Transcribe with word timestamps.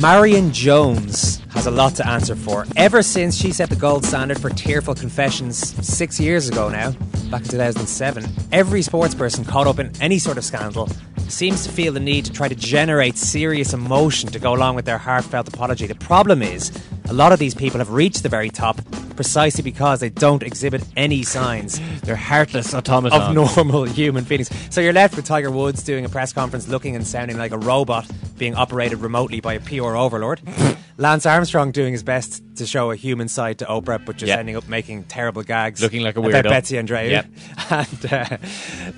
Marion 0.00 0.52
Jones 0.52 1.40
has 1.50 1.66
a 1.66 1.70
lot 1.70 1.94
to 1.96 2.06
answer 2.06 2.34
for. 2.34 2.66
Ever 2.76 3.02
since 3.02 3.36
she 3.36 3.52
set 3.52 3.70
the 3.70 3.76
gold 3.76 4.04
standard 4.04 4.40
for 4.40 4.50
tearful 4.50 4.94
confessions 4.94 5.56
six 5.86 6.18
years 6.18 6.48
ago 6.48 6.68
now, 6.68 6.90
back 7.30 7.42
in 7.42 7.48
2007, 7.50 8.24
every 8.50 8.82
sports 8.82 9.14
person 9.14 9.44
caught 9.44 9.68
up 9.68 9.78
in 9.78 9.92
any 10.00 10.18
sort 10.18 10.36
of 10.36 10.44
scandal 10.44 10.88
seems 11.28 11.64
to 11.64 11.70
feel 11.72 11.92
the 11.92 12.00
need 12.00 12.24
to 12.24 12.32
try 12.32 12.48
to 12.48 12.54
generate 12.54 13.16
serious 13.16 13.72
emotion 13.72 14.30
to 14.30 14.38
go 14.38 14.54
along 14.54 14.74
with 14.74 14.84
their 14.84 14.98
heartfelt 14.98 15.48
apology. 15.48 15.86
The 15.86 15.94
problem 15.94 16.42
is, 16.42 16.72
a 17.08 17.12
lot 17.12 17.32
of 17.32 17.38
these 17.38 17.54
people 17.54 17.78
have 17.78 17.90
reached 17.90 18.22
the 18.22 18.28
very 18.28 18.50
top 18.50 18.80
precisely 19.14 19.62
because 19.62 20.00
they 20.00 20.08
don't 20.08 20.42
exhibit 20.42 20.82
any 20.96 21.22
signs 21.22 21.80
They're 22.00 22.16
heartless 22.16 22.74
automatons. 22.74 23.14
of 23.14 23.34
normal 23.56 23.84
human 23.84 24.24
feelings. 24.24 24.50
So 24.70 24.80
you're 24.80 24.92
left 24.92 25.14
with 25.14 25.24
Tiger 25.24 25.50
Woods 25.52 25.84
doing 25.84 26.04
a 26.04 26.08
press 26.08 26.32
conference 26.32 26.66
looking 26.66 26.96
and 26.96 27.06
sounding 27.06 27.38
like 27.38 27.52
a 27.52 27.58
robot 27.58 28.10
being 28.36 28.54
operated 28.56 28.98
remotely 28.98 29.40
by 29.40 29.54
a 29.54 29.60
pure 29.84 29.96
overlord. 29.96 30.40
Lance 30.96 31.26
Armstrong 31.26 31.72
doing 31.72 31.92
his 31.92 32.02
best 32.04 32.42
to 32.56 32.66
show 32.66 32.90
a 32.92 32.96
human 32.96 33.26
side 33.28 33.58
to 33.58 33.64
Oprah, 33.66 34.02
but 34.04 34.16
just 34.16 34.28
Yeah. 34.28 34.36
ending 34.38 34.56
up 34.56 34.68
making 34.68 35.04
terrible 35.04 35.42
gags. 35.42 35.82
Looking 35.82 36.02
like 36.02 36.16
a 36.16 36.20
about 36.20 36.44
weirdo. 36.44 36.48
Betsy 36.50 36.76
Andreu. 36.76 37.10
Yep. 37.10 37.26
And, 37.70 38.12
uh, 38.12 38.36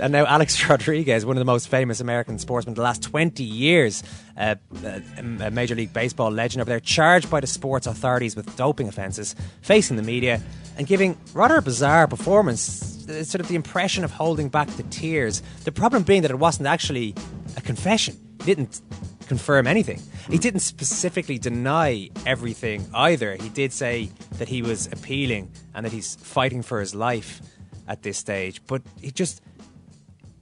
and 0.03 0.13
now 0.13 0.27
Alex 0.27 0.63
Rodriguez, 0.69 1.25
one 1.25 1.37
of 1.37 1.41
the 1.41 1.45
most 1.47 1.69
famous 1.69 2.01
American 2.01 2.39
sportsmen 2.39 2.75
the 2.75 2.83
last 2.83 3.03
20 3.03 3.43
years, 3.43 4.03
uh, 4.37 4.57
a, 4.85 5.03
a 5.41 5.51
Major 5.51 5.75
League 5.75 5.93
Baseball 5.93 6.31
legend 6.31 6.61
over 6.61 6.69
there, 6.69 6.81
charged 6.81 7.31
by 7.31 7.41
the 7.41 7.47
sports 7.47 7.87
authorities 7.87 8.37
with 8.37 8.55
doping 8.57 8.89
offences, 8.89 9.35
facing 9.63 9.97
the 9.97 10.03
media, 10.03 10.41
and 10.77 10.87
giving 10.87 11.17
rather 11.33 11.57
a 11.57 11.63
bizarre 11.63 12.07
performance. 12.07 13.09
uh, 13.09 13.25
Sort 13.25 13.41
of 13.41 13.49
the 13.49 13.55
impression 13.55 14.05
of 14.05 14.11
holding 14.13 14.49
back 14.51 14.69
the 14.77 14.83
tears. 14.85 15.43
The 15.65 15.73
problem 15.73 16.03
being 16.03 16.23
that 16.23 16.31
it 16.31 16.39
wasn't 16.39 16.67
actually 16.69 17.15
a 17.57 17.61
confession. 17.63 18.17
He 18.41 18.45
didn't 18.55 18.83
confirm 19.27 19.67
anything. 19.67 20.01
He 20.31 20.39
didn't 20.39 20.61
specifically 20.61 21.39
deny 21.39 22.11
everything 22.25 22.87
either. 22.95 23.35
He 23.37 23.49
did 23.49 23.73
say 23.73 24.11
that 24.39 24.49
he 24.49 24.63
was 24.63 24.87
appealing 24.93 25.51
and 25.75 25.85
that 25.85 25.93
he's 25.93 26.17
fighting 26.17 26.63
for 26.63 26.81
his 26.81 26.95
life 26.95 27.41
at 27.89 28.03
this 28.03 28.19
stage, 28.19 28.61
but 28.67 28.83
he 29.01 29.11
just 29.11 29.41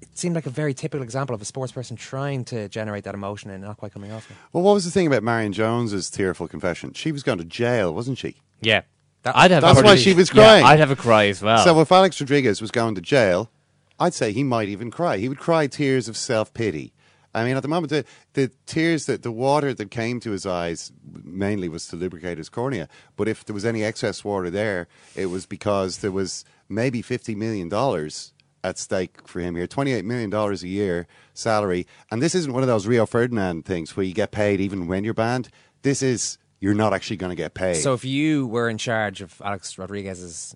it 0.00 0.17
seemed 0.19 0.34
like 0.37 0.47
a 0.47 0.50
very 0.50 0.75
typical 0.75 1.03
example 1.03 1.34
of 1.34 1.43
a 1.43 1.45
sports 1.45 1.72
person 1.72 1.97
trying 1.97 2.45
to 2.47 2.69
generate 2.69 3.05
that 3.05 3.15
emotion 3.15 3.50
and 3.50 3.65
not 3.65 3.77
quite 3.77 3.93
coming 3.93 4.12
off 4.12 4.31
it. 4.31 4.37
Well, 4.53 4.62
what 4.62 4.75
was 4.75 4.84
the 4.84 4.91
thing 4.91 5.06
about 5.06 5.22
Marion 5.22 5.53
Jones's 5.53 6.09
tearful 6.09 6.47
confession? 6.47 6.93
She 6.93 7.11
was 7.11 7.22
going 7.22 7.39
to 7.39 7.45
jail, 7.45 7.93
wasn't 7.93 8.19
she? 8.19 8.37
Yeah. 8.61 8.83
That- 9.25 9.37
I'd 9.37 9.51
have 9.51 9.62
That's 9.62 9.83
why 9.83 9.97
she 9.97 10.15
was 10.15 10.28
yeah, 10.28 10.34
crying. 10.34 10.65
I'd 10.65 10.78
have 10.78 10.91
a 10.91 10.97
cry 10.97 11.27
as 11.27 11.43
well. 11.43 11.65
So 11.65 11.81
if 11.81 11.91
Alex 11.91 12.21
Rodriguez 12.21 12.61
was 12.61 12.71
going 12.71 12.95
to 12.95 13.01
jail, 13.01 13.51
I'd 13.99 14.15
say 14.15 14.33
he 14.33 14.45
might 14.45 14.69
even 14.69 14.91
cry. 14.91 15.19
He 15.19 15.28
would 15.28 15.39
cry 15.39 15.66
tears 15.66 16.09
of 16.09 16.16
self 16.16 16.55
pity. 16.55 16.93
I 17.34 17.45
mean, 17.45 17.56
at 17.56 17.62
the 17.62 17.69
moment, 17.69 17.91
the, 17.91 18.05
the 18.34 18.50
tears 18.67 19.06
that 19.06 19.22
the 19.22 19.33
water 19.33 19.75
that 19.75 19.91
came 19.91 20.21
to 20.21 20.31
his 20.31 20.47
eyes 20.47 20.93
mainly 21.25 21.69
was 21.69 21.89
to 21.89 21.97
lubricate 21.97 22.39
his 22.39 22.49
cornea. 22.49 22.89
But 23.17 23.28
if 23.28 23.45
there 23.45 23.55
was 23.55 23.65
any 23.65 23.83
excess 23.83 24.25
water 24.25 24.50
there, 24.50 24.87
it 25.17 25.27
was 25.27 25.45
because 25.47 25.99
there 25.99 26.12
was 26.12 26.45
maybe 26.69 27.03
fifty 27.03 27.34
million 27.34 27.69
dollars 27.69 28.33
at 28.62 28.78
stake 28.78 29.27
for 29.27 29.41
him 29.41 29.56
here. 29.56 29.67
Twenty-eight 29.67 30.05
million 30.05 30.31
dollars 30.31 30.62
a 30.62 30.69
year 30.69 31.06
salary, 31.34 31.87
and 32.11 32.22
this 32.22 32.34
isn't 32.34 32.53
one 32.53 32.62
of 32.62 32.69
those 32.69 32.87
Rio 32.87 33.05
Ferdinand 33.05 33.65
things 33.65 33.97
where 33.97 34.06
you 34.06 34.15
get 34.15 34.31
paid 34.31 34.61
even 34.61 34.87
when 34.87 35.05
you're 35.05 35.15
banned. 35.15 35.49
This 35.83 36.03
is 36.03 36.39
you're 36.61 36.75
not 36.75 36.95
actually 36.95 37.16
going 37.16 37.31
to 37.31 37.37
get 37.37 37.53
paid. 37.53 37.75
So 37.75 37.93
if 37.93 38.05
you 38.05 38.47
were 38.47 38.71
in 38.71 38.78
charge 38.78 39.21
of 39.21 39.43
Alex 39.45 39.77
Rodriguez's, 39.77 40.55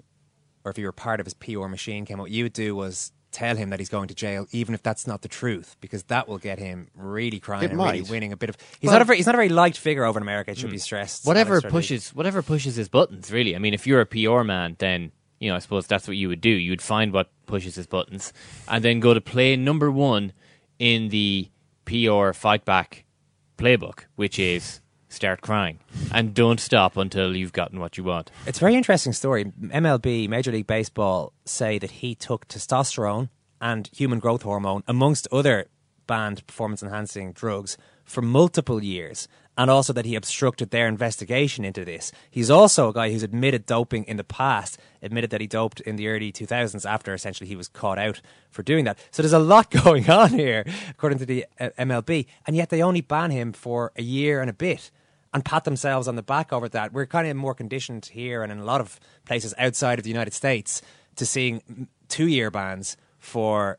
or 0.64 0.70
if 0.70 0.78
you 0.78 0.86
were 0.86 0.92
part 0.92 1.20
of 1.20 1.26
his 1.26 1.34
PR 1.34 1.66
machine 1.66 2.06
out, 2.10 2.18
what 2.18 2.30
you 2.30 2.44
would 2.44 2.54
do 2.54 2.74
was 2.74 3.12
tell 3.30 3.56
him 3.56 3.70
that 3.70 3.78
he's 3.78 3.88
going 3.88 4.08
to 4.08 4.14
jail, 4.14 4.46
even 4.52 4.74
if 4.74 4.82
that's 4.82 5.06
not 5.06 5.22
the 5.22 5.28
truth, 5.28 5.76
because 5.80 6.02
that 6.04 6.28
will 6.28 6.38
get 6.38 6.58
him 6.58 6.88
really 6.94 7.40
crying 7.40 7.64
It 7.64 7.70
and 7.70 7.80
really 7.80 8.02
winning 8.02 8.32
a 8.32 8.36
bit 8.36 8.48
of. 8.48 8.56
He's 8.80 8.90
not 8.90 9.02
a 9.02 9.04
very, 9.04 9.18
he's 9.18 9.26
not 9.26 9.34
a 9.34 9.38
very 9.38 9.48
liked 9.48 9.78
figure 9.78 10.04
over 10.04 10.18
in 10.18 10.22
America. 10.22 10.50
It 10.52 10.58
should 10.58 10.70
hmm. 10.70 10.72
be 10.72 10.78
stressed. 10.78 11.26
whatever 11.26 11.60
pushes 11.60 12.14
whatever 12.14 12.42
pushes 12.42 12.76
his 12.76 12.88
buttons 12.88 13.30
really 13.30 13.54
i 13.54 13.58
mean 13.58 13.74
if 13.74 13.86
you're 13.86 14.00
a 14.00 14.06
pr 14.06 14.42
man 14.42 14.76
then 14.78 15.12
you 15.38 15.48
know 15.48 15.56
i 15.56 15.58
suppose 15.58 15.86
that's 15.86 16.08
what 16.08 16.16
you 16.16 16.28
would 16.28 16.40
do 16.40 16.50
you 16.50 16.70
would 16.70 16.82
find 16.82 17.12
what 17.12 17.30
pushes 17.46 17.74
his 17.74 17.86
buttons 17.86 18.32
and 18.68 18.84
then 18.84 19.00
go 19.00 19.14
to 19.14 19.20
play 19.20 19.56
number 19.56 19.90
one 19.90 20.32
in 20.78 21.08
the 21.08 21.48
pr 21.84 22.32
fight 22.32 22.64
back 22.64 23.04
playbook 23.56 24.04
which 24.16 24.38
is 24.38 24.80
start 25.08 25.40
crying 25.40 25.78
and 26.12 26.34
don't 26.34 26.60
stop 26.60 26.96
until 26.96 27.34
you've 27.34 27.52
gotten 27.52 27.80
what 27.80 27.96
you 27.96 28.04
want 28.04 28.30
It's 28.46 28.58
a 28.58 28.60
very 28.60 28.74
interesting 28.74 29.12
story. 29.12 29.44
MLB, 29.44 30.28
Major 30.28 30.52
League 30.52 30.66
Baseball, 30.66 31.32
say 31.44 31.78
that 31.78 31.90
he 31.90 32.14
took 32.14 32.46
testosterone 32.48 33.30
and 33.60 33.88
human 33.92 34.18
growth 34.18 34.42
hormone, 34.42 34.82
amongst 34.86 35.26
other 35.32 35.66
banned 36.06 36.46
performance 36.46 36.82
enhancing 36.82 37.32
drugs, 37.32 37.76
for 38.04 38.22
multiple 38.22 38.82
years, 38.82 39.28
and 39.58 39.70
also 39.70 39.92
that 39.92 40.06
he 40.06 40.14
obstructed 40.14 40.70
their 40.70 40.86
investigation 40.88 41.64
into 41.64 41.84
this. 41.84 42.12
He's 42.30 42.48
also 42.48 42.88
a 42.88 42.92
guy 42.92 43.10
who's 43.10 43.22
admitted 43.24 43.66
doping 43.66 44.04
in 44.04 44.16
the 44.16 44.24
past, 44.24 44.78
admitted 45.02 45.30
that 45.30 45.40
he 45.40 45.46
doped 45.46 45.80
in 45.80 45.96
the 45.96 46.08
early 46.08 46.32
2000s 46.32 46.88
after 46.88 47.12
essentially 47.12 47.48
he 47.48 47.56
was 47.56 47.68
caught 47.68 47.98
out 47.98 48.20
for 48.50 48.62
doing 48.62 48.84
that. 48.84 48.98
So 49.10 49.22
there's 49.22 49.32
a 49.32 49.38
lot 49.38 49.70
going 49.84 50.08
on 50.08 50.30
here, 50.30 50.64
according 50.88 51.18
to 51.18 51.26
the 51.26 51.44
uh, 51.60 51.70
MLB, 51.78 52.26
and 52.46 52.56
yet 52.56 52.70
they 52.70 52.82
only 52.82 53.00
ban 53.00 53.30
him 53.30 53.52
for 53.52 53.92
a 53.96 54.02
year 54.02 54.40
and 54.40 54.48
a 54.48 54.54
bit 54.54 54.90
and 55.38 55.44
pat 55.44 55.62
themselves 55.62 56.08
on 56.08 56.16
the 56.16 56.22
back 56.22 56.52
over 56.52 56.68
that. 56.68 56.92
We're 56.92 57.06
kind 57.06 57.28
of 57.28 57.36
more 57.36 57.54
conditioned 57.54 58.06
here 58.06 58.42
and 58.42 58.50
in 58.50 58.58
a 58.58 58.64
lot 58.64 58.80
of 58.80 58.98
places 59.24 59.54
outside 59.56 60.00
of 60.00 60.02
the 60.02 60.10
United 60.10 60.34
States 60.34 60.82
to 61.14 61.24
seeing 61.24 61.86
two 62.08 62.26
year 62.26 62.50
bans 62.50 62.96
for 63.20 63.78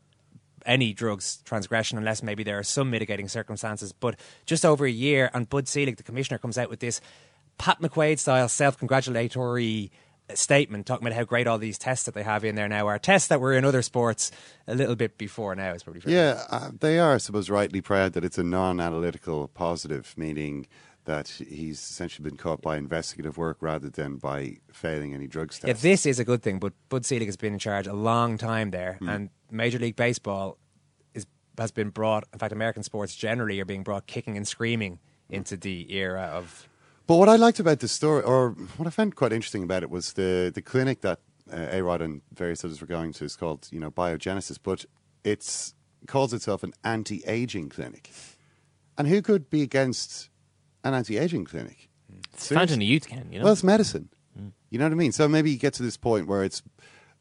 any 0.65 0.93
drugs 0.93 1.41
transgression, 1.43 1.97
unless 1.97 2.23
maybe 2.23 2.43
there 2.43 2.57
are 2.57 2.63
some 2.63 2.89
mitigating 2.89 3.27
circumstances. 3.27 3.91
But 3.91 4.17
just 4.45 4.63
over 4.63 4.85
a 4.85 4.91
year, 4.91 5.29
and 5.33 5.49
Bud 5.49 5.67
Selig, 5.67 5.97
the 5.97 6.03
commissioner, 6.03 6.37
comes 6.37 6.57
out 6.57 6.69
with 6.69 6.79
this 6.79 7.01
Pat 7.57 7.81
McQuaid 7.81 8.19
style 8.19 8.47
self 8.47 8.77
congratulatory 8.77 9.91
statement 10.33 10.85
talking 10.85 11.05
about 11.05 11.17
how 11.17 11.23
great 11.25 11.47
all 11.47 11.57
these 11.57 11.77
tests 11.77 12.05
that 12.05 12.13
they 12.13 12.23
have 12.23 12.45
in 12.45 12.55
there 12.55 12.69
now 12.69 12.87
are 12.87 12.99
tests 12.99 13.27
that 13.29 13.41
were 13.41 13.53
in 13.53 13.65
other 13.65 13.81
sports 13.81 14.31
a 14.67 14.75
little 14.75 14.95
bit 14.95 15.17
before 15.17 15.55
now 15.55 15.73
is 15.73 15.83
probably 15.83 15.99
fair. 16.01 16.13
Yeah, 16.13 16.43
uh, 16.49 16.69
they 16.79 16.99
are, 16.99 17.15
I 17.15 17.17
suppose, 17.17 17.49
rightly 17.49 17.81
proud 17.81 18.13
that 18.13 18.23
it's 18.23 18.37
a 18.37 18.43
non-analytical 18.43 19.49
positive, 19.49 20.13
meaning 20.15 20.67
that 21.09 21.27
he's 21.27 21.79
essentially 21.79 22.23
been 22.29 22.37
caught 22.37 22.61
by 22.61 22.77
investigative 22.77 23.35
work 23.37 23.57
rather 23.61 23.89
than 23.89 24.17
by 24.17 24.57
failing 24.71 25.13
any 25.15 25.25
drug 25.27 25.51
Yeah, 25.53 25.69
tests. 25.69 25.81
this 25.83 26.05
is 26.05 26.19
a 26.19 26.23
good 26.23 26.41
thing, 26.43 26.59
but 26.59 26.73
Bud 26.87 27.03
Selig 27.03 27.27
has 27.27 27.35
been 27.35 27.53
in 27.53 27.59
charge 27.59 27.87
a 27.87 27.93
long 27.93 28.37
time 28.37 28.69
there, 28.71 28.93
Hmm. 28.99 29.09
and 29.09 29.29
Major 29.51 29.79
League 29.79 29.95
Baseball 29.95 30.57
is 31.15 31.25
has 31.57 31.71
been 31.71 31.89
brought. 31.89 32.23
In 32.31 32.39
fact, 32.39 32.53
American 32.53 32.83
sports 32.83 33.15
generally 33.15 33.59
are 33.59 33.65
being 33.65 33.83
brought 33.83 34.05
kicking 34.05 34.37
and 34.37 34.47
screaming 34.47 34.99
into 35.29 35.57
the 35.57 35.91
era 35.93 36.21
of. 36.39 36.67
But 37.07 37.15
what 37.15 37.27
I 37.29 37.37
liked 37.37 37.59
about 37.59 37.79
the 37.79 37.87
story, 37.87 38.21
or 38.23 38.51
what 38.77 38.85
I 38.87 38.91
found 38.91 39.15
quite 39.15 39.33
interesting 39.33 39.63
about 39.63 39.81
it, 39.83 39.89
was 39.89 40.13
the 40.13 40.51
the 40.53 40.61
clinic 40.61 41.01
that 41.01 41.19
uh, 41.51 41.77
A 41.77 41.81
Rod 41.81 42.01
and 42.03 42.21
various 42.31 42.63
others 42.63 42.79
were 42.81 42.87
going 42.97 43.13
to 43.13 43.25
is 43.25 43.35
called, 43.35 43.67
you 43.71 43.79
know, 43.79 43.89
Biogenesis, 43.89 44.59
but 44.61 44.85
it's 45.23 45.73
calls 46.05 46.33
itself 46.33 46.61
an 46.63 46.73
anti-aging 46.83 47.69
clinic. 47.69 48.11
And 48.97 49.07
who 49.07 49.21
could 49.21 49.49
be 49.49 49.61
against 49.63 50.29
an 50.83 50.93
anti-aging 50.93 51.45
clinic? 51.45 51.89
It's 52.33 52.49
fountain 52.49 52.81
of 52.81 52.87
youth, 52.87 53.07
Ken. 53.07 53.27
You 53.31 53.39
know. 53.39 53.45
Well, 53.45 53.53
it's 53.53 53.63
medicine. 53.63 54.09
You 54.69 54.77
know 54.77 54.85
what 54.85 54.91
I 54.91 54.95
mean? 54.95 55.11
So 55.11 55.27
maybe 55.27 55.51
you 55.51 55.57
get 55.57 55.73
to 55.75 55.83
this 55.83 55.97
point 55.97 56.27
where 56.27 56.43
it's 56.43 56.61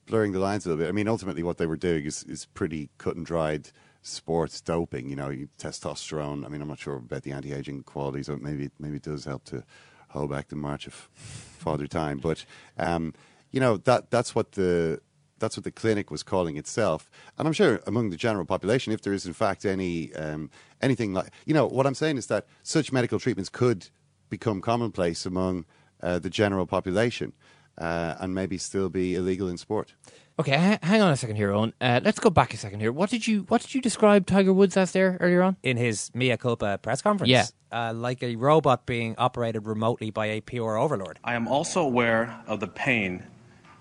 blurring 0.06 0.32
the 0.32 0.38
lines 0.38 0.66
a 0.66 0.68
little 0.68 0.84
bit. 0.84 0.88
I 0.88 0.92
mean, 0.92 1.08
ultimately, 1.08 1.42
what 1.42 1.58
they 1.58 1.66
were 1.66 1.76
doing 1.76 2.04
is, 2.04 2.22
is 2.24 2.46
pretty 2.46 2.90
cut 2.98 3.16
and 3.16 3.24
dried 3.24 3.70
sports 4.02 4.60
doping. 4.60 5.08
You 5.08 5.16
know, 5.16 5.28
testosterone. 5.58 6.44
I 6.44 6.48
mean, 6.48 6.60
I'm 6.60 6.68
not 6.68 6.78
sure 6.78 6.96
about 6.96 7.22
the 7.22 7.32
anti-aging 7.32 7.84
qualities. 7.84 8.28
It. 8.28 8.42
Maybe 8.42 8.70
maybe 8.78 8.96
it 8.96 9.02
does 9.02 9.24
help 9.24 9.44
to 9.46 9.64
hold 10.10 10.30
back 10.30 10.48
the 10.48 10.56
march 10.56 10.86
of 10.86 10.94
father 11.14 11.86
time. 11.86 12.18
But 12.18 12.44
um, 12.76 13.14
you 13.50 13.60
know 13.60 13.78
that 13.78 14.10
that's 14.10 14.34
what 14.34 14.52
the 14.52 15.00
that's 15.38 15.56
what 15.56 15.64
the 15.64 15.70
clinic 15.70 16.10
was 16.10 16.22
calling 16.22 16.56
itself. 16.56 17.10
And 17.38 17.46
I'm 17.46 17.52
sure 17.52 17.80
among 17.86 18.10
the 18.10 18.16
general 18.16 18.44
population, 18.44 18.92
if 18.92 19.02
there 19.02 19.12
is 19.12 19.26
in 19.26 19.32
fact 19.32 19.64
any 19.64 20.12
um, 20.14 20.50
anything 20.80 21.12
like 21.12 21.30
you 21.46 21.54
know, 21.54 21.66
what 21.66 21.86
I'm 21.86 21.94
saying 21.94 22.16
is 22.18 22.26
that 22.26 22.46
such 22.62 22.92
medical 22.92 23.18
treatments 23.18 23.48
could 23.48 23.88
become 24.28 24.60
commonplace 24.60 25.24
among 25.26 25.64
uh, 26.02 26.18
the 26.18 26.30
general 26.30 26.66
population 26.66 27.32
uh, 27.78 28.16
and 28.20 28.34
maybe 28.34 28.58
still 28.58 28.88
be 28.88 29.14
illegal 29.14 29.48
in 29.48 29.56
sport. 29.56 29.94
Okay, 30.40 30.56
ha- 30.56 30.78
hang 30.82 31.02
on 31.02 31.12
a 31.12 31.16
second 31.16 31.34
here, 31.34 31.50
Eoin. 31.50 31.72
Uh, 31.80 32.00
let's 32.04 32.20
go 32.20 32.30
back 32.30 32.54
a 32.54 32.56
second 32.56 32.78
here. 32.78 32.92
What 32.92 33.10
did 33.10 33.26
you 33.26 33.42
What 33.48 33.60
did 33.60 33.74
you 33.74 33.80
describe 33.80 34.26
Tiger 34.26 34.52
Woods 34.52 34.76
as 34.76 34.92
there 34.92 35.16
earlier 35.20 35.42
on? 35.42 35.56
in 35.62 35.76
his 35.76 36.10
mea 36.14 36.36
culpa 36.36 36.78
press 36.78 37.02
conference. 37.02 37.30
Yeah. 37.30 37.46
Uh, 37.72 37.92
like 37.92 38.22
a 38.22 38.36
robot 38.36 38.86
being 38.86 39.14
operated 39.18 39.66
remotely 39.66 40.10
by 40.10 40.26
a 40.26 40.40
pure 40.40 40.76
overlord. 40.78 41.18
I 41.24 41.34
am 41.34 41.48
also 41.48 41.82
aware 41.82 42.42
of 42.46 42.60
the 42.60 42.68
pain 42.68 43.24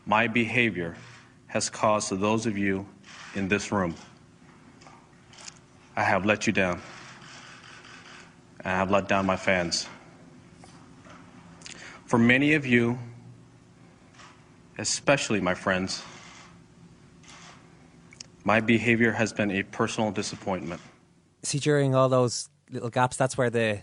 my 0.05 0.27
behavior 0.27 0.95
has 1.57 1.71
caused 1.71 2.09
to 2.09 2.15
those 2.15 2.45
of 2.45 2.55
you 2.55 2.85
in 3.33 3.47
this 3.47 3.71
room. 3.71 3.95
I 5.95 6.03
have 6.03 6.23
let 6.23 6.45
you 6.45 6.53
down. 6.53 6.79
And 8.59 8.67
I 8.67 8.77
have 8.77 8.91
let 8.91 9.07
down 9.07 9.25
my 9.25 9.37
fans. 9.37 9.87
For 12.05 12.19
many 12.19 12.53
of 12.53 12.67
you, 12.67 12.99
especially 14.77 15.41
my 15.41 15.55
friends, 15.55 16.03
my 18.43 18.59
behavior 18.59 19.11
has 19.11 19.33
been 19.33 19.49
a 19.49 19.63
personal 19.63 20.11
disappointment. 20.11 20.79
See, 21.41 21.57
during 21.57 21.95
all 21.95 22.07
those 22.07 22.49
little 22.69 22.91
gaps, 22.91 23.17
that's 23.17 23.35
where 23.35 23.49
the 23.49 23.79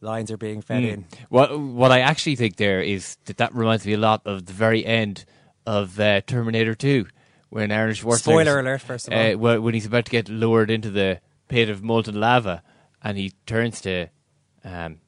lines 0.00 0.30
are 0.30 0.38
being 0.38 0.62
fed 0.62 0.82
Mm. 0.82 0.92
in. 0.92 1.04
What 1.28 1.60
What 1.60 1.92
I 1.92 2.00
actually 2.00 2.36
think 2.36 2.56
there 2.56 2.80
is 2.80 3.18
that 3.26 3.36
that 3.36 3.54
reminds 3.54 3.84
me 3.84 3.92
a 3.92 3.98
lot 3.98 4.22
of 4.24 4.46
the 4.46 4.54
very 4.54 4.82
end 4.86 5.26
of 5.66 6.00
uh, 6.00 6.22
Terminator 6.22 6.74
Two, 6.74 7.04
when 7.50 7.72
Arnold 7.72 7.96
Schwarzenegger. 7.96 8.18
Spoiler 8.18 8.60
alert, 8.60 8.80
first 8.82 9.08
of 9.08 9.14
all. 9.14 9.46
Uh, 9.46 9.60
when 9.60 9.74
he's 9.74 9.86
about 9.86 10.04
to 10.06 10.10
get 10.10 10.28
lowered 10.28 10.70
into 10.70 10.90
the 10.90 11.20
pit 11.48 11.68
of 11.68 11.82
molten 11.82 12.18
lava, 12.18 12.62
and 13.02 13.16
he 13.16 13.32
turns 13.46 13.80
to 13.82 14.08
um, 14.64 14.98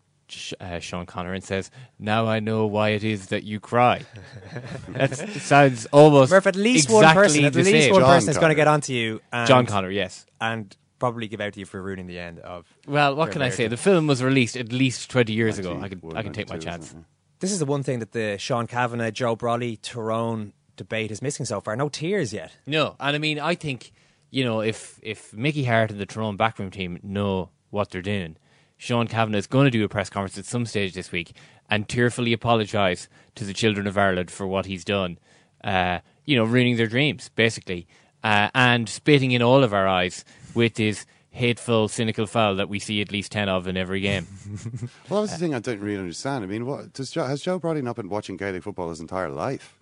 uh, 0.60 0.78
Sean 0.78 1.06
Connor 1.06 1.32
and 1.32 1.44
says, 1.44 1.70
"Now 1.98 2.26
I 2.26 2.40
know 2.40 2.66
why 2.66 2.90
it 2.90 3.04
is 3.04 3.26
that 3.26 3.44
you 3.44 3.60
cry." 3.60 4.02
that 4.88 5.16
sounds 5.16 5.86
almost 5.86 6.30
Murph, 6.30 6.46
at 6.46 6.56
least 6.56 6.88
exactly 6.88 7.06
one 7.06 7.14
person, 7.14 7.44
at 7.44 7.54
least 7.54 7.70
same. 7.70 7.92
one 7.92 8.02
John 8.02 8.14
person 8.14 8.30
is 8.30 8.38
going 8.38 8.50
to 8.50 8.54
Connor. 8.54 8.54
get 8.54 8.68
onto 8.68 8.92
you. 8.92 9.20
And, 9.32 9.48
John 9.48 9.66
Connor, 9.66 9.90
yes. 9.90 10.26
and 10.40 10.74
probably 10.98 11.28
give 11.28 11.40
out 11.40 11.54
to 11.54 11.60
you 11.60 11.66
for 11.66 11.82
ruining 11.82 12.06
the 12.06 12.18
end 12.18 12.38
of. 12.40 12.66
Well, 12.86 13.16
what 13.16 13.32
can 13.32 13.42
I 13.42 13.50
say? 13.50 13.66
The 13.66 13.76
film 13.76 14.06
was 14.06 14.22
released 14.22 14.56
at 14.56 14.72
least 14.72 15.10
twenty 15.10 15.32
years 15.32 15.58
ago. 15.58 15.80
I 15.80 15.88
can 15.88 16.00
I 16.14 16.22
can 16.22 16.32
take 16.32 16.48
my 16.48 16.56
92, 16.56 16.64
chance. 16.64 16.94
This 17.40 17.52
is 17.52 17.58
the 17.58 17.66
one 17.66 17.82
thing 17.82 18.00
that 18.00 18.12
the 18.12 18.36
Sean 18.38 18.66
Cavanagh, 18.66 19.12
Joe 19.12 19.34
Brolly, 19.34 19.78
Tyrone 19.80 20.52
debate 20.76 21.10
is 21.10 21.22
missing 21.22 21.46
so 21.46 21.60
far. 21.60 21.76
No 21.76 21.88
tears 21.88 22.32
yet. 22.32 22.52
No, 22.66 22.96
and 23.00 23.14
I 23.14 23.18
mean, 23.18 23.38
I 23.38 23.54
think 23.54 23.92
you 24.30 24.44
know 24.44 24.60
if 24.60 24.98
if 25.02 25.32
Mickey 25.32 25.64
Harte 25.64 25.90
and 25.90 26.00
the 26.00 26.06
Tyrone 26.06 26.36
backroom 26.36 26.70
team 26.70 26.98
know 27.02 27.50
what 27.70 27.90
they're 27.90 28.02
doing, 28.02 28.36
Sean 28.76 29.06
Cavanagh 29.06 29.38
is 29.38 29.46
going 29.46 29.66
to 29.66 29.70
do 29.70 29.84
a 29.84 29.88
press 29.88 30.10
conference 30.10 30.38
at 30.38 30.44
some 30.46 30.66
stage 30.66 30.94
this 30.94 31.12
week 31.12 31.32
and 31.68 31.88
tearfully 31.88 32.32
apologise 32.32 33.08
to 33.36 33.44
the 33.44 33.54
children 33.54 33.86
of 33.86 33.96
Ireland 33.96 34.30
for 34.30 34.46
what 34.46 34.66
he's 34.66 34.84
done. 34.84 35.18
Uh, 35.62 36.00
you 36.24 36.36
know, 36.36 36.44
ruining 36.44 36.76
their 36.76 36.86
dreams 36.86 37.28
basically, 37.34 37.86
uh, 38.24 38.48
and 38.54 38.88
spitting 38.88 39.32
in 39.32 39.42
all 39.42 39.62
of 39.62 39.74
our 39.74 39.86
eyes 39.86 40.24
with 40.54 40.76
his 40.78 41.06
hateful, 41.32 41.86
cynical 41.88 42.26
foul 42.26 42.56
that 42.56 42.68
we 42.68 42.78
see 42.78 43.00
at 43.00 43.12
least 43.12 43.32
ten 43.32 43.48
of 43.48 43.66
in 43.66 43.76
every 43.76 44.00
game. 44.00 44.26
Well, 45.08 45.22
that 45.22 45.22
was 45.22 45.30
the 45.32 45.38
thing 45.38 45.54
I 45.54 45.58
don't 45.58 45.80
really 45.80 45.98
understand. 45.98 46.44
I 46.44 46.46
mean, 46.46 46.66
what 46.66 46.92
does 46.92 47.10
Joe, 47.10 47.24
has 47.24 47.42
Joe 47.42 47.58
Brolly 47.58 47.82
not 47.82 47.96
been 47.96 48.08
watching 48.08 48.36
Gaelic 48.36 48.62
football 48.62 48.90
his 48.90 49.00
entire 49.00 49.28
life? 49.30 49.76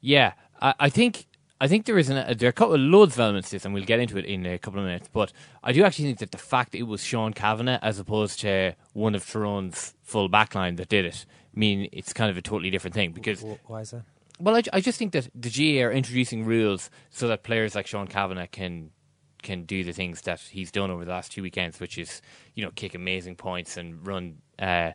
Yeah, 0.00 0.32
I, 0.60 0.74
I 0.78 0.88
think 0.88 1.26
I 1.60 1.68
think 1.68 1.84
there 1.84 1.98
is 1.98 2.08
an, 2.08 2.16
uh, 2.16 2.34
there 2.36 2.46
are 2.46 2.50
a 2.50 2.54
couple 2.54 2.74
of 2.74 2.80
loads 2.80 3.14
of 3.14 3.20
elements 3.20 3.50
to 3.50 3.56
this, 3.56 3.64
and 3.64 3.74
we'll 3.74 3.84
get 3.84 4.00
into 4.00 4.16
it 4.16 4.24
in 4.24 4.46
a 4.46 4.58
couple 4.58 4.80
of 4.80 4.86
minutes. 4.86 5.08
But 5.12 5.32
I 5.62 5.72
do 5.72 5.84
actually 5.84 6.06
think 6.06 6.18
that 6.20 6.30
the 6.30 6.38
fact 6.38 6.72
that 6.72 6.78
it 6.78 6.84
was 6.84 7.04
Sean 7.04 7.32
Cavanagh 7.34 7.78
as 7.82 7.98
opposed 7.98 8.40
to 8.40 8.74
one 8.94 9.14
of 9.14 9.26
Tyrone's 9.26 9.94
full 10.02 10.30
backline 10.30 10.78
that 10.78 10.88
did 10.88 11.04
it 11.04 11.26
mean 11.54 11.88
it's 11.92 12.12
kind 12.12 12.30
of 12.30 12.36
a 12.36 12.42
totally 12.42 12.70
different 12.70 12.94
thing 12.94 13.12
because. 13.12 13.44
Why 13.66 13.80
is 13.82 13.90
that? 13.90 14.04
Well, 14.38 14.56
I, 14.56 14.62
I 14.72 14.80
just 14.80 14.98
think 14.98 15.12
that 15.12 15.28
the 15.34 15.50
GAA 15.50 15.86
are 15.86 15.92
introducing 15.92 16.46
rules 16.46 16.88
so 17.10 17.28
that 17.28 17.42
players 17.42 17.74
like 17.74 17.86
Sean 17.86 18.06
Cavanagh 18.06 18.46
can 18.46 18.90
can 19.42 19.64
do 19.64 19.84
the 19.84 19.92
things 19.92 20.22
that 20.22 20.40
he's 20.40 20.70
done 20.70 20.90
over 20.90 21.04
the 21.04 21.10
last 21.10 21.32
two 21.32 21.42
weekends, 21.42 21.78
which 21.78 21.98
is 21.98 22.22
you 22.54 22.64
know 22.64 22.70
kick 22.74 22.94
amazing 22.94 23.36
points 23.36 23.76
and 23.76 24.06
run 24.06 24.38
uh, 24.58 24.92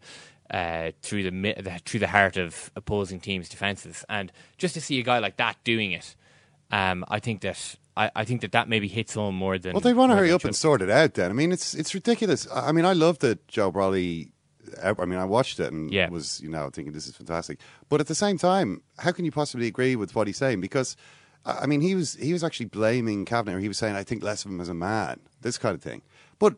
uh, 0.52 0.92
through 1.02 1.24
the, 1.24 1.32
the 1.62 1.80
through 1.86 2.00
the 2.02 2.08
heart 2.08 2.38
of 2.38 2.72
opposing 2.76 3.20
teams' 3.20 3.50
defenses, 3.50 4.06
and 4.10 4.32
just 4.58 4.74
to 4.76 4.82
see 4.82 5.00
a 5.00 5.04
guy 5.04 5.20
like 5.20 5.38
that 5.38 5.58
doing 5.64 5.92
it, 5.92 6.16
um, 6.72 7.04
I 7.08 7.20
think 7.20 7.42
that 7.42 7.76
I, 7.98 8.12
I 8.16 8.26
think 8.26 8.42
that 8.42 8.52
that 8.52 8.70
maybe 8.70 8.88
hits 8.88 9.14
home 9.14 9.36
more 9.36 9.58
than. 9.58 9.74
Well, 9.74 9.82
they 9.82 9.94
want 9.94 10.12
to 10.12 10.16
hurry 10.18 10.32
up 10.32 10.42
should. 10.42 10.50
and 10.50 10.56
sort 10.56 10.82
it 10.82 10.90
out. 10.90 11.14
Then 11.16 11.32
I 11.32 11.34
mean, 11.34 11.52
it's 11.52 11.74
it's 11.74 11.94
ridiculous. 11.94 12.48
I 12.54 12.72
mean, 12.72 12.86
I 12.86 12.94
love 12.94 13.20
that 13.20 13.48
Joe 13.48 13.72
Brolly. 13.72 14.32
I 14.84 15.06
mean, 15.06 15.20
I 15.20 15.26
watched 15.26 15.60
it 15.60 15.72
and 15.72 15.92
Yeah. 15.94 16.10
was 16.10 16.42
you 16.42 16.50
know 16.50 16.70
thinking 16.72 16.92
this 16.94 17.08
is 17.08 17.16
fantastic. 17.16 17.60
But 17.88 18.02
at 18.02 18.08
the 18.08 18.16
same 18.16 18.38
time, 18.38 18.82
how 18.98 19.12
can 19.12 19.24
you 19.24 19.32
possibly 19.32 19.68
agree 19.68 19.96
with 19.96 20.16
what 20.16 20.26
he's 20.28 20.38
saying? 20.38 20.60
Because 20.60 20.96
I 21.46 21.68
mean, 21.68 21.82
he 21.82 21.94
was 21.96 22.16
he 22.16 22.34
was 22.34 22.44
actually 22.44 22.66
blaming 22.68 23.26
Cavanagh. 23.26 23.60
He 23.62 23.68
was 23.68 23.78
saying, 23.78 23.96
"I 23.96 24.04
think 24.04 24.24
less 24.24 24.44
of 24.44 24.52
him 24.52 24.60
as 24.60 24.70
a 24.70 24.74
man," 24.74 25.20
this 25.42 25.58
kind 25.60 25.76
of 25.76 25.82
thing. 25.84 26.02
But 26.40 26.56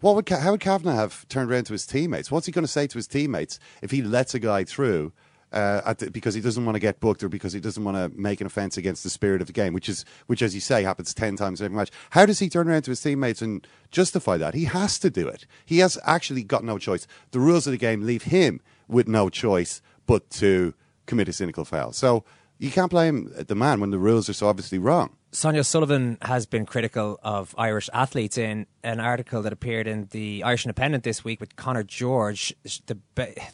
what 0.00 0.14
would 0.14 0.28
how 0.28 0.52
would 0.52 0.60
Cavanagh 0.60 0.94
have 0.94 1.28
turned 1.28 1.50
around 1.50 1.64
to 1.64 1.72
his 1.72 1.86
teammates? 1.86 2.30
What's 2.30 2.46
he 2.46 2.52
going 2.52 2.64
to 2.64 2.68
say 2.68 2.86
to 2.86 2.98
his 2.98 3.06
teammates 3.06 3.58
if 3.82 3.90
he 3.90 4.02
lets 4.02 4.34
a 4.34 4.38
guy 4.38 4.64
through? 4.64 5.12
Uh, 5.52 5.92
the, 5.94 6.08
because 6.12 6.32
he 6.32 6.40
doesn't 6.40 6.64
want 6.64 6.76
to 6.76 6.80
get 6.80 7.00
booked 7.00 7.24
or 7.24 7.28
because 7.28 7.52
he 7.52 7.58
doesn't 7.58 7.82
want 7.82 7.96
to 7.96 8.08
make 8.16 8.40
an 8.40 8.46
offence 8.46 8.76
against 8.76 9.02
the 9.02 9.10
spirit 9.10 9.40
of 9.40 9.48
the 9.48 9.52
game, 9.52 9.72
which 9.72 9.88
is 9.88 10.04
which, 10.28 10.42
as 10.42 10.54
you 10.54 10.60
say, 10.60 10.84
happens 10.84 11.12
ten 11.12 11.34
times 11.34 11.60
every 11.60 11.76
match. 11.76 11.90
How 12.10 12.24
does 12.24 12.38
he 12.38 12.48
turn 12.48 12.68
around 12.68 12.82
to 12.82 12.92
his 12.92 13.00
teammates 13.00 13.42
and 13.42 13.66
justify 13.90 14.36
that? 14.36 14.54
He 14.54 14.66
has 14.66 14.98
to 15.00 15.10
do 15.10 15.26
it. 15.26 15.46
He 15.66 15.78
has 15.78 15.98
actually 16.04 16.44
got 16.44 16.62
no 16.62 16.78
choice. 16.78 17.06
The 17.32 17.40
rules 17.40 17.66
of 17.66 17.72
the 17.72 17.78
game 17.78 18.06
leave 18.06 18.22
him 18.24 18.60
with 18.86 19.08
no 19.08 19.28
choice 19.28 19.82
but 20.06 20.30
to 20.30 20.72
commit 21.06 21.28
a 21.28 21.32
cynical 21.32 21.64
foul. 21.64 21.92
So 21.92 22.24
you 22.58 22.70
can't 22.70 22.90
blame 22.90 23.32
the 23.36 23.56
man 23.56 23.80
when 23.80 23.90
the 23.90 23.98
rules 23.98 24.28
are 24.28 24.34
so 24.34 24.46
obviously 24.46 24.78
wrong. 24.78 25.16
Sonia 25.32 25.62
Sullivan 25.62 26.18
has 26.22 26.44
been 26.44 26.66
critical 26.66 27.20
of 27.22 27.54
Irish 27.56 27.88
athletes 27.92 28.36
in 28.36 28.66
an 28.82 28.98
article 28.98 29.42
that 29.42 29.52
appeared 29.52 29.86
in 29.86 30.08
the 30.10 30.42
Irish 30.42 30.64
Independent 30.64 31.04
this 31.04 31.24
week 31.24 31.38
with 31.38 31.54
Connor 31.54 31.84
George. 31.84 32.52
The 32.86 32.98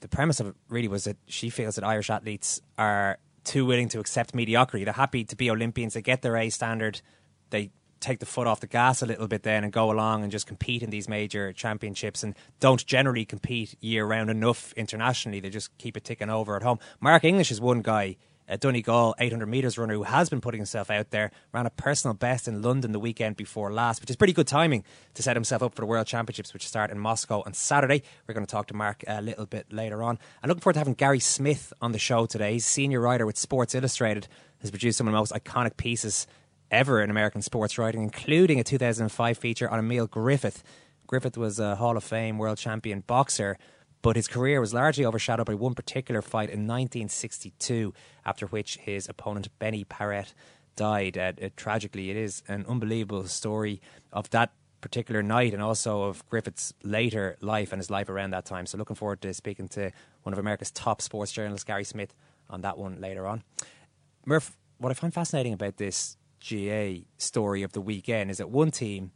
the 0.00 0.08
premise 0.08 0.40
of 0.40 0.46
it 0.46 0.54
really 0.70 0.88
was 0.88 1.04
that 1.04 1.18
she 1.26 1.50
feels 1.50 1.74
that 1.74 1.84
Irish 1.84 2.08
athletes 2.08 2.62
are 2.78 3.18
too 3.44 3.66
willing 3.66 3.90
to 3.90 4.00
accept 4.00 4.34
mediocrity. 4.34 4.84
They're 4.84 4.94
happy 4.94 5.24
to 5.24 5.36
be 5.36 5.50
Olympians. 5.50 5.92
They 5.92 6.00
get 6.00 6.22
their 6.22 6.38
A 6.38 6.48
standard. 6.48 7.02
They 7.50 7.70
take 8.00 8.20
the 8.20 8.26
foot 8.26 8.46
off 8.46 8.60
the 8.60 8.66
gas 8.66 9.02
a 9.02 9.06
little 9.06 9.28
bit 9.28 9.42
then 9.42 9.62
and 9.62 9.70
go 9.70 9.90
along 9.90 10.22
and 10.22 10.32
just 10.32 10.46
compete 10.46 10.82
in 10.82 10.88
these 10.88 11.10
major 11.10 11.52
championships 11.52 12.22
and 12.22 12.34
don't 12.58 12.86
generally 12.86 13.26
compete 13.26 13.76
year 13.80 14.06
round 14.06 14.30
enough 14.30 14.72
internationally. 14.74 15.40
They 15.40 15.50
just 15.50 15.76
keep 15.76 15.96
it 15.96 16.04
ticking 16.04 16.30
over 16.30 16.56
at 16.56 16.62
home. 16.62 16.78
Mark 17.00 17.24
English 17.24 17.50
is 17.50 17.60
one 17.60 17.82
guy 17.82 18.16
a 18.48 18.56
Donegal 18.56 19.14
800 19.18 19.46
metres 19.46 19.76
runner 19.78 19.94
who 19.94 20.04
has 20.04 20.28
been 20.28 20.40
putting 20.40 20.60
himself 20.60 20.90
out 20.90 21.10
there, 21.10 21.30
ran 21.52 21.66
a 21.66 21.70
personal 21.70 22.14
best 22.14 22.46
in 22.46 22.62
London 22.62 22.92
the 22.92 22.98
weekend 22.98 23.36
before 23.36 23.72
last, 23.72 24.00
which 24.00 24.10
is 24.10 24.16
pretty 24.16 24.32
good 24.32 24.46
timing 24.46 24.84
to 25.14 25.22
set 25.22 25.36
himself 25.36 25.62
up 25.62 25.74
for 25.74 25.82
the 25.82 25.86
World 25.86 26.06
Championships, 26.06 26.52
which 26.52 26.66
start 26.66 26.90
in 26.90 26.98
Moscow 26.98 27.42
on 27.44 27.54
Saturday. 27.54 28.02
We're 28.26 28.34
going 28.34 28.46
to 28.46 28.50
talk 28.50 28.68
to 28.68 28.74
Mark 28.74 29.02
a 29.06 29.20
little 29.20 29.46
bit 29.46 29.72
later 29.72 30.02
on. 30.02 30.18
I'm 30.42 30.48
looking 30.48 30.60
forward 30.60 30.74
to 30.74 30.80
having 30.80 30.94
Gary 30.94 31.20
Smith 31.20 31.72
on 31.80 31.92
the 31.92 31.98
show 31.98 32.26
today. 32.26 32.54
He's 32.54 32.66
senior 32.66 33.00
writer 33.00 33.26
with 33.26 33.36
Sports 33.36 33.74
Illustrated, 33.74 34.28
has 34.60 34.70
produced 34.70 34.98
some 34.98 35.08
of 35.08 35.12
the 35.12 35.18
most 35.18 35.32
iconic 35.32 35.76
pieces 35.76 36.26
ever 36.70 37.00
in 37.00 37.10
American 37.10 37.42
sports 37.42 37.78
writing, 37.78 38.02
including 38.02 38.60
a 38.60 38.64
2005 38.64 39.38
feature 39.38 39.68
on 39.68 39.78
Emile 39.78 40.06
Griffith. 40.06 40.62
Griffith 41.06 41.36
was 41.36 41.60
a 41.60 41.76
Hall 41.76 41.96
of 41.96 42.04
Fame 42.04 42.38
world 42.38 42.58
champion 42.58 43.00
boxer 43.06 43.58
but 44.02 44.16
his 44.16 44.28
career 44.28 44.60
was 44.60 44.74
largely 44.74 45.04
overshadowed 45.04 45.46
by 45.46 45.54
one 45.54 45.74
particular 45.74 46.22
fight 46.22 46.48
in 46.48 46.66
1962, 46.66 47.92
after 48.24 48.46
which 48.46 48.78
his 48.78 49.08
opponent 49.08 49.48
Benny 49.58 49.84
Paret 49.84 50.34
died. 50.76 51.18
Uh, 51.18 51.32
uh, 51.42 51.48
tragically, 51.56 52.10
it 52.10 52.16
is 52.16 52.42
an 52.48 52.64
unbelievable 52.68 53.24
story 53.26 53.80
of 54.12 54.30
that 54.30 54.52
particular 54.80 55.22
night 55.22 55.52
and 55.52 55.62
also 55.62 56.02
of 56.02 56.24
Griffith's 56.28 56.72
later 56.82 57.36
life 57.40 57.72
and 57.72 57.80
his 57.80 57.90
life 57.90 58.08
around 58.08 58.30
that 58.30 58.44
time. 58.44 58.66
So, 58.66 58.78
looking 58.78 58.96
forward 58.96 59.20
to 59.22 59.34
speaking 59.34 59.68
to 59.68 59.90
one 60.22 60.32
of 60.32 60.38
America's 60.38 60.70
top 60.70 61.02
sports 61.02 61.32
journalists, 61.32 61.64
Gary 61.64 61.84
Smith, 61.84 62.14
on 62.48 62.60
that 62.60 62.78
one 62.78 63.00
later 63.00 63.26
on. 63.26 63.42
Murph, 64.24 64.56
what 64.78 64.90
I 64.90 64.94
find 64.94 65.12
fascinating 65.12 65.52
about 65.52 65.78
this 65.78 66.16
GAA 66.48 67.06
story 67.16 67.62
of 67.62 67.72
the 67.72 67.80
weekend 67.80 68.30
is 68.30 68.38
that 68.38 68.50
one 68.50 68.70
team 68.70 69.12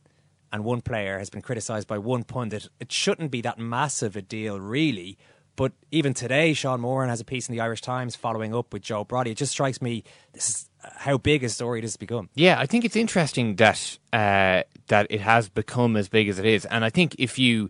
and 0.53 0.65
one 0.65 0.81
player 0.81 1.19
has 1.19 1.31
been 1.31 1.43
criticised 1.43 1.87
by 1.87 1.99
one 1.99 2.25
pundit. 2.25 2.69
It 2.81 2.93
shouldn't 2.93 3.31
be 3.31 3.41
that 3.43 3.59
massive 3.59 4.17
a 4.17 4.23
deal, 4.23 4.61
really. 4.61 5.19
But 5.57 5.73
even 5.91 6.15
today, 6.15 6.55
Sean 6.55 6.81
Moran 6.81 7.11
has 7.11 7.21
a 7.21 7.25
piece 7.25 7.49
in 7.49 7.55
the 7.55 7.61
Irish 7.61 7.83
Times 7.83 8.17
following 8.17 8.55
up 8.55 8.73
with 8.73 8.83
Joe 8.83 9.05
Brolly. 9.05 9.33
It 9.33 9.37
just 9.37 9.53
strikes 9.53 9.83
me 9.83 10.05
this 10.33 10.49
is 10.49 10.71
how 10.83 11.19
big 11.19 11.45
a 11.45 11.49
story 11.49 11.81
this 11.81 11.93
has 11.93 11.97
become. 11.97 12.31
Yeah, 12.35 12.59
I 12.59 12.67
think 12.67 12.85
it's 12.85 12.97
interesting 12.97 13.57
that 13.57 13.99
uh, 14.13 14.63
that 14.87 15.07
it 15.11 15.21
has 15.21 15.49
become 15.49 15.97
as 15.97 16.09
big 16.09 16.29
as 16.29 16.39
it 16.39 16.47
is, 16.47 16.65
and 16.65 16.85
I 16.85 16.91
think 16.91 17.17
if 17.19 17.39
you 17.39 17.69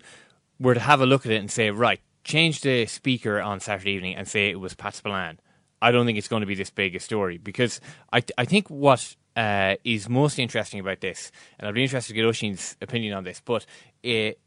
were 0.61 0.75
to 0.75 0.81
have 0.81 1.01
a 1.01 1.07
look 1.07 1.27
at 1.27 1.33
it 1.33 1.41
and 1.41 1.51
say, 1.51 1.71
right, 1.71 2.01
change 2.23 2.61
the 2.61 2.87
speaker 2.87 3.41
on 3.41 3.61
Saturday 3.61 3.93
evening 3.93 4.15
and 4.15 4.29
say 4.29 4.51
it 4.51 4.61
was 4.61 4.75
Pat 4.75 4.95
Spillane, 4.95 5.41
I 5.83 5.91
don't 5.91 6.07
think 6.07 6.19
it's 6.19 6.29
going 6.29 6.43
to 6.43 6.47
be 6.47 6.55
this 6.55 6.71
big 6.71 6.95
a 6.95 7.01
story 7.01 7.39
because 7.39 7.81
I 8.13 8.23
I 8.39 8.45
think 8.45 8.69
what 8.69 9.17
uh, 9.37 9.77
is 9.85 10.09
most 10.09 10.39
interesting 10.39 10.81
about 10.81 11.01
this, 11.01 11.31
and 11.59 11.69
I'd 11.69 11.75
be 11.75 11.83
interested 11.83 12.15
to 12.15 12.15
get 12.15 12.25
Oisín's 12.25 12.77
opinion 12.81 13.15
on 13.15 13.25
this, 13.25 13.41
but 13.45 13.67
it, 14.03 14.41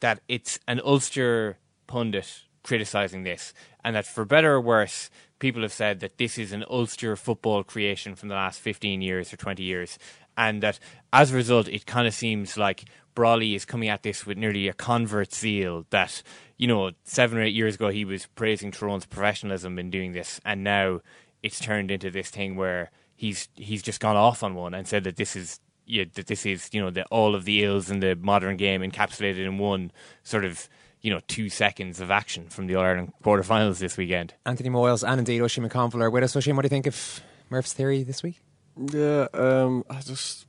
that 0.00 0.20
it's 0.28 0.58
an 0.66 0.80
Ulster 0.84 1.58
pundit 1.86 2.42
criticising 2.62 3.22
this, 3.22 3.54
and 3.84 3.94
that 3.96 4.06
for 4.06 4.24
better 4.24 4.54
or 4.54 4.60
worse, 4.60 5.10
people 5.38 5.62
have 5.62 5.72
said 5.72 6.00
that 6.00 6.18
this 6.18 6.38
is 6.38 6.52
an 6.52 6.64
Ulster 6.68 7.16
football 7.16 7.62
creation 7.62 8.14
from 8.14 8.28
the 8.28 8.34
last 8.34 8.60
15 8.60 9.02
years 9.02 9.32
or 9.32 9.36
20 9.36 9.62
years, 9.62 9.98
and 10.36 10.62
that 10.62 10.78
as 11.12 11.32
a 11.32 11.36
result, 11.36 11.68
it 11.68 11.86
kind 11.86 12.08
of 12.08 12.14
seems 12.14 12.56
like 12.56 12.84
Brolly 13.14 13.54
is 13.54 13.64
coming 13.64 13.88
at 13.88 14.02
this 14.02 14.26
with 14.26 14.36
nearly 14.36 14.66
a 14.66 14.72
convert 14.72 15.32
zeal 15.32 15.86
that, 15.90 16.22
you 16.56 16.66
know, 16.66 16.90
seven 17.04 17.38
or 17.38 17.42
eight 17.42 17.54
years 17.54 17.76
ago 17.76 17.90
he 17.90 18.04
was 18.04 18.26
praising 18.34 18.72
Tyrone's 18.72 19.06
professionalism 19.06 19.78
in 19.78 19.90
doing 19.90 20.12
this, 20.12 20.40
and 20.44 20.64
now 20.64 21.00
it's 21.42 21.60
turned 21.60 21.90
into 21.90 22.10
this 22.10 22.30
thing 22.30 22.56
where 22.56 22.90
he's 23.16 23.48
he's 23.54 23.82
just 23.82 24.00
gone 24.00 24.16
off 24.16 24.42
on 24.42 24.54
one 24.54 24.74
and 24.74 24.86
said 24.86 25.04
that 25.04 25.16
this 25.16 25.36
is 25.36 25.60
yeah, 25.86 26.04
that 26.14 26.26
this 26.26 26.46
is 26.46 26.70
you 26.72 26.80
know 26.80 26.90
the, 26.90 27.04
all 27.06 27.34
of 27.34 27.44
the 27.44 27.64
ills 27.64 27.90
in 27.90 28.00
the 28.00 28.16
modern 28.16 28.56
game 28.56 28.80
encapsulated 28.80 29.44
in 29.44 29.58
one 29.58 29.92
sort 30.22 30.44
of 30.44 30.68
you 31.02 31.10
know 31.10 31.20
two 31.28 31.48
seconds 31.48 32.00
of 32.00 32.10
action 32.10 32.48
from 32.48 32.66
the 32.66 32.74
All 32.74 32.84
Ireland 32.84 33.12
quarterfinals 33.22 33.78
this 33.78 33.96
weekend. 33.96 34.34
Anthony 34.46 34.70
Moyles 34.70 35.06
and 35.06 35.18
indeed 35.18 35.40
Oisín 35.40 35.68
McConville 35.68 36.02
are 36.02 36.10
with 36.10 36.24
us. 36.24 36.34
Oisín, 36.34 36.56
what 36.56 36.62
do 36.62 36.66
you 36.66 36.70
think 36.70 36.86
of 36.86 37.20
Murph's 37.50 37.72
theory 37.72 38.02
this 38.02 38.22
week? 38.22 38.40
Yeah, 38.76 39.28
um, 39.34 39.84
I 39.90 40.00
just 40.00 40.46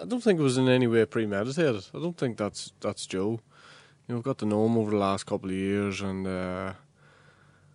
I 0.00 0.04
don't 0.04 0.22
think 0.22 0.38
it 0.38 0.42
was 0.42 0.58
in 0.58 0.68
any 0.68 0.86
way 0.86 1.04
premeditated. 1.04 1.86
I 1.94 1.98
don't 1.98 2.16
think 2.16 2.36
that's 2.36 2.72
that's 2.80 3.06
Joe. 3.06 3.40
You 4.06 4.14
know, 4.14 4.18
I've 4.18 4.24
got 4.24 4.38
to 4.38 4.46
know 4.46 4.66
him 4.66 4.78
over 4.78 4.92
the 4.92 4.98
last 4.98 5.26
couple 5.26 5.50
of 5.50 5.56
years, 5.56 6.00
and 6.00 6.26
uh, 6.26 6.74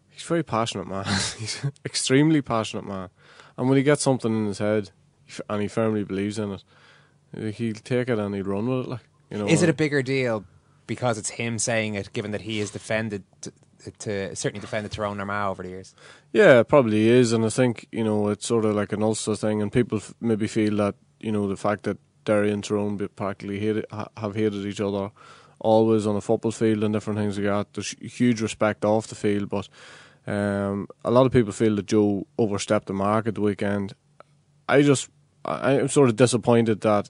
he's 0.09 0.23
a 0.23 0.27
very 0.27 0.43
passionate 0.43 0.87
man. 0.87 1.03
he's 1.37 1.61
an 1.63 1.73
extremely 1.85 2.41
passionate 2.41 2.85
man, 2.85 3.09
and 3.61 3.69
when 3.69 3.77
he 3.77 3.83
gets 3.83 4.01
something 4.01 4.35
in 4.35 4.47
his 4.47 4.57
head 4.57 4.89
and 5.47 5.61
he 5.61 5.67
firmly 5.67 6.03
believes 6.03 6.39
in 6.39 6.51
it, 6.51 6.63
he'll 7.53 7.75
take 7.75 8.09
it 8.09 8.17
and 8.17 8.33
he'll 8.33 8.43
run 8.43 8.67
with 8.67 8.87
it. 8.87 8.89
Like 8.89 9.07
you 9.29 9.37
know, 9.37 9.45
is 9.45 9.61
it 9.61 9.69
uh, 9.69 9.73
a 9.73 9.73
bigger 9.75 10.01
deal 10.01 10.45
because 10.87 11.19
it's 11.19 11.29
him 11.29 11.59
saying 11.59 11.93
it, 11.93 12.11
given 12.11 12.31
that 12.31 12.41
he 12.41 12.57
has 12.57 12.71
defended 12.71 13.23
to, 13.41 13.51
to 13.99 14.35
certainly 14.35 14.61
defended 14.61 14.91
Tyrone 14.91 15.19
Armagh 15.19 15.51
over 15.51 15.61
the 15.61 15.69
years? 15.69 15.93
Yeah, 16.33 16.61
it 16.61 16.69
probably 16.69 17.07
is, 17.07 17.33
and 17.33 17.45
I 17.45 17.49
think 17.49 17.85
you 17.91 18.03
know 18.03 18.29
it's 18.29 18.47
sort 18.47 18.65
of 18.65 18.73
like 18.75 18.93
an 18.93 19.03
Ulster 19.03 19.35
thing, 19.35 19.61
and 19.61 19.71
people 19.71 19.99
f- 19.99 20.15
maybe 20.19 20.47
feel 20.47 20.77
that 20.77 20.95
you 21.19 21.31
know 21.31 21.47
the 21.47 21.55
fact 21.55 21.83
that 21.83 21.99
Derry 22.25 22.51
and 22.51 22.63
Tyrone 22.63 22.97
practically 23.15 23.59
hated, 23.59 23.85
ha- 23.91 24.09
have 24.17 24.33
hated 24.33 24.65
each 24.65 24.81
other 24.81 25.11
always 25.59 26.07
on 26.07 26.15
a 26.15 26.21
football 26.21 26.51
field 26.51 26.83
and 26.83 26.95
different 26.95 27.19
things 27.19 27.37
like 27.37 27.45
that. 27.45 27.73
There's 27.75 27.91
huge 28.01 28.41
respect 28.41 28.83
off 28.83 29.05
the 29.05 29.13
field, 29.13 29.49
but 29.49 29.69
um, 30.27 30.87
a 31.03 31.11
lot 31.11 31.25
of 31.25 31.31
people 31.31 31.51
feel 31.51 31.75
that 31.75 31.87
Joe 31.87 32.27
overstepped 32.37 32.87
the 32.87 32.93
mark 32.93 33.27
at 33.27 33.35
the 33.35 33.41
weekend. 33.41 33.93
I 34.69 34.81
just, 34.81 35.09
I'm 35.43 35.87
sort 35.87 36.09
of 36.09 36.15
disappointed 36.15 36.81
that 36.81 37.09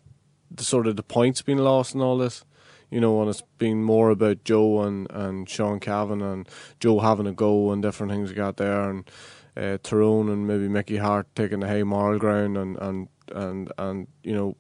the 0.50 0.64
sort 0.64 0.88
of 0.88 0.96
the 0.96 1.04
points 1.04 1.42
being 1.42 1.58
lost 1.58 1.94
and 1.94 2.04
all 2.04 2.18
this. 2.18 2.46
You 2.90 3.00
know, 3.00 3.22
and 3.22 3.30
it's 3.30 3.44
been 3.58 3.84
more 3.84 4.10
about 4.10 4.44
Joe 4.44 4.82
and, 4.82 5.10
and 5.12 5.50
Sean 5.50 5.80
Cavan 5.80 6.22
and 6.22 6.48
Joe 6.82 7.00
having 7.00 7.26
a 7.26 7.32
go 7.32 7.72
and 7.72 7.82
different 7.82 8.12
things 8.12 8.34
got 8.34 8.58
there 8.58 8.90
and 8.90 9.10
uh, 9.56 9.78
Tyrone 9.82 10.28
and 10.28 10.46
maybe 10.46 10.68
Mickey 10.68 10.98
Harte 10.98 11.34
taking 11.34 11.62
the 11.62 11.70
hay 11.70 11.84
moral 11.84 12.20
ground 12.20 12.58
and, 12.58 12.78
and, 12.80 13.08
and, 13.34 13.72
and 13.78 14.08
you 14.24 14.34
know, 14.34 14.58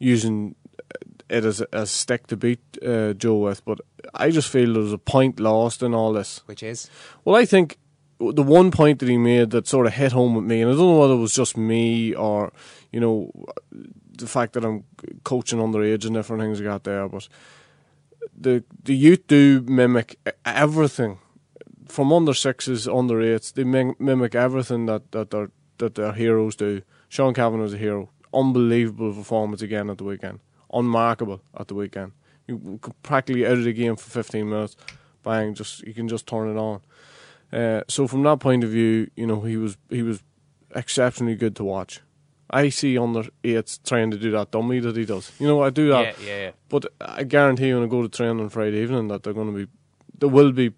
using 0.00 0.56
it 1.28 1.44
as 1.44 1.62
a, 1.72 1.86
stick 1.86 2.26
to 2.28 2.36
beat 2.36 2.60
uh, 2.84 3.12
Joe 3.12 3.36
with. 3.36 3.64
But 3.64 3.80
I 4.12 4.30
just 4.30 4.48
feel 4.48 4.74
there's 4.74 4.92
a 4.92 4.98
point 4.98 5.38
lost 5.38 5.82
in 5.82 5.94
all 5.94 6.12
this. 6.12 6.42
Which 6.46 6.62
is? 6.62 6.90
Well, 7.24 7.36
I 7.36 7.44
think 7.44 7.78
the 8.20 8.42
one 8.42 8.70
point 8.70 8.98
that 8.98 9.08
he 9.08 9.16
made 9.18 9.50
that 9.50 9.66
sort 9.66 9.86
of 9.86 9.94
hit 9.94 10.12
home 10.12 10.34
with 10.34 10.44
me, 10.44 10.60
and 10.60 10.70
I 10.70 10.74
don't 10.74 10.94
know 10.94 10.98
whether 10.98 11.14
it 11.14 11.18
was 11.18 11.34
just 11.34 11.56
me 11.56 12.14
or, 12.14 12.52
you 12.92 13.00
know, 13.00 13.30
the 13.70 14.26
fact 14.26 14.54
that 14.54 14.64
I'm 14.64 14.84
coaching 15.24 15.60
underage 15.60 16.04
and 16.04 16.14
different 16.14 16.42
things 16.42 16.60
I 16.60 16.64
got 16.64 16.84
there, 16.84 17.08
but 17.08 17.28
the 18.36 18.64
the 18.84 18.94
youth 18.94 19.26
do 19.26 19.62
mimic 19.62 20.18
everything 20.44 21.18
from 21.86 22.12
under 22.12 22.34
sixes, 22.34 22.86
under 22.86 23.20
eights. 23.20 23.52
They 23.52 23.64
mimic 23.64 24.34
everything 24.34 24.86
that 24.86 25.12
that 25.12 25.30
their 25.30 25.50
that 25.78 25.94
their 25.94 26.12
heroes 26.12 26.56
do. 26.56 26.82
Sean 27.08 27.34
Cavan 27.34 27.60
was 27.60 27.74
a 27.74 27.78
hero. 27.78 28.10
Unbelievable 28.34 29.14
performance 29.14 29.62
again 29.62 29.88
at 29.88 29.98
the 29.98 30.04
weekend. 30.04 30.40
Unmarkable 30.72 31.40
at 31.56 31.68
the 31.68 31.74
weekend. 31.74 32.12
You 32.46 32.78
could 32.82 33.00
practically 33.02 33.46
out 33.46 33.52
of 33.52 33.64
the 33.64 33.72
game 33.72 33.96
for 33.96 34.10
15 34.10 34.48
minutes. 34.48 34.76
Bang, 35.22 35.54
just 35.54 35.82
you 35.82 35.94
can 35.94 36.08
just 36.08 36.26
turn 36.26 36.48
it 36.48 36.58
on. 36.58 36.80
Uh, 37.52 37.82
so 37.88 38.06
from 38.06 38.22
that 38.24 38.40
point 38.40 38.64
of 38.64 38.70
view, 38.70 39.10
you 39.16 39.26
know 39.26 39.40
he 39.40 39.56
was 39.56 39.76
he 39.88 40.02
was 40.02 40.22
exceptionally 40.74 41.34
good 41.34 41.56
to 41.56 41.64
watch. 41.64 42.00
I 42.50 42.70
see 42.70 42.96
under 42.96 43.24
eights 43.44 43.78
trying 43.78 44.10
to 44.10 44.18
do 44.18 44.30
that 44.32 44.50
dummy 44.50 44.80
that 44.80 44.96
he 44.96 45.04
does. 45.04 45.32
You 45.38 45.46
know, 45.46 45.62
I 45.62 45.70
do 45.70 45.88
that. 45.90 46.18
Yeah, 46.20 46.26
yeah, 46.26 46.40
yeah. 46.44 46.50
But 46.68 46.86
I 47.00 47.24
guarantee 47.24 47.72
when 47.74 47.82
I 47.82 47.86
go 47.86 48.02
to 48.02 48.08
train 48.08 48.40
on 48.40 48.48
Friday 48.48 48.78
evening 48.78 49.08
that 49.08 49.22
they're 49.22 49.34
going 49.34 49.52
to 49.52 49.66
be, 49.66 49.70
there 50.18 50.30
will 50.30 50.52
be 50.52 50.72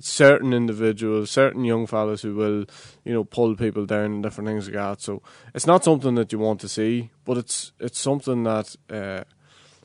certain 0.00 0.52
individuals, 0.52 1.30
certain 1.30 1.64
young 1.64 1.86
fellas 1.86 2.22
who 2.22 2.34
will, 2.34 2.64
you 3.04 3.12
know, 3.12 3.24
pull 3.24 3.56
people 3.56 3.86
down 3.86 4.06
and 4.06 4.22
different 4.22 4.48
things 4.48 4.66
like 4.66 4.74
that. 4.74 5.00
So 5.00 5.22
it's 5.54 5.66
not 5.66 5.84
something 5.84 6.14
that 6.14 6.32
you 6.32 6.38
want 6.38 6.60
to 6.60 6.68
see, 6.68 7.10
but 7.24 7.36
it's 7.36 7.72
it's 7.78 7.98
something 7.98 8.42
that 8.44 8.74
uh, 8.90 9.24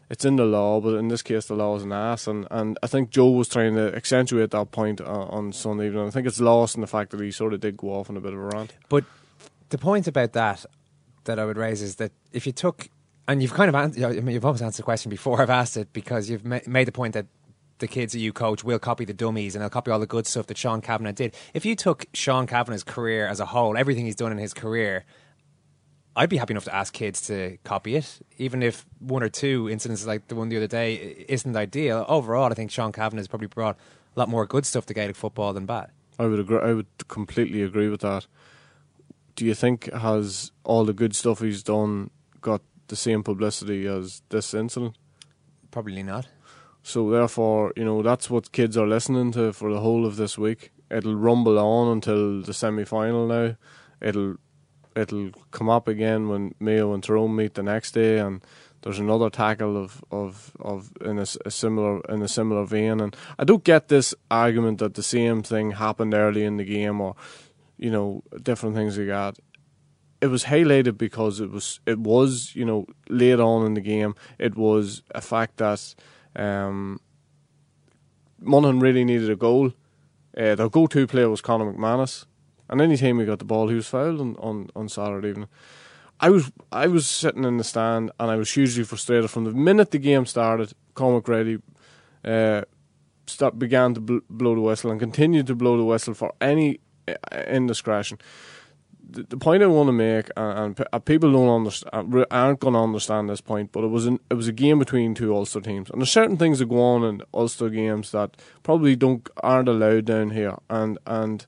it's 0.09 0.25
in 0.25 0.35
the 0.35 0.45
law. 0.45 0.79
But 0.79 0.95
in 0.95 1.07
this 1.07 1.21
case, 1.21 1.47
the 1.47 1.55
law 1.55 1.75
is 1.75 1.83
an 1.83 1.91
ass, 1.91 2.27
and, 2.27 2.47
and 2.51 2.77
I 2.81 2.87
think 2.87 3.09
Joe 3.09 3.31
was 3.31 3.47
trying 3.47 3.75
to 3.75 3.95
accentuate 3.95 4.51
that 4.51 4.71
point 4.71 5.01
on, 5.01 5.27
on 5.29 5.53
Sunday 5.53 5.87
evening. 5.87 6.07
I 6.07 6.09
think 6.09 6.27
it's 6.27 6.39
lost 6.39 6.75
in 6.75 6.81
the 6.81 6.87
fact 6.87 7.11
that 7.11 7.19
he 7.19 7.31
sort 7.31 7.53
of 7.53 7.59
did 7.59 7.77
go 7.77 7.89
off 7.89 8.09
on 8.09 8.17
a 8.17 8.21
bit 8.21 8.33
of 8.33 8.39
a 8.39 8.43
rant. 8.43 8.73
But 8.89 9.05
the 9.69 9.77
point 9.77 10.07
about 10.07 10.33
that 10.33 10.65
that 11.25 11.39
I 11.39 11.45
would 11.45 11.57
raise 11.57 11.81
is 11.81 11.95
that 11.97 12.11
if 12.31 12.45
you 12.45 12.53
took 12.53 12.89
and 13.27 13.41
you've 13.41 13.53
kind 13.53 13.69
of 13.69 13.75
answered, 13.75 14.03
I 14.03 14.21
mean, 14.21 14.33
you've 14.33 14.45
almost 14.45 14.63
answered 14.63 14.83
the 14.83 14.85
question 14.85 15.09
before 15.09 15.41
I've 15.41 15.49
asked 15.49 15.77
it 15.77 15.91
because 15.91 16.29
you've 16.29 16.45
ma- 16.45 16.59
made 16.65 16.87
the 16.87 16.93
point 16.93 17.13
that 17.13 17.25
the 17.79 17.87
kids 17.87 18.13
that 18.13 18.19
you 18.19 18.33
coach 18.33 18.63
will 18.63 18.79
copy 18.79 19.05
the 19.05 19.13
dummies 19.13 19.55
and 19.55 19.61
they'll 19.61 19.69
copy 19.69 19.91
all 19.91 19.99
the 19.99 20.07
good 20.07 20.25
stuff 20.25 20.47
that 20.47 20.57
Sean 20.57 20.81
Cavanagh 20.81 21.11
did. 21.11 21.35
If 21.53 21.65
you 21.65 21.75
took 21.75 22.05
Sean 22.13 22.47
Cavanagh's 22.47 22.83
career 22.83 23.27
as 23.27 23.39
a 23.39 23.45
whole, 23.45 23.77
everything 23.77 24.05
he's 24.05 24.15
done 24.15 24.31
in 24.31 24.37
his 24.37 24.53
career, 24.53 25.05
I'd 26.17 26.29
be 26.29 26.37
happy 26.37 26.53
enough 26.53 26.65
to 26.65 26.75
ask 26.75 26.93
kids 26.93 27.21
to 27.27 27.57
copy 27.63 27.95
it, 27.95 28.19
even 28.39 28.63
if 28.63 28.87
one 28.97 29.21
or 29.21 29.29
two 29.29 29.69
incidents 29.69 30.03
like 30.07 30.27
the 30.27 30.35
one 30.35 30.49
the 30.49 30.57
other 30.57 30.67
day 30.67 31.25
isn't 31.29 31.55
ideal. 31.55 32.05
Overall, 32.09 32.51
I 32.51 32.55
think 32.55 32.71
Sean 32.71 32.91
Cavanagh 32.91 33.19
has 33.19 33.27
probably 33.27 33.47
brought 33.47 33.77
a 34.15 34.19
lot 34.19 34.27
more 34.27 34.47
good 34.47 34.65
stuff 34.65 34.87
to 34.87 34.95
Gaelic 34.95 35.15
football 35.15 35.53
than 35.53 35.67
bad. 35.67 35.91
I 36.17 36.25
would 36.25 36.39
agree. 36.39 36.57
I 36.57 36.73
would 36.73 36.87
completely 37.07 37.61
agree 37.61 37.87
with 37.87 38.01
that. 38.01 38.25
Do 39.35 39.45
you 39.45 39.53
think 39.53 39.93
has 39.93 40.51
all 40.63 40.85
the 40.85 40.93
good 40.93 41.15
stuff 41.15 41.41
he's 41.41 41.61
done 41.61 42.09
got 42.41 42.61
the 42.87 42.95
same 42.95 43.21
publicity 43.21 43.85
as 43.85 44.23
this 44.29 44.55
incident? 44.55 44.97
Probably 45.69 46.01
not. 46.01 46.27
So 46.81 47.11
therefore, 47.11 47.73
you 47.75 47.85
know, 47.85 48.01
that's 48.01 48.27
what 48.27 48.51
kids 48.51 48.75
are 48.75 48.87
listening 48.87 49.33
to 49.33 49.53
for 49.53 49.71
the 49.71 49.81
whole 49.81 50.03
of 50.03 50.15
this 50.15 50.35
week. 50.35 50.71
It'll 50.89 51.15
rumble 51.15 51.59
on 51.59 51.89
until 51.89 52.41
the 52.41 52.55
semi 52.55 52.85
final 52.85 53.27
now. 53.27 53.55
It'll 54.01 54.37
it'll 54.97 55.31
come 55.51 55.69
up 55.69 55.87
again 55.87 56.27
when 56.27 56.55
Mayo 56.59 56.93
and 56.93 57.03
Tyrone 57.03 57.35
meet 57.35 57.53
the 57.53 57.63
next 57.63 57.91
day 57.91 58.17
and 58.19 58.41
there's 58.81 58.99
another 58.99 59.29
tackle 59.29 59.75
of, 59.75 60.03
of, 60.11 60.51
of 60.59 60.91
in 61.01 61.19
a, 61.19 61.25
a, 61.45 61.51
similar 61.51 62.01
in 62.09 62.21
a 62.21 62.27
similar 62.27 62.65
vein. 62.65 62.99
And 62.99 63.15
I 63.37 63.43
don't 63.43 63.63
get 63.63 63.87
this 63.87 64.15
argument 64.31 64.79
that 64.79 64.93
the 64.93 65.03
same 65.03 65.43
thing 65.43 65.71
happened 65.71 66.13
early 66.13 66.43
in 66.43 66.57
the 66.57 66.63
game 66.63 67.01
or 67.01 67.15
you 67.77 67.91
know 67.91 68.23
different 68.41 68.75
things 68.75 68.97
like 68.97 69.07
that. 69.07 69.39
It 70.19 70.27
was 70.27 70.45
highlighted 70.45 70.97
because 70.97 71.39
it 71.39 71.51
was 71.51 71.79
it 71.85 71.99
was 71.99 72.55
you 72.55 72.65
know 72.65 72.87
late 73.09 73.39
on 73.39 73.65
in 73.65 73.73
the 73.73 73.81
game 73.81 74.15
it 74.39 74.55
was 74.55 75.03
a 75.11 75.21
fact 75.21 75.57
that 75.57 75.93
um, 76.35 76.99
Monaghan 78.39 78.79
really 78.79 79.05
needed 79.05 79.29
a 79.29 79.35
goal. 79.35 79.73
Uh, 80.37 80.53
their 80.53 80.69
go-to 80.69 81.07
player 81.07 81.29
was 81.29 81.41
Conor 81.41 81.73
McManus, 81.73 82.26
and 82.69 82.81
any 82.81 82.97
time 82.97 83.19
he 83.19 83.25
got 83.25 83.39
the 83.39 83.45
ball, 83.45 83.67
he 83.67 83.75
was 83.75 83.87
fouled 83.87 84.19
on, 84.19 84.35
on, 84.37 84.69
on 84.75 84.89
Saturday 84.89 85.29
evening. 85.29 85.49
I 86.19 86.29
was 86.29 86.51
I 86.71 86.87
was 86.87 87.07
sitting 87.07 87.43
in 87.43 87.57
the 87.57 87.63
stand 87.63 88.11
and 88.19 88.31
I 88.31 88.35
was 88.35 88.51
hugely 88.51 88.83
frustrated 88.83 89.29
from 89.29 89.43
the 89.43 89.51
minute 89.51 89.91
the 89.91 89.99
game 89.99 90.25
started. 90.25 90.73
Colm 90.95 91.21
McGrady 91.21 91.61
uh, 92.25 93.51
began 93.51 93.93
to 93.93 94.01
bl- 94.01 94.17
blow 94.29 94.55
the 94.55 94.61
whistle 94.61 94.91
and 94.91 94.99
continued 94.99 95.47
to 95.47 95.55
blow 95.55 95.77
the 95.77 95.83
whistle 95.83 96.13
for 96.13 96.33
any 96.41 96.79
uh, 97.07 97.13
indiscretion. 97.47 98.17
The, 99.09 99.23
the 99.23 99.37
point 99.37 99.63
I 99.63 99.67
want 99.67 99.87
to 99.87 99.93
make, 99.93 100.29
and, 100.35 100.77
and 100.91 101.05
people 101.05 101.31
don't 101.31 101.47
understand, 101.47 102.25
aren't 102.31 102.59
going 102.59 102.73
to 102.73 102.79
understand 102.79 103.29
this 103.29 103.39
point, 103.39 103.71
but 103.71 103.83
it 103.83 103.87
was 103.87 104.05
an, 104.05 104.19
it 104.29 104.33
was 104.33 104.47
a 104.47 104.51
game 104.51 104.79
between 104.79 105.13
two 105.13 105.33
Ulster 105.33 105.61
teams, 105.61 105.89
and 105.89 106.01
there's 106.01 106.11
certain 106.11 106.35
things 106.35 106.59
that 106.59 106.67
go 106.67 106.81
on 106.81 107.03
in 107.03 107.21
Ulster 107.33 107.69
games 107.69 108.11
that 108.11 108.35
probably 108.63 108.97
don't 108.97 109.29
aren't 109.43 109.69
allowed 109.69 110.05
down 110.05 110.31
here, 110.31 110.57
and 110.69 110.97
and 111.05 111.45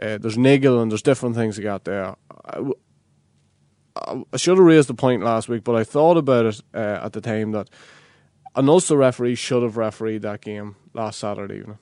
uh, 0.00 0.18
there's 0.18 0.38
niggle 0.38 0.80
and 0.80 0.90
there's 0.90 1.02
different 1.02 1.34
things 1.34 1.56
that 1.56 1.62
got 1.62 1.84
there. 1.84 2.16
I, 2.44 4.22
I 4.32 4.36
should 4.36 4.58
have 4.58 4.66
raised 4.66 4.88
the 4.88 4.94
point 4.94 5.22
last 5.22 5.48
week, 5.48 5.64
but 5.64 5.74
I 5.74 5.84
thought 5.84 6.16
about 6.16 6.46
it 6.46 6.60
uh, 6.74 7.00
at 7.02 7.12
the 7.12 7.20
time 7.20 7.52
that 7.52 7.70
an 8.54 8.68
Ulster 8.68 8.96
referee 8.96 9.34
should 9.34 9.62
have 9.62 9.76
refereed 9.76 10.22
that 10.22 10.40
game 10.40 10.76
last 10.92 11.18
Saturday 11.20 11.58
evening, 11.58 11.78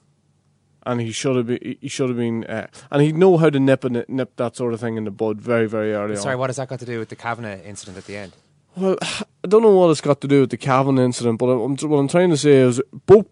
and 0.85 1.01
he 1.01 1.13
should 1.13 1.37
have 1.37 1.47
been. 1.47 1.77
He 1.81 1.89
should 1.89 2.09
have 2.09 2.19
been, 2.19 2.45
uh, 2.45 2.67
and 2.91 3.03
he'd 3.03 3.17
know 3.17 3.37
how 3.37 3.51
to 3.51 3.61
nip 3.61 3.85
and 3.85 4.05
nip 4.09 4.37
that 4.37 4.57
sort 4.57 4.75
of 4.75 4.81
thing 4.81 4.97
in 4.97 5.05
the 5.05 5.11
bud 5.11 5.41
very, 5.41 5.69
very 5.69 5.93
early 5.93 6.17
Sorry, 6.17 6.35
on. 6.35 6.41
what 6.41 6.51
has 6.51 6.57
that 6.57 6.69
got 6.69 6.81
to 6.81 6.87
do 6.87 6.99
with 6.99 7.09
the 7.09 7.17
Cavanagh 7.17 7.63
incident 7.65 7.97
at 7.99 8.07
the 8.07 8.17
end? 8.17 8.33
Well, 8.77 8.97
I 9.03 9.47
don't 9.49 9.63
know 9.63 9.77
what 9.77 9.91
it's 9.91 10.01
got 10.01 10.21
to 10.23 10.29
do 10.29 10.41
with 10.41 10.51
the 10.51 10.57
Cavan 10.57 10.99
incident, 10.99 11.39
but 11.39 11.47
I'm, 11.47 11.77
what 11.77 11.99
I'm 11.99 12.09
trying 12.09 12.31
to 12.31 12.37
say 12.37 12.55
is 12.55 12.81
both 13.07 13.27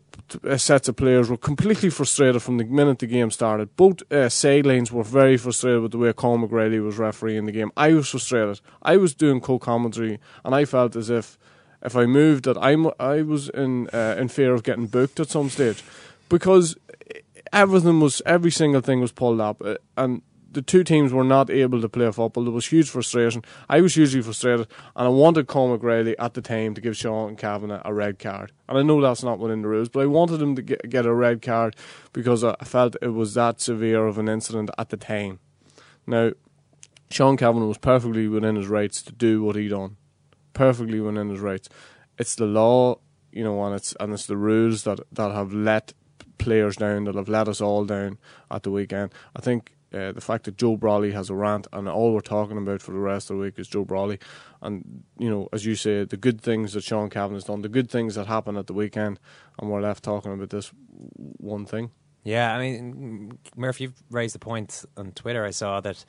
uh, 0.45 0.57
sets 0.57 0.89
of 0.89 0.97
players 0.97 1.31
were 1.31 1.37
completely 1.37 1.91
frustrated 1.91 2.43
from 2.43 2.59
the 2.59 2.65
minute 2.65 2.99
the 2.99 3.07
game 3.07 3.31
started. 3.31 3.77
Both 3.77 4.11
uh, 4.13 4.29
sidelines 4.29 4.93
were 4.93 5.05
very 5.05 5.37
frustrated 5.37 5.83
with 5.83 5.93
the 5.93 5.99
way 5.99 6.13
Colm 6.13 6.47
McGrady 6.47 6.83
was 6.83 6.99
refereeing 6.99 7.47
the 7.47 7.53
game. 7.53 7.71
I 7.77 7.93
was 7.93 8.09
frustrated. 8.09 8.61
I 8.83 8.97
was 8.97 9.15
doing 9.15 9.41
co-commentary, 9.41 10.19
and 10.45 10.55
I 10.55 10.65
felt 10.65 10.97
as 10.97 11.11
if 11.11 11.39
if 11.83 11.97
I 11.97 12.07
moved 12.07 12.45
that 12.45 12.57
I'm 12.59 12.91
I 12.99 13.23
was 13.23 13.49
in 13.49 13.89
uh, 13.93 14.17
in 14.19 14.29
fear 14.29 14.55
of 14.55 14.63
getting 14.63 14.87
booked 14.87 15.21
at 15.21 15.29
some 15.29 15.51
stage 15.51 15.83
because 16.29 16.77
everything 17.53 18.01
was 18.01 18.23
every 18.25 18.51
single 18.51 18.81
thing 18.81 19.01
was 19.01 19.13
pulled 19.13 19.41
up, 19.41 19.63
uh, 19.65 19.77
and 19.97 20.23
the 20.53 20.63
two 20.63 20.85
teams 20.85 21.13
were 21.13 21.25
not 21.25 21.51
able 21.51 21.81
to 21.81 21.89
play 21.89 22.11
football. 22.11 22.45
There 22.45 22.53
was 22.53 22.67
huge 22.67 22.91
frustration. 22.91 23.43
I 23.69 23.81
was 23.81 23.95
hugely 23.95 24.23
frustrated, 24.23 24.67
and 24.95 25.07
I 25.07 25.11
wanted 25.11 25.47
Colm 25.47 25.77
McGrady 25.77 26.15
at 26.19 26.35
the 26.35 26.43
time 26.43 26.75
to 26.75 26.81
give 26.81 26.97
Sean 26.97 27.37
Cavanagh 27.37 27.83
a 27.85 27.95
red 27.95 28.19
card. 28.19 28.53
And 28.69 28.79
I 28.79 28.83
know 28.83 29.01
that's 29.01 29.23
not 29.23 29.39
within 29.39 29.63
the 29.63 29.69
rules, 29.69 29.89
but 29.89 30.01
I 30.01 30.07
wanted 30.07 30.43
him 30.43 30.55
to 30.57 30.63
get, 30.63 30.89
get 30.89 31.07
a 31.07 31.15
red 31.15 31.43
card 31.43 31.77
because 32.13 32.45
I 32.45 32.55
felt 32.65 32.97
it 33.01 33.09
was 33.09 33.35
that 33.35 33.61
severe 33.61 34.07
of 34.07 34.19
an 34.19 34.29
incident 34.29 34.71
at 34.79 34.91
the 34.91 34.97
time. 34.97 35.41
Now, 36.07 36.33
Sean 37.11 37.37
Cavanagh 37.37 37.67
was 37.67 37.79
perfectly 37.79 38.29
within 38.29 38.57
his 38.57 38.69
rights 38.69 39.03
to 39.03 39.13
do 39.13 39.43
what 39.43 39.57
he 39.57 39.69
done. 39.69 39.97
Perfectly 40.53 41.01
within 41.01 41.31
his 41.31 41.41
rights. 41.41 41.69
It's 42.19 42.35
the 42.35 42.47
law, 42.47 42.99
you 43.31 43.45
know, 43.45 43.63
and 43.65 43.75
it's 43.75 43.95
and 43.99 44.13
it's 44.13 44.27
the 44.27 44.37
rules 44.37 44.85
that 44.85 45.01
that 45.13 45.33
have 45.33 45.53
let 45.53 45.93
players 46.39 46.77
down, 46.77 47.05
that 47.05 47.15
have 47.15 47.29
let 47.29 47.49
us 47.49 47.61
all 47.61 47.85
down 47.85 48.19
at 48.51 48.63
the 48.63 48.71
weekend. 48.71 49.13
I 49.35 49.41
think 49.41 49.73
uh, 49.95 50.13
the 50.13 50.21
fact 50.21 50.45
that 50.45 50.57
Joe 50.57 50.77
Brolly 50.77 51.13
has 51.13 51.31
a 51.31 51.35
rant 51.35 51.67
and 51.73 51.89
all 51.89 52.13
we're 52.15 52.21
talking 52.21 52.57
about 52.59 52.81
for 52.83 52.93
the 52.93 52.99
rest 52.99 53.31
of 53.31 53.37
the 53.37 53.43
week 53.43 53.59
is 53.59 53.69
Joe 53.69 53.85
Brolly. 53.85 54.21
And, 54.61 55.03
you 55.19 55.29
know, 55.29 55.49
as 55.53 55.67
you 55.67 55.75
say, 55.75 56.05
the 56.05 56.17
good 56.17 56.41
things 56.41 56.73
that 56.73 56.83
Sean 56.85 57.11
Cavan 57.11 57.35
has 57.35 57.45
done, 57.45 57.63
the 57.63 57.69
good 57.69 57.91
things 57.91 58.15
that 58.15 58.27
happened 58.27 58.59
at 58.59 58.67
the 58.67 58.73
weekend, 58.73 59.19
and 59.59 59.71
we're 59.71 59.81
left 59.81 60.03
talking 60.05 60.33
about 60.33 60.51
this 60.51 60.71
one 61.39 61.67
thing. 61.67 61.91
Yeah, 62.25 62.55
I 62.55 62.59
mean, 62.61 63.39
Murphy, 63.57 63.85
you've 63.85 64.03
raised 64.11 64.35
the 64.35 64.39
point 64.39 64.85
on 64.97 65.11
Twitter. 65.13 65.45
I 65.45 65.51
saw 65.51 65.81
that 65.81 66.05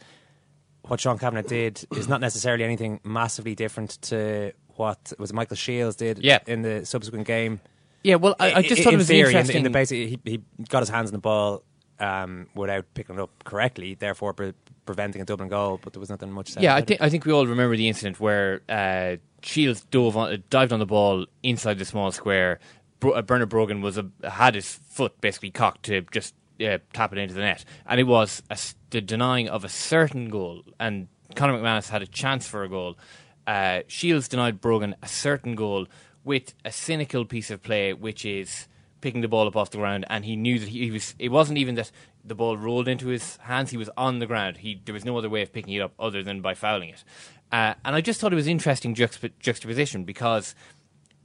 what 0.83 0.99
Sean 0.99 1.17
Cavanagh 1.17 1.47
did 1.47 1.85
is 1.95 2.07
not 2.07 2.21
necessarily 2.21 2.63
anything 2.63 2.99
massively 3.03 3.55
different 3.55 3.99
to 4.03 4.51
what 4.75 5.13
was 5.17 5.33
Michael 5.33 5.55
Shields 5.55 5.95
did 5.95 6.19
Yeah. 6.23 6.39
in 6.45 6.61
the 6.61 6.85
subsequent 6.85 7.25
game. 7.25 7.61
Yeah, 8.03 8.15
well, 8.15 8.35
I, 8.39 8.53
I 8.55 8.61
just 8.63 8.83
thought 8.83 8.89
in 8.93 8.95
it 8.95 8.97
was 8.97 9.07
theory, 9.07 9.27
interesting. 9.31 9.57
In 9.57 9.63
the, 9.63 9.67
in 9.67 9.71
the 9.71 9.77
basic, 9.79 10.09
he, 10.09 10.19
he 10.25 10.41
got 10.69 10.81
his 10.81 10.89
hands 10.89 11.09
on 11.09 11.13
the 11.13 11.19
ball 11.19 11.63
um, 11.99 12.47
without 12.55 12.85
picking 12.93 13.15
it 13.15 13.21
up 13.21 13.43
correctly, 13.43 13.95
therefore 13.95 14.33
pre- 14.33 14.53
preventing 14.85 15.21
a 15.21 15.25
Dublin 15.25 15.49
goal. 15.49 15.79
But 15.81 15.93
there 15.93 15.99
was 15.99 16.09
nothing 16.09 16.31
much. 16.31 16.49
Said 16.49 16.63
Yeah, 16.63 16.75
I 16.75 16.81
think 16.81 17.01
I 17.01 17.09
think 17.09 17.25
we 17.25 17.31
all 17.31 17.47
remember 17.47 17.75
the 17.75 17.87
incident 17.87 18.19
where 18.19 18.61
uh, 18.69 19.17
Shields 19.41 19.85
dove 19.85 20.17
on, 20.17 20.43
dived 20.49 20.73
on 20.73 20.79
the 20.79 20.85
ball 20.85 21.25
inside 21.41 21.79
the 21.79 21.85
small 21.85 22.11
square. 22.11 22.59
Bro- 22.99 23.13
uh, 23.13 23.21
Bernard 23.21 23.49
Brogan 23.49 23.81
was 23.81 23.97
a, 23.97 24.09
had 24.27 24.55
his 24.55 24.79
foot 24.89 25.19
basically 25.21 25.51
cocked 25.51 25.83
to 25.83 26.01
just 26.11 26.35
uh, 26.61 26.77
tap 26.93 27.11
it 27.11 27.17
into 27.17 27.33
the 27.33 27.41
net, 27.41 27.65
and 27.85 27.99
it 27.99 28.05
was 28.05 28.43
a 28.49 28.57
the 28.89 29.01
denying 29.01 29.49
of 29.49 29.63
a 29.63 29.69
certain 29.69 30.29
goal. 30.29 30.63
And 30.79 31.07
Conor 31.35 31.57
McManus 31.57 31.89
had 31.89 32.01
a 32.01 32.07
chance 32.07 32.47
for 32.47 32.63
a 32.63 32.69
goal. 32.69 32.97
Uh, 33.45 33.81
Shields 33.87 34.27
denied 34.27 34.61
Brogan 34.61 34.95
a 35.01 35.07
certain 35.07 35.55
goal 35.55 35.87
with 36.23 36.53
a 36.63 36.71
cynical 36.71 37.25
piece 37.25 37.51
of 37.51 37.61
play, 37.61 37.93
which 37.93 38.23
is 38.25 38.67
picking 39.03 39.21
the 39.21 39.27
ball 39.27 39.47
up 39.47 39.55
off 39.55 39.69
the 39.69 39.77
ground, 39.77 40.05
and 40.09 40.25
he 40.25 40.35
knew 40.35 40.57
that 40.57 40.69
he, 40.69 40.89
was. 40.89 41.13
It 41.19 41.29
wasn't 41.29 41.59
even 41.59 41.75
that 41.75 41.91
the 42.23 42.33
ball 42.33 42.57
rolled 42.57 42.87
into 42.87 43.09
his 43.09 43.37
hands; 43.37 43.69
he 43.69 43.77
was 43.77 43.89
on 43.95 44.17
the 44.17 44.25
ground. 44.25 44.57
He 44.57 44.81
there 44.85 44.93
was 44.93 45.05
no 45.05 45.17
other 45.17 45.29
way 45.29 45.43
of 45.43 45.53
picking 45.53 45.73
it 45.73 45.81
up 45.81 45.93
other 45.99 46.23
than 46.23 46.41
by 46.41 46.55
fouling 46.55 46.89
it. 46.89 47.03
Uh, 47.51 47.75
and 47.85 47.95
I 47.95 48.01
just 48.01 48.19
thought 48.19 48.33
it 48.33 48.37
was 48.37 48.47
interesting 48.47 48.95
juxtap- 48.95 49.33
juxtaposition 49.39 50.05
because 50.05 50.55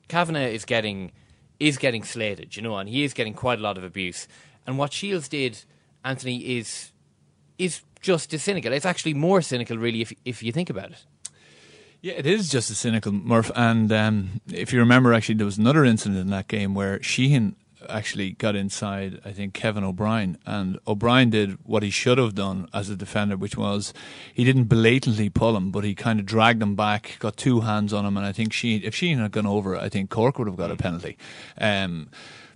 Cavanagh 0.08 0.48
is 0.48 0.66
getting 0.66 1.12
is 1.58 1.78
getting 1.78 2.04
slated, 2.04 2.56
you 2.56 2.62
know, 2.62 2.76
and 2.76 2.88
he 2.88 3.04
is 3.04 3.14
getting 3.14 3.32
quite 3.32 3.58
a 3.58 3.62
lot 3.62 3.78
of 3.78 3.84
abuse. 3.84 4.28
And 4.66 4.76
what 4.76 4.92
Shields 4.92 5.28
did, 5.28 5.64
Anthony, 6.04 6.58
is 6.58 6.92
is 7.58 7.82
just 8.00 8.34
as 8.34 8.42
cynical. 8.42 8.72
It's 8.72 8.86
actually 8.86 9.14
more 9.14 9.40
cynical, 9.40 9.78
really, 9.78 10.02
if 10.02 10.12
if 10.24 10.42
you 10.42 10.52
think 10.52 10.68
about 10.68 10.90
it. 10.90 11.04
Yeah, 12.00 12.14
it 12.14 12.26
is 12.26 12.48
just 12.48 12.70
a 12.70 12.74
cynical 12.74 13.10
Murph. 13.10 13.50
And 13.56 13.90
um, 13.92 14.40
if 14.52 14.72
you 14.72 14.78
remember, 14.78 15.12
actually, 15.12 15.34
there 15.34 15.46
was 15.46 15.58
another 15.58 15.84
incident 15.84 16.20
in 16.20 16.30
that 16.30 16.46
game 16.46 16.74
where 16.74 17.02
Sheehan 17.02 17.56
actually 17.88 18.32
got 18.32 18.56
inside, 18.56 19.20
I 19.24 19.32
think, 19.32 19.54
Kevin 19.54 19.84
O'Brien. 19.84 20.38
And 20.46 20.78
O'Brien 20.86 21.30
did 21.30 21.58
what 21.64 21.82
he 21.82 21.90
should 21.90 22.18
have 22.18 22.34
done 22.34 22.68
as 22.72 22.90
a 22.90 22.96
defender, 22.96 23.36
which 23.36 23.56
was 23.56 23.92
he 24.32 24.44
didn't 24.44 24.64
blatantly 24.64 25.28
pull 25.28 25.56
him, 25.56 25.70
but 25.70 25.84
he 25.84 25.94
kind 25.94 26.20
of 26.20 26.26
dragged 26.26 26.62
him 26.62 26.74
back, 26.74 27.16
got 27.18 27.36
two 27.36 27.60
hands 27.60 27.92
on 27.92 28.04
him. 28.04 28.16
And 28.16 28.26
I 28.26 28.32
think 28.32 28.52
Sheehan, 28.52 28.82
if 28.84 28.94
Sheehan 28.94 29.18
had 29.18 29.32
gone 29.32 29.46
over, 29.46 29.76
I 29.76 29.88
think 29.88 30.10
Cork 30.10 30.38
would 30.38 30.48
have 30.48 30.56
got 30.56 30.70
a 30.70 30.76
penalty. 30.76 31.16
Um, 31.60 32.08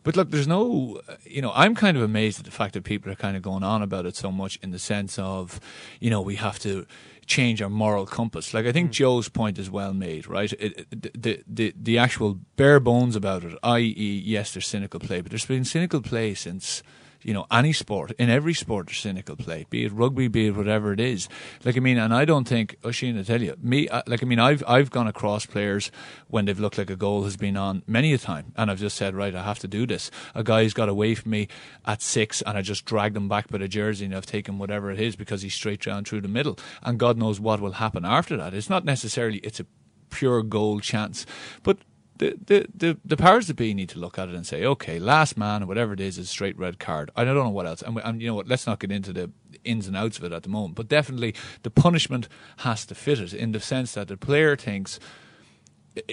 but 0.04 0.16
look, 0.16 0.30
there's 0.30 0.48
no, 0.48 1.00
you 1.24 1.40
know, 1.40 1.52
I'm 1.54 1.74
kind 1.74 1.96
of 1.96 2.02
amazed 2.02 2.40
at 2.40 2.44
the 2.44 2.50
fact 2.50 2.74
that 2.74 2.82
people 2.82 3.12
are 3.12 3.16
kind 3.16 3.37
of 3.37 3.42
going 3.42 3.62
on 3.62 3.82
about 3.82 4.04
it 4.04 4.16
so 4.16 4.32
much 4.32 4.58
in 4.62 4.72
the 4.72 4.78
sense 4.78 5.18
of, 5.18 5.61
you 6.00 6.11
know, 6.11 6.20
we 6.20 6.37
have 6.37 6.58
to 6.61 6.87
change 7.26 7.62
our 7.62 7.70
moral 7.70 8.06
compass. 8.06 8.52
Like 8.52 8.66
I 8.66 8.72
think 8.72 8.88
hmm. 8.88 8.92
Joe's 8.92 9.28
point 9.28 9.58
is 9.58 9.70
well 9.70 9.94
made, 9.94 10.26
right? 10.26 10.52
It, 10.52 10.87
it, 10.90 11.22
the 11.22 11.42
the 11.46 11.74
the 11.76 11.98
actual 11.98 12.38
bare 12.56 12.80
bones 12.80 13.16
about 13.16 13.44
it, 13.44 13.58
i.e., 13.62 14.22
yes, 14.24 14.52
there's 14.52 14.66
cynical 14.66 15.00
play, 15.00 15.20
but 15.20 15.30
there's 15.30 15.46
been 15.46 15.64
cynical 15.64 16.00
play 16.00 16.35
since. 16.35 16.82
You 17.22 17.35
know, 17.35 17.46
any 17.50 17.72
sport, 17.72 18.12
in 18.18 18.30
every 18.30 18.54
sport, 18.54 18.87
there's 18.87 18.98
cynical 18.98 19.37
play, 19.37 19.66
be 19.70 19.85
it 19.85 19.92
rugby, 19.92 20.28
be 20.28 20.48
it 20.48 20.56
whatever 20.56 20.92
it 20.92 21.00
is. 21.00 21.28
Like, 21.64 21.76
I 21.76 21.80
mean, 21.80 21.98
and 21.98 22.12
I 22.12 22.24
don't 22.24 22.46
think, 22.48 22.76
oh, 22.85 22.88
Oisin, 22.88 23.18
I 23.18 23.22
tell 23.22 23.40
you, 23.42 23.54
me, 23.62 23.88
I- 23.90 24.02
like, 24.06 24.22
I 24.22 24.26
mean, 24.26 24.38
I've, 24.38 24.62
I've 24.66 24.90
gone 24.90 25.06
across 25.06 25.46
players 25.46 25.90
when 26.28 26.44
they've 26.44 26.58
looked 26.58 26.78
like 26.78 26.90
a 26.90 26.96
goal 26.96 27.24
has 27.24 27.37
been 27.37 27.56
on 27.56 27.82
many 27.87 28.12
a 28.12 28.18
time, 28.18 28.52
and 28.56 28.70
I've 28.70 28.80
just 28.80 28.96
said, 28.96 29.14
right, 29.14 29.35
I 29.35 29.42
have 29.42 29.58
to 29.61 29.68
do 29.68 29.87
this. 29.87 30.11
A 30.35 30.42
guy's 30.42 30.74
got 30.74 30.88
away 30.88 31.14
from 31.14 31.30
me 31.30 31.48
at 31.87 32.02
six, 32.02 32.42
and 32.42 32.58
I 32.58 32.62
just 32.62 32.85
dragged 32.85 33.16
him 33.16 33.28
back 33.28 33.48
by 33.48 33.58
the 33.58 33.68
jersey, 33.68 34.04
and 34.04 34.14
I've 34.14 34.26
taken 34.26 34.58
whatever 34.58 34.90
it 34.90 35.00
is 35.00 35.16
because 35.16 35.42
he's 35.42 35.54
straight 35.54 35.82
down 35.82 36.04
through 36.04 36.22
the 36.22 36.28
middle, 36.28 36.58
and 36.82 36.98
God 36.98 37.16
knows 37.16 37.38
what 37.40 37.61
will 37.61 37.72
happen 37.72 38.04
after 38.04 38.37
that. 38.37 38.54
It's 38.54 38.70
not 38.70 38.85
necessarily, 38.85 39.38
it's 39.38 39.61
a 39.61 39.66
pure 40.11 40.42
goal 40.42 40.80
chance, 40.80 41.24
but 41.62 41.78
the, 42.22 42.38
the, 42.46 42.66
the, 42.74 42.98
the 43.04 43.16
powers 43.16 43.48
that 43.48 43.54
be 43.54 43.74
need 43.74 43.88
to 43.90 43.98
look 43.98 44.18
at 44.18 44.28
it 44.28 44.35
and 44.35 44.46
say, 44.46 44.64
okay, 44.64 45.00
last 45.00 45.37
man, 45.37 45.64
or 45.64 45.66
whatever 45.66 45.92
it 45.92 46.00
is, 46.00 46.18
is 46.18 46.30
straight 46.30 46.56
red 46.56 46.78
card. 46.78 47.11
I 47.16 47.24
don't 47.24 47.35
know 47.35 47.48
what 47.48 47.66
else. 47.66 47.82
And, 47.82 47.96
we- 47.96 48.02
and 48.02 48.22
you 48.22 48.28
know 48.28 48.35
what? 48.35 48.46
Let's 48.46 48.66
not 48.66 48.78
get 48.78 48.92
into 48.92 49.12
the 49.12 49.30
ins 49.64 49.88
and 49.88 49.96
outs 49.96 50.18
of 50.18 50.24
it 50.24 50.32
at 50.32 50.44
the 50.44 50.48
moment. 50.48 50.76
But 50.76 50.88
definitely, 50.88 51.35
the 51.64 51.70
punishment 51.70 52.28
has 52.58 52.87
to 52.87 52.94
fit 52.94 53.18
it 53.18 53.35
in 53.35 53.50
the 53.52 53.61
sense 53.61 53.94
that 53.94 54.08
the 54.08 54.16
player 54.16 54.56
thinks, 54.56 55.00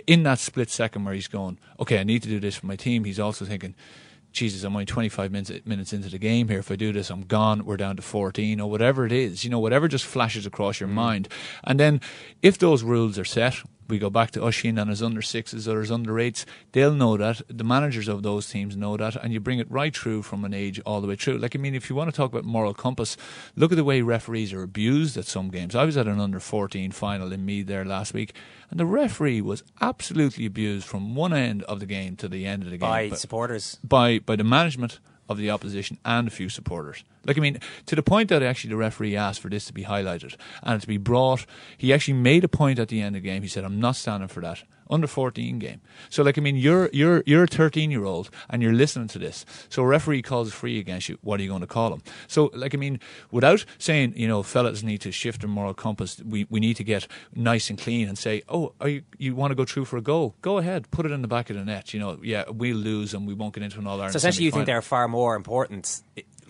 in 0.07 0.23
that 0.23 0.39
split 0.39 0.69
second 0.69 1.05
where 1.05 1.13
he's 1.13 1.27
going, 1.27 1.59
okay, 1.79 1.99
I 1.99 2.03
need 2.03 2.23
to 2.23 2.29
do 2.29 2.39
this 2.39 2.55
for 2.55 2.65
my 2.65 2.75
team, 2.75 3.03
he's 3.03 3.19
also 3.19 3.45
thinking, 3.45 3.75
Jesus, 4.31 4.63
I'm 4.63 4.73
only 4.73 4.85
25 4.85 5.31
minutes, 5.31 5.51
minutes 5.65 5.93
into 5.93 6.09
the 6.09 6.19
game 6.19 6.49
here. 6.49 6.59
If 6.59 6.71
I 6.71 6.75
do 6.75 6.93
this, 6.93 7.09
I'm 7.09 7.23
gone. 7.23 7.65
We're 7.65 7.77
down 7.77 7.95
to 7.95 8.03
14 8.03 8.59
or 8.61 8.69
whatever 8.69 9.05
it 9.05 9.11
is. 9.11 9.43
You 9.43 9.49
know, 9.49 9.59
whatever 9.59 9.87
just 9.87 10.05
flashes 10.05 10.45
across 10.45 10.79
your 10.79 10.89
mm. 10.89 10.93
mind. 10.93 11.29
And 11.63 11.79
then 11.79 11.99
if 12.43 12.59
those 12.59 12.83
rules 12.83 13.17
are 13.17 13.25
set, 13.25 13.63
we 13.89 13.99
go 13.99 14.09
back 14.09 14.31
to 14.31 14.43
Oisin 14.43 14.77
and 14.77 14.89
his 14.89 15.03
under 15.03 15.21
sixes 15.21 15.67
or 15.67 15.81
his 15.81 15.91
under 15.91 16.19
eights, 16.19 16.45
they'll 16.71 16.93
know 16.93 17.17
that. 17.17 17.41
The 17.47 17.63
managers 17.63 18.07
of 18.07 18.23
those 18.23 18.49
teams 18.49 18.75
know 18.75 18.97
that. 18.97 19.15
And 19.15 19.33
you 19.33 19.39
bring 19.39 19.59
it 19.59 19.69
right 19.69 19.95
through 19.95 20.23
from 20.23 20.45
an 20.45 20.53
age 20.53 20.79
all 20.85 21.01
the 21.01 21.07
way 21.07 21.15
through. 21.15 21.37
Like, 21.37 21.55
I 21.55 21.59
mean, 21.59 21.75
if 21.75 21.89
you 21.89 21.95
want 21.95 22.09
to 22.09 22.15
talk 22.15 22.31
about 22.31 22.45
moral 22.45 22.73
compass, 22.73 23.17
look 23.55 23.71
at 23.71 23.75
the 23.75 23.83
way 23.83 24.01
referees 24.01 24.53
are 24.53 24.63
abused 24.63 25.17
at 25.17 25.25
some 25.25 25.49
games. 25.49 25.75
I 25.75 25.85
was 25.85 25.97
at 25.97 26.07
an 26.07 26.19
under 26.19 26.39
14 26.39 26.91
final 26.91 27.31
in 27.31 27.45
Meath 27.45 27.67
there 27.67 27.85
last 27.85 28.13
week, 28.13 28.33
and 28.69 28.79
the 28.79 28.85
referee 28.85 29.41
was 29.41 29.63
absolutely 29.81 30.45
abused 30.45 30.85
from 30.87 31.15
one 31.15 31.33
end 31.33 31.63
of 31.63 31.79
the 31.79 31.85
game 31.85 32.15
to 32.17 32.27
the 32.27 32.45
end 32.45 32.63
of 32.63 32.69
the 32.69 32.77
game. 32.77 32.89
by 32.89 33.09
supporters. 33.09 33.79
by 33.83 34.19
by 34.19 34.35
the 34.35 34.43
management 34.43 34.99
of 35.27 35.37
the 35.37 35.49
opposition 35.49 35.97
and 36.03 36.27
a 36.27 36.31
few 36.31 36.49
supporters. 36.49 37.03
Like 37.29 37.37
I 37.37 37.41
mean, 37.41 37.59
to 37.85 37.95
the 37.95 38.01
point 38.01 38.29
that 38.29 38.41
actually 38.41 38.71
the 38.71 38.77
referee 38.77 39.15
asked 39.15 39.39
for 39.39 39.49
this 39.49 39.65
to 39.65 39.73
be 39.73 39.83
highlighted 39.83 40.35
and 40.63 40.81
to 40.81 40.87
be 40.87 40.97
brought. 40.97 41.45
He 41.77 41.93
actually 41.93 42.15
made 42.15 42.43
a 42.43 42.47
point 42.47 42.79
at 42.79 42.87
the 42.87 43.01
end 43.01 43.15
of 43.15 43.21
the 43.21 43.29
game. 43.29 43.43
He 43.43 43.47
said, 43.47 43.63
"I'm 43.63 43.79
not 43.79 43.95
standing 43.95 44.29
for 44.29 44.41
that." 44.41 44.63
Under 44.91 45.05
14 45.05 45.59
game. 45.59 45.81
So, 46.09 46.23
like, 46.23 46.39
I 46.39 46.41
mean, 46.41 46.55
you're 46.55 46.89
you're 46.91 47.21
you're 47.27 47.43
a 47.43 47.47
13 47.47 47.91
year 47.91 48.05
old 48.05 48.31
and 48.49 48.63
you're 48.63 48.73
listening 48.73 49.07
to 49.09 49.19
this. 49.19 49.45
So, 49.69 49.83
a 49.83 49.85
referee 49.85 50.23
calls 50.23 50.51
free 50.51 50.79
against 50.79 51.09
you. 51.09 51.19
What 51.21 51.39
are 51.39 51.43
you 51.43 51.49
going 51.49 51.61
to 51.61 51.67
call 51.67 51.93
him? 51.93 52.01
So, 52.25 52.49
like, 52.55 52.73
I 52.73 52.79
mean, 52.79 52.99
without 53.29 53.65
saying, 53.77 54.13
you 54.15 54.27
know, 54.27 54.41
fellas 54.41 54.81
need 54.81 55.01
to 55.01 55.11
shift 55.11 55.41
their 55.41 55.49
moral 55.49 55.75
compass, 55.75 56.19
we, 56.25 56.47
we 56.49 56.59
need 56.59 56.75
to 56.77 56.83
get 56.83 57.07
nice 57.35 57.69
and 57.69 57.77
clean 57.77 58.09
and 58.09 58.17
say, 58.17 58.41
oh, 58.49 58.73
you, 58.83 59.03
you 59.19 59.35
want 59.35 59.51
to 59.51 59.55
go 59.55 59.63
through 59.63 59.85
for 59.85 59.97
a 59.97 60.01
goal? 60.01 60.33
Go 60.41 60.57
ahead, 60.57 60.89
put 60.89 61.05
it 61.05 61.11
in 61.11 61.21
the 61.21 61.27
back 61.27 61.51
of 61.51 61.55
the 61.55 61.63
net. 61.63 61.93
You 61.93 61.99
know, 61.99 62.17
yeah, 62.23 62.45
we'll 62.49 62.75
lose 62.75 63.13
and 63.13 63.27
we 63.27 63.35
won't 63.35 63.53
get 63.53 63.61
into 63.61 63.77
an 63.77 63.85
all 63.85 63.93
Ireland. 63.93 64.13
So 64.13 64.17
essentially, 64.17 64.45
you 64.45 64.51
think 64.51 64.69
are 64.69 64.81
far 64.81 65.07
more 65.07 65.35
important 65.35 66.01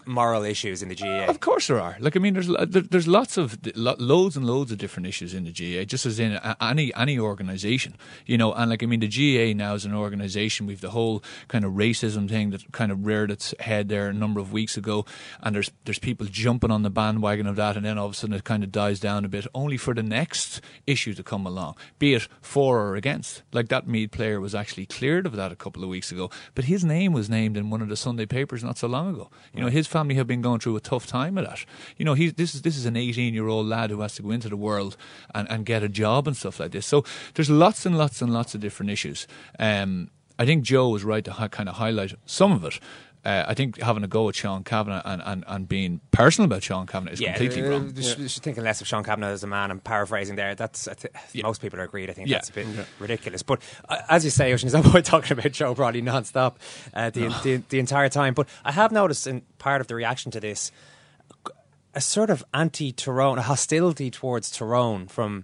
moral 0.09 0.43
issues 0.43 0.81
in 0.81 0.89
the 0.89 0.95
GAA. 0.95 1.25
Of 1.25 1.39
course 1.39 1.67
there 1.67 1.79
are. 1.79 1.95
Like 1.99 2.15
I 2.15 2.19
mean, 2.19 2.33
there's 2.33 2.49
there's 2.67 3.07
lots 3.07 3.37
of 3.37 3.57
loads 3.75 4.35
and 4.35 4.45
loads 4.45 4.71
of 4.71 4.77
different 4.77 5.07
issues 5.07 5.33
in 5.33 5.45
the 5.45 5.51
GAA, 5.51 5.85
just 5.85 6.05
as 6.05 6.19
in 6.19 6.39
any 6.59 6.93
any 6.95 7.17
organisation, 7.19 7.95
you 8.25 8.37
know. 8.37 8.53
And 8.53 8.69
like 8.69 8.83
I 8.83 8.85
mean, 8.85 8.99
the 8.99 9.07
GAA 9.07 9.55
now 9.55 9.75
is 9.75 9.85
an 9.85 9.93
organisation. 9.93 10.65
We've 10.65 10.81
the 10.81 10.89
whole 10.89 11.23
kind 11.47 11.63
of 11.63 11.73
racism 11.73 12.29
thing 12.29 12.49
that 12.49 12.71
kind 12.71 12.91
of 12.91 13.05
reared 13.05 13.31
its 13.31 13.53
head 13.59 13.89
there 13.89 14.09
a 14.09 14.13
number 14.13 14.39
of 14.39 14.51
weeks 14.51 14.77
ago, 14.77 15.05
and 15.41 15.55
there's 15.55 15.71
there's 15.85 15.99
people 15.99 16.27
jumping 16.27 16.71
on 16.71 16.83
the 16.83 16.89
bandwagon 16.89 17.47
of 17.47 17.55
that, 17.55 17.77
and 17.77 17.85
then 17.85 17.97
all 17.97 18.07
of 18.07 18.13
a 18.13 18.15
sudden 18.15 18.35
it 18.35 18.43
kind 18.43 18.63
of 18.63 18.71
dies 18.71 18.99
down 18.99 19.25
a 19.25 19.29
bit, 19.29 19.47
only 19.53 19.77
for 19.77 19.93
the 19.93 20.03
next 20.03 20.61
issue 20.87 21.13
to 21.13 21.23
come 21.23 21.45
along, 21.45 21.75
be 21.99 22.13
it 22.13 22.27
for 22.41 22.79
or 22.79 22.95
against. 22.95 23.43
Like 23.51 23.69
that 23.69 23.87
Meath 23.87 24.11
player 24.11 24.39
was 24.39 24.55
actually 24.55 24.85
cleared 24.85 25.25
of 25.25 25.35
that 25.35 25.51
a 25.51 25.55
couple 25.55 25.83
of 25.83 25.89
weeks 25.89 26.11
ago, 26.11 26.29
but 26.55 26.65
his 26.65 26.83
name 26.83 27.13
was 27.13 27.29
named 27.29 27.57
in 27.57 27.69
one 27.69 27.81
of 27.81 27.89
the 27.89 27.95
Sunday 27.95 28.25
papers 28.25 28.63
not 28.63 28.77
so 28.77 28.87
long 28.87 29.13
ago. 29.13 29.29
You 29.53 29.61
know, 29.61 29.69
his 29.69 29.87
family 29.99 30.15
have 30.15 30.27
been 30.27 30.41
going 30.41 30.59
through 30.59 30.77
a 30.77 30.79
tough 30.79 31.05
time 31.05 31.35
with 31.35 31.45
that. 31.45 31.65
You 31.97 32.05
know, 32.05 32.13
he's 32.13 32.33
this 32.33 32.55
is 32.55 32.61
this 32.61 32.77
is 32.77 32.85
an 32.85 32.95
18 32.95 33.33
year 33.33 33.47
old 33.47 33.67
lad 33.67 33.89
who 33.89 34.01
has 34.01 34.15
to 34.15 34.21
go 34.21 34.31
into 34.31 34.49
the 34.49 34.57
world 34.57 34.95
and, 35.35 35.49
and 35.51 35.65
get 35.65 35.83
a 35.83 35.89
job 35.89 36.27
and 36.27 36.37
stuff 36.37 36.59
like 36.59 36.71
this. 36.71 36.85
So 36.85 37.03
there's 37.33 37.49
lots 37.49 37.85
and 37.85 37.97
lots 37.97 38.21
and 38.21 38.31
lots 38.33 38.55
of 38.55 38.61
different 38.61 38.91
issues. 38.91 39.27
Um, 39.59 40.09
I 40.37 40.45
think 40.45 40.63
Joe 40.63 40.87
was 40.87 41.03
right 41.03 41.25
to 41.25 41.33
hi- 41.33 41.49
kind 41.49 41.67
of 41.67 41.75
highlight 41.75 42.13
some 42.25 42.53
of 42.53 42.63
it. 42.63 42.79
Uh, 43.25 43.43
I 43.47 43.53
think 43.53 43.81
having 43.81 44.03
a 44.05 44.07
go 44.07 44.29
at 44.29 44.35
Sean 44.35 44.63
Cavanagh 44.63 45.01
and, 45.03 45.21
and, 45.25 45.43
and 45.45 45.67
being 45.67 45.99
personal 46.11 46.45
about 46.45 46.63
Sean 46.63 46.87
Cavanagh 46.87 47.11
is 47.11 47.19
yeah, 47.19 47.33
completely 47.35 47.63
uh, 47.67 47.69
wrong. 47.71 47.93
Just, 47.93 48.17
just 48.17 48.43
thinking 48.43 48.63
less 48.63 48.79
of 48.79 48.87
Sean 48.87 49.03
Cavanagh 49.03 49.27
as 49.31 49.43
a 49.43 49.47
man. 49.47 49.71
I'm 49.71 49.81
paraphrasing 49.81 50.37
there. 50.37 50.55
That's 50.55 50.87
I 50.87 50.93
thi- 50.93 51.41
most 51.43 51.61
people 51.61 51.79
are 51.81 51.83
agreed. 51.83 52.09
I 52.09 52.13
think 52.13 52.29
Yeah. 52.29 52.37
that's 52.37 52.49
a 52.49 52.53
bit 52.53 52.67
Yeah. 52.67 52.85
ridiculous. 52.97 53.43
But 53.43 53.61
uh, 53.89 53.97
as 54.07 54.23
you 54.23 54.29
say, 54.31 54.53
Oisin 54.53 54.67
is 54.67 54.73
avoid 54.73 55.03
talking 55.05 55.37
about 55.37 55.51
Joe 55.51 55.75
Brolly 55.75 56.01
non-stop 56.01 56.59
uh, 56.93 57.09
the, 57.09 57.27
the 57.43 57.61
the 57.67 57.79
entire 57.79 58.07
time. 58.07 58.33
But 58.33 58.47
I 58.63 58.71
have 58.71 58.91
noticed 58.93 59.27
in 59.27 59.41
part 59.57 59.81
of 59.81 59.87
the 59.87 59.95
reaction 59.95 60.31
to 60.31 60.39
this 60.39 60.71
a 61.93 61.99
sort 62.01 62.29
of 62.29 62.43
anti-Tyrone, 62.53 63.39
a 63.39 63.41
hostility 63.41 64.09
towards 64.11 64.49
Tyrone 64.51 65.07
from 65.07 65.43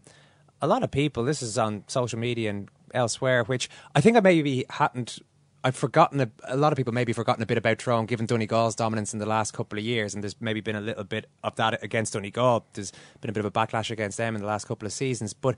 a 0.62 0.68
lot 0.68 0.84
of 0.84 0.92
people. 0.92 1.24
This 1.26 1.42
is 1.42 1.58
on 1.58 1.84
social 1.88 2.20
media 2.20 2.52
and 2.52 2.70
elsewhere, 2.94 3.44
which 3.44 3.70
I 3.94 4.00
think 4.02 4.16
I 4.16 4.22
maybe 4.22 4.64
hadn't. 4.70 5.20
I've 5.66 5.76
forgotten 5.76 6.22
a, 6.22 6.30
a 6.44 6.56
lot 6.56 6.72
of 6.72 6.78
people 6.78 6.94
maybe 6.94 7.12
forgotten 7.12 7.42
a 7.42 7.46
bit 7.48 7.58
about 7.58 7.80
Tyrone 7.80 8.06
given 8.06 8.28
Donegal's 8.28 8.76
dominance 8.76 9.14
in 9.14 9.20
the 9.20 9.26
last 9.26 9.52
couple 9.52 9.80
of 9.80 9.84
years, 9.84 10.14
and 10.14 10.24
there's 10.24 10.40
maybe 10.40 10.62
been 10.62 10.76
a 10.76 10.82
little 10.82 11.04
bit 11.04 11.28
of 11.44 11.56
that 11.56 11.84
against 11.84 12.14
Donegal. 12.14 12.68
There's 12.74 12.94
been 13.20 13.32
a 13.32 13.34
bit 13.34 13.44
of 13.44 13.48
a 13.48 13.52
backlash 13.52 13.90
against 13.90 14.20
them 14.20 14.36
in 14.36 14.42
the 14.42 14.48
last 14.48 14.68
couple 14.68 14.86
of 14.86 14.94
seasons, 14.94 15.34
but 15.34 15.56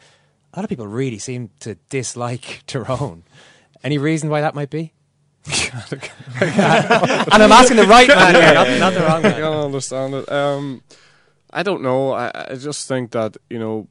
a 0.53 0.59
lot 0.59 0.63
of 0.63 0.69
people 0.69 0.87
really 0.87 1.19
seem 1.19 1.49
to 1.59 1.75
dislike 1.89 2.63
Tyrone. 2.67 3.23
Any 3.83 3.97
reason 3.97 4.29
why 4.29 4.39
that 4.39 4.55
might 4.55 4.69
be? 4.69 4.93
and 5.45 6.01
I'm 7.43 7.51
asking 7.51 7.75
the 7.75 7.85
right 7.85 8.07
man 8.07 8.33
here, 8.33 8.53
not, 8.53 8.79
not 8.79 8.93
the 8.93 9.01
wrong 9.01 9.19
I 9.25 9.29
man. 9.29 9.41
don't 9.41 9.65
understand 9.65 10.13
it. 10.13 10.31
Um, 10.31 10.83
I 11.51 11.63
don't 11.63 11.81
know. 11.81 12.13
I, 12.13 12.31
I 12.51 12.55
just 12.55 12.87
think 12.87 13.11
that 13.11 13.35
you 13.49 13.59
know 13.59 13.89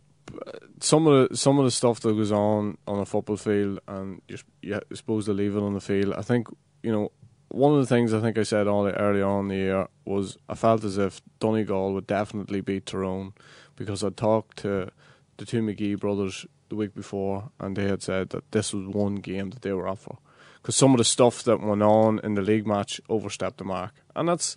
some 0.80 1.06
of 1.06 1.28
the 1.28 1.36
some 1.36 1.58
of 1.58 1.64
the 1.64 1.70
stuff 1.70 2.00
that 2.00 2.14
goes 2.14 2.32
on 2.32 2.78
on 2.86 2.98
a 2.98 3.06
football 3.06 3.36
field, 3.36 3.80
and 3.88 4.20
you're, 4.28 4.38
you're 4.62 4.80
supposed 4.94 5.26
to 5.26 5.32
leave 5.32 5.56
it 5.56 5.62
on 5.62 5.74
the 5.74 5.80
field. 5.80 6.14
I 6.16 6.22
think 6.22 6.48
you 6.82 6.92
know 6.92 7.12
one 7.48 7.72
of 7.72 7.80
the 7.80 7.86
things 7.86 8.12
I 8.12 8.20
think 8.20 8.38
I 8.38 8.42
said 8.42 8.66
all 8.66 8.86
early 8.86 9.22
on 9.22 9.44
in 9.44 9.48
the 9.48 9.54
year 9.54 9.88
was 10.04 10.36
I 10.48 10.54
felt 10.54 10.84
as 10.84 10.98
if 10.98 11.20
Donegal 11.38 11.94
would 11.94 12.06
definitely 12.06 12.60
beat 12.60 12.86
Tyrone 12.86 13.34
because 13.76 14.02
I 14.02 14.10
talked 14.10 14.58
to 14.58 14.90
the 15.36 15.44
two 15.44 15.62
McGee 15.62 15.98
brothers 15.98 16.46
the 16.68 16.76
week 16.76 16.94
before, 16.94 17.50
and 17.60 17.76
they 17.76 17.84
had 17.84 18.02
said 18.02 18.30
that 18.30 18.50
this 18.52 18.72
was 18.72 18.86
one 18.86 19.16
game 19.16 19.50
that 19.50 19.62
they 19.62 19.72
were 19.72 19.88
up 19.88 19.98
for 19.98 20.18
because 20.60 20.76
some 20.76 20.92
of 20.92 20.98
the 20.98 21.04
stuff 21.04 21.44
that 21.44 21.60
went 21.60 21.82
on 21.82 22.20
in 22.24 22.34
the 22.34 22.42
league 22.42 22.66
match 22.66 23.00
overstepped 23.08 23.58
the 23.58 23.64
mark, 23.64 23.92
and 24.16 24.28
that's 24.28 24.56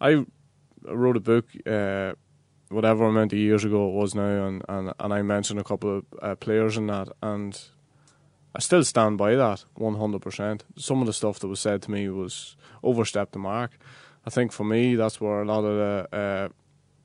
I 0.00 0.24
wrote 0.82 1.16
a 1.16 1.20
book. 1.20 1.46
Uh, 1.66 2.14
whatever 2.70 3.04
amount 3.04 3.32
of 3.32 3.38
years 3.38 3.64
ago 3.64 3.88
it 3.88 3.94
was 3.94 4.14
now, 4.14 4.46
and, 4.46 4.64
and, 4.68 4.92
and 4.98 5.12
I 5.12 5.22
mentioned 5.22 5.60
a 5.60 5.64
couple 5.64 5.98
of 5.98 6.04
uh, 6.22 6.34
players 6.36 6.76
in 6.76 6.86
that, 6.86 7.08
and 7.20 7.60
I 8.54 8.60
still 8.60 8.84
stand 8.84 9.18
by 9.18 9.34
that 9.34 9.64
one 9.74 9.96
hundred 9.96 10.22
percent. 10.22 10.64
Some 10.76 11.00
of 11.00 11.06
the 11.06 11.12
stuff 11.12 11.38
that 11.40 11.48
was 11.48 11.60
said 11.60 11.82
to 11.82 11.90
me 11.90 12.08
was 12.08 12.56
overstepped 12.82 13.32
the 13.32 13.38
mark. 13.38 13.72
I 14.26 14.30
think 14.30 14.52
for 14.52 14.64
me, 14.64 14.96
that's 14.96 15.20
where 15.20 15.42
a 15.42 15.46
lot 15.46 15.64
of 15.64 15.76
the, 15.76 16.16
uh, 16.16 16.48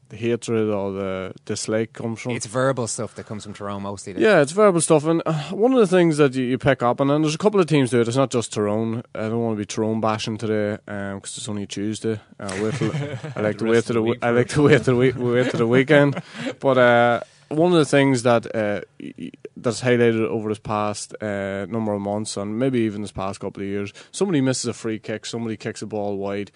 the 0.10 0.18
hatred 0.18 0.70
or 0.70 0.92
the 0.92 1.34
dislike 1.46 1.94
comes 1.94 2.22
from. 2.22 2.34
It's 2.34 2.46
verbal 2.46 2.88
stuff 2.88 3.16
that 3.16 3.26
comes 3.26 3.44
from 3.44 3.54
Tyrone 3.54 3.84
mostly. 3.84 4.14
then. 4.14 4.22
Yeah, 4.22 4.42
it's 4.42 4.52
verbal 4.52 4.82
stuff, 4.82 5.06
and 5.06 5.22
uh, 5.26 5.34
one 5.50 5.74
of 5.74 5.80
the 5.80 5.88
things 5.88 6.18
that 6.18 6.36
you, 6.36 6.44
you 6.46 6.58
pick 6.58 6.84
up, 6.84 7.00
and 7.00 7.10
then 7.10 7.22
there's 7.22 7.36
a 7.36 7.40
couple 7.40 7.60
of 7.60 7.68
teams 7.68 7.90
do 7.90 8.02
it. 8.02 8.08
It's 8.08 8.18
not 8.18 8.30
just 8.32 8.54
Tyrone. 8.54 9.04
I 9.16 9.22
don't 9.30 9.42
want 9.42 9.56
to 9.58 9.60
be 9.60 9.66
Tyrone 9.66 10.02
bashing 10.02 10.38
today 10.38 10.78
because 10.86 11.38
it's 11.38 11.50
only 11.50 11.66
Tuesday. 11.68 12.20
Uh, 12.40 12.58
wait 12.62 12.74
till, 12.76 12.92
I 13.36 13.42
like 13.42 13.58
to 13.60 13.66
wait 13.66 13.82
to 13.86 13.88
the 13.88 13.94
the 13.94 14.02
week 14.04 14.20
I 14.22 14.28
for 14.30 14.34
like 14.34 14.48
to 14.50 14.62
wait 14.62 14.78
to 14.80 14.84
the 14.84 14.96
week, 14.96 15.16
wait 15.18 15.52
to 15.52 15.58
the 15.58 15.68
weekend. 15.68 16.22
But 16.60 16.78
uh, 16.78 17.20
one 17.50 17.72
of 17.72 17.78
the 17.78 17.86
things 17.86 18.24
that 18.24 18.46
uh, 18.56 18.82
y- 19.00 19.14
y- 19.18 19.32
that's 19.58 19.82
highlighted 19.82 20.26
over 20.28 20.50
this 20.50 20.60
past 20.60 21.14
uh, 21.22 21.66
number 21.68 21.94
of 21.94 22.02
months, 22.02 22.38
and 22.38 22.60
maybe 22.60 22.80
even 22.82 23.02
this 23.02 23.12
past 23.12 23.40
couple 23.40 23.64
of 23.64 23.70
years, 23.70 23.94
somebody 24.12 24.42
misses 24.42 24.66
a 24.66 24.74
free 24.74 25.00
kick, 25.00 25.26
somebody 25.26 25.58
kicks 25.58 25.82
a 25.82 25.88
ball 25.88 26.18
wide 26.18 26.52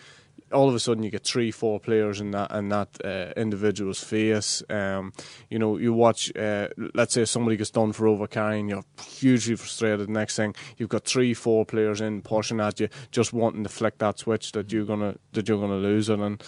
all 0.51 0.69
of 0.69 0.75
a 0.75 0.79
sudden 0.79 1.03
you 1.03 1.09
get 1.09 1.23
three, 1.23 1.51
four 1.51 1.79
players 1.79 2.19
in 2.19 2.31
that 2.31 2.51
in 2.51 2.69
that 2.69 2.89
uh, 3.03 3.33
individual's 3.39 4.03
face. 4.03 4.63
Um, 4.69 5.13
you 5.49 5.59
know, 5.59 5.77
you 5.77 5.93
watch. 5.93 6.35
Uh, 6.35 6.69
let's 6.93 7.13
say 7.13 7.25
somebody 7.25 7.57
gets 7.57 7.71
done 7.71 7.91
for 7.91 8.05
overcarrying, 8.05 8.69
you're 8.69 8.83
hugely 9.03 9.55
frustrated. 9.55 10.09
Next 10.09 10.35
thing, 10.35 10.55
you've 10.77 10.89
got 10.89 11.05
three, 11.05 11.33
four 11.33 11.65
players 11.65 12.01
in 12.01 12.21
pushing 12.21 12.59
at 12.59 12.79
you, 12.79 12.89
just 13.11 13.33
wanting 13.33 13.63
to 13.63 13.69
flick 13.69 13.97
that 13.99 14.19
switch 14.19 14.51
that 14.53 14.71
you're 14.71 14.85
gonna 14.85 15.15
that 15.33 15.47
you're 15.47 15.59
gonna 15.59 15.75
lose 15.75 16.09
it. 16.09 16.19
And 16.19 16.43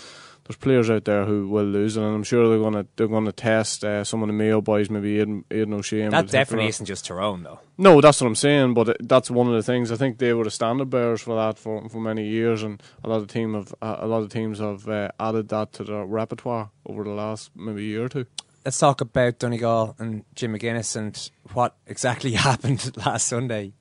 there's 0.51 0.57
players 0.59 0.89
out 0.89 1.05
there 1.05 1.23
who 1.25 1.47
will 1.47 1.63
lose 1.63 1.95
it, 1.95 2.01
and 2.03 2.13
I'm 2.13 2.23
sure 2.23 2.49
they're 2.49 2.59
gonna 2.59 2.85
they're 2.97 3.07
gonna 3.07 3.31
test 3.31 3.85
uh, 3.85 4.03
some 4.03 4.21
of 4.21 4.27
the 4.27 4.33
Mayo 4.33 4.59
boys, 4.59 4.89
maybe 4.89 5.19
Aidan, 5.19 5.45
Aidan 5.49 5.73
O'Shea. 5.73 6.01
in 6.01 6.09
That 6.11 6.23
particular. 6.25 6.39
definitely 6.43 6.67
isn't 6.67 6.85
just 6.85 7.05
Tyrone, 7.05 7.43
though. 7.43 7.59
No, 7.77 8.01
that's 8.01 8.19
what 8.19 8.27
I'm 8.27 8.35
saying. 8.35 8.73
But 8.73 8.89
it, 8.89 9.07
that's 9.07 9.31
one 9.31 9.47
of 9.47 9.53
the 9.53 9.63
things. 9.63 9.91
I 9.91 9.95
think 9.95 10.17
they 10.17 10.33
were 10.33 10.43
the 10.43 10.51
standard 10.51 10.89
bearers 10.89 11.21
for 11.21 11.35
that 11.35 11.57
for 11.57 11.87
for 11.89 12.01
many 12.01 12.27
years, 12.27 12.63
and 12.63 12.81
a 13.03 13.09
lot 13.09 13.21
of 13.21 13.27
team 13.27 13.53
have 13.53 13.73
uh, 13.81 13.97
a 13.99 14.07
lot 14.07 14.23
of 14.23 14.29
teams 14.29 14.59
have 14.59 14.87
uh, 14.89 15.09
added 15.19 15.47
that 15.49 15.71
to 15.73 15.83
their 15.85 16.05
repertoire 16.05 16.71
over 16.85 17.03
the 17.05 17.11
last 17.11 17.51
maybe 17.55 17.85
year 17.85 18.05
or 18.05 18.09
two. 18.09 18.25
Let's 18.65 18.77
talk 18.77 19.01
about 19.01 19.39
Donegal 19.39 19.95
and 19.97 20.23
Jim 20.35 20.53
McGuinness 20.53 20.95
and 20.95 21.17
what 21.53 21.75
exactly 21.87 22.31
happened 22.49 22.95
last 22.97 23.27
Sunday. 23.27 23.73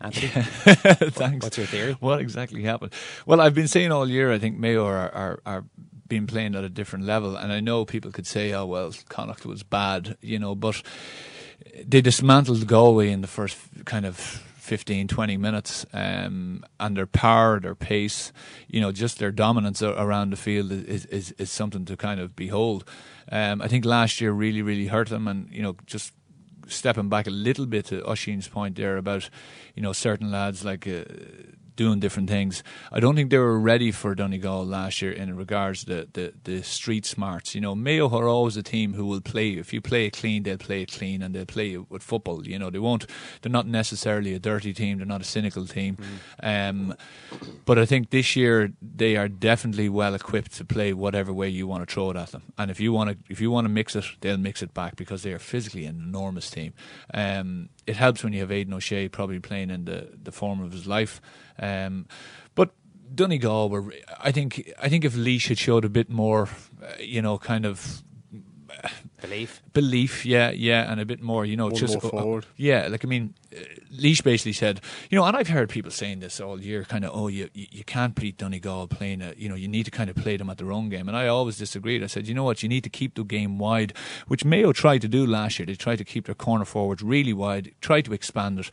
Anthony, 0.00 0.28
Thanks. 1.10 1.44
what's 1.44 1.56
your 1.56 1.66
theory? 1.66 1.96
What 1.98 2.20
exactly 2.20 2.62
happened? 2.62 2.92
Well, 3.26 3.40
I've 3.40 3.54
been 3.54 3.68
saying 3.68 3.90
all 3.90 4.08
year. 4.08 4.30
I 4.30 4.38
think 4.38 4.58
Mayo 4.58 4.84
are 4.84 5.10
are, 5.14 5.40
are 5.46 5.64
being 6.08 6.26
playing 6.26 6.54
at 6.54 6.64
a 6.64 6.68
different 6.68 7.04
level, 7.04 7.36
and 7.36 7.52
I 7.52 7.60
know 7.60 7.84
people 7.84 8.10
could 8.10 8.26
say, 8.26 8.52
"Oh 8.52 8.66
well, 8.66 8.92
Connacht 9.08 9.46
was 9.46 9.62
bad," 9.62 10.16
you 10.20 10.38
know, 10.38 10.54
but 10.54 10.82
they 11.84 12.00
dismantled 12.00 12.66
Galway 12.66 13.10
in 13.10 13.20
the 13.20 13.26
first 13.26 13.58
kind 13.84 14.06
of 14.06 14.16
15, 14.16 15.08
20 15.08 15.36
minutes, 15.38 15.86
um, 15.94 16.62
and 16.78 16.96
their 16.96 17.06
power, 17.06 17.58
their 17.58 17.74
pace, 17.74 18.32
you 18.68 18.82
know, 18.82 18.92
just 18.92 19.18
their 19.18 19.30
dominance 19.30 19.82
around 19.82 20.30
the 20.30 20.36
field 20.36 20.70
is, 20.70 21.06
is, 21.06 21.32
is 21.32 21.50
something 21.50 21.86
to 21.86 21.96
kind 21.96 22.20
of 22.20 22.36
behold. 22.36 22.84
Um, 23.32 23.62
I 23.62 23.68
think 23.68 23.86
last 23.86 24.20
year 24.20 24.30
really, 24.30 24.60
really 24.60 24.86
hurt 24.86 25.08
them, 25.08 25.26
and 25.26 25.50
you 25.50 25.62
know, 25.62 25.76
just 25.86 26.12
stepping 26.66 27.08
back 27.08 27.26
a 27.26 27.30
little 27.30 27.64
bit 27.64 27.86
to 27.86 28.02
Oisin's 28.02 28.46
point 28.46 28.76
there 28.76 28.98
about, 28.98 29.30
you 29.74 29.82
know, 29.82 29.94
certain 29.94 30.30
lads 30.30 30.64
like 30.66 30.86
uh, 30.86 31.04
doing 31.78 32.00
different 32.00 32.28
things. 32.28 32.64
I 32.90 32.98
don't 32.98 33.14
think 33.14 33.30
they 33.30 33.38
were 33.38 33.58
ready 33.58 33.92
for 33.92 34.12
Donegal 34.14 34.66
last 34.66 35.00
year 35.00 35.12
in 35.12 35.36
regards 35.36 35.84
to 35.84 35.86
the, 35.86 36.08
the, 36.12 36.32
the 36.42 36.62
street 36.62 37.06
smarts. 37.06 37.54
You 37.54 37.60
know, 37.60 37.76
Mayo 37.76 38.10
are 38.10 38.28
always 38.28 38.56
a 38.56 38.64
team 38.64 38.94
who 38.94 39.06
will 39.06 39.20
play. 39.20 39.52
If 39.52 39.72
you 39.72 39.80
play 39.80 40.06
it 40.06 40.14
clean, 40.14 40.42
they'll 40.42 40.58
play 40.58 40.82
it 40.82 40.90
clean 40.90 41.22
and 41.22 41.34
they'll 41.34 41.46
play 41.46 41.74
it 41.74 41.88
with 41.88 42.02
football. 42.02 42.46
You 42.46 42.58
know, 42.58 42.68
they 42.68 42.80
won't. 42.80 43.06
They're 43.40 43.52
not 43.52 43.68
necessarily 43.68 44.34
a 44.34 44.40
dirty 44.40 44.74
team. 44.74 44.98
They're 44.98 45.06
not 45.06 45.20
a 45.20 45.24
cynical 45.24 45.66
team. 45.66 45.96
Um, 46.42 46.94
but 47.64 47.78
I 47.78 47.86
think 47.86 48.10
this 48.10 48.34
year 48.34 48.72
they 48.82 49.16
are 49.16 49.28
definitely 49.28 49.88
well 49.88 50.14
equipped 50.14 50.54
to 50.54 50.64
play 50.64 50.92
whatever 50.92 51.32
way 51.32 51.48
you 51.48 51.68
want 51.68 51.88
to 51.88 51.94
throw 51.94 52.10
it 52.10 52.16
at 52.16 52.32
them. 52.32 52.42
And 52.58 52.72
if 52.72 52.80
you 52.80 52.92
want 52.92 53.10
to, 53.10 53.32
if 53.32 53.40
you 53.40 53.52
want 53.52 53.66
to 53.66 53.68
mix 53.68 53.94
it, 53.94 54.04
they'll 54.20 54.36
mix 54.36 54.62
it 54.62 54.74
back 54.74 54.96
because 54.96 55.22
they 55.22 55.32
are 55.32 55.38
physically 55.38 55.86
an 55.86 56.02
enormous 56.04 56.50
team. 56.50 56.72
Um, 57.14 57.68
it 57.86 57.96
helps 57.96 58.24
when 58.24 58.32
you 58.32 58.40
have 58.40 58.50
Aidan 58.50 58.74
O'Shea 58.74 59.08
probably 59.08 59.38
playing 59.38 59.70
in 59.70 59.84
the, 59.84 60.08
the 60.20 60.32
form 60.32 60.60
of 60.60 60.72
his 60.72 60.86
life. 60.86 61.20
Um, 61.58 62.06
but 62.54 62.74
Donegal 63.14 63.68
were. 63.70 63.92
I 64.18 64.32
think. 64.32 64.72
I 64.80 64.88
think 64.88 65.04
if 65.04 65.16
Laois 65.16 65.48
had 65.48 65.58
showed 65.58 65.84
a 65.84 65.88
bit 65.88 66.10
more, 66.10 66.48
uh, 66.82 66.92
you 67.00 67.22
know, 67.22 67.38
kind 67.38 67.66
of 67.66 68.02
Belief. 69.20 69.62
belief, 69.72 70.24
yeah, 70.24 70.50
yeah, 70.50 70.90
and 70.90 71.00
a 71.00 71.04
bit 71.04 71.20
more, 71.20 71.44
you 71.44 71.56
know, 71.56 71.66
One 71.66 71.74
just 71.74 72.00
more 72.00 72.10
forward. 72.10 72.46
yeah. 72.56 72.86
Like 72.86 73.04
I 73.04 73.08
mean, 73.08 73.34
uh, 73.52 73.60
Laois 73.90 74.22
basically 74.22 74.52
said, 74.52 74.80
you 75.10 75.18
know, 75.18 75.24
and 75.24 75.36
I've 75.36 75.48
heard 75.48 75.68
people 75.70 75.90
saying 75.90 76.20
this 76.20 76.40
all 76.40 76.60
year, 76.60 76.84
kind 76.84 77.04
of, 77.04 77.10
oh, 77.12 77.26
you 77.26 77.48
you, 77.52 77.66
you 77.70 77.84
can't 77.84 78.14
beat 78.14 78.38
Donegal 78.38 78.86
playing, 78.86 79.20
a, 79.22 79.34
you 79.36 79.48
know, 79.48 79.56
you 79.56 79.66
need 79.66 79.84
to 79.86 79.90
kind 79.90 80.08
of 80.08 80.14
play 80.14 80.36
them 80.36 80.48
at 80.50 80.58
their 80.58 80.70
own 80.70 80.88
game, 80.88 81.08
and 81.08 81.16
I 81.16 81.26
always 81.26 81.58
disagreed. 81.58 82.04
I 82.04 82.06
said, 82.06 82.28
you 82.28 82.34
know 82.34 82.44
what, 82.44 82.62
you 82.62 82.68
need 82.68 82.84
to 82.84 82.90
keep 82.90 83.16
the 83.16 83.24
game 83.24 83.58
wide, 83.58 83.92
which 84.28 84.44
Mayo 84.44 84.72
tried 84.72 85.02
to 85.02 85.08
do 85.08 85.26
last 85.26 85.58
year. 85.58 85.66
They 85.66 85.74
tried 85.74 85.98
to 85.98 86.04
keep 86.04 86.26
their 86.26 86.36
corner 86.36 86.64
forwards 86.64 87.02
really 87.02 87.32
wide, 87.32 87.72
tried 87.80 88.04
to 88.04 88.12
expand 88.12 88.60
it, 88.60 88.70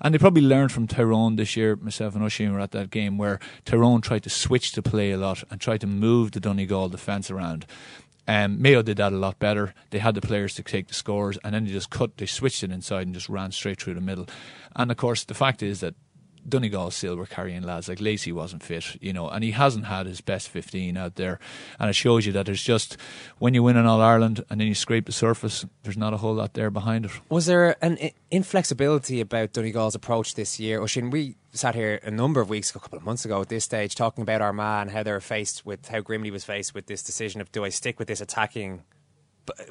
and 0.00 0.14
they 0.14 0.18
probably 0.18 0.42
learned 0.42 0.70
from 0.70 0.86
Tyrone 0.86 1.34
this 1.34 1.56
year. 1.56 1.74
Myself 1.74 2.14
and 2.14 2.22
Oisin 2.22 2.52
were 2.52 2.60
at 2.60 2.70
that 2.70 2.90
game 2.90 3.18
where 3.18 3.40
Tyrone 3.64 4.00
tried 4.00 4.22
to 4.22 4.30
switch 4.30 4.72
the 4.72 4.82
play 4.82 5.10
a 5.10 5.16
lot 5.16 5.42
and 5.50 5.60
tried 5.60 5.80
to 5.80 5.88
move 5.88 6.30
the 6.30 6.40
Donegal 6.40 6.88
defence 6.88 7.30
around. 7.32 7.66
Um, 8.28 8.60
Mayo 8.60 8.82
did 8.82 8.98
that 8.98 9.12
a 9.12 9.16
lot 9.16 9.38
better. 9.38 9.74
They 9.90 9.98
had 9.98 10.14
the 10.14 10.20
players 10.20 10.54
to 10.56 10.62
take 10.62 10.86
the 10.88 10.94
scores, 10.94 11.38
and 11.42 11.54
then 11.54 11.64
they 11.64 11.72
just 11.72 11.90
cut, 11.90 12.18
they 12.18 12.26
switched 12.26 12.62
it 12.62 12.70
inside 12.70 13.06
and 13.06 13.14
just 13.14 13.28
ran 13.28 13.50
straight 13.52 13.80
through 13.80 13.94
the 13.94 14.02
middle. 14.02 14.26
And 14.76 14.90
of 14.90 14.98
course, 14.98 15.24
the 15.24 15.34
fact 15.34 15.62
is 15.62 15.80
that 15.80 15.94
Donegal 16.48 16.90
still 16.90 17.16
were 17.16 17.26
carrying 17.26 17.62
lads 17.62 17.88
like 17.88 18.00
Lacey 18.00 18.32
wasn't 18.32 18.62
fit, 18.62 19.00
you 19.02 19.12
know, 19.12 19.28
and 19.28 19.44
he 19.44 19.52
hasn't 19.52 19.86
had 19.86 20.06
his 20.06 20.20
best 20.20 20.48
15 20.48 20.96
out 20.96 21.16
there. 21.16 21.38
And 21.78 21.90
it 21.90 21.94
shows 21.94 22.26
you 22.26 22.32
that 22.32 22.46
there's 22.46 22.62
just 22.62 22.96
when 23.38 23.54
you 23.54 23.62
win 23.62 23.76
an 23.76 23.86
All 23.86 24.00
Ireland 24.00 24.44
and 24.48 24.60
then 24.60 24.68
you 24.68 24.74
scrape 24.74 25.06
the 25.06 25.12
surface, 25.12 25.64
there's 25.82 25.96
not 25.96 26.14
a 26.14 26.18
whole 26.18 26.34
lot 26.34 26.54
there 26.54 26.70
behind 26.70 27.04
it. 27.06 27.10
Was 27.28 27.46
there 27.46 27.76
an 27.82 27.98
inflexibility 28.30 29.20
about 29.20 29.52
Donegal's 29.52 29.94
approach 29.94 30.34
this 30.34 30.58
year? 30.58 30.80
Oisin, 30.80 31.10
we 31.10 31.36
sat 31.58 31.74
here 31.74 32.00
a 32.02 32.10
number 32.10 32.40
of 32.40 32.48
weeks, 32.48 32.70
a 32.70 32.78
couple 32.78 32.96
of 32.96 33.04
months 33.04 33.24
ago 33.24 33.40
at 33.40 33.48
this 33.48 33.64
stage, 33.64 33.94
talking 33.94 34.22
about 34.22 34.40
Armagh 34.40 34.82
and 34.82 34.90
how 34.90 35.02
they 35.02 35.12
were 35.12 35.20
faced 35.20 35.66
with, 35.66 35.88
how 35.88 36.00
Grimley 36.00 36.30
was 36.30 36.44
faced 36.44 36.74
with 36.74 36.86
this 36.86 37.02
decision 37.02 37.40
of 37.40 37.50
do 37.52 37.64
I 37.64 37.68
stick 37.68 37.98
with 37.98 38.08
this 38.08 38.20
attacking 38.20 38.82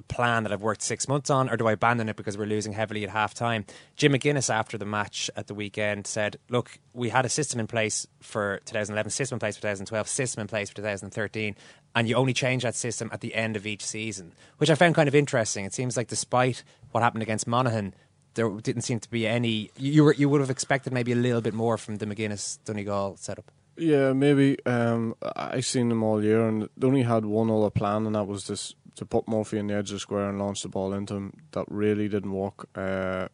plan 0.07 0.43
that 0.43 0.51
I've 0.51 0.61
worked 0.61 0.81
six 0.81 1.07
months 1.07 1.29
on, 1.29 1.49
or 1.49 1.57
do 1.57 1.67
I 1.67 1.73
abandon 1.73 2.09
it 2.09 2.15
because 2.15 2.37
we're 2.37 2.45
losing 2.45 2.73
heavily 2.73 3.03
at 3.03 3.09
half 3.09 3.33
time? 3.33 3.65
Jim 3.95 4.13
McGuinness, 4.13 4.53
after 4.53 4.77
the 4.77 4.85
match 4.85 5.29
at 5.35 5.47
the 5.47 5.53
weekend, 5.53 6.07
said, 6.07 6.37
Look, 6.49 6.79
we 6.93 7.09
had 7.09 7.25
a 7.25 7.29
system 7.29 7.59
in 7.59 7.67
place 7.67 8.07
for 8.19 8.59
2011, 8.65 9.11
system 9.11 9.35
in 9.35 9.39
place 9.39 9.55
for 9.55 9.61
2012, 9.61 10.07
system 10.07 10.41
in 10.41 10.47
place 10.47 10.69
for 10.69 10.75
2013, 10.75 11.55
and 11.95 12.09
you 12.09 12.15
only 12.15 12.33
change 12.33 12.63
that 12.63 12.75
system 12.75 13.09
at 13.11 13.21
the 13.21 13.35
end 13.35 13.55
of 13.55 13.65
each 13.65 13.85
season, 13.85 14.33
which 14.57 14.69
I 14.69 14.75
found 14.75 14.95
kind 14.95 15.07
of 15.07 15.15
interesting. 15.15 15.65
It 15.65 15.73
seems 15.73 15.97
like 15.97 16.07
despite 16.07 16.63
what 16.91 17.03
happened 17.03 17.23
against 17.23 17.47
Monaghan, 17.47 17.93
there 18.37 18.49
didn't 18.61 18.83
seem 18.83 19.01
to 19.01 19.09
be 19.09 19.27
any. 19.27 19.71
You 19.77 20.05
were 20.05 20.13
you 20.13 20.29
would 20.29 20.39
have 20.39 20.49
expected 20.49 20.93
maybe 20.93 21.11
a 21.11 21.15
little 21.15 21.41
bit 21.41 21.53
more 21.53 21.77
from 21.77 21.97
the 21.97 22.05
McGuinness 22.05 22.59
Donegal 22.63 23.17
setup. 23.17 23.51
Yeah, 23.75 24.13
maybe. 24.13 24.57
Um, 24.65 25.15
I 25.35 25.59
seen 25.59 25.89
them 25.89 26.03
all 26.03 26.23
year, 26.23 26.47
and 26.47 26.69
they 26.77 26.87
only 26.87 27.03
had 27.03 27.25
one 27.25 27.51
other 27.51 27.69
plan, 27.69 28.05
and 28.05 28.15
that 28.15 28.27
was 28.27 28.47
this 28.47 28.73
to 28.95 29.05
put 29.05 29.27
Murphy 29.27 29.59
in 29.59 29.67
the 29.67 29.75
edge 29.75 29.91
of 29.91 29.95
the 29.95 29.99
square 29.99 30.29
and 30.29 30.39
launch 30.39 30.61
the 30.63 30.69
ball 30.69 30.93
into 30.93 31.15
him. 31.15 31.33
That 31.51 31.65
really 31.67 32.07
didn't 32.07 32.31
work. 32.31 32.67
Uh, 32.75 33.27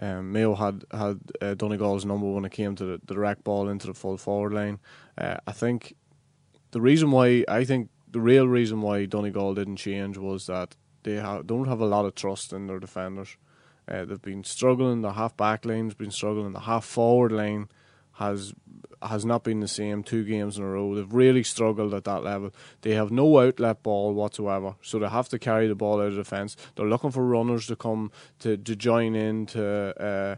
um, 0.00 0.32
Mayo 0.32 0.54
had 0.54 0.84
had 0.92 1.20
uh, 1.42 1.54
Donegal's 1.54 2.04
number 2.04 2.26
when 2.30 2.44
it 2.44 2.52
came 2.52 2.76
to 2.76 2.84
the, 2.84 3.00
the 3.04 3.14
direct 3.14 3.44
ball 3.44 3.68
into 3.68 3.88
the 3.88 3.94
full 3.94 4.16
forward 4.16 4.52
line. 4.52 4.78
Uh, 5.18 5.38
I 5.46 5.52
think 5.52 5.96
the 6.70 6.80
reason 6.80 7.10
why 7.10 7.44
I 7.48 7.64
think 7.64 7.90
the 8.10 8.20
real 8.20 8.46
reason 8.46 8.80
why 8.80 9.06
Donegal 9.06 9.54
didn't 9.54 9.76
change 9.76 10.16
was 10.16 10.46
that 10.46 10.76
they 11.02 11.16
ha- 11.16 11.42
don't 11.42 11.68
have 11.68 11.80
a 11.80 11.86
lot 11.86 12.04
of 12.04 12.14
trust 12.14 12.52
in 12.52 12.66
their 12.66 12.78
defenders. 12.78 13.36
Uh, 13.88 14.04
they've 14.04 14.22
been 14.22 14.44
struggling. 14.44 15.00
The 15.00 15.12
half 15.12 15.36
back 15.36 15.64
line's 15.64 15.94
been 15.94 16.10
struggling. 16.10 16.52
The 16.52 16.60
half 16.60 16.84
forward 16.84 17.32
line 17.32 17.68
has 18.14 18.52
has 19.00 19.24
not 19.24 19.44
been 19.44 19.60
the 19.60 19.68
same 19.68 20.02
two 20.02 20.24
games 20.24 20.58
in 20.58 20.64
a 20.64 20.66
row. 20.66 20.94
They've 20.94 21.12
really 21.12 21.44
struggled 21.44 21.94
at 21.94 22.02
that 22.04 22.24
level. 22.24 22.52
They 22.82 22.94
have 22.94 23.12
no 23.12 23.38
outlet 23.38 23.82
ball 23.84 24.12
whatsoever, 24.12 24.74
so 24.82 24.98
they 24.98 25.08
have 25.08 25.28
to 25.28 25.38
carry 25.38 25.68
the 25.68 25.76
ball 25.76 26.00
out 26.00 26.08
of 26.08 26.16
defence. 26.16 26.56
They're 26.74 26.86
looking 26.86 27.12
for 27.12 27.24
runners 27.24 27.68
to 27.68 27.76
come 27.76 28.10
to, 28.40 28.56
to 28.56 28.74
join 28.74 29.14
in 29.14 29.46
to 29.46 30.02
uh, 30.02 30.36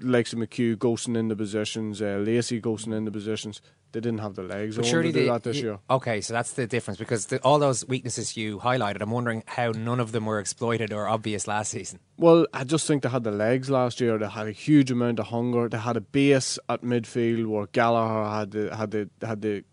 likes 0.00 0.32
of 0.32 0.38
McHugh 0.38 0.76
ghosting 0.76 1.16
into 1.16 1.36
positions, 1.36 2.02
uh, 2.02 2.16
Lacey 2.24 2.60
ghosting 2.60 2.94
into 2.96 3.10
positions. 3.10 3.60
They 3.92 4.00
didn't 4.00 4.18
have 4.18 4.34
the 4.34 4.42
legs. 4.42 4.76
But 4.76 4.84
surely 4.84 5.10
they, 5.10 5.26
that 5.26 5.42
this 5.44 5.56
y- 5.56 5.62
year. 5.62 5.78
Okay, 5.88 6.20
so 6.20 6.34
that's 6.34 6.52
the 6.52 6.66
difference 6.66 6.98
because 6.98 7.26
the, 7.26 7.38
all 7.38 7.58
those 7.58 7.86
weaknesses 7.86 8.36
you 8.36 8.58
highlighted, 8.58 9.00
I'm 9.00 9.10
wondering 9.10 9.42
how 9.46 9.70
none 9.70 10.00
of 10.00 10.12
them 10.12 10.26
were 10.26 10.38
exploited 10.40 10.92
or 10.92 11.08
obvious 11.08 11.46
last 11.46 11.70
season. 11.70 12.00
Well, 12.18 12.46
I 12.52 12.64
just 12.64 12.86
think 12.86 13.04
they 13.04 13.08
had 13.08 13.24
the 13.24 13.30
legs 13.30 13.70
last 13.70 14.00
year. 14.00 14.18
They 14.18 14.28
had 14.28 14.48
a 14.48 14.52
huge 14.52 14.90
amount 14.90 15.20
of 15.20 15.26
hunger. 15.26 15.68
They 15.68 15.78
had 15.78 15.96
a 15.96 16.00
base 16.00 16.58
at 16.68 16.82
midfield 16.82 17.46
where 17.46 17.66
Gallagher 17.68 18.28
had 18.28 18.50
the 18.50 18.76
had 18.76 18.90
the 18.90 19.10
had 19.26 19.42
the 19.42 19.64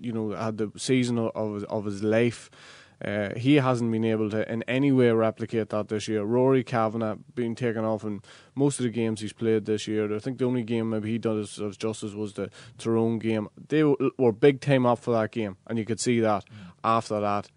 you 0.00 0.12
know 0.12 0.30
had 0.30 0.58
the 0.58 0.70
season 0.76 1.18
of 1.18 1.64
of 1.64 1.84
his 1.84 2.02
life. 2.02 2.50
Uh, 3.04 3.34
he 3.36 3.56
hasn't 3.56 3.92
been 3.92 4.04
able 4.04 4.30
to 4.30 4.50
in 4.50 4.62
any 4.62 4.90
way 4.90 5.10
replicate 5.10 5.68
that 5.68 5.88
this 5.88 6.08
year. 6.08 6.22
Rory 6.22 6.64
Kavanagh 6.64 7.16
being 7.34 7.54
taken 7.54 7.84
off 7.84 8.04
in 8.04 8.22
most 8.54 8.80
of 8.80 8.84
the 8.84 8.90
games 8.90 9.20
he's 9.20 9.34
played 9.34 9.66
this 9.66 9.86
year. 9.86 10.14
I 10.14 10.18
think 10.18 10.38
the 10.38 10.46
only 10.46 10.62
game 10.62 10.90
maybe 10.90 11.10
he 11.10 11.18
does 11.18 11.60
us 11.60 11.76
justice 11.76 12.14
was 12.14 12.32
the 12.32 12.50
Tyrone 12.78 13.18
game. 13.18 13.48
They 13.68 13.84
were 13.84 14.32
big 14.32 14.60
time 14.60 14.86
up 14.86 15.00
for 15.00 15.12
that 15.12 15.30
game, 15.30 15.58
and 15.66 15.78
you 15.78 15.84
could 15.84 16.00
see 16.00 16.20
that. 16.20 16.44
After 16.82 17.20
that, 17.20 17.50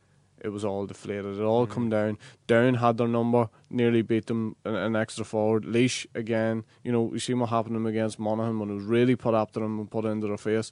it 0.44 0.50
was 0.50 0.66
all 0.66 0.86
deflated. 0.86 1.38
It 1.38 1.44
all 1.44 1.68
come 1.68 1.90
down. 1.90 2.18
Down 2.48 2.76
had 2.76 2.98
their 2.98 3.08
number, 3.08 3.50
nearly 3.70 4.02
beat 4.02 4.28
them 4.28 4.56
an, 4.66 4.76
an 4.76 4.96
extra 4.96 5.24
forward. 5.24 5.66
Laois 5.66 6.06
again, 6.16 6.66
you 6.84 6.92
know, 6.92 7.12
you 7.14 7.20
see 7.20 7.34
what 7.34 7.50
happened 7.50 7.76
to 7.76 7.80
them 7.80 7.86
against 7.86 8.20
Monaghan 8.20 8.60
when 8.60 8.70
it 8.70 8.74
was 8.74 8.84
really 8.84 9.16
put 9.16 9.34
up 9.34 9.52
to 9.52 9.60
them 9.60 9.80
and 9.80 9.92
put 9.92 10.06
into 10.06 10.28
their 10.28 10.38
face. 10.38 10.72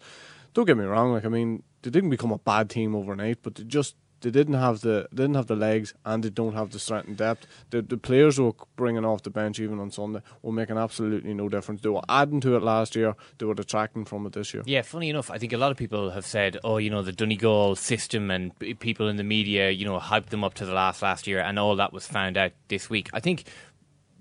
Don't 0.53 0.65
get 0.65 0.77
me 0.77 0.85
wrong, 0.85 1.13
like 1.13 1.25
I 1.25 1.29
mean, 1.29 1.63
they 1.83 1.89
didn't 1.89 2.09
become 2.09 2.31
a 2.31 2.37
bad 2.37 2.69
team 2.69 2.95
overnight, 2.95 3.39
but 3.43 3.55
they 3.55 3.63
just 3.63 3.95
they 4.21 4.31
didn't 4.31 4.55
have 4.55 4.81
the 4.81 5.07
didn't 5.13 5.35
have 5.35 5.47
the 5.47 5.55
legs 5.55 5.93
and 6.05 6.23
they 6.23 6.29
don't 6.29 6.53
have 6.53 6.71
the 6.71 6.79
strength 6.79 7.07
and 7.07 7.17
depth. 7.17 7.45
The 7.69 7.81
the 7.81 7.97
players 7.97 8.39
were 8.39 8.53
bringing 8.75 9.05
off 9.05 9.23
the 9.23 9.29
bench 9.29 9.59
even 9.59 9.79
on 9.79 9.91
Sunday 9.91 10.21
were 10.41 10.51
making 10.51 10.77
absolutely 10.77 11.33
no 11.33 11.49
difference. 11.49 11.81
They 11.81 11.89
were 11.89 12.01
adding 12.09 12.39
to 12.41 12.55
it 12.55 12.63
last 12.63 12.95
year. 12.95 13.15
They 13.37 13.45
were 13.45 13.53
detracting 13.53 14.05
from 14.05 14.25
it 14.25 14.33
this 14.33 14.53
year. 14.53 14.63
Yeah, 14.65 14.81
funny 14.81 15.09
enough, 15.09 15.29
I 15.29 15.37
think 15.37 15.53
a 15.53 15.57
lot 15.57 15.71
of 15.71 15.77
people 15.77 16.11
have 16.11 16.25
said, 16.25 16.57
oh, 16.63 16.77
you 16.77 16.89
know, 16.89 17.01
the 17.01 17.11
Donegal 17.11 17.75
system 17.75 18.31
and 18.31 18.57
people 18.79 19.07
in 19.07 19.17
the 19.17 19.23
media, 19.23 19.69
you 19.69 19.85
know, 19.85 19.99
hyped 19.99 20.27
them 20.27 20.43
up 20.43 20.55
to 20.55 20.65
the 20.65 20.73
last 20.73 21.01
last 21.01 21.27
year, 21.27 21.39
and 21.39 21.59
all 21.59 21.75
that 21.75 21.93
was 21.93 22.07
found 22.07 22.37
out 22.37 22.51
this 22.67 22.89
week. 22.89 23.09
I 23.13 23.19
think 23.19 23.45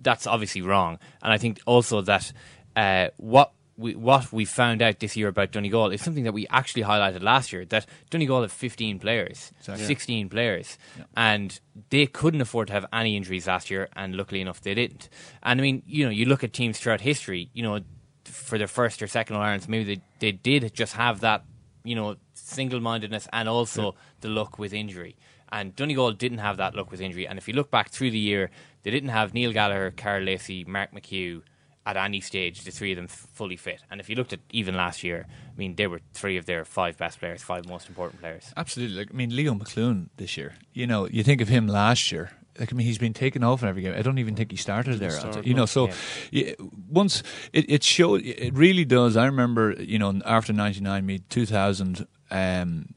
that's 0.03 0.27
obviously 0.27 0.63
wrong, 0.63 0.99
and 1.23 1.33
I 1.33 1.39
think 1.39 1.61
also 1.67 2.03
that 2.03 2.33
uh, 2.77 3.09
what 3.17 3.53
we 3.77 3.95
what 3.95 4.33
we 4.33 4.45
found 4.45 4.81
out 4.83 5.01
this 5.01 5.17
year 5.17 5.29
about 5.29 5.53
Donegal 5.53 5.91
is 5.91 6.01
something 6.03 6.25
that 6.25 6.33
we 6.33 6.47
actually 6.49 6.83
highlighted 6.83 7.23
last 7.23 7.53
year. 7.53 7.65
That 7.65 7.87
Donegal 8.11 8.43
have 8.43 8.53
15 8.53 8.99
players, 8.99 9.53
Exactly. 9.61 9.85
16 9.85 10.29
players, 10.29 10.79
and 11.17 11.59
they 11.91 12.07
couldn't 12.07 12.41
afford 12.41 12.69
to 12.69 12.73
have 12.73 12.87
any 12.93 13.17
injuries 13.17 13.47
last 13.47 13.71
year, 13.71 13.89
and 13.95 14.17
luckily 14.17 14.41
enough, 14.41 14.61
they 14.63 14.75
didn't. 14.75 15.09
And 15.43 15.61
I 15.61 15.63
mean, 15.63 15.83
you 15.87 16.05
know, 16.05 16.11
you 16.11 16.25
look 16.25 16.43
at 16.43 16.53
teams 16.53 16.79
throughout 16.79 17.03
history, 17.03 17.51
you 17.53 17.63
know, 17.63 17.81
for 18.25 18.59
their 18.59 18.67
first 18.67 19.03
or 19.03 19.07
second 19.07 19.37
All 19.37 19.43
Irelands, 19.43 19.69
maybe 19.69 19.85
they 19.85 20.01
they 20.21 20.33
did 20.33 20.73
just 20.75 20.95
have 20.95 21.21
that, 21.21 21.45
you 21.85 21.95
know, 21.95 22.17
single 22.35 22.81
mindedness 22.81 23.29
and 23.33 23.49
also 23.49 23.95
the 24.21 24.29
luck 24.29 24.59
with 24.59 24.73
injury. 24.73 25.17
And 25.53 25.77
Donegal 25.77 26.13
didn't 26.13 26.39
have 26.39 26.57
that 26.57 26.75
luck 26.75 26.91
with 26.91 27.01
injury. 27.01 27.27
And 27.27 27.39
if 27.39 27.47
you 27.47 27.55
look 27.55 27.71
back 27.71 27.91
through 27.91 28.11
the 28.11 28.19
year, 28.19 28.51
they 28.83 28.91
didn't 28.91 29.11
have 29.11 29.33
Neil 29.33 29.53
Gallagher, 29.53 29.93
Karl 29.97 30.23
Lacey, 30.25 30.65
Mark 30.65 30.93
McHugh 30.93 31.43
at 31.87 31.97
any 31.97 32.21
stage, 32.21 32.65
the 32.65 32.73
three 32.73 32.93
of 32.93 32.97
them 32.97 33.07
fully 33.07 33.57
fit. 33.57 33.83
And 33.91 34.01
if 34.01 34.11
you 34.11 34.17
looked 34.17 34.33
at 34.33 34.41
even 34.51 34.75
last 34.75 35.05
year, 35.05 35.27
I 35.29 35.57
mean, 35.57 35.77
they 35.77 35.87
were 35.87 36.01
three 36.13 36.37
of 36.37 36.45
their 36.45 36.65
five 36.65 36.99
best 36.99 37.21
players, 37.21 37.43
five 37.43 37.69
most 37.69 37.89
important 37.89 38.21
players. 38.21 38.53
Absolutely. 38.57 38.99
Like, 38.99 39.11
I 39.13 39.17
mean, 39.17 39.35
Leo 39.35 39.55
McLoone 39.55 40.09
this 40.17 40.37
year. 40.37 40.57
You 40.73 40.89
know, 40.89 41.07
you 41.07 41.23
think 41.23 41.41
of 41.41 41.49
him 41.49 41.69
last 41.69 42.11
year. 42.11 42.33
Like, 42.59 42.73
I 42.73 42.77
mean, 42.77 42.87
he's 42.87 42.99
been 42.99 43.13
taken 43.13 43.45
off 43.45 43.63
in 43.63 43.69
every 43.69 43.83
game. 43.83 43.95
I 43.97 44.03
don't 44.03 44.19
even 44.19 44.35
think 44.35 44.51
he 44.51 44.57
started 44.57 44.99
there. 44.99 45.11
start, 45.11 45.47
you 45.47 45.55
know, 45.55 45.67
so 45.67 45.91
yeah, 46.33 46.53
once 46.91 47.23
it, 47.53 47.71
it 47.71 47.85
showed, 47.85 48.23
it 48.23 48.55
really 48.55 48.85
does. 48.85 49.17
I 49.17 49.27
remember, 49.27 49.75
you 49.79 49.99
know, 49.99 50.21
after 50.25 50.53
'99, 50.53 51.07
me 51.07 51.19
2000. 51.29 52.07
Um, 52.31 52.89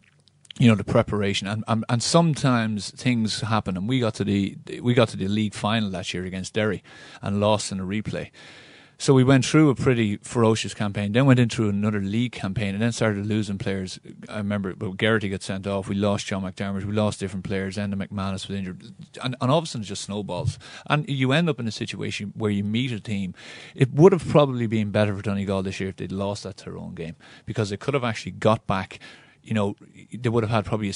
you 0.58 0.68
know 0.68 0.76
the 0.76 0.84
preparation 0.84 1.48
and, 1.48 1.64
and 1.70 1.86
and 1.88 2.04
sometimes 2.04 2.92
things 2.92 3.40
happen 3.40 3.78
and 3.78 3.88
we 3.88 4.02
got 4.02 4.14
to 4.16 4.26
the 4.26 4.58
we 4.82 4.94
got 4.94 5.08
to 5.08 5.16
the 5.16 5.30
league 5.30 5.54
final 5.54 5.90
that 5.90 6.14
year 6.14 6.26
against 6.26 6.54
Derry 6.54 6.84
and 7.22 7.40
lost 7.40 7.72
in 7.72 7.80
a 7.80 7.86
replay 7.86 8.30
so 9.02 9.14
we 9.14 9.24
went 9.24 9.46
through 9.46 9.70
a 9.70 9.76
pretty 9.76 10.18
ferocious 10.18 10.74
campaign 10.74 11.14
then 11.14 11.26
went 11.26 11.40
into 11.40 11.70
another 11.70 12.02
league 12.02 12.34
campaign 12.34 12.74
and 12.74 12.82
then 12.82 12.92
started 12.92 13.26
losing 13.26 13.58
players. 13.58 13.98
I 14.28 14.38
remember 14.38 14.76
well, 14.78 14.92
Garrity 14.92 15.30
got 15.30 15.42
sent 15.42 15.66
off. 15.66 15.88
We 15.88 15.96
lost 15.96 16.28
John 16.28 16.44
McDermott. 16.44 16.84
We 16.84 16.92
lost 16.92 17.22
different 17.22 17.46
players 17.46 17.78
Enda 17.78 17.96
McManus 17.96 18.50
was 18.50 18.58
injured. 18.58 18.84
And, 19.24 19.38
and 19.40 19.50
all 19.50 19.58
of 19.58 19.64
a 19.64 19.68
sudden 19.68 19.84
it 19.84 19.88
just 19.88 20.04
snowballs. 20.04 20.60
And 20.88 21.08
you 21.08 21.32
end 21.32 21.50
up 21.50 21.62
in 21.62 21.68
a 21.68 21.72
situation 21.72 22.34
where 22.36 22.52
you 22.52 22.66
meet 22.66 22.92
a 22.92 23.00
team. 23.00 23.34
It 23.74 23.94
would 23.94 24.12
have 24.12 24.28
probably 24.28 24.68
been 24.68 24.92
better 24.92 25.16
for 25.16 25.22
Donegal 25.22 25.64
this 25.64 25.80
year 25.80 25.90
if 25.90 25.96
they'd 25.96 26.12
lost 26.12 26.44
that 26.44 26.58
Tyrone 26.58 26.94
game 26.94 27.16
because 27.46 27.70
they 27.70 27.78
could 27.78 27.94
have 27.94 28.04
actually 28.04 28.34
got 28.34 28.68
back. 28.68 29.00
You 29.42 29.54
know, 29.54 29.76
they 30.12 30.28
would 30.28 30.44
have 30.44 30.52
had 30.52 30.66
probably 30.66 30.90
a 30.90 30.94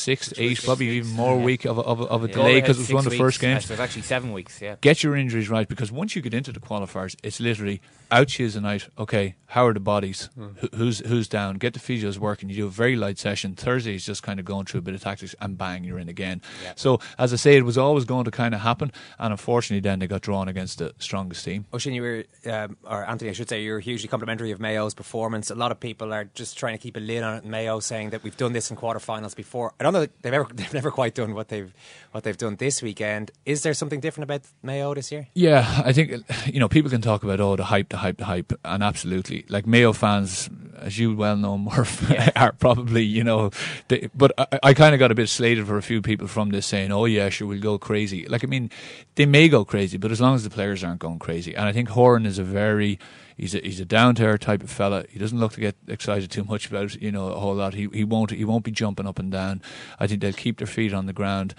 six, 0.00 0.32
eight, 0.38 0.60
probably 0.64 0.88
even 0.90 1.10
more 1.12 1.36
Yeah. 1.36 1.44
week 1.44 1.64
of 1.64 1.78
a, 1.78 1.82
of 1.82 2.00
a, 2.00 2.04
of 2.04 2.24
a 2.24 2.26
Yeah. 2.28 2.32
delay 2.34 2.60
because 2.60 2.78
it 2.78 2.82
was 2.82 2.92
one 2.92 3.06
of 3.06 3.10
the 3.12 3.18
first 3.18 3.36
weeks. 3.42 3.52
Games. 3.52 3.64
so 3.66 3.74
it's 3.74 3.80
actually 3.80 4.02
seven 4.02 4.32
weeks. 4.32 4.60
Yeah. 4.60 4.76
Get 4.80 5.02
your 5.02 5.16
injuries 5.16 5.48
right 5.48 5.68
because 5.68 5.92
once 5.92 6.16
you 6.16 6.22
get 6.22 6.34
into 6.34 6.52
the 6.52 6.60
qualifiers, 6.60 7.14
it's 7.22 7.40
literally 7.40 7.80
out 8.10 8.28
Tuesday 8.28 8.60
night. 8.60 8.88
Okay, 8.98 9.36
how 9.46 9.66
are 9.66 9.74
the 9.74 9.80
bodies? 9.80 10.28
Who, 10.36 10.68
who's 10.74 11.00
who's 11.00 11.28
down? 11.28 11.56
Get 11.56 11.74
the 11.74 11.80
physios 11.80 12.18
working. 12.18 12.48
You 12.48 12.56
do 12.56 12.66
a 12.66 12.70
very 12.70 12.96
light 12.96 13.18
session. 13.18 13.54
Thursday 13.54 13.94
is 13.94 14.04
just 14.04 14.22
kind 14.22 14.38
of 14.38 14.46
going 14.46 14.66
through 14.66 14.78
a 14.78 14.82
bit 14.82 14.94
of 14.94 15.02
tactics, 15.02 15.34
and 15.40 15.56
bang, 15.56 15.84
you're 15.84 15.98
in 15.98 16.08
again. 16.08 16.40
So 16.76 17.00
as 17.18 17.32
I 17.32 17.36
say, 17.36 17.56
it 17.56 17.64
was 17.64 17.78
always 17.78 18.04
going 18.04 18.24
to 18.24 18.30
kind 18.30 18.54
of 18.54 18.60
happen, 18.60 18.92
and 19.18 19.32
unfortunately, 19.32 19.80
then 19.80 19.98
they 19.98 20.06
got 20.06 20.22
drawn 20.22 20.48
against 20.48 20.78
the 20.78 20.94
strongest 20.98 21.44
team. 21.44 21.66
Oisin, 21.74 21.94
you 21.94 22.02
were, 22.02 22.24
um, 22.46 22.76
or 22.84 23.04
Anthony, 23.08 23.30
I 23.30 23.32
should 23.32 23.48
say, 23.48 23.62
you're 23.62 23.80
hugely 23.80 24.08
complimentary 24.08 24.50
of 24.50 24.60
Mayo's 24.60 24.94
performance. 24.94 25.50
A 25.50 25.54
lot 25.54 25.72
of 25.72 25.80
people 25.80 26.12
are 26.12 26.24
just 26.34 26.56
trying 26.56 26.74
to 26.74 26.82
keep 26.82 26.96
a 26.96 27.00
lid 27.00 27.22
on 27.22 27.38
it. 27.38 27.44
Mayo 27.44 27.80
saying 27.80 28.10
that 28.10 28.22
we've 28.22 28.36
done 28.36 28.52
this 28.52 28.70
in 28.70 28.76
quarterfinals 28.76 29.34
before. 29.34 29.72
I 29.80 29.84
don't 29.84 29.92
know. 29.92 30.00
that 30.00 30.22
They've 30.22 30.34
ever, 30.34 30.48
they've 30.54 30.74
never 30.74 30.90
quite 30.90 31.14
done 31.14 31.34
what 31.34 31.48
they've, 31.48 31.72
what 32.12 32.24
they've 32.24 32.36
done 32.36 32.56
this 32.56 32.82
weekend. 32.82 33.30
Is 33.44 33.62
there 33.62 33.74
something 33.74 34.00
different 34.00 34.24
about 34.24 34.42
Mayo 34.62 34.94
this 34.94 35.10
year? 35.10 35.28
Yeah, 35.34 35.82
I 35.84 35.92
think 35.92 36.24
you 36.46 36.60
know 36.60 36.68
people 36.68 36.90
can 36.90 37.00
talk 37.00 37.22
about 37.24 37.40
oh 37.40 37.56
the 37.56 37.64
hype, 37.64 37.88
the 37.88 37.98
hype, 38.00 38.18
the 38.18 38.24
hype, 38.24 38.52
and 38.64 38.82
absolutely 38.82 39.44
like 39.48 39.66
Mayo 39.66 39.92
fans, 39.92 40.50
as 40.78 40.98
you 40.98 41.14
well 41.14 41.36
know, 41.36 41.56
Murph, 41.58 42.10
are 42.36 42.52
probably 42.52 43.04
you 43.04 43.24
know, 43.24 43.50
they, 43.88 44.08
but 44.14 44.32
I, 44.38 44.58
I 44.62 44.74
kind 44.74 44.94
of 44.94 44.98
got 44.98 45.12
a 45.12 45.14
bit 45.14 45.28
slated 45.28 45.66
for 45.66 45.76
a 45.76 45.82
few 45.82 46.02
people 46.02 46.26
from 46.26 46.50
this 46.50 46.66
saying 46.66 46.92
oh 46.92 47.04
yeah 47.04 47.28
sure 47.28 47.46
we'll 47.46 47.60
go 47.60 47.78
crazy. 47.78 48.26
Like 48.26 48.44
I 48.44 48.46
mean, 48.46 48.70
they 49.14 49.26
may 49.26 49.48
go 49.48 49.64
crazy, 49.64 49.96
but 49.96 50.10
as 50.10 50.20
long 50.20 50.34
as 50.34 50.44
the 50.44 50.50
players 50.50 50.84
aren't 50.84 51.00
going 51.00 51.18
crazy, 51.18 51.54
and 51.54 51.66
I 51.68 51.72
think 51.72 51.90
Horan 51.90 52.26
is 52.26 52.38
a 52.38 52.44
very 52.44 52.98
He's 53.40 53.54
a, 53.54 53.58
he's 53.60 53.80
a 53.80 53.86
down 53.86 54.16
to 54.16 54.26
earth 54.26 54.40
type 54.40 54.62
of 54.62 54.70
fella. 54.70 55.06
He 55.08 55.18
doesn't 55.18 55.40
look 55.40 55.52
to 55.54 55.60
get 55.60 55.74
excited 55.88 56.30
too 56.30 56.44
much 56.44 56.68
about 56.68 57.00
you 57.00 57.10
know 57.10 57.28
a 57.28 57.40
whole 57.40 57.54
lot. 57.54 57.72
He 57.72 57.88
he 57.90 58.04
won't 58.04 58.32
he 58.32 58.44
won't 58.44 58.64
be 58.64 58.70
jumping 58.70 59.06
up 59.06 59.18
and 59.18 59.32
down. 59.32 59.62
I 59.98 60.06
think 60.06 60.20
they'll 60.20 60.34
keep 60.34 60.58
their 60.58 60.66
feet 60.66 60.92
on 60.92 61.06
the 61.06 61.14
ground 61.14 61.54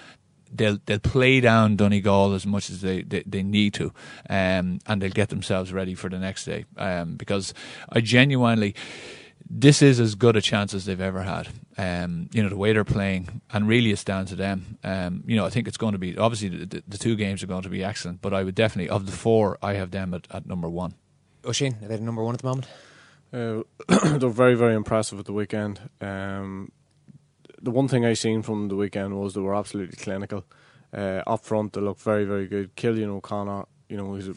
they'll 0.54 0.78
they'll 0.86 1.00
play 1.00 1.40
down 1.40 1.76
Donegal 1.76 2.34
as 2.34 2.46
much 2.46 2.70
as 2.70 2.82
they, 2.82 3.02
they, 3.02 3.24
they 3.26 3.44
need 3.44 3.74
to, 3.76 3.94
um, 4.30 4.80
and 4.88 5.02
they'll 5.02 5.10
get 5.10 5.30
themselves 5.30 5.74
ready 5.74 5.96
for 5.96 6.10
the 6.10 6.20
next 6.20 6.46
day. 6.46 6.66
Um, 6.78 7.16
because 7.16 7.54
I 7.90 8.02
genuinely, 8.02 8.76
this 9.50 9.82
is 9.82 10.00
as 10.00 10.16
good 10.16 10.36
a 10.36 10.42
chance 10.42 10.74
as 10.74 10.86
they've 10.86 11.00
ever 11.00 11.24
had. 11.24 11.50
Um, 11.78 12.30
you 12.32 12.44
know 12.44 12.50
the 12.50 12.58
way 12.58 12.74
they're 12.74 12.84
playing, 12.84 13.42
and 13.52 13.68
really 13.68 13.92
it's 13.92 14.04
down 14.04 14.26
to 14.28 14.36
them. 14.36 14.78
Um, 14.84 15.24
you 15.26 15.36
know 15.36 15.46
I 15.46 15.50
think 15.50 15.68
it's 15.68 15.78
going 15.78 15.94
to 15.94 16.00
be 16.00 16.18
obviously 16.18 16.50
the, 16.50 16.66
the, 16.66 16.84
the 16.88 16.98
two 16.98 17.16
games 17.16 17.44
are 17.44 17.48
going 17.48 17.64
to 17.64 17.70
be 17.70 17.84
excellent, 17.84 18.22
but 18.22 18.34
I 18.34 18.44
would 18.44 18.56
definitely 18.56 18.90
of 18.90 19.06
the 19.06 19.12
four 19.12 19.58
I 19.62 19.74
have 19.74 19.92
them 19.92 20.14
at, 20.14 20.28
at 20.32 20.46
number 20.46 20.70
one. 20.70 20.96
Oisin, 21.46 21.78
are 21.82 21.88
they 21.88 21.96
the 21.96 22.04
number 22.04 22.24
one 22.24 22.36
at 22.36 22.42
the 22.42 22.48
moment? 22.48 22.68
Uh, 23.34 23.64
they're 24.18 24.30
very, 24.30 24.56
very 24.56 24.76
impressive 24.76 25.20
at 25.20 25.26
the 25.26 25.34
weekend. 25.34 25.80
Um, 26.00 26.72
the 27.62 27.71
one 27.71 27.88
thing 27.88 28.06
I 28.06 28.13
seen 28.13 28.41
from 28.41 28.67
the 28.67 28.76
weekend 28.76 29.19
was 29.19 29.34
they 29.34 29.41
were 29.41 29.56
absolutely 29.56 29.97
clinical. 29.97 30.45
Uh, 30.93 31.21
up 31.28 31.45
front, 31.45 31.74
they 31.74 31.82
looked 31.82 32.02
very, 32.02 32.26
very 32.26 32.47
good. 32.47 32.76
Cillian 32.76 33.10
O'Connor, 33.10 33.65
you 33.88 33.97
know, 33.97 34.15
he's 34.15 34.28
a, 34.28 34.36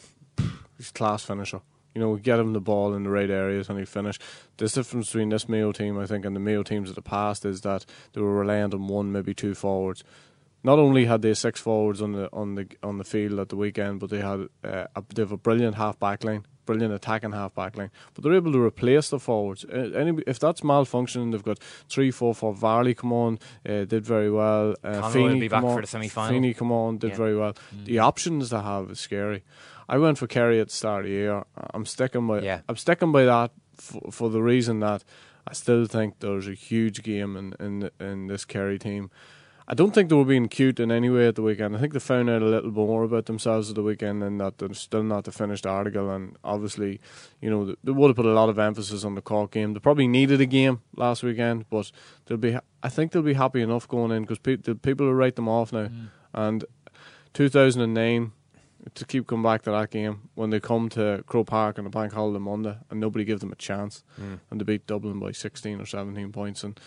he's 0.77 0.89
a 0.89 0.93
class 0.93 1.23
finisher. 1.23 1.61
You 1.93 2.01
know, 2.01 2.09
we 2.09 2.19
get 2.19 2.39
him 2.39 2.53
the 2.53 2.61
ball 2.61 2.93
in 2.93 3.03
the 3.03 3.09
right 3.09 3.29
areas 3.29 3.69
and 3.69 3.79
he 3.79 3.85
finish. 3.85 4.19
The 4.57 4.67
difference 4.67 5.07
between 5.07 5.29
this 5.29 5.47
Mayo 5.47 5.71
team, 5.71 5.97
I 5.97 6.05
think, 6.05 6.25
and 6.25 6.35
the 6.35 6.41
Mayo 6.41 6.61
teams 6.61 6.89
of 6.89 6.95
the 6.95 7.01
past 7.01 7.45
is 7.45 7.61
that 7.61 7.85
they 8.13 8.21
were 8.21 8.35
reliant 8.35 8.73
on 8.73 8.87
one, 8.87 9.11
maybe 9.11 9.33
two 9.33 9.55
forwards. 9.55 10.03
Not 10.61 10.77
only 10.77 11.05
had 11.05 11.21
they 11.21 11.33
six 11.33 11.59
forwards 11.59 12.01
on 12.01 12.13
the 12.13 12.27
on 12.33 12.55
the 12.55 12.67
on 12.81 12.97
the 12.97 13.03
field 13.03 13.39
at 13.39 13.49
the 13.49 13.55
weekend, 13.55 13.99
but 13.99 14.09
they 14.09 14.19
had 14.19 14.47
uh, 14.63 14.87
a, 14.95 15.03
they 15.13 15.21
have 15.21 15.31
a 15.31 15.37
brilliant 15.37 15.75
half 15.75 15.99
back 15.99 16.23
line, 16.23 16.45
brilliant 16.65 16.93
attacking 16.93 17.31
half 17.31 17.53
back 17.55 17.77
line. 17.77 17.91
But 18.13 18.23
they're 18.23 18.33
able 18.33 18.51
to 18.53 18.61
replace 18.61 19.09
the 19.09 19.19
forwards. 19.19 19.65
Any, 19.71 20.21
if 20.27 20.39
that's 20.39 20.61
malfunctioning, 20.61 21.31
they've 21.31 21.43
got 21.43 21.59
three, 21.89 22.11
four, 22.11 22.33
four. 22.35 22.53
Varley 22.53 22.93
come 22.93 23.13
on, 23.13 23.39
uh, 23.67 23.85
did 23.85 24.05
very 24.05 24.31
well. 24.31 24.75
Uh, 24.83 25.09
Feeney 25.09 25.39
be 25.41 25.49
come 25.49 25.61
back 25.61 25.69
on, 25.69 25.75
for 25.75 25.81
the 25.81 25.87
semi-final. 25.87 26.31
Feeney 26.33 26.53
come 26.53 26.71
on, 26.71 26.97
did 26.97 27.11
Yeah. 27.11 27.17
very 27.17 27.35
well. 27.37 27.53
The 27.85 27.99
options 27.99 28.49
they 28.49 28.59
have 28.61 28.91
is 28.91 28.99
scary. 28.99 29.43
I 29.87 29.97
went 29.97 30.17
for 30.17 30.27
Kerry 30.27 30.59
at 30.59 30.69
the 30.69 30.73
start 30.73 31.05
of 31.05 31.09
the 31.11 31.15
year. 31.15 31.43
I'm 31.73 31.85
sticking 31.85 32.25
by. 32.27 32.39
Yeah. 32.41 32.61
I'm 32.67 32.75
sticking 32.77 33.11
by 33.11 33.25
that 33.25 33.51
for, 33.75 34.11
for 34.11 34.29
the 34.29 34.41
reason 34.41 34.79
that 34.79 35.03
I 35.47 35.53
still 35.53 35.85
think 35.85 36.19
there's 36.21 36.47
a 36.47 36.53
huge 36.55 37.03
game 37.03 37.35
in 37.37 37.53
in 37.59 37.89
in 37.99 38.27
this 38.27 38.45
Kerry 38.45 38.79
team. 38.79 39.11
I 39.67 39.73
don't 39.73 39.93
think 39.95 40.09
they 40.09 40.15
were 40.15 40.25
being 40.25 40.47
cute 40.47 40.79
in 40.79 40.91
any 40.91 41.09
way 41.09 41.27
at 41.27 41.33
the 41.35 41.41
weekend. 41.41 41.75
I 41.75 41.79
think 41.79 41.93
they 41.93 41.99
found 41.99 42.29
out 42.29 42.43
a 42.43 42.45
little 42.45 42.69
more 42.71 43.03
about 43.03 43.25
themselves 43.25 43.69
at 43.69 43.75
the 43.75 43.81
weekend 43.81 44.21
and 44.23 44.39
that 44.39 44.59
they're 44.59 44.73
still 44.75 45.01
not 45.01 45.23
the 45.23 45.31
finished 45.31 45.65
article. 45.65 46.11
And 46.11 46.35
obviously, 46.43 46.99
you 47.41 47.49
know, 47.49 47.73
they 47.83 47.91
would 47.91 48.09
have 48.09 48.15
put 48.15 48.27
a 48.27 48.33
lot 48.33 48.49
of 48.49 48.59
emphasis 48.59 49.03
on 49.03 49.15
the 49.15 49.21
Cork 49.23 49.51
game. 49.51 49.73
They 49.73 49.79
probably 49.79 50.07
needed 50.07 50.39
a 50.39 50.45
game 50.45 50.81
last 50.95 51.23
weekend, 51.23 51.65
but 51.71 51.91
they'll 52.25 52.37
be. 52.37 52.55
I 52.83 52.89
think 52.89 53.11
they'll 53.11 53.23
be 53.23 53.33
happy 53.33 53.61
enough 53.63 53.87
going 53.87 54.11
in 54.11 54.21
because 54.21 54.37
pe- 54.37 54.57
the 54.57 54.75
people 54.75 55.07
will 55.07 55.15
write 55.15 55.35
them 55.35 55.49
off 55.49 55.73
now. 55.73 55.89
And 56.33 56.63
2009, 57.33 58.31
to 58.93 59.05
keep 59.05 59.25
coming 59.25 59.43
back 59.43 59.63
to 59.63 59.71
that 59.71 59.89
game, 59.89 60.29
when 60.35 60.51
they 60.51 60.59
come 60.59 60.89
to 60.89 61.23
Croke 61.25 61.47
Park 61.47 61.79
on 61.79 61.87
a 61.87 61.89
bank 61.89 62.13
holiday 62.13 62.37
Monday 62.39 62.77
and 62.91 62.99
nobody 62.99 63.25
gives 63.25 63.41
them 63.41 63.51
a 63.51 63.55
chance, 63.55 64.03
Mm. 64.21 64.39
and 64.51 64.61
they 64.61 64.63
beat 64.63 64.85
Dublin 64.85 65.19
by 65.19 65.31
16 65.31 65.81
or 65.81 65.85
17 65.87 66.31
points, 66.31 66.63
and 66.63 66.79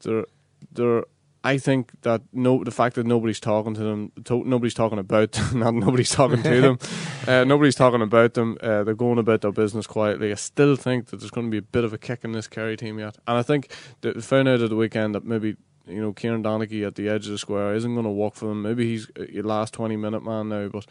they're 0.00 0.24
they're. 0.72 1.04
I 1.42 1.56
think 1.56 1.92
that 2.02 2.22
no, 2.32 2.62
the 2.64 2.70
fact 2.70 2.96
that 2.96 3.06
nobody's 3.06 3.40
talking 3.40 3.72
to 3.74 3.80
them, 3.82 4.12
to, 4.24 4.44
nobody's 4.44 4.74
talking 4.74 4.98
about, 4.98 5.38
not 5.54 5.74
nobody's 5.74 6.10
talking 6.10 6.42
to 6.42 6.60
them, 6.60 6.78
uh, 7.26 7.44
nobody's 7.44 7.74
talking 7.74 8.02
about 8.02 8.34
them. 8.34 8.58
Uh, 8.60 8.84
they're 8.84 8.94
going 8.94 9.18
about 9.18 9.40
their 9.40 9.52
business 9.52 9.86
quietly. 9.86 10.32
I 10.32 10.34
still 10.34 10.76
think 10.76 11.06
that 11.06 11.16
there's 11.20 11.30
going 11.30 11.46
to 11.46 11.50
be 11.50 11.58
a 11.58 11.62
bit 11.62 11.84
of 11.84 11.92
a 11.92 11.98
kick 11.98 12.24
in 12.24 12.32
this 12.32 12.46
Kerry 12.46 12.76
team 12.76 12.98
yet, 12.98 13.16
and 13.26 13.38
I 13.38 13.42
think 13.42 13.72
that 14.02 14.14
they 14.14 14.20
found 14.20 14.48
out 14.48 14.60
at 14.60 14.68
the 14.68 14.76
weekend 14.76 15.14
that 15.14 15.24
maybe 15.24 15.56
you 15.86 16.00
know 16.00 16.12
Kieran 16.12 16.42
Donaghy 16.42 16.86
at 16.86 16.96
the 16.96 17.08
edge 17.08 17.26
of 17.26 17.32
the 17.32 17.38
square 17.38 17.74
isn't 17.74 17.94
going 17.94 18.04
to 18.04 18.10
walk 18.10 18.34
for 18.34 18.46
them. 18.46 18.62
Maybe 18.62 18.86
he's 18.86 19.10
a 19.16 19.40
last 19.40 19.72
twenty 19.72 19.96
minute 19.96 20.22
man 20.22 20.50
now, 20.50 20.68
but 20.68 20.84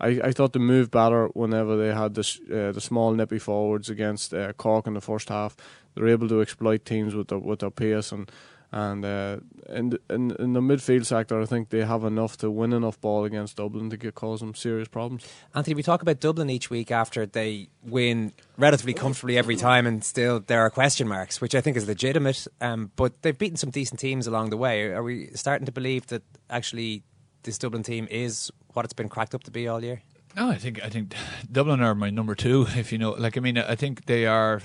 I, 0.00 0.20
I 0.24 0.32
thought 0.32 0.52
they 0.52 0.58
moved 0.58 0.90
better 0.90 1.28
whenever 1.28 1.76
they 1.76 1.94
had 1.94 2.14
this 2.14 2.40
uh, 2.52 2.72
the 2.72 2.80
small 2.80 3.12
nippy 3.12 3.38
forwards 3.38 3.88
against 3.88 4.34
uh, 4.34 4.52
Cork 4.54 4.88
in 4.88 4.94
the 4.94 5.00
first 5.00 5.28
half. 5.28 5.56
They're 5.94 6.08
able 6.08 6.28
to 6.28 6.40
exploit 6.40 6.84
teams 6.84 7.14
with 7.14 7.28
their 7.28 7.38
with 7.38 7.60
their 7.60 7.70
pace 7.70 8.10
and 8.10 8.30
and 8.72 9.04
uh, 9.04 9.36
in, 9.68 9.98
in 10.08 10.30
in 10.32 10.52
the 10.54 10.60
midfield 10.60 11.04
sector, 11.04 11.40
I 11.40 11.44
think 11.44 11.68
they 11.68 11.84
have 11.84 12.04
enough 12.04 12.38
to 12.38 12.50
win 12.50 12.72
enough 12.72 12.98
ball 13.00 13.24
against 13.24 13.56
Dublin 13.56 13.90
to 13.90 13.98
get, 13.98 14.14
cause 14.14 14.40
them 14.40 14.54
serious 14.54 14.88
problems. 14.88 15.26
Anthony, 15.54 15.74
we 15.74 15.82
talk 15.82 16.00
about 16.00 16.20
Dublin 16.20 16.48
each 16.48 16.70
week 16.70 16.90
after 16.90 17.26
they 17.26 17.68
win 17.82 18.32
relatively 18.56 18.94
comfortably 18.94 19.36
every 19.36 19.56
time, 19.56 19.86
and 19.86 20.02
still 20.02 20.40
there 20.40 20.62
are 20.62 20.70
question 20.70 21.06
marks, 21.06 21.40
which 21.40 21.54
I 21.54 21.60
think 21.60 21.76
is 21.76 21.86
legitimate. 21.86 22.46
Um, 22.62 22.90
but 22.96 23.20
they've 23.20 23.36
beaten 23.36 23.58
some 23.58 23.70
decent 23.70 24.00
teams 24.00 24.26
along 24.26 24.50
the 24.50 24.56
way. 24.56 24.84
Are 24.86 25.02
we 25.02 25.28
starting 25.34 25.66
to 25.66 25.72
believe 25.72 26.06
that 26.06 26.22
actually 26.48 27.02
this 27.42 27.58
Dublin 27.58 27.82
team 27.82 28.08
is 28.10 28.50
what 28.72 28.86
it's 28.86 28.94
been 28.94 29.10
cracked 29.10 29.34
up 29.34 29.44
to 29.44 29.50
be 29.50 29.68
all 29.68 29.84
year? 29.84 30.00
No, 30.34 30.48
I 30.48 30.56
think 30.56 30.82
I 30.82 30.88
think 30.88 31.14
Dublin 31.50 31.82
are 31.82 31.94
my 31.94 32.08
number 32.08 32.34
two. 32.34 32.66
If 32.74 32.90
you 32.90 32.96
know, 32.96 33.10
like 33.10 33.36
I 33.36 33.40
mean, 33.40 33.58
I 33.58 33.74
think 33.74 34.06
they 34.06 34.24
are. 34.26 34.62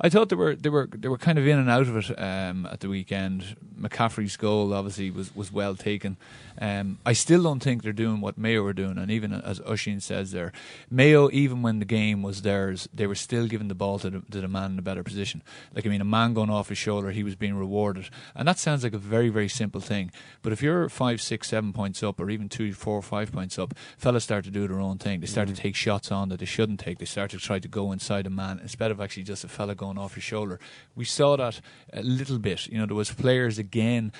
I 0.00 0.08
thought 0.08 0.28
they 0.28 0.36
were 0.36 0.54
they 0.54 0.68
were 0.68 0.88
they 0.92 1.08
were 1.08 1.18
kind 1.18 1.38
of 1.38 1.46
in 1.46 1.58
and 1.58 1.70
out 1.70 1.82
of 1.82 1.96
it 1.96 2.18
um, 2.18 2.66
at 2.66 2.80
the 2.80 2.88
weekend. 2.88 3.56
McCaffrey's 3.80 4.36
goal 4.36 4.74
obviously 4.74 5.10
was, 5.10 5.34
was 5.34 5.50
well 5.50 5.74
taken. 5.74 6.16
Um, 6.60 6.98
I 7.06 7.14
still 7.14 7.42
don't 7.42 7.60
think 7.60 7.82
they're 7.82 7.92
doing 7.92 8.20
what 8.20 8.36
Mayo 8.36 8.62
were 8.62 8.74
doing, 8.74 8.98
and 8.98 9.10
even 9.10 9.32
as 9.32 9.60
Oisin 9.62 10.00
says 10.00 10.32
there, 10.32 10.52
Mayo 10.90 11.30
even 11.32 11.62
when 11.62 11.78
the 11.78 11.84
game 11.86 12.22
was 12.22 12.42
theirs, 12.42 12.88
they 12.92 13.06
were 13.06 13.14
still 13.14 13.46
giving 13.46 13.68
the 13.68 13.74
ball 13.74 13.98
to 14.00 14.10
the, 14.10 14.22
to 14.30 14.40
the 14.40 14.48
man 14.48 14.72
in 14.72 14.78
a 14.78 14.82
better 14.82 15.02
position. 15.02 15.42
Like 15.74 15.86
I 15.86 15.88
mean, 15.88 16.00
a 16.00 16.04
man 16.04 16.34
going 16.34 16.50
off 16.50 16.68
his 16.68 16.78
shoulder, 16.78 17.10
he 17.10 17.22
was 17.22 17.36
being 17.36 17.54
rewarded, 17.54 18.10
and 18.34 18.46
that 18.46 18.58
sounds 18.58 18.84
like 18.84 18.94
a 18.94 18.98
very 18.98 19.30
very 19.30 19.48
simple 19.48 19.80
thing. 19.80 20.12
But 20.42 20.52
if 20.52 20.62
you're 20.62 20.88
five, 20.88 21.20
six, 21.22 21.48
seven 21.48 21.72
points 21.72 22.02
up, 22.02 22.20
or 22.20 22.30
even 22.30 22.48
two, 22.48 22.72
four, 22.72 22.98
or 22.98 23.02
five 23.02 23.32
points 23.32 23.58
up, 23.58 23.74
fellas 23.96 24.24
start 24.24 24.44
to 24.44 24.50
do 24.50 24.68
their 24.68 24.80
own 24.80 24.98
thing. 24.98 25.20
They 25.20 25.26
start 25.26 25.48
to 25.48 25.54
take 25.54 25.74
shots 25.74 26.12
on 26.12 26.28
that 26.28 26.40
they 26.40 26.46
shouldn't 26.46 26.80
take. 26.80 26.98
They 26.98 27.06
start 27.06 27.30
to 27.30 27.38
try 27.38 27.58
to 27.58 27.68
go 27.68 27.92
inside 27.92 28.26
a 28.26 28.30
man 28.30 28.58
instead 28.60 28.90
of 28.90 29.00
actually 29.00 29.24
just 29.24 29.44
a 29.44 29.48
fella 29.50 29.74
going 29.74 29.98
off 29.98 30.14
his 30.14 30.24
shoulder. 30.24 30.58
We 30.94 31.04
saw 31.04 31.36
that 31.36 31.60
a 31.92 32.02
little 32.02 32.38
bit. 32.38 32.66
You 32.66 32.78
know, 32.78 32.86
there 32.86 32.96
was 32.96 33.12
players 33.12 33.58
again, 33.58 34.12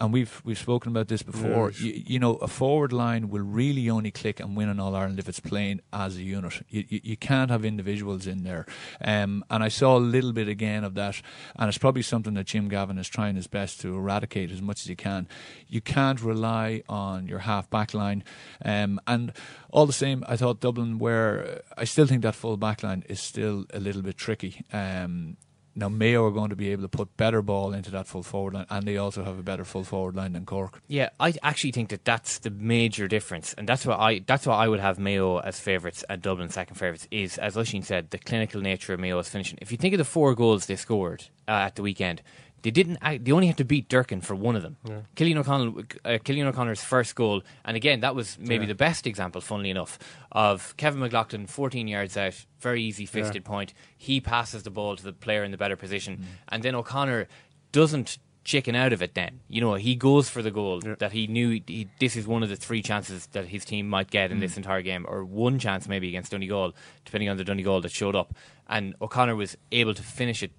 and 0.00 0.12
we've 0.12 0.40
we've 0.44 0.58
spoken 0.58 0.92
about 0.92 1.08
this 1.08 1.22
before. 1.22 1.70
Yes. 1.70 1.80
You, 1.80 2.02
you 2.06 2.18
know, 2.18 2.36
a 2.36 2.48
forward 2.48 2.92
line 2.92 3.28
will 3.28 3.42
really 3.42 3.90
only 3.90 4.10
click 4.10 4.40
and 4.40 4.56
win 4.56 4.68
in 4.68 4.78
All 4.80 4.94
Ireland 4.94 5.18
if 5.18 5.28
it's 5.28 5.40
playing 5.40 5.80
as 5.92 6.16
a 6.16 6.22
unit. 6.22 6.62
You, 6.68 6.84
you, 6.88 7.00
you 7.02 7.16
can't 7.16 7.50
have 7.50 7.64
individuals 7.64 8.26
in 8.26 8.44
there. 8.44 8.66
Um, 9.00 9.44
and 9.50 9.62
I 9.62 9.68
saw 9.68 9.96
a 9.96 10.00
little 10.00 10.32
bit 10.32 10.48
again 10.48 10.84
of 10.84 10.94
that, 10.94 11.20
and 11.56 11.68
it's 11.68 11.78
probably 11.78 12.02
something 12.02 12.34
that 12.34 12.46
Jim 12.46 12.68
Gavin 12.68 12.98
is 12.98 13.08
trying 13.08 13.36
his 13.36 13.46
best 13.46 13.80
to 13.80 13.96
eradicate 13.96 14.50
as 14.50 14.62
much 14.62 14.80
as 14.80 14.86
he 14.86 14.94
can. 14.94 15.28
You 15.68 15.80
can't 15.80 16.22
rely 16.22 16.82
on 16.88 17.26
your 17.26 17.40
half 17.40 17.68
back 17.68 17.94
line. 17.94 18.24
Um, 18.64 19.00
and 19.06 19.32
all 19.70 19.86
the 19.86 19.92
same, 19.92 20.24
I 20.26 20.36
thought 20.36 20.60
Dublin 20.60 20.98
were, 20.98 21.62
I 21.76 21.84
still 21.84 22.06
think 22.06 22.22
that 22.22 22.34
full 22.34 22.56
back 22.56 22.82
line 22.82 23.04
is 23.08 23.20
still 23.20 23.66
a 23.72 23.80
little 23.80 24.02
bit 24.02 24.16
tricky. 24.16 24.64
Um, 24.72 25.36
now 25.78 25.88
Mayo 25.88 26.26
are 26.26 26.32
going 26.32 26.50
to 26.50 26.56
be 26.56 26.70
able 26.72 26.82
to 26.82 26.88
put 26.88 27.16
better 27.16 27.40
ball 27.40 27.72
into 27.72 27.90
that 27.92 28.06
full 28.06 28.24
forward 28.24 28.54
line, 28.54 28.66
and 28.68 28.86
they 28.86 28.96
also 28.96 29.22
have 29.22 29.38
a 29.38 29.42
better 29.42 29.64
full 29.64 29.84
forward 29.84 30.16
line 30.16 30.32
than 30.32 30.44
Cork. 30.44 30.82
Yeah, 30.88 31.10
I 31.20 31.34
actually 31.42 31.70
think 31.70 31.90
that 31.90 32.04
that's 32.04 32.38
the 32.38 32.50
major 32.50 33.06
difference, 33.06 33.54
and 33.54 33.68
that's 33.68 33.86
why 33.86 33.94
I 33.94 34.18
that's 34.26 34.46
why 34.46 34.56
I 34.56 34.66
would 34.66 34.80
have 34.80 34.98
Mayo 34.98 35.38
as 35.38 35.60
favourites 35.60 36.04
and 36.08 36.20
Dublin 36.20 36.48
second 36.48 36.74
favourites. 36.76 37.06
Is 37.12 37.38
as 37.38 37.56
Oisin 37.56 37.82
said, 37.82 38.10
the 38.10 38.18
clinical 38.18 38.60
nature 38.60 38.92
of 38.94 39.00
Mayo's 39.00 39.28
finishing. 39.28 39.58
If 39.62 39.70
you 39.70 39.78
think 39.78 39.94
of 39.94 39.98
the 39.98 40.04
four 40.04 40.34
goals 40.34 40.66
they 40.66 40.76
scored 40.76 41.26
uh, 41.46 41.52
at 41.52 41.76
the 41.76 41.82
weekend, 41.82 42.22
They 42.62 42.70
didn't. 42.70 42.98
act- 43.02 43.24
They 43.24 43.32
only 43.32 43.46
had 43.46 43.56
to 43.58 43.64
beat 43.64 43.88
Durcan 43.88 44.22
for 44.22 44.34
one 44.34 44.56
of 44.56 44.62
them. 44.62 44.76
Cillian 45.16 45.36
O'Connell, 45.36 45.78
uh, 46.04 46.18
Cillian 46.24 46.46
O'Connor's 46.46 46.82
first 46.82 47.14
goal, 47.14 47.42
and 47.64 47.76
again 47.76 48.00
that 48.00 48.14
was 48.14 48.36
maybe 48.38 48.64
Yeah. 48.64 48.68
the 48.68 48.74
best 48.74 49.06
example, 49.06 49.40
funnily 49.40 49.70
enough, 49.70 49.98
of 50.32 50.76
Kevin 50.76 51.00
McLaughlin, 51.00 51.46
14 51.46 51.86
yards 51.88 52.16
out, 52.16 52.44
very 52.60 52.82
easy 52.82 53.06
fisted 53.06 53.44
point. 53.44 53.74
He 53.96 54.20
passes 54.20 54.64
the 54.64 54.70
ball 54.70 54.96
to 54.96 55.02
the 55.04 55.12
player 55.12 55.44
in 55.44 55.50
the 55.52 55.56
better 55.56 55.76
position, 55.76 56.24
and 56.48 56.62
then 56.62 56.74
O'Connor 56.74 57.28
doesn't 57.72 58.18
chicken 58.44 58.74
out 58.74 58.94
of 58.94 59.02
it. 59.02 59.12
Then 59.14 59.40
you 59.48 59.60
know 59.60 59.74
he 59.74 59.94
goes 59.94 60.30
for 60.30 60.40
the 60.40 60.50
goal 60.50 60.80
that 60.80 61.12
he 61.12 61.26
knew 61.26 61.50
he, 61.50 61.62
he- 61.66 61.88
this 62.00 62.16
is 62.16 62.26
one 62.26 62.42
of 62.42 62.48
the 62.48 62.56
three 62.56 62.80
chances 62.82 63.26
that 63.32 63.46
his 63.46 63.64
team 63.64 63.86
might 63.88 64.10
get 64.10 64.30
in 64.30 64.38
Mm. 64.38 64.40
this 64.40 64.56
entire 64.56 64.80
game, 64.82 65.04
or 65.08 65.22
one 65.24 65.58
chance 65.58 65.86
maybe 65.86 66.08
against 66.08 66.32
Donegal, 66.32 66.74
depending 67.04 67.28
on 67.28 67.36
the 67.36 67.44
Donegal 67.44 67.82
that 67.82 67.92
showed 67.92 68.16
up. 68.16 68.34
And 68.66 68.94
O'Connor 69.02 69.36
was 69.36 69.56
able 69.70 69.92
to 69.94 70.02
finish 70.02 70.42
it 70.42 70.52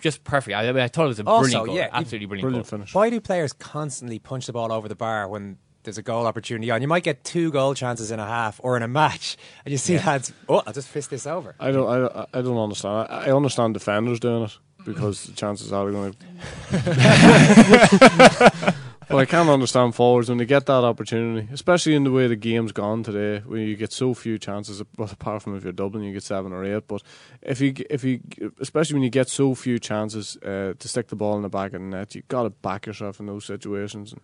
just 0.00 0.24
perfect. 0.24 0.56
I, 0.56 0.68
I, 0.68 0.72
mean, 0.72 0.82
I 0.82 0.88
thought 0.88 1.04
it 1.04 1.08
was 1.08 1.20
a 1.20 1.24
Also, 1.24 1.42
brilliant 1.42 1.66
goal, 1.66 1.76
yeah, 1.76 1.88
absolutely 1.92 2.26
brilliant, 2.26 2.70
goal. 2.70 2.80
Why 2.92 3.10
do 3.10 3.20
players 3.20 3.52
constantly 3.52 4.18
punch 4.18 4.46
the 4.46 4.52
ball 4.52 4.72
over 4.72 4.88
the 4.88 4.94
bar 4.94 5.28
when 5.28 5.58
there's 5.82 5.98
a 5.98 6.02
goal 6.02 6.26
opportunity 6.26 6.70
on? 6.70 6.82
You 6.82 6.88
might 6.88 7.04
get 7.04 7.24
two 7.24 7.50
goal 7.50 7.74
chances 7.74 8.10
in 8.10 8.20
a 8.20 8.26
half 8.26 8.60
or 8.62 8.76
in 8.76 8.82
a 8.82 8.88
match, 8.88 9.36
and 9.64 9.72
you 9.72 9.78
see 9.78 9.94
Yeah. 9.94 10.06
lads, 10.06 10.32
oh, 10.48 10.62
I'll 10.66 10.72
just 10.72 10.88
fist 10.88 11.10
this 11.10 11.26
over. 11.26 11.54
I 11.60 11.70
don't. 11.70 11.88
I, 11.88 12.26
I 12.32 12.42
don't 12.42 12.58
understand. 12.58 13.08
I, 13.10 13.26
I 13.26 13.32
understand 13.32 13.74
defenders 13.74 14.20
doing 14.20 14.44
it 14.44 14.58
because 14.84 15.24
the 15.24 15.32
chances 15.32 15.72
are 15.72 15.84
they're 15.84 15.92
going 15.92 16.12
to. 16.70 18.74
but 19.10 19.18
I 19.18 19.24
can't 19.24 19.48
understand 19.48 19.94
forwards 19.94 20.28
when 20.28 20.38
they 20.38 20.46
get 20.46 20.66
that 20.66 20.84
opportunity, 20.84 21.48
especially 21.52 21.94
in 21.94 22.04
the 22.04 22.12
way 22.12 22.28
the 22.28 22.36
game's 22.36 22.72
gone 22.72 23.02
today, 23.02 23.42
where 23.44 23.60
you 23.60 23.76
get 23.76 23.92
so 23.92 24.14
few 24.14 24.38
chances. 24.38 24.80
Apart 24.80 25.42
from 25.42 25.56
if 25.56 25.64
you're 25.64 25.72
Dublin, 25.72 26.04
you 26.04 26.12
get 26.12 26.22
seven 26.22 26.52
or 26.52 26.64
eight. 26.64 26.86
But 26.86 27.02
if 27.42 27.60
you, 27.60 27.74
if 27.90 28.04
you, 28.04 28.20
especially 28.60 28.94
when 28.94 29.02
you 29.02 29.10
get 29.10 29.28
so 29.28 29.54
few 29.54 29.78
chances 29.78 30.36
uh, 30.38 30.74
to 30.78 30.88
stick 30.88 31.08
the 31.08 31.16
ball 31.16 31.36
in 31.36 31.42
the 31.42 31.48
back 31.48 31.72
of 31.72 31.80
the 31.80 31.86
net, 31.86 32.14
you 32.14 32.20
have 32.20 32.28
got 32.28 32.42
to 32.44 32.50
back 32.50 32.86
yourself 32.86 33.18
in 33.20 33.26
those 33.26 33.44
situations 33.44 34.12
and, 34.12 34.22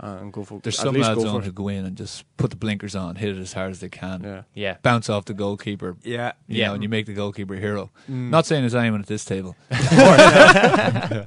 uh, 0.00 0.18
and 0.20 0.32
go 0.32 0.44
for. 0.44 0.60
There's 0.62 0.78
at 0.78 0.84
some 0.84 0.94
least 0.94 1.08
lads 1.08 1.22
go 1.24 1.30
on 1.30 1.36
for 1.40 1.44
who 1.44 1.48
it. 1.50 1.54
go 1.54 1.68
in 1.68 1.84
and 1.86 1.96
just 1.96 2.24
put 2.36 2.50
the 2.50 2.56
blinkers 2.56 2.94
on, 2.94 3.16
hit 3.16 3.36
it 3.36 3.40
as 3.40 3.52
hard 3.52 3.70
as 3.70 3.80
they 3.80 3.88
can. 3.88 4.22
Yeah. 4.22 4.42
Yeah. 4.54 4.76
Bounce 4.82 5.08
off 5.08 5.24
the 5.24 5.34
goalkeeper. 5.34 5.96
Yeah. 6.02 6.32
You 6.48 6.58
Yeah. 6.60 6.68
know, 6.68 6.74
and 6.74 6.82
you 6.82 6.88
make 6.88 7.06
the 7.06 7.14
goalkeeper 7.14 7.54
a 7.54 7.58
hero. 7.58 7.90
Mm. 8.10 8.30
Not 8.30 8.46
saying 8.46 8.62
there's 8.62 8.74
anyone 8.74 9.00
at 9.00 9.06
this 9.06 9.24
table. 9.24 9.56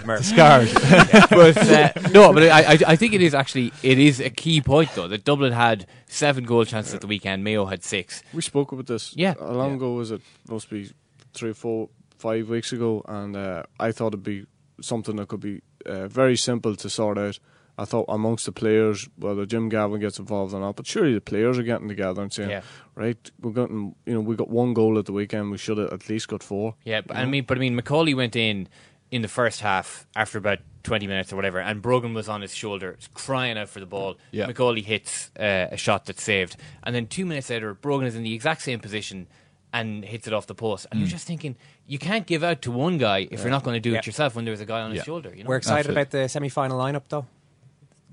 Merv. 0.06 0.24
Scarred. 0.26 0.70
but 1.30 1.58
uh, 1.58 1.92
no, 2.12 2.34
but 2.34 2.44
I, 2.44 2.74
I, 2.74 2.78
I 2.88 2.96
think 2.96 3.14
it 3.14 3.22
is 3.22 3.34
actually 3.34 3.72
it 3.84 4.00
is 4.00 4.20
a 4.20 4.30
key 4.30 4.62
point 4.62 4.90
though 4.96 5.08
that 5.08 5.24
Dublin 5.24 5.54
had 5.54 5.86
seven 6.08 6.44
goal 6.44 6.66
chances 6.66 6.94
at 6.94 7.02
the 7.02 7.08
weekend. 7.08 7.44
Mayo 7.44 7.66
had 7.66 7.84
six. 7.84 8.22
We 8.34 8.42
spoke 8.42 8.72
about 8.72 8.88
this. 8.88 9.14
Yeah. 9.16 9.34
How 9.40 9.52
long 9.52 9.76
ago 9.76 9.94
was 9.94 10.12
it? 10.12 10.22
Must 10.50 10.70
be 10.70 10.90
three, 11.34 11.54
four, 11.54 11.90
five 12.18 12.50
weeks 12.50 12.72
ago, 12.74 13.04
and 13.08 13.36
uh, 13.36 13.64
I 13.80 13.92
thought 13.92 14.08
it'd 14.08 14.24
be 14.24 14.46
something 14.82 15.16
that 15.18 15.28
could 15.28 15.40
be 15.42 15.62
uh, 15.86 16.08
very 16.08 16.36
simple 16.38 16.76
to 16.76 16.90
sort 16.90 17.18
out. 17.18 17.40
I 17.82 17.86
thought 17.86 18.06
amongst 18.10 18.46
the 18.46 18.52
players, 18.52 19.08
whether 19.18 19.46
Jim 19.46 19.70
Gavin 19.70 20.00
gets 20.00 20.20
involved 20.20 20.54
or 20.54 20.60
not, 20.60 20.76
but 20.76 20.86
surely 20.86 21.14
the 21.14 21.22
players 21.22 21.58
are 21.58 21.64
getting 21.64 21.88
together 21.88 22.22
and 22.22 22.32
saying, 22.32 22.50
Yeah. 22.50 22.62
right, 22.96 23.32
we're 23.42 23.52
getting, 23.52 23.96
you 24.06 24.14
know, 24.14 24.20
we 24.22 24.36
got 24.36 24.50
one 24.50 24.74
goal 24.74 25.00
at 25.00 25.06
the 25.06 25.14
weekend, 25.14 25.52
we 25.52 25.58
should 25.58 25.78
have 25.78 25.92
at 25.94 26.10
least 26.10 26.28
got 26.28 26.44
four. 26.44 26.76
Yeah, 26.84 27.02
but 27.02 27.16
you 27.18 27.24
I 27.24 27.26
mean, 27.26 27.46
but 27.48 27.58
I 27.58 27.62
mean, 27.62 27.80
Macauley 27.80 28.14
went 28.16 28.36
in 28.36 28.68
in 29.12 29.22
the 29.22 29.28
first 29.28 29.62
half 29.62 30.06
after 30.16 30.38
about 30.38 30.60
twenty 30.84 31.08
minutes 31.08 31.34
or 31.34 31.36
whatever, 31.36 31.60
and 31.60 31.82
Brogan 31.82 32.14
was 32.14 32.30
on 32.30 32.42
his 32.42 32.54
shoulder, 32.54 32.98
crying 33.14 33.58
out 33.58 33.70
for 33.70 33.80
the 33.80 33.86
ball. 33.86 34.18
Yeah. 34.32 34.46
Macauley 34.48 34.84
hits 34.84 35.32
uh, 35.40 35.68
a 35.72 35.78
shot 35.78 36.06
that's 36.06 36.22
saved, 36.24 36.58
and 36.84 36.94
then 36.96 37.08
two 37.08 37.26
minutes 37.26 37.50
later, 37.50 37.74
Brogan 37.74 38.08
is 38.08 38.16
in 38.16 38.24
the 38.24 38.34
exact 38.34 38.62
same 38.62 38.80
position 38.80 39.28
and 39.72 40.04
hits 40.04 40.26
it 40.28 40.34
off 40.34 40.48
the 40.48 40.56
post. 40.56 40.88
And 40.92 40.98
Mm. 40.98 41.04
you're 41.04 41.12
just 41.12 41.28
thinking, 41.28 41.56
you 41.88 42.00
can't 42.00 42.26
give 42.26 42.44
out 42.44 42.62
to 42.64 42.72
one 42.72 42.98
guy 42.98 43.28
if 43.30 43.42
you're 43.42 43.52
not 43.52 43.64
going 43.64 43.76
to 43.76 43.80
do 43.80 43.92
Yeah. 43.92 44.00
it 44.00 44.06
yourself 44.08 44.36
when 44.36 44.44
there's 44.46 44.62
a 44.62 44.66
guy 44.66 44.82
on 44.82 44.90
Yeah. 44.92 44.96
his 44.98 45.06
shoulder. 45.06 45.32
You 45.36 45.44
know? 45.44 45.48
We're 45.50 45.58
excited 45.58 45.82
Absolutely. 45.90 46.02
about 46.02 46.12
the 46.12 46.28
semi-final 46.30 46.80
lineup, 46.80 47.04
though. 47.10 47.26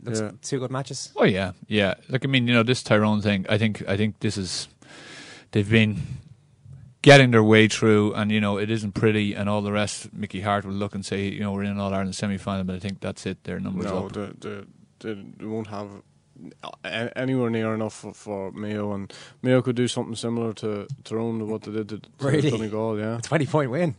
Looks 0.07 0.21
Yeah. 0.21 0.31
two 0.43 0.59
good 0.61 0.71
matches. 0.71 1.13
Oh 1.17 1.25
yeah, 1.25 1.53
yeah. 1.69 1.95
Like 2.09 2.25
I 2.25 2.29
mean, 2.29 2.47
you 2.49 2.55
know, 2.55 2.63
this 2.63 2.83
Tyrone 2.83 3.21
thing. 3.21 3.45
I 3.49 3.59
think 3.59 3.83
I 3.89 3.97
think 3.97 4.21
this 4.21 4.39
is 4.39 4.69
they've 5.53 5.69
been 5.71 6.01
getting 7.03 7.31
their 7.31 7.43
way 7.43 7.69
through, 7.69 8.15
and 8.15 8.31
you 8.33 8.41
know, 8.41 8.59
it 8.59 8.71
isn't 8.71 8.93
pretty, 8.93 9.35
and 9.35 9.49
all 9.49 9.63
the 9.63 9.73
rest. 9.73 10.13
Mickey 10.13 10.41
Harte 10.41 10.65
will 10.65 10.75
look 10.75 10.95
and 10.95 11.05
say, 11.05 11.29
you 11.29 11.41
know, 11.41 11.53
we're 11.53 11.63
in 11.65 11.71
an 11.71 11.79
All 11.81 11.93
Ireland 11.95 12.15
semi 12.17 12.37
final, 12.39 12.65
but 12.65 12.75
I 12.77 12.79
think 12.81 13.01
that's 13.01 13.27
it. 13.27 13.45
Their 13.45 13.61
numbers 13.61 13.85
No, 13.87 14.07
up. 14.07 14.13
they, 14.13 14.31
they, 14.41 14.61
they, 15.01 15.15
they 15.39 15.45
won't 15.47 15.69
have 15.69 15.89
anywhere 17.17 17.51
near 17.51 17.75
enough 17.75 17.95
for, 17.95 18.13
for 18.13 18.53
Mayo, 18.53 18.93
and 18.93 19.13
Mayo 19.43 19.63
could 19.63 19.77
do 19.77 19.89
something 19.89 20.15
similar 20.15 20.53
to 20.55 20.87
Tyrone 21.05 21.39
to 21.39 21.45
what 21.47 21.63
they 21.63 21.73
did 21.73 21.89
to, 21.91 21.99
to 22.01 22.09
Really? 22.21 22.51
Donegal, 22.51 22.99
yeah. 22.99 23.19
20 23.23 23.47
point 23.47 23.71
win. 23.71 23.95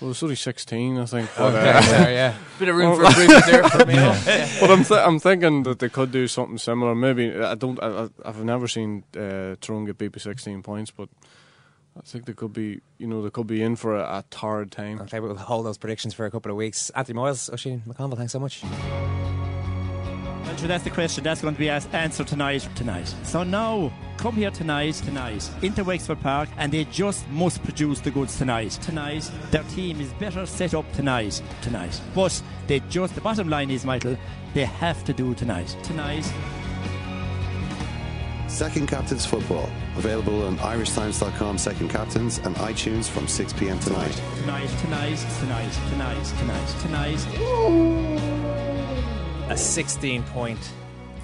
Well, 0.00 0.10
it's 0.10 0.22
only 0.22 0.34
16, 0.34 0.98
I 0.98 1.04
think. 1.06 1.30
Oh, 1.38 1.50
But, 1.52 1.64
yeah, 1.64 1.80
sorry, 1.80 2.12
yeah. 2.14 2.34
Bit 2.58 2.68
of 2.68 2.76
room 2.76 2.96
for 2.96 3.04
improvement 3.04 3.46
there 3.46 3.68
for 3.68 3.86
me. 3.86 3.94
Yeah. 3.94 4.48
But 4.60 4.70
I'm, 4.70 4.84
th- 4.84 5.00
I'm 5.00 5.18
thinking 5.20 5.62
that 5.62 5.78
they 5.78 5.88
could 5.88 6.10
do 6.12 6.26
something 6.28 6.58
similar. 6.58 6.94
Maybe 6.94 7.34
I 7.34 7.54
don't. 7.54 7.82
I, 7.82 8.04
I- 8.04 8.08
I've 8.24 8.44
never 8.44 8.66
seen 8.68 9.04
uh, 9.16 9.54
Tyrone 9.60 9.84
get 9.86 9.96
beat 9.98 10.12
by 10.12 10.18
16 10.18 10.62
points, 10.62 10.90
but 10.90 11.08
I 11.96 12.00
think 12.04 12.26
they 12.26 12.32
could 12.32 12.52
be. 12.52 12.80
You 12.98 13.06
know, 13.06 13.22
they 13.22 13.30
could 13.30 13.46
be 13.46 13.62
in 13.62 13.76
for 13.76 13.96
a, 13.96 14.02
a 14.02 14.24
tired 14.30 14.70
time. 14.72 15.00
Okay, 15.02 15.20
we'll 15.20 15.36
hold 15.36 15.64
those 15.66 15.78
predictions 15.78 16.12
for 16.12 16.26
a 16.26 16.30
couple 16.30 16.50
of 16.50 16.56
weeks. 16.56 16.90
Anthony 16.90 17.18
Moyles, 17.18 17.52
Oisin 17.52 17.82
McConville, 17.86 18.16
thanks 18.16 18.32
so 18.32 18.40
much. 18.40 18.62
Well, 20.54 20.60
sure, 20.60 20.68
that's 20.68 20.84
the 20.84 20.90
question. 20.90 21.24
That's 21.24 21.42
going 21.42 21.54
to 21.54 21.58
be 21.58 21.68
as- 21.68 21.88
answered 21.92 22.28
tonight. 22.28 22.68
Tonight. 22.76 23.12
So 23.24 23.42
now, 23.42 23.92
come 24.18 24.36
here 24.36 24.52
tonight, 24.52 24.94
tonight, 24.94 25.50
into 25.62 25.82
Wexford 25.82 26.20
Park, 26.20 26.48
and 26.58 26.70
they 26.70 26.84
just 26.84 27.28
must 27.30 27.60
produce 27.64 27.98
the 27.98 28.12
goods 28.12 28.38
tonight. 28.38 28.70
Tonight, 28.70 29.28
their 29.50 29.64
team 29.64 30.00
is 30.00 30.12
better 30.12 30.46
set 30.46 30.72
up 30.74 30.90
tonight. 30.92 31.42
Tonight, 31.62 32.00
but 32.14 32.40
they 32.68 32.78
just. 32.88 33.16
The 33.16 33.20
bottom 33.20 33.48
line 33.48 33.68
is, 33.68 33.84
Michael, 33.84 34.16
they 34.54 34.64
have 34.64 35.02
to 35.04 35.12
do 35.12 35.34
tonight. 35.34 35.76
Tonight. 35.82 36.32
Second 38.46 38.86
Captains 38.86 39.26
Football. 39.26 39.68
Available 39.96 40.44
on 40.46 40.56
irishtimes.com 40.58 41.58
second 41.58 41.88
captains 41.88 42.38
and 42.38 42.54
iTunes 42.56 43.08
from 43.08 43.26
6 43.26 43.52
p.m. 43.54 43.80
tonight. 43.80 44.22
Tonight, 44.36 44.68
tonight, 44.80 45.16
tonight, 45.40 45.72
tonight, 45.90 46.24
tonight, 46.38 47.16
tonight. 47.26 48.33
A 49.48 49.56
16 49.56 50.22
point 50.24 50.58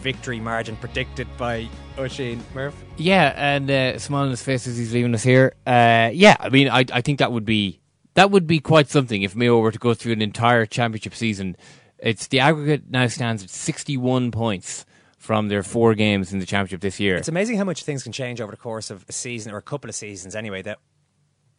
victory 0.01 0.41
margin 0.41 0.77
predicted 0.77 1.27
by 1.37 1.69
Oisin 1.99 2.43
Murph. 2.55 2.75
Yeah, 2.97 3.33
and 3.37 3.71
uh, 3.71 3.99
smile 3.99 4.25
on 4.25 4.31
his 4.31 4.43
face 4.43 4.67
as 4.67 4.77
he's 4.77 4.93
leaving 4.93 5.15
us 5.15 5.23
here. 5.23 5.55
Uh, 5.67 6.11
yeah, 6.13 6.37
I 6.39 6.49
mean, 6.51 6.69
I, 6.69 6.85
I 6.93 7.01
think 7.01 7.19
that 7.19 7.33
would 7.33 7.45
be 7.45 7.81
that 8.15 8.31
would 8.31 8.47
be 8.47 8.61
quite 8.61 8.89
something 8.89 9.23
if 9.23 9.35
Mayo 9.35 9.59
were 9.59 9.73
to 9.73 9.79
go 9.79 9.95
through 9.95 10.13
an 10.13 10.23
entire 10.23 10.67
championship 10.67 11.15
season. 11.15 11.57
It's 11.99 12.27
the 12.27 12.41
aggregate 12.41 12.91
now 12.91 13.07
stands 13.07 13.43
at 13.43 13.51
sixty-one 13.51 14.31
points 14.33 14.85
from 15.17 15.49
their 15.49 15.63
four 15.63 15.95
games 15.95 16.33
in 16.33 16.41
the 16.41 16.47
championship 16.47 16.81
this 16.81 16.99
year. 17.01 17.17
It's 17.17 17.29
amazing 17.29 17.59
how 17.59 17.65
much 17.65 17.85
things 17.85 18.03
can 18.03 18.13
change 18.13 18.41
over 18.41 18.51
the 18.51 18.57
course 18.57 18.91
of 18.91 19.05
a 19.09 19.13
season 19.13 19.53
or 19.53 19.59
a 19.59 19.63
couple 19.63 19.89
of 19.89 19.95
seasons 19.95 20.35
anyway 20.35 20.63
that 20.63 20.79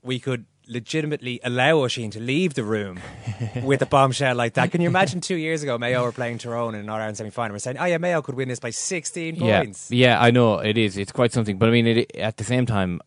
we 0.04 0.20
could 0.20 0.46
legitimately 0.72 1.40
allow 1.44 1.78
Oisin 1.78 2.10
to 2.12 2.20
leave 2.20 2.54
the 2.54 2.64
room 2.64 3.00
with 3.64 3.82
a 3.82 3.86
bombshell 3.86 4.36
like 4.36 4.54
that. 4.54 4.72
Can 4.72 4.82
you 4.82 4.88
imagine 4.88 5.20
two 5.20 5.36
years 5.36 5.62
ago 5.64 5.78
Mayo 5.78 6.04
were 6.04 6.12
playing 6.12 6.38
Tyrone 6.38 6.76
in 6.76 6.82
an 6.82 6.90
All-Ireland 6.90 7.18
semi-final? 7.18 7.54
We're 7.54 7.60
saying, 7.60 7.78
oh 7.78 7.86
yeah, 7.86 7.98
Mayo 7.98 8.22
could 8.22 8.36
win 8.36 8.48
this 8.48 8.60
by 8.60 8.70
16 8.70 9.36
yeah, 9.36 9.60
points. 9.60 9.92
yeah, 9.92 10.20
I 10.22 10.32
know 10.32 10.60
it 10.60 10.78
is. 10.78 10.98
It's 10.98 11.12
quite 11.12 11.34
something, 11.34 11.58
but 11.58 11.68
I 11.68 11.72
mean, 11.72 11.88
it, 11.88 12.16
at 12.16 12.38
the 12.38 12.46
same 12.46 12.66
time, 12.66 13.02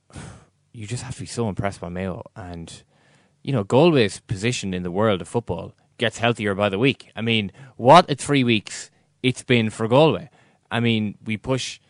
you 0.72 0.86
just 0.86 1.02
have 1.02 1.14
to 1.14 1.20
be 1.20 1.26
so 1.26 1.48
impressed 1.48 1.80
by 1.80 1.88
Mayo, 1.88 2.22
and 2.36 2.82
you 3.42 3.52
know, 3.52 3.64
Galway's 3.64 4.20
position 4.20 4.74
in 4.74 4.82
the 4.82 4.90
world 4.90 5.20
of 5.20 5.28
football 5.28 5.72
gets 5.98 6.18
healthier 6.18 6.54
by 6.54 6.68
the 6.68 6.78
week. 6.78 7.10
I 7.16 7.22
mean, 7.22 7.52
what 7.76 8.10
a 8.10 8.14
three 8.14 8.44
weeks 8.44 8.90
it's 9.22 9.42
been 9.42 9.70
for 9.70 9.88
Galway. 9.88 10.28
I 10.70 10.80
mean, 10.80 11.16
we 11.24 11.36
push 11.36 11.80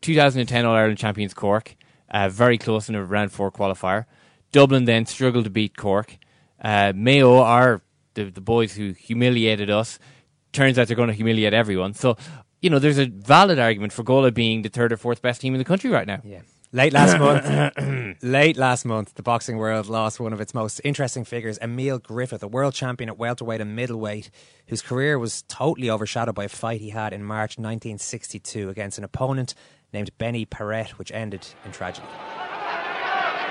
2010 0.00 0.64
All 0.64 0.74
Ireland 0.74 0.98
champions 0.98 1.34
Cork, 1.34 1.74
uh, 2.10 2.28
very 2.28 2.58
close 2.58 2.88
in 2.88 2.94
a 2.94 3.04
round 3.04 3.32
four 3.32 3.50
qualifier. 3.50 4.04
Dublin 4.52 4.84
then 4.84 5.06
struggled 5.06 5.44
to 5.44 5.50
beat 5.50 5.76
Cork. 5.76 6.18
Uh, 6.60 6.92
Mayo 6.94 7.38
are 7.38 7.82
the, 8.14 8.30
the 8.30 8.40
boys 8.40 8.74
who 8.74 8.92
humiliated 8.92 9.70
us. 9.70 9.98
Turns 10.52 10.78
out 10.78 10.88
they're 10.88 10.96
going 10.96 11.08
to 11.08 11.14
humiliate 11.14 11.52
everyone. 11.52 11.94
So, 11.94 12.16
you 12.60 12.70
know, 12.70 12.78
there's 12.78 12.98
a 12.98 13.06
valid 13.06 13.58
argument 13.58 13.92
for 13.92 14.02
Galway 14.02 14.30
being 14.30 14.62
the 14.62 14.68
third 14.68 14.92
or 14.92 14.96
fourth 14.96 15.22
best 15.22 15.40
team 15.40 15.54
in 15.54 15.58
the 15.58 15.64
country 15.64 15.90
right 15.90 16.06
now. 16.06 16.20
Yeah. 16.24 16.40
Late 16.72 16.92
last 16.92 17.18
month, 17.76 18.22
late 18.22 18.56
last 18.56 18.84
month, 18.84 19.14
the 19.14 19.22
boxing 19.22 19.56
world 19.56 19.86
lost 19.86 20.18
one 20.18 20.32
of 20.32 20.40
its 20.40 20.52
most 20.52 20.80
interesting 20.82 21.24
figures, 21.24 21.58
Emile 21.62 21.98
Griffith, 21.98 22.42
a 22.42 22.48
world 22.48 22.74
champion 22.74 23.08
at 23.08 23.18
welterweight 23.18 23.60
and 23.60 23.76
middleweight, 23.76 24.30
whose 24.66 24.82
career 24.82 25.18
was 25.18 25.42
totally 25.42 25.88
overshadowed 25.88 26.34
by 26.34 26.44
a 26.44 26.48
fight 26.48 26.80
he 26.80 26.90
had 26.90 27.12
in 27.12 27.22
March 27.22 27.58
1962 27.58 28.68
against 28.68 28.98
an 28.98 29.04
opponent 29.04 29.54
named 29.92 30.10
Benny 30.18 30.44
Paret, 30.44 30.98
which 30.98 31.12
ended 31.12 31.46
in 31.64 31.72
tragedy. 31.72 32.08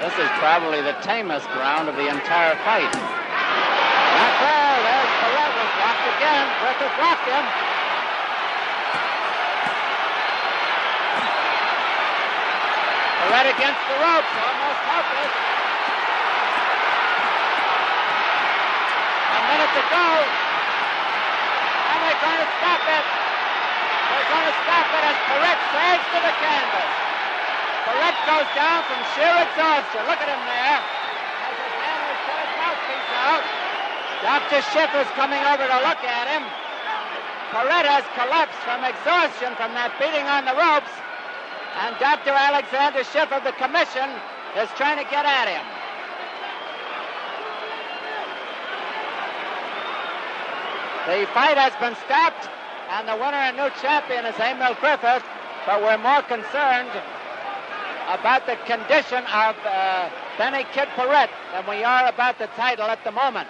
This 0.03 0.11
is 0.19 0.27
probably 0.43 0.83
the 0.83 0.91
tamest 0.99 1.47
round 1.55 1.87
of 1.87 1.95
the 1.95 2.11
entire 2.11 2.55
fight. 2.67 2.91
Not 2.91 4.33
there. 4.43 4.75
There's 4.83 5.11
Paret 5.23 5.53
was 5.55 5.71
blocked 5.79 6.07
again. 6.19 6.45
Griffith 6.59 6.95
blocked 6.99 7.27
him. 7.31 7.45
Paret 13.23 13.47
against 13.55 13.83
the 13.87 13.95
ropes, 14.03 14.33
almost 14.35 14.81
helpless. 14.83 15.33
A 19.31 19.41
minute 19.47 19.71
to 19.79 19.83
go. 19.95 20.07
And 21.87 21.97
they're 22.03 22.19
going 22.19 22.41
to 22.43 22.49
stop 22.59 22.83
it. 22.83 23.05
They're 24.11 24.27
going 24.27 24.47
to 24.51 24.55
stop 24.59 24.87
it 24.91 25.03
as 25.07 25.17
Paret 25.23 25.59
saves 25.71 26.03
to 26.03 26.19
the 26.19 26.33
canvas. 26.43 27.04
Paret 27.85 28.17
goes 28.25 28.49
down 28.57 28.81
from 28.89 28.99
sheer 29.13 29.35
exhaustion. 29.45 30.01
Look 30.09 30.17
at 30.17 30.25
him 30.25 30.41
there. 30.41 30.77
As 30.81 31.53
his 31.53 31.73
handlers 31.85 32.21
put 32.25 32.37
his 32.41 32.53
mouthpiece 32.57 33.11
out. 33.13 33.43
Dr. 34.25 34.59
Schiff 34.73 34.91
is 34.97 35.09
coming 35.13 35.41
over 35.45 35.69
to 35.69 35.77
look 35.85 36.01
at 36.01 36.25
him. 36.33 36.41
Paret 37.53 37.85
has 37.85 38.01
collapsed 38.17 38.57
from 38.65 38.81
exhaustion 38.81 39.53
from 39.53 39.77
that 39.77 39.93
beating 40.01 40.25
on 40.25 40.49
the 40.49 40.57
ropes. 40.57 40.89
And 41.85 41.93
Dr. 42.01 42.33
Alexander 42.33 43.05
Schiff 43.05 43.29
of 43.29 43.45
the 43.45 43.53
Commission 43.61 44.09
is 44.57 44.65
trying 44.81 44.97
to 44.97 45.05
get 45.05 45.29
at 45.29 45.45
him. 45.45 45.65
The 51.05 51.29
fight 51.37 51.53
has 51.53 51.77
been 51.77 51.93
stopped, 52.09 52.49
and 52.97 53.05
the 53.05 53.13
winner 53.13 53.37
and 53.37 53.53
new 53.53 53.69
champion 53.77 54.25
is 54.25 54.33
Emile 54.41 54.73
Griffith, 54.81 55.21
but 55.69 55.77
we're 55.85 56.01
more 56.01 56.25
concerned 56.25 56.89
about 58.07 58.45
the 58.45 58.55
condition 58.65 59.23
of 59.25 59.55
uh, 59.65 60.09
Benny 60.37 60.63
Kid 60.73 60.87
Paret 60.95 61.29
than 61.51 61.67
we 61.67 61.83
are 61.83 62.07
about 62.07 62.37
the 62.39 62.47
title 62.55 62.85
at 62.85 63.03
the 63.03 63.11
moment. 63.11 63.47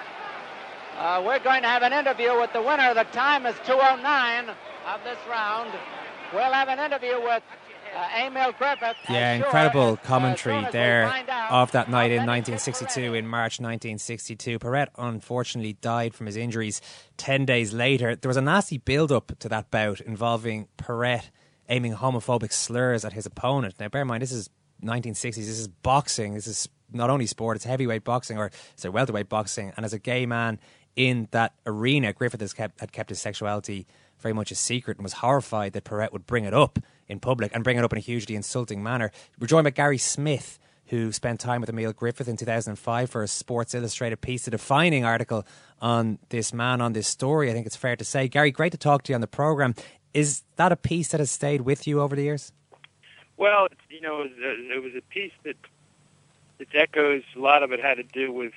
Uh, 0.98 1.22
we're 1.26 1.40
going 1.40 1.62
to 1.62 1.68
have 1.68 1.84
an 1.84 1.92
interview 1.94 2.40
with 2.40 2.54
the 2.54 2.62
winner. 2.62 2.94
The 2.94 3.04
time 3.06 3.46
is 3.46 3.56
2.09 3.68 4.50
of 4.50 5.04
this 5.04 5.18
round. 5.30 5.72
We'll 6.34 6.54
have 6.54 6.70
an 6.70 6.80
interview 6.80 7.22
with 7.22 7.44
uh, 7.96 8.08
Emile 8.26 8.54
Griffith. 8.54 8.96
Yeah, 9.10 9.34
And 9.34 9.42
sure, 9.42 9.46
incredible 9.48 9.94
as- 9.94 10.00
as 10.00 10.06
commentary 10.08 10.66
as 10.66 10.72
there 10.72 11.06
of 11.50 11.72
that 11.74 11.90
night 11.90 12.12
in 12.12 12.26
1962, 12.26 13.14
in 13.14 13.28
March 13.28 13.60
1962. 13.60 14.60
Paret 14.60 14.90
unfortunately 14.98 15.74
died 15.74 16.14
from 16.14 16.28
his 16.28 16.36
injuries 16.38 16.82
10 17.18 17.46
days 17.46 17.74
later. 17.74 18.16
There 18.16 18.30
was 18.30 18.38
a 18.38 18.42
nasty 18.42 18.78
build 18.78 19.12
up 19.12 19.34
to 19.40 19.50
that 19.50 19.72
bout 19.72 20.00
involving 20.02 20.68
Paret 20.78 21.30
aiming 21.70 21.96
homophobic 21.96 22.52
slurs 22.52 23.06
at 23.06 23.14
his 23.14 23.26
opponent. 23.26 23.76
Now, 23.80 23.90
bear 23.90 24.02
in 24.02 24.08
mind, 24.08 24.22
this 24.22 24.32
is 24.32 24.50
1960s, 24.84 25.36
this 25.36 25.60
is 25.60 25.68
boxing, 25.68 26.34
this 26.34 26.48
is 26.48 26.70
not 26.92 27.10
only 27.10 27.26
sport, 27.26 27.56
it's 27.56 27.66
heavyweight 27.66 28.04
boxing 28.04 28.38
or 28.38 28.52
it's 28.74 28.86
welterweight 28.86 29.30
boxing. 29.30 29.74
And 29.76 29.86
as 29.86 29.94
a 29.94 30.00
gay 30.00 30.26
man 30.26 30.60
in 30.96 31.28
that 31.32 31.54
arena, 31.66 32.14
Griffith 32.14 32.56
kept, 32.56 32.80
had 32.80 32.92
kept 32.92 33.10
his 33.10 33.20
sexuality 33.22 33.88
very 34.20 34.34
much 34.34 34.52
a 34.52 34.56
secret 34.56 34.98
and 34.98 35.04
was 35.04 35.14
horrified 35.14 35.74
that 35.74 35.84
Paret 35.84 36.14
would 36.14 36.26
bring 36.26 36.46
it 36.46 36.54
up 36.54 36.80
in 37.08 37.20
public 37.20 37.54
and 37.54 37.64
bring 37.64 37.78
it 37.78 37.84
up 37.84 37.92
in 37.94 37.98
a 37.98 38.02
hugely 38.02 38.36
insulting 38.36 38.82
manner. 38.82 39.12
We're 39.40 39.48
joined 39.48 39.66
by 39.66 39.72
Gary 39.72 39.98
Smith, 39.98 40.58
who 40.88 41.12
spent 41.12 41.40
time 41.40 41.62
with 41.62 41.70
Emile 41.70 41.94
Griffith 41.94 42.28
in 42.28 42.38
2005 42.38 43.10
for 43.10 43.24
a 43.24 43.28
Sports 43.28 43.74
Illustrated 43.74 44.22
piece, 44.22 44.48
a 44.48 44.52
defining 44.52 45.04
article 45.04 45.46
on 45.82 46.20
this 46.30 46.54
man, 46.54 46.80
on 46.80 46.94
this 46.94 47.08
story, 47.08 47.50
I 47.50 47.54
think 47.54 47.66
it's 47.66 47.76
fair 47.76 47.96
to 47.96 48.06
say. 48.06 48.28
Gary, 48.28 48.52
great 48.52 48.72
to 48.72 48.78
talk 48.78 49.04
to 49.04 49.12
you 49.12 49.16
on 49.16 49.22
the 49.22 49.28
programme. 49.28 49.76
Is 50.16 50.44
that 50.56 50.72
a 50.72 50.78
piece 50.78 51.10
that 51.10 51.20
has 51.20 51.30
stayed 51.30 51.62
with 51.62 51.86
you 51.86 52.00
over 52.00 52.16
the 52.16 52.24
years? 52.24 52.54
Well, 53.36 53.68
you 53.90 54.00
know, 54.00 54.22
it 54.22 54.82
was, 54.82 54.94
a, 54.96 55.02
piece 55.02 55.34
that 55.44 55.58
its 56.58 56.72
echoes. 56.74 57.24
A 57.36 57.40
lot 57.40 57.64
of 57.64 57.74
it 57.74 57.82
had 57.82 57.96
to 57.96 58.04
do 58.04 58.32
with 58.32 58.54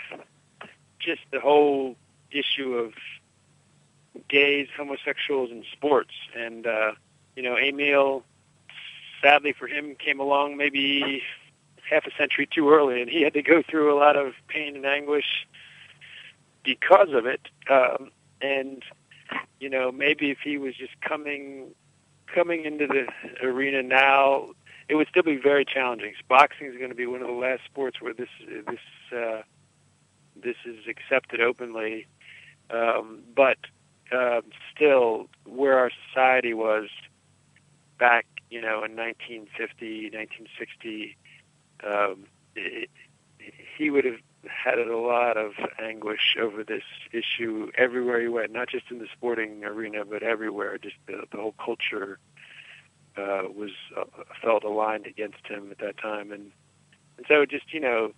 just 1.01 1.23
the 1.33 1.41
whole 1.41 1.97
issue 2.31 2.75
of 2.75 2.93
gays, 4.29 4.69
homosexuals, 4.77 5.51
and 5.51 5.65
sports. 5.73 6.15
And 6.37 6.65
uh, 6.65 6.93
you 7.35 7.43
know, 7.43 7.59
Emile, 7.59 8.23
sadly 9.21 9.53
for 9.53 9.67
him, 9.67 9.97
came 9.97 10.21
along 10.21 10.57
maybe 10.57 11.25
half 11.91 12.07
a 12.07 12.13
century 12.17 12.47
too 12.47 12.71
early, 12.71 13.03
and 13.03 13.11
he 13.11 13.23
had 13.23 13.35
to 13.35 13.43
go 13.43 13.65
through 13.69 13.93
a 13.93 13.99
lot 13.99 14.15
of 14.15 14.35
pain 14.47 14.77
and 14.77 14.87
anguish 14.87 15.49
because 16.63 17.09
of 17.13 17.27
it. 17.27 17.41
Um, 17.69 18.13
and 18.41 18.85
you 19.61 19.69
know, 19.69 19.91
maybe 19.91 20.31
if 20.31 20.39
he 20.43 20.59
was 20.59 20.75
just 20.75 21.01
coming 21.01 21.69
coming 22.33 22.65
into 22.65 22.87
the 22.87 23.07
arena 23.47 23.83
now, 23.83 24.51
it 24.89 24.95
would 24.95 25.09
still 25.09 25.23
be 25.23 25.37
very 25.37 25.65
challenging. 25.65 26.13
Boxing 26.29 26.67
is 26.67 26.77
going 26.77 26.91
to 26.91 26.95
be 26.95 27.07
one 27.07 27.21
of 27.21 27.27
the 27.27 27.33
last 27.33 27.63
sports 27.65 28.01
where 28.01 28.15
this 28.15 28.29
this 28.67 29.17
uh, 29.17 29.43
this 30.37 30.57
is 30.65 30.87
accepted 30.89 31.41
openly. 31.41 32.07
Um, 32.71 33.21
but 33.35 33.59
uh, 34.13 34.43
still, 34.75 35.29
where 35.45 35.79
our 35.79 35.91
society 36.09 36.55
was 36.55 36.89
back, 37.99 38.27
you 38.51 38.61
know, 38.61 38.85
in 38.85 38.97
1950, 38.97 40.11
1960, 40.13 41.17
um, 41.85 42.25
it, 42.55 42.91
he 43.77 43.91
would 43.91 44.05
have 44.05 44.19
had 44.47 44.79
a 44.79 44.97
lot 44.97 45.37
of 45.37 45.53
anguish 45.81 46.37
over 46.41 46.63
this 46.63 46.83
issue 47.13 47.71
everywhere 47.77 48.21
he 48.21 48.29
went, 48.29 48.53
not 48.53 48.69
just 48.69 48.85
in 48.91 48.99
the 48.99 49.09
sporting 49.13 49.65
arena, 49.65 50.05
but 50.05 50.23
everywhere. 50.23 50.79
Just 50.79 50.97
the, 51.07 51.25
the 51.31 51.39
whole 51.39 51.55
culture 51.63 52.19
uh, 53.17 53.43
was 53.55 53.71
uh, 53.97 54.05
felt 54.43 54.65
aligned 54.65 55.07
against 55.07 55.47
him 55.47 55.71
at 55.71 55.79
that 55.79 55.99
time, 55.99 56.31
and 56.33 56.53
and 57.17 57.27
so 57.27 57.45
just 57.45 57.73
you 57.73 57.81
know, 57.81 58.13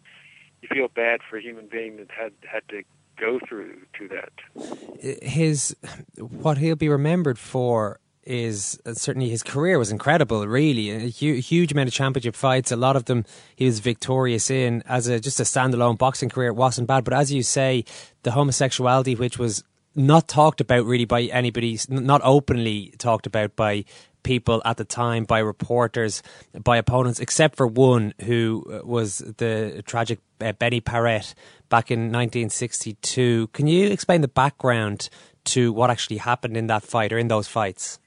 you 0.60 0.68
feel 0.68 0.88
bad 0.88 1.20
for 1.28 1.38
a 1.38 1.42
human 1.42 1.68
being 1.68 1.96
that 1.96 2.10
had 2.10 2.32
had 2.46 2.62
to 2.68 2.82
go 3.16 3.38
through 3.48 3.76
to 3.98 4.08
that. 4.08 5.22
his 5.22 5.74
what 6.18 6.58
he'll 6.58 6.76
be 6.76 6.88
remembered 6.88 7.38
for 7.38 8.00
is 8.30 8.80
uh, 8.86 8.94
certainly 8.94 9.28
his 9.28 9.42
career 9.42 9.76
was 9.78 9.90
incredible. 9.90 10.46
Really, 10.46 10.90
a 10.90 11.10
hu- 11.10 11.40
huge 11.40 11.72
amount 11.72 11.88
of 11.88 11.94
championship 11.94 12.36
fights. 12.36 12.70
A 12.70 12.76
lot 12.76 12.94
of 12.94 13.06
them 13.06 13.24
he 13.56 13.66
was 13.66 13.80
victorious 13.80 14.50
in. 14.50 14.82
As 14.86 15.08
a 15.08 15.18
just 15.18 15.40
a 15.40 15.42
standalone 15.42 15.98
boxing 15.98 16.28
career, 16.28 16.48
it 16.48 16.56
wasn't 16.56 16.86
bad. 16.86 17.02
But 17.04 17.14
as 17.14 17.32
you 17.32 17.42
say, 17.42 17.84
the 18.22 18.30
homosexuality, 18.30 19.16
which 19.16 19.38
was 19.38 19.64
not 19.96 20.28
talked 20.28 20.60
about 20.60 20.86
really 20.86 21.04
by 21.04 21.22
anybody, 21.22 21.76
not 21.88 22.20
openly 22.22 22.94
talked 22.98 23.26
about 23.26 23.56
by 23.56 23.84
people 24.22 24.62
at 24.64 24.76
the 24.76 24.84
time, 24.84 25.24
by 25.24 25.40
reporters, 25.40 26.22
by 26.62 26.76
opponents, 26.76 27.18
except 27.18 27.56
for 27.56 27.66
one 27.66 28.14
who 28.22 28.64
uh, 28.70 28.86
was 28.86 29.18
the 29.18 29.82
tragic 29.86 30.20
uh, 30.40 30.52
Benny 30.52 30.80
Paret 30.80 31.34
back 31.68 31.90
in 31.90 32.12
1962. 32.12 33.48
Can 33.48 33.66
you 33.66 33.88
explain 33.88 34.20
the 34.20 34.28
background 34.28 35.08
to 35.46 35.72
what 35.72 35.90
actually 35.90 36.18
happened 36.18 36.56
in 36.56 36.68
that 36.68 36.84
fight 36.84 37.12
or 37.12 37.18
in 37.18 37.28
those 37.28 37.48
fights? 37.48 37.98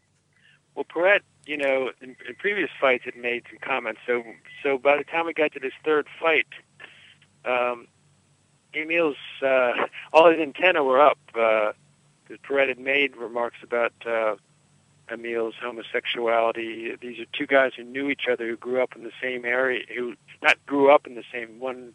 Well, 0.76 0.86
Paret, 0.86 1.24
you 1.46 1.58
know, 1.58 1.92
in, 2.02 2.16
in 2.28 2.36
previous 2.38 2.70
fights 2.80 3.06
had 3.06 3.16
made 3.16 3.44
some 3.50 3.60
comments. 3.62 4.02
So, 4.08 4.24
so 4.64 4.78
by 4.78 4.98
the 4.98 5.04
time 5.04 5.26
we 5.26 5.34
got 5.34 5.52
to 5.54 5.60
this 5.60 5.74
third 5.84 6.08
fight, 6.20 6.48
um, 7.46 7.88
Emile's 8.74 9.18
uh, 9.42 9.74
all 10.14 10.30
his 10.32 10.40
antennae 10.40 10.80
were 10.80 11.02
up. 11.02 11.20
Uh, 11.36 11.74
Paret 12.44 12.70
had 12.70 12.80
made 12.80 13.16
remarks 13.16 13.58
about 13.62 13.94
uh, 14.06 14.36
Emile's 15.10 15.56
homosexuality. 15.62 16.96
These 17.00 17.20
are 17.20 17.26
two 17.34 17.46
guys 17.46 17.74
who 17.76 17.84
knew 17.84 18.10
each 18.10 18.28
other, 18.32 18.48
who 18.48 18.58
grew 18.58 18.82
up 18.82 18.96
in 18.96 19.04
the 19.04 19.12
same 19.22 19.46
area, 19.46 19.84
who 19.96 20.16
not 20.42 20.64
grew 20.66 20.90
up 20.90 21.06
in 21.06 21.16
the 21.16 21.24
same 21.32 21.60
one. 21.60 21.94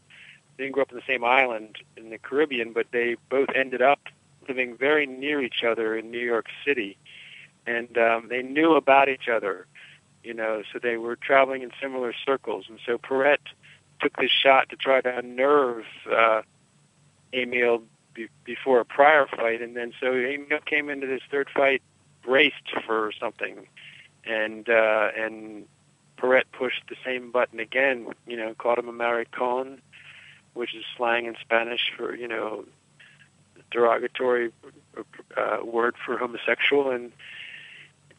They 0.57 0.64
didn't 0.64 0.74
grow 0.74 0.83
up 0.83 0.91
in 0.91 0.97
the 0.97 1.03
same 1.07 1.24
island 1.24 1.79
in 1.97 2.11
the 2.11 2.18
Caribbean, 2.18 2.72
but 2.72 2.87
they 2.93 3.16
both 3.31 3.49
ended 3.55 3.83
up 3.83 4.01
living 4.49 4.76
very 4.76 5.07
near 5.07 5.43
each 5.43 5.62
other 5.64 5.97
in 5.97 6.11
New 6.11 6.18
York 6.18 6.47
City 6.64 6.97
and 7.68 7.98
um, 7.98 8.28
they 8.28 8.42
knew 8.42 8.74
about 8.74 9.08
each 9.08 9.28
other, 9.28 9.66
you 10.24 10.32
know, 10.32 10.62
so 10.72 10.78
they 10.78 10.96
were 10.96 11.16
traveling 11.16 11.62
in 11.62 11.70
similar 11.80 12.14
circles. 12.24 12.64
And 12.68 12.78
so 12.86 12.96
Paret 12.96 13.42
took 14.00 14.16
this 14.16 14.30
shot 14.30 14.70
to 14.70 14.76
try 14.76 15.00
to 15.02 15.18
unnerve 15.18 15.84
uh, 16.10 16.42
Emile 17.34 17.82
be- 18.14 18.28
before 18.44 18.80
a 18.80 18.84
prior 18.84 19.26
fight, 19.26 19.60
and 19.60 19.76
then 19.76 19.92
so 20.00 20.12
Emile 20.12 20.60
came 20.64 20.88
into 20.88 21.06
this 21.06 21.20
third 21.30 21.50
fight 21.54 21.82
braced 22.22 22.70
for 22.86 23.12
something, 23.20 23.66
and 24.24 24.68
uh, 24.68 25.10
and 25.16 25.66
Paret 26.16 26.50
pushed 26.52 26.84
the 26.88 26.96
same 27.04 27.30
button 27.30 27.60
again, 27.60 28.06
you 28.26 28.36
know, 28.36 28.54
called 28.54 28.78
him 28.78 28.88
a 28.88 28.92
maricon, 28.92 29.78
which 30.54 30.74
is 30.74 30.84
slang 30.96 31.26
in 31.26 31.36
Spanish 31.40 31.92
for 31.96 32.14
you 32.14 32.28
know 32.28 32.64
derogatory 33.70 34.52
uh, 35.36 35.58
word 35.62 35.96
for 36.04 36.16
homosexual, 36.16 36.90
and 36.90 37.12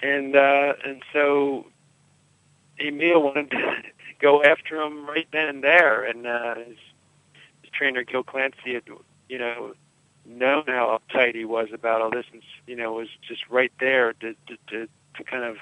and 0.01 0.35
uh, 0.35 0.73
and 0.85 1.03
so 1.13 1.65
Emile 2.79 3.21
wanted 3.21 3.51
to 3.51 3.75
go 4.21 4.43
after 4.43 4.81
him 4.81 5.05
right 5.07 5.27
then 5.31 5.47
and 5.47 5.63
there, 5.63 6.03
and 6.03 6.25
uh, 6.27 6.55
his, 6.55 6.77
his 7.61 7.71
trainer 7.71 8.03
Gil 8.03 8.23
Clancy 8.23 8.73
had 8.73 8.83
you 9.27 9.37
know 9.37 9.73
known 10.25 10.63
how 10.67 10.99
uptight 10.99 11.35
he 11.35 11.45
was 11.45 11.69
about 11.73 12.01
all 12.01 12.11
this, 12.11 12.25
and 12.31 12.41
you 12.67 12.75
know 12.75 12.93
was 12.93 13.09
just 13.27 13.41
right 13.49 13.71
there 13.79 14.13
to 14.13 14.33
to 14.47 14.57
to, 14.67 14.87
to 15.15 15.23
kind 15.23 15.43
of 15.43 15.57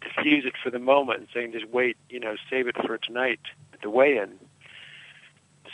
diffuse 0.00 0.44
it 0.46 0.54
for 0.62 0.70
the 0.70 0.78
moment, 0.78 1.20
and 1.20 1.28
saying 1.34 1.52
just 1.52 1.68
wait, 1.68 1.96
you 2.08 2.20
know, 2.20 2.36
save 2.48 2.66
it 2.66 2.76
for 2.86 2.98
tonight 2.98 3.40
at 3.72 3.80
the 3.82 3.90
weigh-in. 3.90 4.32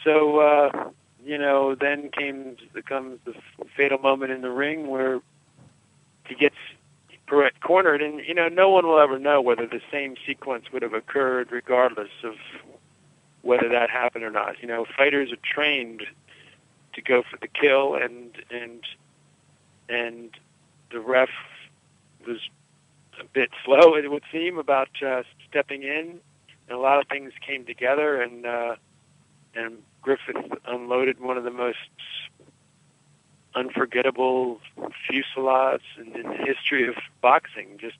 So. 0.05 0.39
uh 0.41 0.91
you 1.27 1.39
know, 1.39 1.75
then 1.75 2.09
came 2.11 2.57
comes 2.89 3.19
the 3.25 3.35
fatal 3.77 3.99
moment 3.99 4.31
in 4.31 4.43
the 4.43 4.51
ring 4.51 4.87
where 4.87 5.21
he 6.29 6.37
gets 6.37 6.55
Paret 7.27 7.61
cornered, 7.61 8.03
and 8.03 8.21
you 8.27 8.35
know, 8.35 8.49
no 8.49 8.69
one 8.69 8.87
will 8.87 9.01
ever 9.01 9.19
know 9.19 9.41
whether 9.41 9.67
the 9.67 9.81
same 9.91 10.15
sequence 10.27 10.67
would 10.73 10.83
have 10.83 10.95
occurred, 10.95 11.51
regardless 11.51 12.11
of 12.23 12.35
whether 13.43 13.69
that 13.69 13.91
happened 13.91 14.25
or 14.25 14.31
not. 14.31 14.61
You 14.61 14.69
know, 14.69 14.87
fighters 14.97 15.33
are 15.33 15.55
trained 15.55 16.03
to 16.95 17.03
go 17.03 17.23
for 17.29 17.37
the 17.41 17.49
kill, 17.49 17.95
and 17.95 18.37
and 18.51 18.83
and 19.89 20.31
the 20.91 21.01
ref 21.01 21.31
was 22.27 22.39
a 23.21 23.25
bit 23.25 23.51
slow, 23.65 23.95
it 23.95 24.11
would 24.11 24.25
seem, 24.31 24.59
about 24.59 24.89
uh, 25.05 25.23
stepping 25.49 25.83
in, 25.83 26.21
and 26.69 26.77
a 26.77 26.79
lot 26.79 27.01
of 27.01 27.09
things 27.09 27.33
came 27.47 27.65
together, 27.65 28.21
and 28.21 28.47
uh, 28.47 28.77
and 29.55 29.79
Griffith 30.03 30.37
unloaded 30.67 31.21
one 31.21 31.37
of 31.37 31.45
the 31.45 31.51
most 31.51 31.79
unforgettable 33.57 34.61
fusillades 34.79 35.81
in, 35.99 36.15
in 36.15 36.29
the 36.29 36.37
history 36.37 36.87
of 36.87 36.95
boxing. 37.21 37.79
Just 37.79 37.99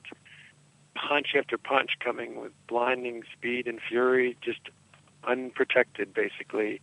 punch 0.95 1.35
after 1.37 1.59
punch 1.59 1.93
coming 1.99 2.41
with 2.41 2.53
blinding 2.69 3.25
speed 3.33 3.67
and 3.67 3.81
fury, 3.81 4.37
just 4.43 4.61
unprotected, 5.25 6.15
basically. 6.15 6.81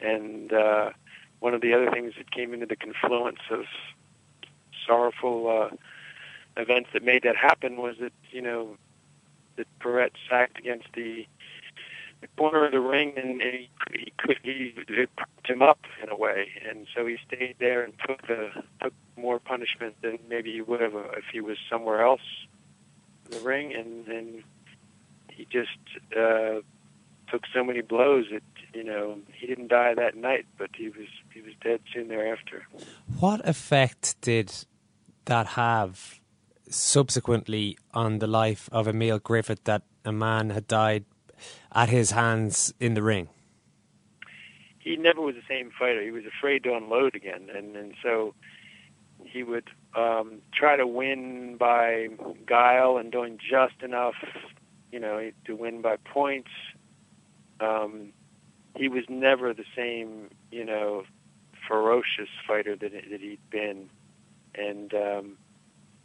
And 0.00 0.52
uh, 0.52 0.90
one 1.38 1.54
of 1.54 1.60
the 1.60 1.72
other 1.72 1.90
things 1.90 2.14
that 2.18 2.30
came 2.30 2.52
into 2.52 2.66
the 2.66 2.76
confluence 2.76 3.40
of 3.50 3.64
sorrowful 4.86 5.48
uh, 5.48 6.60
events 6.60 6.90
that 6.92 7.02
made 7.02 7.22
that 7.22 7.36
happen 7.36 7.76
was 7.76 7.96
that 8.00 8.12
you 8.30 8.42
know 8.42 8.76
that 9.56 9.66
Paret 9.78 10.12
sacked 10.28 10.58
against 10.58 10.88
the, 10.94 11.26
corner 12.28 12.66
of 12.66 12.72
the 12.72 12.80
ring 12.80 13.14
and, 13.16 13.40
he, 13.40 13.70
he 13.92 14.12
could 14.18 14.38
he 14.42 14.74
it 14.88 15.14
propped 15.16 15.48
him 15.48 15.62
up 15.62 15.80
in 16.02 16.08
a 16.08 16.16
way, 16.16 16.48
and 16.68 16.86
so 16.94 17.06
he 17.06 17.16
stayed 17.26 17.56
there 17.58 17.82
and 17.82 17.94
took 18.06 18.26
the 18.26 18.50
took 18.82 18.94
more 19.16 19.38
punishment 19.38 19.94
than 20.02 20.18
maybe 20.28 20.52
he 20.52 20.60
would 20.60 20.80
have 20.80 20.94
if 21.16 21.24
he 21.32 21.40
was 21.40 21.56
somewhere 21.70 22.02
else 22.02 22.20
in 23.26 23.38
the 23.38 23.44
ring, 23.44 23.74
and 23.74 24.06
and 24.08 24.42
he 25.30 25.46
just 25.50 25.78
uh, 26.16 26.60
took 27.30 27.42
so 27.54 27.64
many 27.64 27.80
blows 27.80 28.26
that 28.32 28.42
you 28.74 28.84
know 28.84 29.18
he 29.32 29.46
didn't 29.46 29.68
die 29.68 29.94
that 29.94 30.16
night, 30.16 30.46
but 30.58 30.70
he 30.74 30.88
was 30.88 31.08
he 31.32 31.40
was 31.40 31.54
dead 31.62 31.80
soon 31.92 32.08
thereafter. 32.08 32.66
What 33.18 33.46
effect 33.48 34.20
did 34.20 34.52
that 35.26 35.46
have 35.48 36.20
subsequently 36.68 37.76
on 37.92 38.18
the 38.18 38.26
life 38.26 38.68
of 38.72 38.86
Emile 38.86 39.18
Griffith 39.18 39.64
that 39.64 39.82
a 40.04 40.12
man 40.12 40.50
had 40.50 40.66
died 40.66 41.04
at 41.74 41.88
his 41.88 42.12
hands 42.12 42.72
in 42.80 42.94
the 42.94 43.02
ring? 43.02 43.28
He 44.78 44.96
never 44.96 45.20
was 45.20 45.34
the 45.34 45.42
same 45.48 45.70
fighter. 45.78 46.02
He 46.02 46.10
was 46.10 46.24
afraid 46.24 46.64
to 46.64 46.74
unload 46.74 47.14
again, 47.14 47.48
and 47.54 47.76
and 47.76 47.94
so 48.02 48.34
he 49.24 49.42
would 49.42 49.68
um, 49.94 50.40
try 50.52 50.76
to 50.76 50.86
win 50.86 51.56
by 51.58 52.08
guile 52.46 52.96
and 52.96 53.12
doing 53.12 53.38
just 53.38 53.82
enough, 53.82 54.14
you 54.90 54.98
know, 54.98 55.30
to 55.44 55.54
win 55.54 55.82
by 55.82 55.96
points. 55.96 56.50
Um, 57.60 58.12
he 58.76 58.88
was 58.88 59.04
never 59.08 59.52
the 59.52 59.64
same, 59.76 60.30
you 60.50 60.64
know, 60.64 61.04
ferocious 61.68 62.30
fighter 62.46 62.76
that 62.76 62.92
that 62.92 63.20
he'd 63.20 63.50
been, 63.50 63.90
and 64.54 64.94
um, 64.94 65.36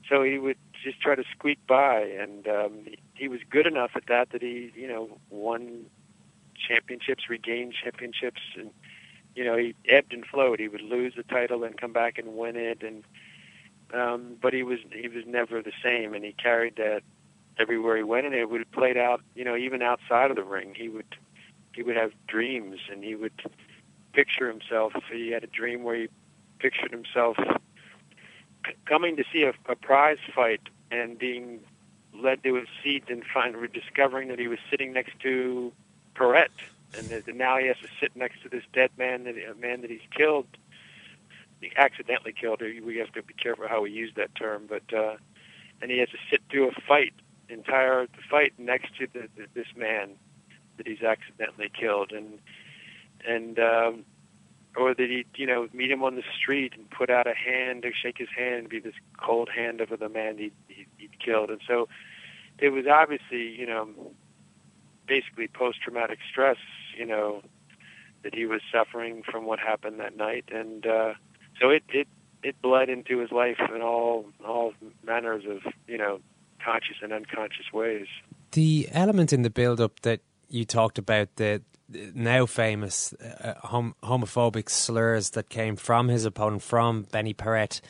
so 0.10 0.24
he 0.24 0.38
would 0.38 0.58
just 0.84 1.02
try 1.02 1.16
to 1.16 1.24
squeak 1.32 1.60
by, 1.68 2.02
and 2.02 2.48
um, 2.48 2.86
he 3.16 3.28
was 3.28 3.40
good 3.50 3.66
enough 3.66 3.92
at 3.96 4.08
that 4.08 4.32
that 4.32 4.42
he, 4.42 4.72
you 4.76 4.88
know, 4.88 5.18
won 5.30 5.86
championships, 6.56 7.30
regained 7.30 7.74
championships, 7.74 8.42
and 8.58 8.72
you 9.36 9.44
know 9.44 9.58
he 9.58 9.76
ebbed 9.88 10.14
and 10.14 10.26
flowed. 10.26 10.60
He 10.60 10.68
would 10.68 10.82
lose 10.82 11.14
the 11.16 11.24
title 11.24 11.64
and 11.64 11.80
come 11.80 11.94
back 11.94 12.18
and 12.18 12.38
win 12.38 12.56
it, 12.56 12.84
and 12.84 13.04
um, 13.94 14.36
but 14.42 14.54
he 14.54 14.64
was 14.64 14.80
he 14.92 15.08
was 15.08 15.24
never 15.26 15.62
the 15.62 15.74
same, 15.84 16.14
and 16.14 16.24
he 16.24 16.34
carried 16.34 16.76
that 16.78 17.02
everywhere 17.58 17.98
he 17.98 18.04
went, 18.04 18.26
and 18.26 18.36
it 18.36 18.50
would 18.50 18.62
have 18.62 18.72
played 18.72 18.98
out, 18.98 19.22
you 19.34 19.44
know, 19.44 19.56
even 19.56 19.82
outside 19.82 20.30
of 20.30 20.36
the 20.36 20.44
ring. 20.44 20.74
He 20.76 20.90
would 20.90 21.16
he 21.74 21.84
would 21.84 21.96
have 21.96 22.12
dreams, 22.28 22.80
and 22.92 23.04
he 23.04 23.16
would 23.16 23.34
picture 24.14 24.48
himself. 24.48 24.94
He 25.12 25.32
had 25.32 25.44
a 25.44 25.48
dream 25.48 25.84
where 25.84 25.96
he 25.96 26.08
pictured 26.60 26.92
himself 26.92 27.38
coming 28.86 29.16
to 29.18 29.24
see 29.32 29.44
a, 29.44 29.54
a 29.70 29.76
prize 29.76 30.18
fight 30.34 30.62
and 30.92 31.20
being 31.20 31.60
led 32.22 32.44
to 32.44 32.56
his 32.56 32.68
seat 32.84 33.06
and 33.10 33.24
find 33.34 33.56
discovering 33.74 34.30
that 34.30 34.40
he 34.40 34.48
was 34.48 34.60
sitting 34.70 34.94
next 34.94 35.20
to 35.22 35.72
Paret, 36.16 36.52
and 36.98 37.08
that 37.10 37.28
now 37.36 37.58
he 37.58 37.68
has 37.68 37.78
to 37.78 37.88
sit 38.00 38.16
next 38.16 38.42
to 38.44 38.50
this 38.50 38.64
dead 38.74 38.92
man 38.98 39.26
that 39.26 39.36
a 39.36 39.56
man 39.56 39.82
that 39.82 39.90
he's 39.90 40.08
killed, 40.16 40.48
he 41.62 41.72
accidentally 41.76 42.34
killed. 42.34 42.62
We 42.62 42.98
have 42.98 43.12
to 43.14 43.24
be 43.24 43.34
careful 43.34 43.68
how 43.68 43.82
we 43.82 43.92
use 43.92 44.12
that 44.16 44.34
term, 44.36 44.68
but 44.68 44.94
uh, 44.94 45.16
and 45.82 45.92
he 45.92 46.00
has 46.00 46.10
to 46.10 46.18
sit 46.30 46.42
through 46.50 46.70
a 46.70 46.82
fight, 46.88 47.14
entire 47.50 48.08
fight 48.30 48.54
next 48.58 48.96
to 48.98 49.08
the, 49.12 49.28
the, 49.36 49.48
this 49.54 49.68
man 49.76 50.12
that 50.78 50.88
he's 50.88 51.02
accidentally 51.02 51.70
killed, 51.70 52.12
and 52.12 52.40
and 53.28 53.60
um, 53.60 54.06
or 54.78 54.94
that 54.94 55.10
he'd 55.10 55.28
you 55.36 55.48
know 55.48 55.68
meet 55.74 55.92
him 55.92 56.04
on 56.04 56.16
the 56.16 56.24
street 56.38 56.74
and 56.76 56.90
put 56.90 57.10
out 57.10 57.28
a 57.28 57.34
hand 57.34 57.84
to 57.84 57.92
shake 57.94 58.18
his 58.18 58.30
hand 58.36 58.56
and 58.56 58.70
be 58.70 58.80
this 58.80 58.96
cold 59.18 59.50
hand 59.50 59.82
over 59.82 59.96
the 59.98 60.10
man 60.10 60.38
he'd, 60.38 60.54
he'd, 60.68 60.88
he'd 60.98 61.20
killed, 61.20 61.50
and 61.50 61.62
so 61.68 61.88
it 62.60 62.70
was 62.70 62.86
obviously 62.88 63.48
you 63.60 63.66
know 63.66 63.90
basically 65.08 65.48
post-traumatic 65.48 66.20
stress, 66.30 66.58
you 66.98 67.06
know, 67.06 67.42
that 68.24 68.34
he 68.34 68.46
was 68.46 68.62
suffering 68.72 69.24
from 69.24 69.46
what 69.46 69.60
happened 69.60 70.00
that 70.00 70.18
night, 70.18 70.46
and 70.52 70.86
uh, 70.86 71.14
so 71.60 71.70
it 71.70 71.84
it 71.90 72.08
it 72.44 72.60
bled 72.62 72.90
into 72.90 73.20
his 73.20 73.32
life 73.32 73.60
in 73.74 73.82
all 73.82 74.26
all 74.46 74.74
manners 75.04 75.44
of 75.48 75.72
you 75.88 75.98
know 75.98 76.20
conscious 76.64 76.98
and 77.02 77.14
unconscious 77.14 77.72
ways. 77.72 78.08
The 78.52 78.88
element 78.92 79.32
in 79.32 79.44
the 79.44 79.50
build-up 79.50 80.00
that 80.02 80.22
you 80.50 80.66
talked 80.66 80.98
about 80.98 81.36
the 81.36 81.62
now 81.90 82.46
famous 82.46 83.14
uh, 83.14 83.54
hom- 83.64 83.96
homophobic 84.04 84.70
slurs 84.70 85.32
that 85.32 85.50
came 85.50 85.76
from 85.76 86.08
his 86.08 86.26
opponent, 86.26 86.62
from 86.62 87.04
Benny 87.04 87.34
Paret, 87.34 87.82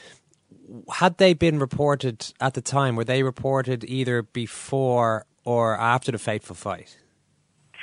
had 0.94 1.18
they 1.18 1.34
been 1.34 1.60
reported 1.60 2.34
at 2.40 2.54
the 2.54 2.62
time? 2.62 2.96
Were 2.96 3.04
they 3.04 3.24
reported 3.24 3.84
either 3.84 4.22
before 4.22 5.26
or 5.44 5.78
after 5.78 6.12
the 6.12 6.18
fateful 6.18 6.56
fight? 6.56 6.98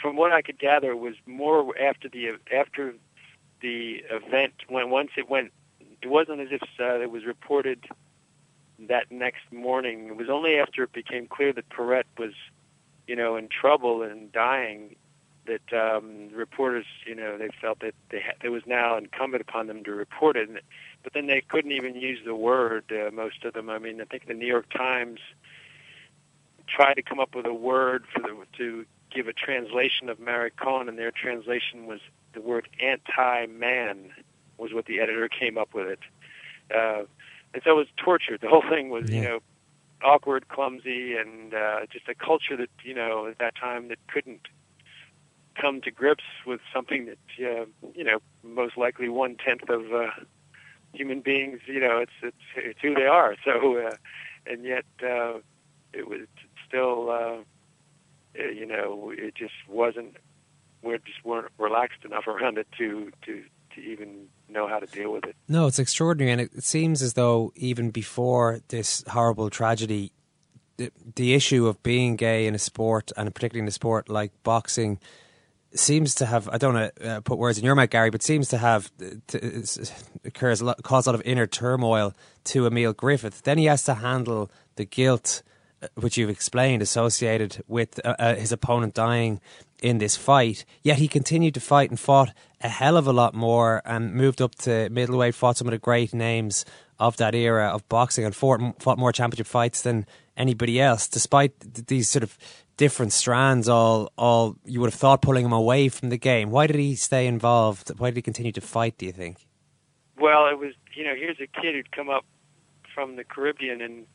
From 0.00 0.16
what 0.16 0.32
I 0.32 0.42
could 0.42 0.58
gather, 0.58 0.90
it 0.90 0.98
was 0.98 1.14
more 1.26 1.78
after 1.78 2.08
the 2.08 2.36
after 2.52 2.94
the 3.60 4.02
event. 4.10 4.54
When 4.68 4.90
once 4.90 5.10
it 5.16 5.30
went, 5.30 5.52
it 6.02 6.08
wasn't 6.08 6.40
as 6.40 6.48
if 6.50 6.62
uh, 6.80 7.00
it 7.00 7.10
was 7.10 7.24
reported 7.24 7.84
that 8.88 9.12
next 9.12 9.52
morning. 9.52 10.08
It 10.08 10.16
was 10.16 10.28
only 10.28 10.58
after 10.58 10.82
it 10.82 10.92
became 10.92 11.28
clear 11.28 11.52
that 11.52 11.68
Paret 11.68 12.06
was, 12.18 12.32
you 13.06 13.14
know, 13.14 13.36
in 13.36 13.48
trouble 13.48 14.02
and 14.02 14.32
dying 14.32 14.96
that 15.46 15.72
um, 15.72 16.28
reporters, 16.32 16.86
you 17.06 17.14
know, 17.14 17.36
they 17.36 17.48
felt 17.60 17.80
that 17.80 17.94
they 18.10 18.20
ha- 18.20 18.38
it 18.42 18.50
was 18.50 18.62
now 18.66 18.96
incumbent 18.96 19.42
upon 19.42 19.66
them 19.66 19.82
to 19.84 19.92
report 19.92 20.36
it, 20.36 20.48
and, 20.48 20.60
but 21.02 21.12
then 21.12 21.26
they 21.26 21.40
couldn't 21.40 21.72
even 21.72 21.94
use 21.96 22.20
the 22.24 22.34
word. 22.34 22.84
Uh, 22.92 23.10
most 23.10 23.44
of 23.44 23.54
them, 23.54 23.68
I 23.68 23.78
mean, 23.78 24.00
I 24.00 24.04
think 24.04 24.26
the 24.26 24.34
New 24.34 24.46
York 24.46 24.70
Times 24.70 25.20
tried 26.68 26.94
to 26.94 27.02
come 27.02 27.18
up 27.18 27.34
with 27.34 27.46
a 27.46 27.54
word 27.54 28.04
for 28.12 28.20
the 28.20 28.36
to 28.58 28.86
give 29.14 29.28
a 29.28 29.32
translation 29.32 30.08
of 30.08 30.18
maricon, 30.18 30.88
and 30.88 30.98
their 30.98 31.10
translation 31.10 31.86
was 31.86 32.00
the 32.34 32.40
word 32.40 32.68
anti-man 32.80 34.10
was 34.58 34.72
what 34.72 34.86
the 34.86 35.00
editor 35.00 35.28
came 35.28 35.58
up 35.58 35.74
with 35.74 35.88
it, 35.88 36.00
uh, 36.74 37.02
and 37.52 37.62
so 37.64 37.72
it 37.72 37.76
was 37.76 37.88
torture. 37.96 38.38
The 38.38 38.48
whole 38.48 38.62
thing 38.68 38.90
was, 38.90 39.10
yeah. 39.10 39.16
you 39.16 39.22
know, 39.28 39.38
awkward, 40.02 40.48
clumsy, 40.48 41.16
and 41.16 41.52
uh, 41.52 41.80
just 41.90 42.08
a 42.08 42.14
culture 42.14 42.56
that 42.56 42.70
you 42.84 42.94
know 42.94 43.26
at 43.26 43.38
that 43.38 43.54
time 43.56 43.88
that 43.88 43.98
couldn't 44.06 44.48
come 45.54 45.80
to 45.82 45.90
grips 45.90 46.24
with 46.46 46.60
something 46.72 47.06
that 47.06 47.18
uh, 47.40 47.64
you 47.94 48.04
know 48.04 48.18
most 48.42 48.76
likely 48.76 49.08
one 49.08 49.36
tenth 49.36 49.68
of 49.68 49.92
uh, 49.92 50.10
human 50.92 51.20
beings 51.20 51.60
you 51.66 51.80
know 51.80 51.98
it's 51.98 52.12
it's 52.22 52.36
it's 52.56 52.80
who 52.80 52.94
they 52.94 53.06
are 53.06 53.36
so 53.44 53.78
uh, 53.78 53.94
and 54.46 54.64
yet 54.64 54.84
uh, 55.02 55.34
it 55.92 56.08
was 56.08 56.20
still 56.66 57.10
uh, 57.10 57.36
you 58.34 58.66
know 58.66 59.12
it 59.16 59.34
just 59.34 59.54
wasn't 59.68 60.16
we 60.82 60.96
just 61.04 61.24
weren't 61.24 61.52
relaxed 61.58 62.04
enough 62.04 62.26
around 62.26 62.58
it 62.58 62.66
to 62.76 63.10
to 63.24 63.42
to 63.74 63.80
even 63.80 64.26
know 64.48 64.68
how 64.68 64.78
to 64.78 64.86
deal 64.86 65.10
with 65.12 65.24
it. 65.24 65.34
No, 65.48 65.66
it's 65.66 65.78
extraordinary, 65.78 66.32
and 66.32 66.40
it 66.40 66.62
seems 66.62 67.02
as 67.02 67.14
though 67.14 67.52
even 67.56 67.90
before 67.90 68.60
this 68.68 69.02
horrible 69.08 69.50
tragedy, 69.50 70.12
the, 70.76 70.90
the 71.14 71.34
issue 71.34 71.66
of 71.66 71.82
being 71.82 72.16
gay 72.16 72.46
in 72.46 72.54
a 72.54 72.58
sport, 72.58 73.12
and 73.16 73.34
particularly 73.34 73.64
in 73.64 73.68
a 73.68 73.72
sport 73.72 74.08
like 74.08 74.32
boxing, 74.42 74.98
seems 75.74 76.14
to 76.16 76.26
have 76.26 76.48
I 76.48 76.58
don't 76.58 76.74
want 76.74 76.96
to 76.96 77.08
uh, 77.08 77.20
put 77.20 77.38
words 77.38 77.58
in 77.58 77.64
your 77.64 77.74
mouth, 77.74 77.90
Gary, 77.90 78.10
but 78.10 78.22
seems 78.22 78.48
to 78.48 78.58
have 78.58 78.90
to, 79.28 79.64
occurs 80.24 80.60
a 80.60 80.64
lot, 80.64 80.80
a 80.84 80.94
lot 80.94 81.14
of 81.14 81.22
inner 81.24 81.46
turmoil 81.46 82.14
to 82.44 82.66
Emile 82.66 82.92
Griffith. 82.92 83.42
Then 83.42 83.58
he 83.58 83.66
has 83.66 83.84
to 83.84 83.94
handle 83.94 84.50
the 84.76 84.84
guilt, 84.84 85.42
uh, 85.82 85.88
which 85.94 86.16
you've 86.16 86.30
explained, 86.30 86.82
associated 86.82 87.62
with 87.66 88.04
uh, 88.04 88.14
uh, 88.18 88.34
his 88.34 88.52
opponent 88.52 88.94
dying 88.94 89.40
in 89.82 89.98
this 89.98 90.16
fight. 90.16 90.64
Yet 90.82 90.98
he 90.98 91.08
continued 91.08 91.54
to 91.54 91.60
fight 91.60 91.90
and 91.90 91.98
fought 91.98 92.32
a 92.60 92.68
hell 92.68 92.96
of 92.96 93.06
a 93.06 93.12
lot 93.12 93.34
more 93.34 93.82
and 93.84 94.14
moved 94.14 94.40
up 94.40 94.54
to 94.56 94.88
middleweight, 94.90 95.34
fought 95.34 95.56
some 95.56 95.66
of 95.66 95.72
the 95.72 95.78
great 95.78 96.14
names 96.14 96.64
of 96.98 97.16
that 97.16 97.34
era 97.34 97.68
of 97.68 97.88
boxing 97.88 98.24
and 98.24 98.34
fought, 98.34 98.60
fought 98.80 98.98
more 98.98 99.12
championship 99.12 99.46
fights 99.46 99.82
than 99.82 100.06
anybody 100.36 100.80
else, 100.80 101.08
despite 101.08 101.58
these 101.88 102.08
sort 102.08 102.22
of 102.22 102.38
different 102.76 103.12
strands 103.12 103.68
all 103.68 104.10
all 104.16 104.56
you 104.64 104.80
would 104.80 104.90
have 104.90 104.98
thought 104.98 105.22
pulling 105.22 105.44
him 105.44 105.52
away 105.52 105.88
from 105.88 106.08
the 106.08 106.18
game. 106.18 106.50
Why 106.50 106.66
did 106.66 106.76
he 106.76 106.94
stay 106.94 107.26
involved? 107.26 107.92
Why 107.98 108.10
did 108.10 108.16
he 108.16 108.22
continue 108.22 108.52
to 108.52 108.60
fight, 108.60 108.98
do 108.98 109.06
you 109.06 109.12
think? 109.12 109.46
Well, 110.18 110.46
it 110.48 110.58
was 110.58 110.74
you 110.94 111.04
know, 111.04 111.14
here's 111.14 111.40
a 111.40 111.46
kid 111.46 111.74
who'd 111.74 111.92
come 111.92 112.10
up 112.10 112.24
from 112.94 113.16
the 113.16 113.24
Caribbean, 113.24 113.80
and 113.80 114.06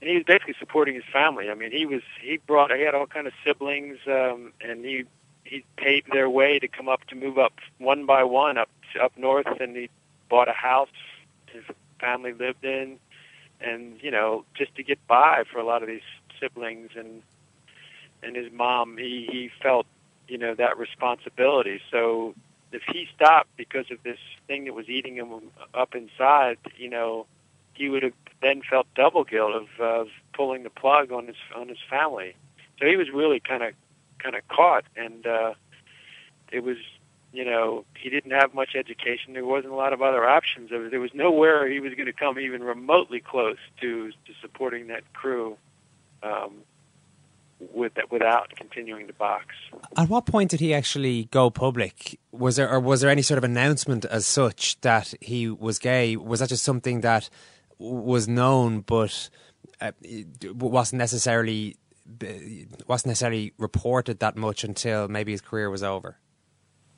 and 0.00 0.10
he 0.10 0.16
was 0.16 0.24
basically 0.24 0.54
supporting 0.58 0.94
his 0.94 1.04
family. 1.12 1.50
I 1.50 1.54
mean, 1.54 1.72
he 1.72 1.86
was 1.86 2.02
he 2.20 2.38
brought 2.38 2.70
he 2.70 2.82
had 2.82 2.94
all 2.94 3.06
kind 3.06 3.26
of 3.26 3.32
siblings, 3.44 3.98
um, 4.06 4.52
and 4.60 4.84
he 4.84 5.04
he 5.44 5.64
paved 5.76 6.12
their 6.12 6.28
way 6.28 6.58
to 6.58 6.68
come 6.68 6.88
up 6.88 7.04
to 7.06 7.14
move 7.14 7.38
up 7.38 7.54
one 7.78 8.06
by 8.06 8.24
one 8.24 8.58
up 8.58 8.70
up 9.00 9.12
north, 9.16 9.60
and 9.60 9.76
he 9.76 9.90
bought 10.28 10.48
a 10.48 10.52
house 10.52 10.88
his 11.52 11.64
family 12.00 12.32
lived 12.32 12.64
in, 12.64 12.98
and 13.60 13.96
you 14.02 14.10
know 14.10 14.44
just 14.54 14.74
to 14.76 14.82
get 14.82 15.04
by 15.06 15.44
for 15.50 15.58
a 15.58 15.64
lot 15.64 15.82
of 15.82 15.88
these 15.88 16.00
siblings 16.38 16.90
and 16.96 17.22
and 18.26 18.36
his 18.36 18.52
mom. 18.52 18.96
He 18.98 19.28
he 19.30 19.50
felt 19.62 19.86
you 20.28 20.38
know 20.38 20.54
that 20.54 20.76
responsibility. 20.78 21.80
So 21.90 22.34
if 22.72 22.82
he 22.82 23.08
stopped 23.14 23.50
because 23.56 23.90
of 23.90 24.02
this 24.02 24.18
thing 24.46 24.64
that 24.64 24.74
was 24.74 24.88
eating 24.88 25.16
him 25.16 25.32
up 25.72 25.94
inside, 25.94 26.58
you 26.76 26.90
know, 26.90 27.26
he 27.74 27.88
would 27.88 28.02
have 28.02 28.12
then 28.42 28.62
felt 28.68 28.86
double 28.94 29.24
guilt 29.24 29.54
of, 29.54 29.68
of 29.80 30.08
pulling 30.34 30.62
the 30.62 30.70
plug 30.70 31.12
on 31.12 31.26
his 31.26 31.36
on 31.54 31.68
his 31.68 31.78
family. 31.88 32.34
So 32.78 32.86
he 32.86 32.96
was 32.96 33.10
really 33.10 33.40
kind 33.40 33.62
of 33.62 33.72
kind 34.18 34.34
of 34.34 34.46
caught, 34.48 34.84
and 34.96 35.26
uh, 35.26 35.54
it 36.52 36.62
was 36.62 36.76
you 37.32 37.44
know 37.44 37.84
he 37.96 38.10
didn't 38.10 38.32
have 38.32 38.54
much 38.54 38.74
education. 38.74 39.32
There 39.32 39.44
wasn't 39.44 39.72
a 39.72 39.76
lot 39.76 39.92
of 39.92 40.02
other 40.02 40.28
options. 40.28 40.70
There 40.70 41.00
was, 41.00 41.14
nowhere 41.14 41.68
he 41.68 41.80
was 41.80 41.94
going 41.94 42.06
to 42.06 42.12
come 42.12 42.38
even 42.38 42.62
remotely 42.62 43.20
close 43.20 43.58
to 43.80 44.10
to 44.10 44.32
supporting 44.40 44.88
that 44.88 45.10
crew. 45.12 45.56
Um, 46.22 46.62
with 47.58 47.92
without 48.10 48.54
continuing 48.56 49.06
to 49.06 49.12
box. 49.14 49.46
At 49.96 50.08
what 50.08 50.26
point 50.26 50.50
did 50.50 50.60
he 50.60 50.74
actually 50.74 51.24
go 51.24 51.50
public? 51.50 52.18
Was 52.32 52.56
there 52.56 52.70
or 52.70 52.80
was 52.80 53.00
there 53.00 53.10
any 53.10 53.22
sort 53.22 53.38
of 53.38 53.44
announcement 53.44 54.04
as 54.04 54.26
such 54.26 54.80
that 54.82 55.14
he 55.20 55.48
was 55.48 55.78
gay? 55.78 56.16
Was 56.16 56.40
that 56.40 56.50
just 56.50 56.64
something 56.64 57.00
that 57.00 57.30
was 57.78 58.28
known 58.28 58.80
but 58.80 59.30
uh, 59.80 59.92
wasn't 60.52 60.98
necessarily 60.98 61.76
wasn't 62.86 63.08
necessarily 63.08 63.52
reported 63.58 64.20
that 64.20 64.36
much 64.36 64.64
until 64.64 65.08
maybe 65.08 65.32
his 65.32 65.40
career 65.40 65.70
was 65.70 65.82
over? 65.82 66.18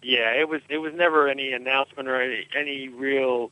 Yeah, 0.02 0.32
it 0.32 0.48
was. 0.48 0.60
It 0.68 0.78
was 0.78 0.92
never 0.94 1.28
any 1.28 1.52
announcement 1.52 2.08
or 2.08 2.20
any 2.20 2.46
any 2.56 2.88
real 2.88 3.50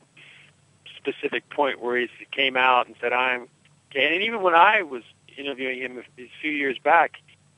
specific 0.95 1.49
point 1.49 1.81
where 1.81 1.97
he 1.97 2.07
came 2.31 2.55
out 2.55 2.87
and 2.87 2.95
said, 3.01 3.11
"I'm 3.11 3.47
gay." 3.89 4.13
And 4.13 4.23
even 4.23 4.41
when 4.41 4.55
I 4.55 4.81
was 4.83 5.03
interviewing 5.37 5.81
him 5.81 5.97
a 5.97 6.29
few 6.41 6.51
years 6.51 6.77
back, 6.83 7.17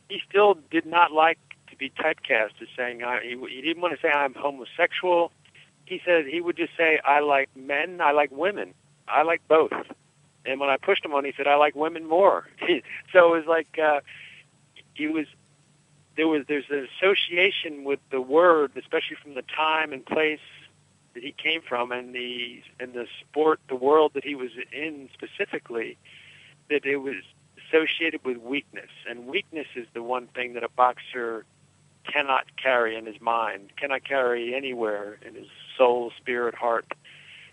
he 0.09 0.21
still 0.27 0.57
did 0.71 0.85
not 0.85 1.11
like 1.11 1.39
to 1.69 1.75
be 1.75 1.89
typecast 1.89 2.61
as 2.61 2.67
saying 2.75 3.03
I, 3.03 3.21
he, 3.21 3.37
he 3.49 3.61
didn't 3.61 3.81
want 3.81 3.95
to 3.95 4.01
say 4.01 4.11
I'm 4.11 4.33
homosexual. 4.33 5.31
He 5.85 6.01
said 6.05 6.25
he 6.25 6.41
would 6.41 6.57
just 6.57 6.75
say 6.77 6.99
I 7.03 7.19
like 7.19 7.49
men, 7.55 8.01
I 8.01 8.11
like 8.11 8.31
women, 8.31 8.73
I 9.07 9.23
like 9.23 9.41
both. 9.47 9.71
And 10.45 10.59
when 10.59 10.69
I 10.69 10.77
pushed 10.77 11.03
him 11.03 11.13
on, 11.13 11.25
he 11.25 11.33
said 11.35 11.47
I 11.47 11.55
like 11.55 11.75
women 11.75 12.07
more. 12.07 12.47
so 13.13 13.33
it 13.33 13.37
was 13.37 13.45
like 13.47 13.79
uh, 13.79 14.01
he 14.93 15.07
was 15.07 15.25
there 16.15 16.27
was 16.27 16.43
there's 16.47 16.65
an 16.69 16.87
association 16.97 17.83
with 17.83 17.99
the 18.11 18.21
word, 18.21 18.71
especially 18.75 19.17
from 19.21 19.35
the 19.35 19.43
time 19.43 19.93
and 19.93 20.05
place 20.05 20.39
that 21.13 21.23
he 21.23 21.31
came 21.31 21.61
from 21.61 21.91
and 21.91 22.13
the 22.13 22.61
and 22.79 22.93
the 22.93 23.07
sport, 23.19 23.59
the 23.69 23.75
world 23.75 24.11
that 24.15 24.23
he 24.23 24.35
was 24.35 24.51
in 24.71 25.09
specifically, 25.13 25.97
that 26.69 26.85
it 26.85 26.97
was 26.97 27.15
associated 27.69 28.23
with 28.23 28.37
weakness, 28.37 28.89
and 29.09 29.27
weakness 29.27 29.67
is 29.75 29.87
the 29.93 30.03
one 30.03 30.27
thing 30.27 30.53
that 30.53 30.63
a 30.63 30.69
boxer 30.69 31.45
cannot 32.03 32.45
carry 32.57 32.95
in 32.95 33.05
his 33.05 33.19
mind, 33.21 33.71
cannot 33.77 34.03
carry 34.03 34.55
anywhere 34.55 35.17
in 35.25 35.35
his 35.35 35.47
soul, 35.77 36.11
spirit, 36.17 36.55
heart. 36.55 36.85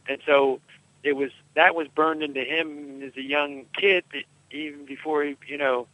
And 0.08 0.18
so 0.24 0.60
it 1.02 1.14
was 1.14 1.30
that 1.54 1.74
was 1.74 1.88
burned 1.88 2.22
into 2.22 2.42
him 2.42 3.02
as 3.02 3.16
a 3.16 3.22
young 3.22 3.66
kid, 3.74 4.04
even 4.50 4.86
before 4.86 5.24
he, 5.24 5.36
you 5.46 5.58
know, 5.58 5.86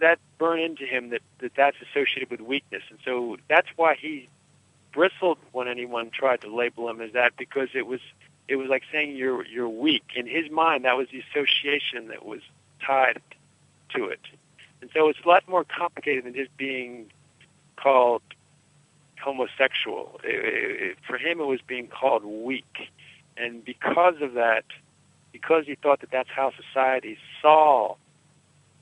that 0.00 0.18
burned 0.38 0.62
into 0.62 0.84
him 0.84 1.10
that, 1.10 1.22
that 1.40 1.52
that's 1.56 1.76
associated 1.90 2.30
with 2.30 2.40
weakness, 2.40 2.82
and 2.90 2.98
so 3.04 3.36
that's 3.48 3.68
why 3.76 3.94
he 3.94 4.28
bristled 4.92 5.38
when 5.52 5.66
anyone 5.66 6.10
tried 6.10 6.40
to 6.40 6.54
label 6.54 6.88
him 6.88 7.00
as 7.00 7.12
that 7.12 7.36
because 7.36 7.68
it 7.74 7.86
was 7.86 8.00
it 8.46 8.56
was 8.56 8.68
like 8.68 8.84
saying 8.92 9.16
you're 9.16 9.44
you're 9.46 9.68
weak 9.68 10.04
in 10.14 10.26
his 10.26 10.50
mind. 10.50 10.84
That 10.84 10.96
was 10.96 11.08
the 11.10 11.22
association 11.30 12.08
that 12.08 12.24
was 12.24 12.40
tied 12.86 13.20
to 13.94 14.06
it. 14.06 14.20
And 14.80 14.90
so 14.92 15.08
it's 15.08 15.18
a 15.24 15.28
lot 15.28 15.48
more 15.48 15.64
complicated 15.64 16.24
than 16.24 16.34
just 16.34 16.54
being 16.56 17.10
called 17.76 18.22
homosexual. 19.22 20.20
It, 20.22 20.90
it, 20.90 20.96
for 21.06 21.16
him, 21.16 21.40
it 21.40 21.44
was 21.44 21.60
being 21.66 21.88
called 21.88 22.24
weak. 22.24 22.90
And 23.36 23.64
because 23.64 24.16
of 24.20 24.34
that, 24.34 24.64
because 25.32 25.64
he 25.66 25.74
thought 25.74 26.00
that 26.00 26.10
that's 26.10 26.28
how 26.28 26.52
society 26.52 27.18
saw 27.40 27.96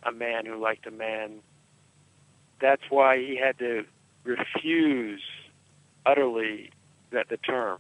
a 0.03 0.13
man 0.13 0.45
who 0.47 0.57
liked 0.57 0.87
a 0.87 0.91
man, 0.91 1.39
that's 2.61 2.83
why 2.91 3.19
he 3.19 3.37
had 3.37 3.59
to 3.59 3.85
refuse 4.25 5.23
utterly 6.05 6.71
that 7.11 7.29
the 7.29 7.37
term. 7.37 7.79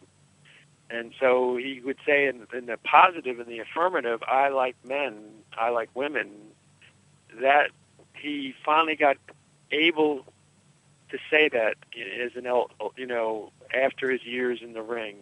And 0.92 1.14
so 1.18 1.56
he 1.56 1.80
would 1.82 1.96
say 2.04 2.26
in, 2.26 2.46
in 2.52 2.66
the 2.66 2.76
positive 2.76 3.40
and 3.40 3.48
the 3.48 3.60
affirmative, 3.60 4.22
I 4.28 4.50
like 4.50 4.76
men, 4.86 5.16
I 5.56 5.70
like 5.70 5.88
women, 5.94 6.28
that 7.40 7.70
he 8.14 8.54
finally 8.64 8.94
got 8.94 9.16
able 9.70 10.26
to 11.08 11.18
say 11.30 11.48
that 11.48 11.76
as 12.22 12.32
an 12.36 12.44
you 12.96 13.06
know 13.06 13.52
after 13.74 14.10
his 14.10 14.22
years 14.24 14.60
in 14.62 14.74
the 14.74 14.82
ring. 14.82 15.16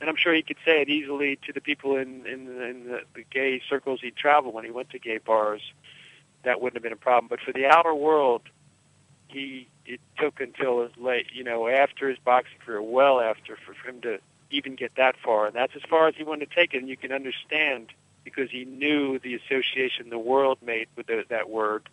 And 0.00 0.08
I'm 0.08 0.16
sure 0.16 0.32
he 0.32 0.42
could 0.42 0.58
say 0.64 0.82
it 0.82 0.88
easily 0.88 1.36
to 1.46 1.52
the 1.52 1.60
people 1.60 1.96
in 1.96 2.24
in, 2.26 2.48
in 2.62 2.84
the, 2.86 3.00
the 3.14 3.24
gay 3.28 3.60
circles 3.68 4.00
he 4.00 4.12
traveled 4.12 4.54
when 4.54 4.64
he 4.64 4.70
went 4.70 4.90
to 4.90 5.00
gay 5.00 5.18
bars. 5.18 5.62
That 6.44 6.60
wouldn't 6.60 6.76
have 6.76 6.82
been 6.84 6.92
a 6.92 6.96
problem. 6.96 7.26
But 7.28 7.40
for 7.40 7.52
the 7.52 7.66
outer 7.66 7.94
world 7.94 8.42
he 9.26 9.66
it 9.84 10.00
took 10.16 10.40
until 10.40 10.82
his 10.82 10.96
late 10.96 11.26
you 11.32 11.42
know 11.42 11.66
after 11.66 12.08
his 12.08 12.18
boxing 12.24 12.58
career 12.64 12.80
well 12.80 13.20
after 13.20 13.56
for 13.56 13.74
him 13.88 14.00
to 14.02 14.20
even 14.50 14.76
get 14.76 14.92
that 14.96 15.16
far 15.24 15.46
and 15.46 15.54
that's 15.54 15.74
as 15.74 15.82
far 15.88 16.08
as 16.08 16.14
he 16.16 16.24
wanted 16.24 16.48
to 16.48 16.54
take 16.54 16.74
it 16.74 16.78
and 16.78 16.88
you 16.88 16.96
can 16.96 17.12
understand 17.12 17.92
because 18.24 18.50
he 18.50 18.64
knew 18.64 19.18
the 19.18 19.34
association 19.34 20.10
the 20.10 20.18
world 20.18 20.58
made 20.62 20.88
with 20.96 21.06
the, 21.06 21.24
that 21.28 21.48
word 21.48 21.88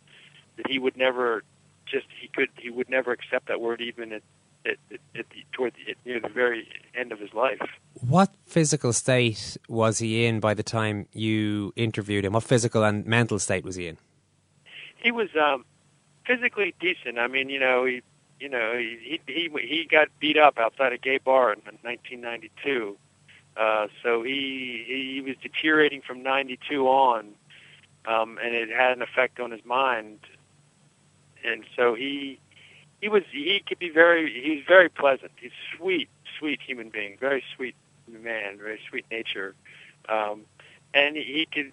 that 0.57 0.67
he 0.67 0.79
would 0.79 0.97
never 0.97 1.43
just 1.85 2.07
he 2.19 2.27
could 2.27 2.49
he 2.57 2.69
would 2.69 2.89
never 2.89 3.11
accept 3.11 3.47
that 3.47 3.61
word 3.61 3.81
even 3.81 4.13
at, 4.13 4.23
at, 4.65 4.77
at, 4.91 4.99
at 5.15 5.29
the, 5.29 5.45
toward 5.51 5.73
the, 5.73 5.95
near 6.05 6.19
the 6.19 6.29
very 6.29 6.67
end 6.95 7.11
of 7.11 7.19
his 7.19 7.33
life. 7.33 7.61
What 8.07 8.33
physical 8.45 8.93
state 8.93 9.57
was 9.67 9.99
he 9.99 10.25
in 10.25 10.39
by 10.39 10.53
the 10.53 10.63
time 10.63 11.07
you 11.13 11.73
interviewed 11.75 12.25
him? 12.25 12.33
What 12.33 12.43
physical 12.43 12.83
and 12.83 13.05
mental 13.05 13.39
state 13.39 13.63
was 13.63 13.75
he 13.75 13.87
in? 13.87 13.97
He 14.95 15.11
was 15.11 15.29
um, 15.35 15.65
physically 16.25 16.73
decent. 16.79 17.19
I 17.19 17.27
mean, 17.27 17.49
you 17.49 17.59
know, 17.59 17.85
he 17.85 18.01
you 18.39 18.49
know 18.49 18.77
he 18.77 19.19
he 19.27 19.49
he 19.61 19.87
got 19.89 20.07
beat 20.19 20.37
up 20.37 20.57
outside 20.57 20.93
a 20.93 20.97
gay 20.97 21.17
bar 21.17 21.53
in 21.53 21.59
1992 21.81 22.97
uh, 23.55 23.87
so 24.01 24.23
he 24.23 24.83
he 24.87 25.21
was 25.21 25.35
deteriorating 25.41 26.01
from 26.01 26.23
92 26.23 26.87
on, 26.87 27.29
um, 28.05 28.39
and 28.43 28.55
it 28.55 28.69
had 28.69 28.93
an 28.93 29.01
effect 29.01 29.39
on 29.39 29.51
his 29.51 29.63
mind. 29.63 30.19
And 31.45 31.63
so 31.75 31.93
he 31.93 32.39
he 33.01 33.09
was 33.09 33.23
he 33.31 33.61
could 33.67 33.79
be 33.79 33.89
very 33.89 34.41
he's 34.41 34.63
very 34.67 34.89
pleasant. 34.89 35.31
He's 35.35 35.51
sweet, 35.77 36.09
sweet 36.39 36.61
human 36.65 36.89
being, 36.89 37.17
very 37.19 37.43
sweet 37.55 37.75
man, 38.07 38.57
very 38.57 38.79
sweet 38.89 39.05
nature, 39.11 39.53
um, 40.09 40.41
and 40.93 41.15
he 41.15 41.47
could 41.51 41.71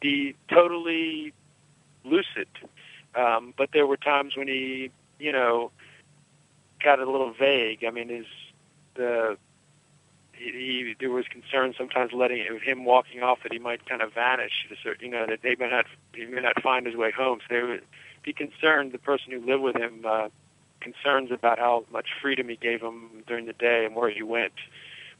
be 0.00 0.34
totally 0.48 1.34
lucid. 2.04 2.48
Um, 3.14 3.52
but 3.56 3.70
there 3.72 3.86
were 3.86 3.96
times 3.96 4.36
when 4.36 4.46
he, 4.46 4.92
you 5.20 5.32
know, 5.32 5.70
got 6.82 6.98
a 6.98 7.10
little 7.10 7.32
vague. 7.32 7.84
I 7.84 7.90
mean, 7.90 8.08
his 8.08 8.26
the 8.94 9.36
he, 10.32 10.50
he 10.50 10.96
there 10.98 11.10
was 11.10 11.26
concern 11.28 11.74
sometimes 11.76 12.12
letting 12.12 12.44
him 12.62 12.84
walking 12.84 13.22
off 13.22 13.38
that 13.42 13.52
he 13.52 13.58
might 13.58 13.86
kind 13.86 14.02
of 14.02 14.14
vanish. 14.14 14.66
You 15.00 15.08
know 15.08 15.26
that 15.26 15.42
they 15.42 15.56
may 15.58 15.70
not 15.70 15.86
he 16.14 16.26
may 16.26 16.40
not 16.40 16.62
find 16.62 16.86
his 16.86 16.96
way 16.96 17.10
home. 17.10 17.40
So 17.48 17.54
they 17.54 17.62
would 17.62 17.82
be 18.22 18.32
concerned. 18.32 18.92
The 18.92 18.98
person 18.98 19.32
who 19.32 19.40
lived 19.40 19.62
with 19.62 19.76
him 19.76 20.04
uh, 20.06 20.28
concerns 20.80 21.30
about 21.30 21.58
how 21.58 21.84
much 21.92 22.08
freedom 22.20 22.48
he 22.48 22.56
gave 22.56 22.80
him 22.80 23.22
during 23.26 23.46
the 23.46 23.52
day 23.52 23.84
and 23.84 23.94
where 23.94 24.10
he 24.10 24.22
went. 24.22 24.54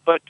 But 0.05 0.22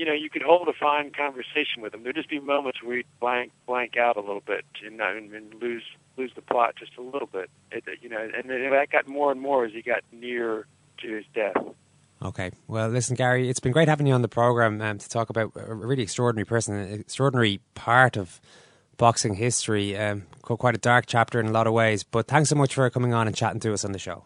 you 0.00 0.06
know, 0.06 0.14
you 0.14 0.30
could 0.30 0.40
hold 0.40 0.66
a 0.66 0.72
fine 0.72 1.12
conversation 1.12 1.82
with 1.82 1.92
him. 1.92 2.02
There'd 2.02 2.16
just 2.16 2.30
be 2.30 2.40
moments 2.40 2.82
where 2.82 2.96
he'd 2.96 3.06
blank 3.20 3.52
blank 3.66 3.98
out 3.98 4.16
a 4.16 4.20
little 4.20 4.40
bit 4.40 4.64
and, 4.82 4.98
and, 4.98 5.30
and 5.34 5.54
lose 5.60 5.82
lose 6.16 6.32
the 6.34 6.40
plot 6.40 6.74
just 6.78 6.96
a 6.96 7.02
little 7.02 7.28
bit. 7.30 7.50
It, 7.70 7.84
you 8.00 8.08
know, 8.08 8.18
and 8.18 8.48
that 8.48 8.88
got 8.90 9.06
more 9.06 9.30
and 9.30 9.42
more 9.42 9.66
as 9.66 9.72
he 9.72 9.82
got 9.82 10.00
near 10.10 10.66
to 11.02 11.16
his 11.16 11.26
death. 11.34 11.54
Okay. 12.22 12.50
Well, 12.66 12.88
listen, 12.88 13.14
Gary, 13.14 13.50
it's 13.50 13.60
been 13.60 13.72
great 13.72 13.88
having 13.88 14.06
you 14.06 14.14
on 14.14 14.22
the 14.22 14.28
program 14.28 14.80
um, 14.80 14.96
to 14.96 15.08
talk 15.08 15.28
about 15.28 15.52
a 15.54 15.74
really 15.74 16.02
extraordinary 16.02 16.46
person, 16.46 16.76
an 16.76 17.00
extraordinary 17.00 17.60
part 17.74 18.16
of 18.16 18.40
boxing 18.96 19.34
history. 19.34 19.98
Um, 19.98 20.22
quite 20.40 20.74
a 20.74 20.78
dark 20.78 21.04
chapter 21.06 21.38
in 21.40 21.46
a 21.46 21.52
lot 21.52 21.66
of 21.66 21.74
ways. 21.74 22.04
But 22.04 22.26
thanks 22.26 22.48
so 22.48 22.56
much 22.56 22.74
for 22.74 22.88
coming 22.88 23.12
on 23.12 23.26
and 23.26 23.36
chatting 23.36 23.60
to 23.60 23.74
us 23.74 23.84
on 23.84 23.92
the 23.92 23.98
show. 23.98 24.24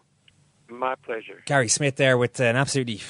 My 0.69 0.95
pleasure. 0.95 1.43
Gary 1.45 1.67
Smith 1.67 1.97
there 1.97 2.17
with 2.17 2.39
an 2.39 2.55
absolutely, 2.55 3.01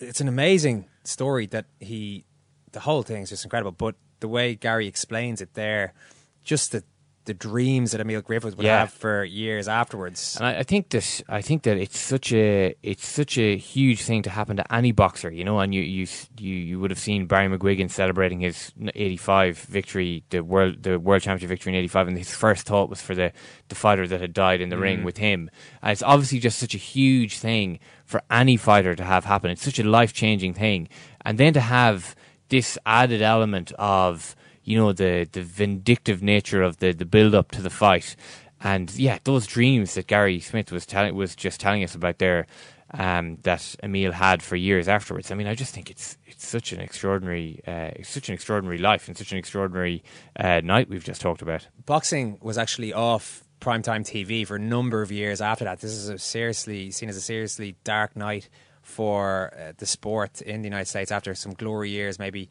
it's 0.00 0.20
an 0.20 0.26
amazing 0.26 0.86
story 1.06 1.46
that 1.46 1.66
he 1.80 2.24
the 2.72 2.80
whole 2.80 3.02
thing 3.02 3.22
is 3.22 3.30
just 3.30 3.44
incredible. 3.44 3.72
But 3.72 3.94
the 4.20 4.28
way 4.28 4.54
Gary 4.54 4.86
explains 4.86 5.40
it 5.40 5.54
there, 5.54 5.94
just 6.42 6.72
the 6.72 6.84
the 7.26 7.34
dreams 7.34 7.92
that 7.92 8.00
Emile 8.00 8.22
Griffiths 8.22 8.56
would 8.56 8.64
Yeah. 8.64 8.80
have 8.80 8.92
for 8.92 9.22
years 9.24 9.68
afterwards. 9.68 10.36
And 10.38 10.46
I, 10.46 10.60
I 10.60 10.62
think 10.62 10.88
that 10.90 11.22
I 11.28 11.42
think 11.42 11.64
that 11.64 11.76
it's 11.76 11.98
such 11.98 12.32
a 12.32 12.74
it's 12.82 13.06
such 13.06 13.36
a 13.38 13.56
huge 13.56 14.02
thing 14.02 14.22
to 14.22 14.30
happen 14.30 14.56
to 14.56 14.74
any 14.74 14.92
boxer, 14.92 15.30
you 15.30 15.44
know. 15.44 15.58
And 15.58 15.74
you 15.74 15.82
you 15.82 16.06
you, 16.38 16.54
you 16.54 16.80
would 16.80 16.90
have 16.90 16.98
seen 16.98 17.26
Barry 17.26 17.48
McGuigan 17.48 17.90
celebrating 17.90 18.40
his 18.40 18.72
'85 18.94 19.58
victory, 19.58 20.24
the 20.30 20.40
world 20.42 20.82
the 20.82 20.98
world 20.98 21.22
championship 21.22 21.48
victory 21.48 21.72
in 21.72 21.78
'85, 21.78 22.08
and 22.08 22.18
his 22.18 22.34
first 22.34 22.66
thought 22.66 22.88
was 22.88 23.02
for 23.02 23.14
the 23.14 23.32
the 23.68 23.74
fighter 23.74 24.06
that 24.06 24.20
had 24.20 24.32
died 24.32 24.60
in 24.60 24.68
the 24.68 24.78
ring 24.78 25.00
Mhm. 25.00 25.04
with 25.04 25.16
him. 25.18 25.50
And 25.82 25.92
it's 25.92 26.02
obviously 26.02 26.38
just 26.38 26.58
such 26.58 26.74
a 26.74 26.78
huge 26.78 27.38
thing 27.38 27.78
for 28.04 28.22
any 28.30 28.56
fighter 28.56 28.94
to 28.94 29.04
have 29.04 29.24
happen. 29.24 29.50
It's 29.50 29.64
such 29.64 29.78
a 29.80 29.84
life 29.84 30.12
changing 30.12 30.54
thing, 30.54 30.88
and 31.24 31.38
then 31.38 31.52
to 31.54 31.60
have 31.60 32.14
this 32.48 32.78
added 32.86 33.22
element 33.22 33.72
of 33.72 34.35
you 34.66 34.76
know 34.76 34.92
the 34.92 35.26
the 35.32 35.42
vindictive 35.42 36.22
nature 36.22 36.62
of 36.62 36.78
the 36.78 36.92
the 36.92 37.06
build 37.06 37.34
up 37.34 37.52
to 37.52 37.62
the 37.62 37.70
fight, 37.70 38.16
and 38.60 38.94
yeah, 38.96 39.18
those 39.24 39.46
dreams 39.46 39.94
that 39.94 40.08
Gary 40.08 40.40
Smith 40.40 40.70
was 40.70 40.84
telling 40.84 41.14
was 41.14 41.34
just 41.34 41.60
telling 41.60 41.82
us 41.82 41.94
about 41.94 42.18
there. 42.18 42.46
Um, 42.92 43.38
that 43.42 43.74
Emile 43.82 44.12
had 44.12 44.44
for 44.44 44.54
years 44.54 44.86
afterwards. 44.86 45.32
I 45.32 45.34
mean, 45.34 45.48
I 45.48 45.56
just 45.56 45.74
think 45.74 45.90
it's 45.90 46.16
it's 46.24 46.46
such 46.46 46.72
an 46.72 46.80
extraordinary, 46.80 47.60
uh, 47.66 47.90
such 48.04 48.28
an 48.28 48.34
extraordinary 48.34 48.78
life 48.78 49.08
and 49.08 49.18
such 49.18 49.32
an 49.32 49.38
extraordinary 49.38 50.04
uh, 50.38 50.60
night 50.62 50.88
we've 50.88 51.02
just 51.02 51.20
talked 51.20 51.42
about. 51.42 51.66
boxing 51.84 52.38
was 52.40 52.56
actually 52.56 52.92
off 52.92 53.42
primetime 53.60 54.02
TV 54.02 54.46
for 54.46 54.54
a 54.54 54.60
number 54.60 55.02
of 55.02 55.10
years 55.10 55.40
after 55.40 55.64
that. 55.64 55.80
This 55.80 55.90
is 55.90 56.08
a 56.08 56.18
seriously 56.18 56.92
seen 56.92 57.08
as 57.08 57.16
a 57.16 57.20
seriously 57.20 57.74
dark 57.82 58.14
night 58.14 58.48
for 58.82 59.52
uh, 59.58 59.72
the 59.78 59.86
sport 59.86 60.40
in 60.40 60.62
the 60.62 60.68
United 60.68 60.86
States 60.86 61.10
after 61.10 61.34
some 61.34 61.54
glory 61.54 61.90
years, 61.90 62.20
maybe 62.20 62.48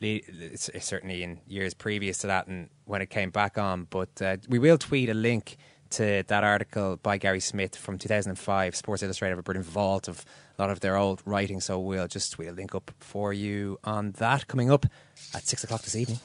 certainly 0.00 1.22
in 1.22 1.40
years 1.46 1.74
previous 1.74 2.18
to 2.18 2.26
that 2.28 2.46
and 2.46 2.68
when 2.84 3.02
it 3.02 3.10
came 3.10 3.30
back 3.30 3.58
on. 3.58 3.86
But 3.88 4.20
uh, 4.20 4.36
we 4.48 4.58
will 4.58 4.78
tweet 4.78 5.08
a 5.08 5.14
link 5.14 5.56
to 5.90 6.24
that 6.26 6.44
article 6.44 6.96
by 7.02 7.18
Gary 7.18 7.40
Smith 7.40 7.76
from 7.76 7.98
2005. 7.98 8.76
Sports 8.76 9.02
Illustrated 9.02 9.32
have 9.32 9.38
a 9.38 9.42
brilliant 9.42 9.66
vault 9.66 10.08
of 10.08 10.24
a 10.58 10.62
lot 10.62 10.70
of 10.70 10.80
their 10.80 10.96
old 10.96 11.22
writing, 11.24 11.60
so 11.60 11.78
we'll 11.78 12.08
just 12.08 12.32
tweet 12.32 12.48
a 12.48 12.52
link 12.52 12.74
up 12.74 12.90
for 12.98 13.32
you 13.32 13.78
on 13.84 14.12
that 14.12 14.46
coming 14.48 14.70
up 14.70 14.86
at 15.34 15.46
six 15.46 15.62
o'clock 15.64 15.82
this 15.82 15.96
evening. 15.96 16.18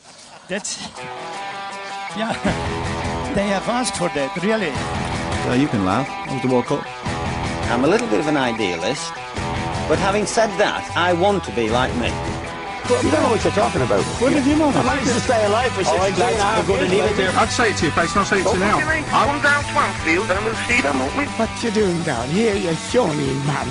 That's 0.48 0.82
yeah. 2.18 2.88
They 3.32 3.48
have 3.48 3.66
asked 3.70 3.96
for 3.96 4.10
that, 4.10 4.36
really. 4.44 4.72
Well, 5.48 5.56
you 5.56 5.70
can 5.70 5.86
laugh. 5.86 6.06
It 6.28 6.34
was 6.34 6.42
the 6.42 6.50
World 6.50 6.66
Cup. 6.66 6.86
I'm 7.72 7.86
a 7.86 7.88
little 7.88 8.08
bit 8.10 8.20
of 8.20 8.28
an 8.28 8.36
idealist, 8.36 9.14
but 9.88 9.98
having 9.98 10.26
said 10.26 10.50
that, 10.60 10.92
I 10.98 11.14
want 11.14 11.46
to 11.46 11.52
be 11.56 11.70
like 11.70 11.96
me. 11.96 12.31
You 12.90 13.10
don't 13.10 13.24
know 13.24 13.30
what 13.30 13.44
you're 13.44 13.54
talking 13.54 13.82
about. 13.82 14.04
What 14.20 14.34
did 14.34 14.46
you 14.46 14.56
know? 14.58 14.70
I 14.70 14.84
managed 14.84 15.14
to 15.14 15.20
stay 15.22 15.46
alive 15.46 15.72
for 15.72 15.84
63 15.84 16.08
and 16.08 16.20
a 16.20 16.44
half 16.44 16.68
years. 16.68 17.36
I'd 17.36 17.46
say 17.48 17.72
it 17.72 17.78
to 17.78 17.86
your 17.86 17.94
face, 17.94 18.16
not 18.16 18.28
say 18.28 18.42
it 18.42 18.48
to 18.48 18.54
you 18.54 18.60
now. 18.60 18.80
Come 18.80 19.42
down 19.42 19.64
Swansfield 19.72 20.32
and 20.32 20.46
we'll 20.46 20.56
see 20.68 20.82
them, 20.82 21.00
won't 21.00 21.18
we? 21.18 21.26
What 21.26 21.64
you 21.64 21.72
doing 21.72 22.02
down 22.04 22.28
here, 22.30 22.56
you 22.56 22.74
shawny 22.76 23.34
man? 23.46 23.68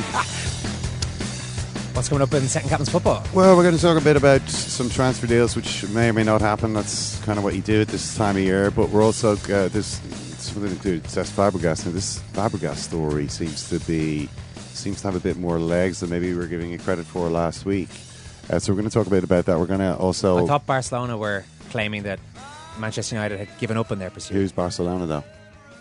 What's 1.95 2.09
coming 2.09 2.23
up 2.23 2.33
in 2.33 2.49
second 2.49 2.71
captain's 2.71 2.89
football? 2.89 3.23
Well, 3.35 3.57
we're 3.57 3.63
going 3.65 3.75
to 3.77 3.83
talk 3.83 4.01
a 4.01 4.05
bit 4.05 4.17
about 4.17 4.49
some 4.49 4.89
transfer 4.89 5.27
deals, 5.27 5.55
which 5.55 5.87
may 5.91 6.09
or 6.09 6.13
may 6.13 6.25
not 6.25 6.41
happen. 6.41 6.73
That's 6.73 7.23
kind 7.25 7.37
of 7.37 7.45
what 7.45 7.55
you 7.55 7.61
do 7.63 7.83
at 7.83 7.89
this 7.89 8.17
time 8.17 8.37
of 8.37 8.43
year. 8.43 8.71
But 8.71 8.91
we're 8.91 9.03
also 9.03 9.33
uh, 9.33 9.69
this 9.69 10.01
something 10.39 10.75
to 10.75 10.83
do 10.83 10.93
with 10.93 11.07
Cesc 11.09 11.33
Fabregas. 11.33 11.85
Now, 11.85 11.93
this 11.93 12.21
Fabregas 12.33 12.77
story 12.77 13.29
seems 13.29 13.69
to 13.69 13.79
be 13.81 14.29
seems 14.73 15.03
to 15.03 15.09
have 15.09 15.17
a 15.17 15.21
bit 15.21 15.37
more 15.37 15.59
legs 15.59 16.01
than 16.01 16.11
maybe 16.11 16.33
we 16.33 16.39
were 16.39 16.47
giving 16.47 16.73
it 16.73 16.81
credit 16.81 17.05
for 17.05 17.29
last 17.29 17.67
week. 17.67 17.89
Uh, 18.51 18.59
so 18.59 18.73
we're 18.73 18.77
going 18.81 18.89
to 18.89 18.93
talk 18.93 19.07
a 19.07 19.11
bit 19.11 19.23
about 19.23 19.45
that. 19.47 19.59
We're 19.59 19.67
going 19.67 19.81
to 19.81 19.97
also 19.97 20.45
I 20.45 20.47
thought 20.47 20.67
Barcelona 20.67 21.17
were 21.17 21.45
claiming 21.71 22.03
that 22.03 22.19
Manchester 22.79 23.15
United 23.15 23.39
had 23.39 23.49
given 23.59 23.77
up 23.77 23.91
on 23.93 23.99
their 23.99 24.11
pursuit. 24.11 24.35
who's 24.35 24.53
Barcelona 24.53 25.07
though. 25.07 25.25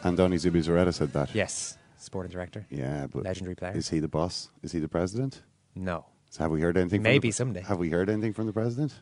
Andoni 0.04 0.36
Zubizarreta 0.36 0.94
said 0.94 1.12
that. 1.14 1.34
Yes, 1.34 1.78
sporting 1.98 2.32
director. 2.32 2.66
Yeah, 2.70 3.08
but 3.08 3.24
legendary 3.24 3.56
player. 3.56 3.76
Is 3.76 3.90
he 3.90 4.00
the 4.00 4.08
boss? 4.08 4.50
Is 4.64 4.72
he 4.72 4.80
the 4.80 4.88
president? 4.88 5.42
No. 5.76 6.06
So 6.30 6.44
have 6.44 6.52
we 6.52 6.62
heard 6.62 6.78
anything? 6.78 7.02
Maybe 7.02 7.32
from 7.32 7.54
the, 7.54 7.60
someday. 7.60 7.68
Have 7.68 7.80
we 7.80 7.90
heard 7.90 8.10
anything 8.10 8.34
from 8.34 8.46
the 8.46 8.54
president? 8.54 8.94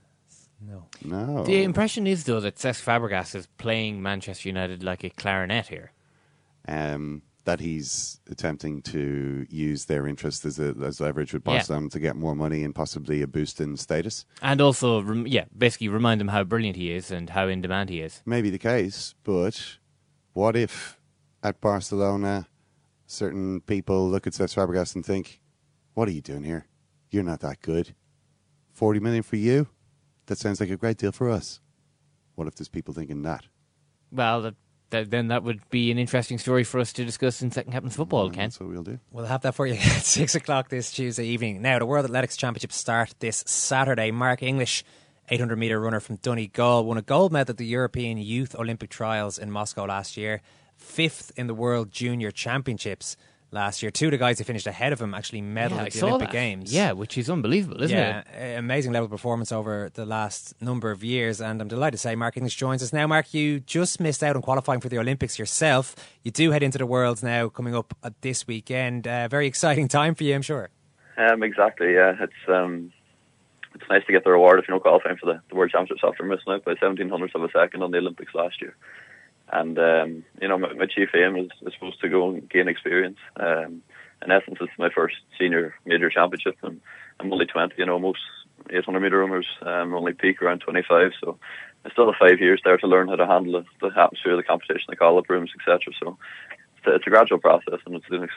No. 0.62 0.86
No. 1.04 1.44
The 1.44 1.64
impression 1.64 2.08
is 2.08 2.24
though 2.24 2.40
that 2.40 2.56
Cesc 2.56 2.82
Fabregas 2.84 3.36
is 3.36 3.48
playing 3.58 4.02
Manchester 4.02 4.48
United 4.50 4.82
like 4.84 5.04
a 5.04 5.10
clarinet 5.10 5.68
here. 5.68 5.92
um, 6.68 7.22
that 7.48 7.62
he's 7.62 8.20
attempting 8.30 8.82
to 8.82 9.48
use 9.50 9.86
their 9.86 10.06
interest 10.06 10.44
as, 10.44 10.60
a, 10.60 10.76
as 10.84 11.00
leverage 11.00 11.32
with 11.32 11.44
Yeah. 11.46 11.54
Barcelona 11.54 11.88
to 11.90 12.00
get 12.00 12.18
more 12.18 12.36
money 12.36 12.62
and 12.66 12.76
possibly 12.76 13.22
a 13.22 13.28
boost 13.28 13.62
in 13.62 13.78
status. 13.78 14.26
And 14.42 14.60
also, 14.60 15.02
rem- 15.02 15.26
yeah, 15.28 15.46
basically 15.58 15.88
remind 15.88 16.20
them 16.20 16.28
how 16.28 16.44
brilliant 16.44 16.76
he 16.76 16.92
is 16.92 17.10
and 17.10 17.30
how 17.30 17.48
in 17.48 17.62
demand 17.62 17.90
he 17.90 18.02
is. 18.02 18.22
Maybe 18.26 18.50
the 18.50 18.60
case, 18.60 19.16
but 19.24 19.78
what 20.34 20.58
if 20.58 21.00
at 21.42 21.62
Barcelona 21.62 22.48
certain 23.06 23.62
people 23.62 24.10
look 24.10 24.28
at 24.28 24.34
Cesc 24.34 24.54
Fabregas 24.54 24.94
and 24.94 25.06
think, 25.06 25.40
"What 25.94 26.10
are 26.10 26.12
you 26.12 26.22
doing 26.22 26.44
here? 26.44 26.68
You're 27.10 27.24
not 27.24 27.40
that 27.40 27.62
good. 27.62 27.96
Forty 28.74 29.00
million 29.00 29.24
for 29.24 29.38
you? 29.38 29.68
That 30.26 30.38
sounds 30.38 30.60
like 30.60 30.70
a 30.70 30.76
great 30.76 30.98
deal 30.98 31.14
for 31.14 31.30
us." 31.30 31.62
What 32.36 32.48
if 32.48 32.56
there's 32.56 32.68
people 32.68 32.94
thinking 32.94 33.22
that? 33.22 33.46
Well, 34.12 34.42
that, 34.42 34.56
that, 34.90 35.12
then 35.12 35.28
that 35.30 35.44
would 35.44 35.62
be 35.70 35.92
an 35.92 35.98
interesting 35.98 36.38
story 36.38 36.64
for 36.64 36.80
us 36.80 36.94
to 36.94 37.06
discuss 37.06 37.42
in 37.42 37.52
Second 37.52 37.72
Captain's 37.72 37.96
Football, 37.96 38.30
Ken. 38.30 38.46
That's 38.46 38.60
what 38.60 38.70
we'll 38.70 38.84
do. 38.84 39.00
We'll 39.12 39.26
have 39.26 39.42
that 39.42 39.56
for 39.56 39.68
you 39.68 39.74
at 39.80 40.04
six 40.04 40.36
o'clock 40.36 40.70
this 40.70 40.92
Tuesday 40.92 41.26
evening. 41.26 41.62
Now, 41.62 41.80
the 41.80 41.86
World 41.86 42.06
Athletics 42.06 42.38
Championships 42.38 42.76
start 42.76 43.14
this 43.20 43.44
Saturday. 43.46 44.12
Mark 44.12 44.42
English, 44.42 44.84
800 45.30 45.56
metre 45.58 45.80
runner 45.80 46.00
from 46.00 46.18
Donegal, 46.18 46.86
won 46.86 46.98
a 46.98 47.02
gold 47.02 47.32
medal 47.32 47.52
at 47.52 47.58
the 47.58 47.66
European 47.66 48.18
Youth 48.18 48.56
Olympic 48.56 48.90
Trials 48.90 49.38
in 49.38 49.52
Moscow 49.52 49.86
last 49.86 50.18
year, 50.18 50.42
fifth 50.78 51.32
in 51.36 51.48
the 51.48 51.54
World 51.54 51.92
Junior 51.92 52.32
Championships 52.32 53.18
last 53.52 53.82
year. 53.82 53.92
Two 53.92 54.06
of 54.06 54.12
the 54.12 54.18
guys 54.18 54.38
who 54.40 54.44
finished 54.44 54.68
ahead 54.68 54.92
of 54.94 55.02
him 55.02 55.14
actually 55.14 55.42
medaled 55.42 55.72
Yeah, 55.78 55.84
at 55.86 55.92
the 55.94 56.06
Olympic 56.06 56.28
that. 56.30 56.34
Games. 56.34 56.74
Yeah, 56.74 56.92
which 56.92 57.18
is 57.18 57.30
unbelievable, 57.30 57.82
isn't 57.84 57.98
yeah, 57.98 58.20
it? 58.20 58.28
a- 58.56 58.58
amazing 58.58 58.92
level 58.92 59.06
of 59.06 59.12
performance 59.12 59.52
over 59.52 59.90
the 59.94 60.06
last 60.06 60.54
number 60.62 60.92
of 60.92 61.04
years. 61.04 61.40
And 61.42 61.62
I'm 61.62 61.68
delighted 61.68 61.94
to 61.94 61.98
say 61.98 62.16
Mark 62.16 62.38
English 62.38 62.56
joins 62.56 62.84
us 62.84 62.92
now. 62.92 63.08
Mark, 63.08 63.34
you 63.34 63.60
just 63.62 64.00
missed 64.00 64.24
out 64.24 64.36
on 64.36 64.42
qualifying 64.42 64.80
for 64.82 64.90
the 64.90 65.00
Olympics 65.00 65.40
yourself. 65.40 65.96
You 66.24 66.32
do 66.32 66.52
head 66.52 66.64
into 66.64 66.78
the 66.78 66.86
Worlds 66.86 67.24
now 67.24 67.50
coming 67.50 67.76
up 67.76 67.94
this 68.22 68.46
weekend. 68.48 69.08
Uh, 69.08 69.28
very 69.28 69.48
exciting 69.48 69.88
time 69.88 70.14
for 70.16 70.24
you, 70.24 70.36
I'm 70.36 70.42
sure. 70.42 70.70
Um, 71.18 71.42
exactly. 71.44 71.94
Yeah, 71.94 72.14
it's 72.20 72.34
um, 72.50 72.92
it's 73.74 73.84
nice 73.90 74.06
to 74.08 74.12
get 74.12 74.24
the 74.24 74.32
reward 74.32 74.60
if 74.60 74.68
you're 74.68 74.76
not 74.76 74.84
qualifying 74.84 75.18
for 75.18 75.26
the, 75.28 75.42
the 75.50 75.56
World 75.56 75.72
Championships 75.72 76.02
after 76.04 76.24
missing 76.24 76.52
out 76.54 76.66
by 76.66 76.76
17 76.80 77.10
hundredths 77.10 77.36
of 77.36 77.44
a 77.44 77.50
second 77.52 77.82
on 77.84 77.92
the 77.92 77.98
Olympics 78.00 78.34
last 78.36 78.62
year. 78.62 78.76
And 79.52 79.78
um, 79.80 80.24
you 80.42 80.48
know, 80.48 80.58
my, 80.58 80.74
my 80.74 80.86
chief 80.86 81.10
aim 81.16 81.36
is, 81.38 81.50
is 81.66 81.74
supposed 81.74 82.02
to 82.02 82.10
go 82.10 82.30
and 82.30 82.50
gain 82.50 82.68
experience. 82.68 83.18
Um, 83.38 83.82
in 84.24 84.32
essence, 84.32 84.58
it's 84.60 84.72
my 84.78 84.90
first 84.90 85.16
senior 85.40 85.76
major 85.86 86.10
championship, 86.10 86.58
and 86.64 86.82
I'm 87.20 87.32
only 87.32 87.46
20. 87.46 87.76
You 87.78 87.86
know, 87.86 88.00
most 88.00 88.20
800 88.70 89.00
meter 89.00 89.20
runners 89.20 89.48
um, 89.62 89.94
only 89.94 90.14
peak 90.14 90.42
around 90.42 90.60
25, 90.60 91.12
so 91.22 91.38
I 91.86 91.92
still 91.92 92.12
have 92.12 92.20
five 92.20 92.40
years 92.40 92.62
there 92.64 92.78
to 92.78 92.88
learn 92.88 93.08
how 93.08 93.16
to 93.16 93.28
handle 93.28 93.64
the, 93.82 93.88
atmosphere, 93.88 94.36
the 94.36 94.44
competition, 94.44 94.88
the 94.90 94.96
call-up 94.96 95.30
rooms, 95.30 95.52
etc. 95.58 95.94
So 96.02 96.18
it's 96.78 96.88
a, 96.88 96.96
it's 96.96 97.08
a 97.08 97.10
gradual 97.10 97.38
process, 97.38 97.80
and 97.86 97.96
it's 97.96 98.06
an, 98.10 98.28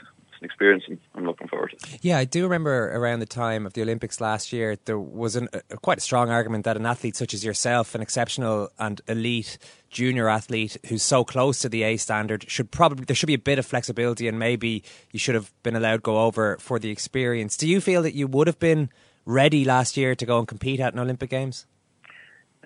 an 0.40 0.46
experience, 0.46 0.84
and 0.88 0.98
I'm 1.14 1.24
looking 1.24 1.48
forward 1.48 1.70
to. 1.70 1.94
it. 1.94 2.00
Yeah, 2.02 2.18
I 2.18 2.24
do 2.24 2.44
remember 2.44 2.94
around 2.94 3.20
the 3.20 3.26
time 3.26 3.66
of 3.66 3.74
the 3.74 3.82
Olympics 3.82 4.20
last 4.20 4.52
year, 4.52 4.76
there 4.84 4.98
was 4.98 5.36
an, 5.36 5.48
a, 5.70 5.76
quite 5.76 5.98
a 5.98 6.00
strong 6.00 6.30
argument 6.30 6.64
that 6.64 6.76
an 6.76 6.86
athlete 6.86 7.16
such 7.16 7.34
as 7.34 7.44
yourself, 7.44 7.94
an 7.94 8.00
exceptional 8.00 8.70
and 8.78 9.00
elite 9.08 9.58
junior 9.90 10.28
athlete 10.28 10.76
who's 10.86 11.02
so 11.02 11.24
close 11.24 11.58
to 11.60 11.68
the 11.68 11.82
A 11.82 11.96
standard, 11.96 12.44
should 12.48 12.70
probably 12.70 13.04
there 13.04 13.16
should 13.16 13.26
be 13.26 13.34
a 13.34 13.38
bit 13.38 13.58
of 13.58 13.66
flexibility, 13.66 14.28
and 14.28 14.38
maybe 14.38 14.82
you 15.12 15.18
should 15.18 15.34
have 15.34 15.52
been 15.62 15.76
allowed 15.76 16.02
go 16.02 16.20
over 16.24 16.56
for 16.58 16.78
the 16.78 16.90
experience. 16.90 17.56
Do 17.56 17.68
you 17.68 17.80
feel 17.80 18.02
that 18.02 18.14
you 18.14 18.26
would 18.26 18.46
have 18.46 18.58
been 18.58 18.90
ready 19.26 19.64
last 19.64 19.96
year 19.96 20.14
to 20.14 20.26
go 20.26 20.38
and 20.38 20.48
compete 20.48 20.80
at 20.80 20.94
an 20.94 20.98
Olympic 20.98 21.30
Games? 21.30 21.66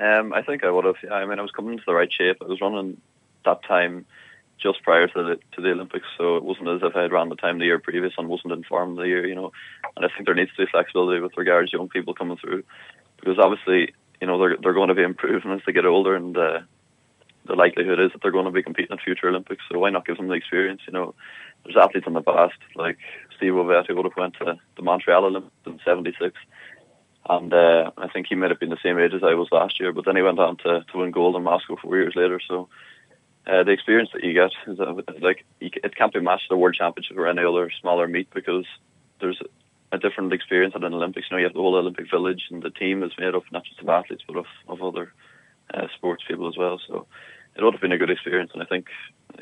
Um, 0.01 0.33
I 0.33 0.43
think 0.43 0.65
I 0.65 0.71
would 0.71 0.85
have. 0.85 0.97
I 1.11 1.25
mean, 1.25 1.39
I 1.39 1.43
was 1.43 1.51
coming 1.53 1.73
into 1.73 1.85
the 1.87 1.95
right 1.95 2.13
shape. 2.13 2.39
I 2.41 2.47
was 2.47 2.61
running 2.61 3.01
that 3.45 3.63
time 3.65 4.07
just 4.59 4.83
prior 4.83 5.07
to 5.09 5.23
the 5.23 5.39
to 5.53 5.61
the 5.61 5.73
Olympics, 5.73 6.07
so 6.17 6.37
it 6.37 6.45
wasn't 6.45 6.69
as 6.69 6.81
if 6.83 6.97
I 6.97 7.03
had 7.03 7.13
ran 7.13 7.29
the 7.29 7.37
time 7.37 7.59
the 7.59 7.67
year 7.67 7.79
previous 7.79 8.15
and 8.17 8.29
wasn't 8.29 8.53
informed 8.53 8.99
the 8.99 9.03
year, 9.03 9.27
you 9.27 9.35
know. 9.35 9.53
And 9.97 10.05
I 10.05 10.09
think 10.09 10.27
there 10.27 10.35
needs 10.35 10.53
to 10.57 10.65
be 10.65 10.71
flexibility 10.71 11.21
with 11.21 11.37
regards 11.37 11.71
to 11.71 11.79
young 11.79 11.89
people 11.89 12.15
coming 12.15 12.37
through, 12.37 12.65
because 13.19 13.39
obviously, 13.39 13.95
you 14.21 14.27
know, 14.27 14.39
they're 14.39 14.57
they're 14.63 14.73
going 14.75 14.89
to 14.89 14.95
be 14.95 15.03
improving 15.03 15.53
as 15.53 15.61
they 15.67 15.73
get 15.73 15.87
older, 15.87 16.15
and 16.15 16.37
uh, 16.37 16.61
the 17.47 17.55
likelihood 17.55 18.01
is 18.01 18.13
that 18.13 18.23
they're 18.23 18.33
going 18.33 18.47
to 18.47 18.51
be 18.51 18.63
competing 18.63 18.97
at 18.97 19.03
future 19.03 19.29
Olympics. 19.29 19.63
So 19.71 19.79
why 19.79 19.91
not 19.91 20.07
give 20.07 20.17
them 20.17 20.29
the 20.29 20.35
experience? 20.35 20.83
You 20.87 20.93
know, 20.93 21.15
there's 21.65 21.77
athletes 21.77 22.07
in 22.07 22.15
the 22.15 22.23
past 22.23 22.59
like 22.75 22.99
Steve 23.37 23.53
Ovett 23.53 23.87
who 23.87 23.97
would 23.97 24.07
have 24.07 24.17
went 24.17 24.35
to 24.39 24.59
the 24.77 24.83
Montreal 24.83 25.27
Olympics 25.27 25.55
in 25.67 25.81
'76 25.85 26.37
and 27.29 27.55
uh, 27.55 27.91
I 27.97 28.09
think 28.09 28.27
he 28.29 28.35
might 28.35 28.51
have 28.51 28.61
been 28.61 28.71
the 28.71 28.77
same 28.83 28.99
age 28.99 29.15
as 29.15 29.23
I 29.23 29.35
was 29.35 29.49
last 29.51 29.81
year. 29.81 29.93
But 29.93 30.05
then 30.05 30.17
he 30.17 30.23
went 30.23 30.39
on 30.39 30.57
to, 30.59 30.85
to 30.85 30.99
win 30.99 31.11
gold 31.11 31.37
in 31.37 31.43
Moscow 31.43 31.77
four 31.77 31.97
years 31.97 32.15
later. 32.15 32.39
So 32.47 32.69
uh, 33.47 33.63
the 33.63 33.73
experience 33.73 34.11
that 34.15 34.25
you 34.25 34.33
get 34.33 34.51
is 34.67 34.79
that, 34.79 35.23
like 35.23 35.45
it 35.61 35.97
can't 35.97 36.13
be 36.13 36.21
matched 36.21 36.51
at 36.51 36.55
a 36.55 36.59
world 36.59 36.75
championship 36.75 37.17
or 37.17 37.27
any 37.27 37.45
other 37.45 37.71
smaller 37.81 38.09
meet 38.09 38.29
because 38.33 38.65
there's 39.21 39.41
a 39.93 39.99
different 39.99 40.33
experience 40.33 40.75
at 40.75 40.83
an 40.83 40.95
Olympics. 40.95 41.27
You 41.31 41.37
know, 41.37 41.39
you 41.41 41.47
have 41.47 41.55
the 41.55 41.61
whole 41.61 41.77
Olympic 41.77 42.11
village, 42.11 42.45
and 42.51 42.63
the 42.63 42.71
team 42.71 43.03
is 43.03 43.13
made 43.19 43.35
up 43.35 43.45
not 43.53 43.65
just 43.65 43.81
of 43.81 43.89
athletes 43.89 44.23
but 44.27 44.37
of 44.37 44.47
of 44.69 44.83
other 44.83 45.13
uh, 45.73 45.87
sports 45.95 46.25
people 46.27 46.49
as 46.49 46.57
well. 46.57 46.81
So 46.87 47.07
it 47.55 47.63
would 47.63 47.75
have 47.75 47.81
been 47.81 47.93
a 47.93 47.99
good 47.99 48.11
experience, 48.11 48.51
and 48.55 48.63
I 48.63 48.67
think 48.67 48.89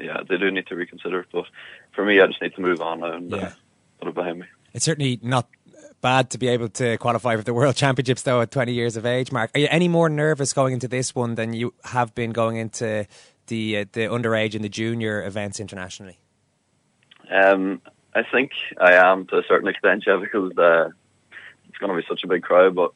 yeah 0.01 0.19
they 0.29 0.37
do 0.37 0.51
need 0.51 0.67
to 0.67 0.77
reconsider. 0.77 1.27
But 1.33 1.45
for 1.93 2.05
me, 2.05 2.21
I 2.21 2.27
just 2.27 2.43
need 2.43 2.55
to 2.57 2.61
move 2.61 2.81
on 2.81 3.01
now 3.01 3.13
and 3.13 3.31
yeah. 3.31 3.37
uh, 3.37 3.53
put 4.01 4.09
it 4.09 4.15
behind 4.15 4.41
me. 4.41 4.47
It's 4.75 4.85
certainly 4.85 5.21
not 5.23 5.49
bad 6.01 6.31
to 6.31 6.39
be 6.39 6.49
able 6.49 6.69
to 6.69 6.99
qualify 6.99 7.37
for 7.37 7.43
the 7.43 7.55
World 7.55 7.77
Championships 7.77 8.23
though 8.23 8.41
at 8.41 8.51
20 8.51 8.73
years 8.73 8.97
of 8.97 9.07
age. 9.07 9.31
Mark, 9.31 9.53
are 9.55 9.61
you 9.61 9.69
any 9.71 9.87
more 9.87 10.09
nervous 10.09 10.53
going 10.53 10.73
into 10.73 10.89
this 10.89 11.15
one 11.15 11.37
than 11.37 11.53
you 11.53 11.73
have 11.85 12.13
been 12.15 12.33
going 12.33 12.57
into 12.57 13.07
the 13.47 13.79
uh, 13.79 13.85
the 13.93 14.03
underage 14.03 14.55
and 14.55 14.65
the 14.65 14.69
junior 14.69 15.25
events 15.25 15.61
internationally? 15.61 16.19
Um, 17.31 17.81
I 18.15 18.23
think 18.23 18.53
I 18.81 18.95
am 18.95 19.27
to 19.29 19.39
a 19.39 19.43
certain 19.49 19.69
extent, 19.69 20.05
yeah, 20.07 20.17
because 20.17 20.57
uh, 20.59 20.91
it's 21.69 21.79
going 21.79 21.91
to 21.91 22.01
be 22.01 22.07
such 22.09 22.25
a 22.25 22.29
big 22.29 22.43
crowd. 22.43 22.75
But 22.75 22.93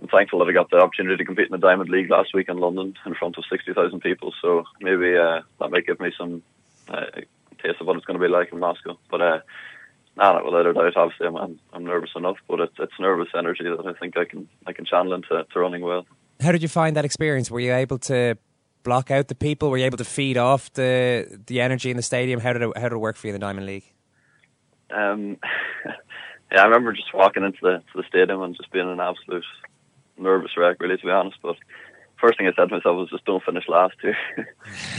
I'm 0.00 0.08
thankful 0.08 0.38
that 0.38 0.48
I 0.48 0.52
got 0.52 0.70
the 0.70 0.78
opportunity 0.78 1.16
to 1.16 1.24
compete 1.24 1.46
in 1.46 1.52
the 1.52 1.58
Diamond 1.58 1.90
League 1.90 2.10
last 2.10 2.34
week 2.34 2.48
in 2.48 2.58
London 2.58 2.94
in 3.06 3.14
front 3.14 3.36
of 3.38 3.44
60,000 3.48 4.00
people. 4.00 4.32
So 4.40 4.64
maybe 4.80 5.16
uh, 5.16 5.42
that 5.60 5.70
might 5.70 5.86
give 5.86 6.00
me 6.00 6.12
some 6.16 6.42
uh, 6.88 7.06
taste 7.62 7.80
of 7.80 7.86
what 7.86 7.96
it's 7.96 8.06
going 8.06 8.18
to 8.18 8.24
be 8.24 8.32
like 8.32 8.52
in 8.52 8.58
Moscow. 8.58 8.98
But 9.10 9.20
uh, 9.20 9.40
not 10.16 10.44
without 10.44 10.66
a 10.66 10.72
doubt, 10.72 10.96
obviously 10.96 11.26
I'm, 11.26 11.36
I'm, 11.36 11.60
I'm 11.72 11.84
nervous 11.84 12.10
enough, 12.16 12.36
but 12.48 12.60
it's 12.60 12.74
it's 12.78 12.98
nervous 12.98 13.28
energy 13.36 13.64
that 13.64 13.86
I 13.86 13.92
think 13.98 14.16
I 14.16 14.24
can 14.24 14.48
I 14.66 14.72
can 14.72 14.84
channel 14.84 15.12
into 15.14 15.44
to 15.44 15.60
running 15.60 15.82
well. 15.82 16.06
How 16.40 16.52
did 16.52 16.62
you 16.62 16.68
find 16.68 16.96
that 16.96 17.04
experience? 17.04 17.50
Were 17.50 17.60
you 17.60 17.72
able 17.72 17.98
to 17.98 18.36
block 18.82 19.10
out 19.10 19.28
the 19.28 19.34
people? 19.34 19.70
Were 19.70 19.76
you 19.76 19.84
able 19.84 19.98
to 19.98 20.04
feed 20.04 20.36
off 20.36 20.72
the 20.72 21.40
the 21.46 21.60
energy 21.60 21.90
in 21.90 21.96
the 21.96 22.02
stadium? 22.02 22.40
How 22.40 22.52
did 22.52 22.62
it, 22.62 22.76
how 22.76 22.82
did 22.82 22.92
it 22.92 22.98
work 22.98 23.16
for 23.16 23.26
you 23.26 23.34
in 23.34 23.40
the 23.40 23.44
Diamond 23.44 23.66
League? 23.66 23.92
Um, 24.90 25.38
yeah, 26.52 26.62
I 26.62 26.64
remember 26.64 26.92
just 26.92 27.14
walking 27.14 27.44
into 27.44 27.58
the 27.62 27.82
the 27.94 28.04
stadium 28.08 28.42
and 28.42 28.56
just 28.56 28.70
being 28.72 28.88
an 28.90 29.00
absolute 29.00 29.44
nervous 30.18 30.56
wreck, 30.56 30.80
really, 30.80 30.96
to 30.96 31.06
be 31.06 31.10
honest. 31.10 31.38
But 31.42 31.56
first 32.20 32.38
thing 32.38 32.46
I 32.46 32.52
said 32.52 32.68
to 32.68 32.76
myself 32.76 32.96
was 32.96 33.10
just 33.10 33.24
don't 33.24 33.42
finish 33.42 33.64
last 33.68 33.96
here. 34.00 34.16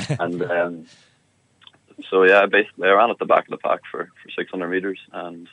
and 0.20 0.42
um, 0.44 0.86
so 2.10 2.24
yeah, 2.24 2.46
basically 2.46 2.90
I 2.90 2.94
ran 2.94 3.10
at 3.10 3.20
the 3.20 3.26
back 3.26 3.46
of 3.46 3.52
the 3.52 3.58
pack 3.58 3.82
for 3.90 4.06
for 4.06 4.30
600 4.36 4.68
meters, 4.68 5.00
and 5.12 5.48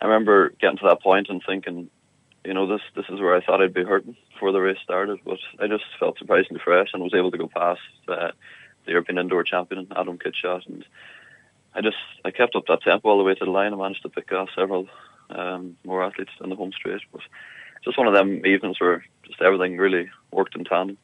I 0.00 0.06
remember 0.06 0.50
getting 0.60 0.78
to 0.78 0.88
that 0.88 1.02
point 1.02 1.28
and 1.28 1.42
thinking, 1.44 1.90
you 2.44 2.54
know, 2.54 2.66
this 2.66 2.82
this 2.94 3.06
is 3.08 3.20
where 3.20 3.34
I 3.34 3.40
thought 3.40 3.62
I'd 3.62 3.74
be 3.74 3.84
hurting 3.84 4.16
before 4.32 4.52
the 4.52 4.60
race 4.60 4.78
started, 4.82 5.18
but 5.24 5.38
I 5.58 5.66
just 5.66 5.84
felt 5.98 6.18
surprisingly 6.18 6.60
fresh 6.62 6.88
and 6.92 7.02
was 7.02 7.14
able 7.14 7.30
to 7.30 7.38
go 7.38 7.48
past 7.48 7.80
uh, 8.08 8.30
the 8.84 8.92
European 8.92 9.18
indoor 9.18 9.44
champion 9.44 9.86
Adam 9.96 10.18
Kszczot, 10.18 10.66
and 10.66 10.84
I 11.74 11.80
just 11.80 11.96
I 12.24 12.30
kept 12.30 12.54
up 12.54 12.66
that 12.68 12.82
tempo 12.82 13.08
all 13.08 13.18
the 13.18 13.24
way 13.24 13.34
to 13.34 13.44
the 13.44 13.50
line. 13.50 13.72
I 13.72 13.76
managed 13.76 14.02
to 14.02 14.08
pick 14.08 14.30
off 14.32 14.50
several 14.54 14.88
um, 15.30 15.76
more 15.84 16.04
athletes 16.04 16.32
in 16.42 16.50
the 16.50 16.56
home 16.56 16.72
straight, 16.72 17.00
but 17.12 17.22
just 17.82 17.98
one 17.98 18.06
of 18.06 18.14
them 18.14 18.44
evenings 18.44 18.80
where 18.80 19.04
just 19.26 19.40
everything 19.40 19.78
really 19.78 20.10
worked 20.30 20.54
in 20.54 20.64
tandem. 20.64 20.98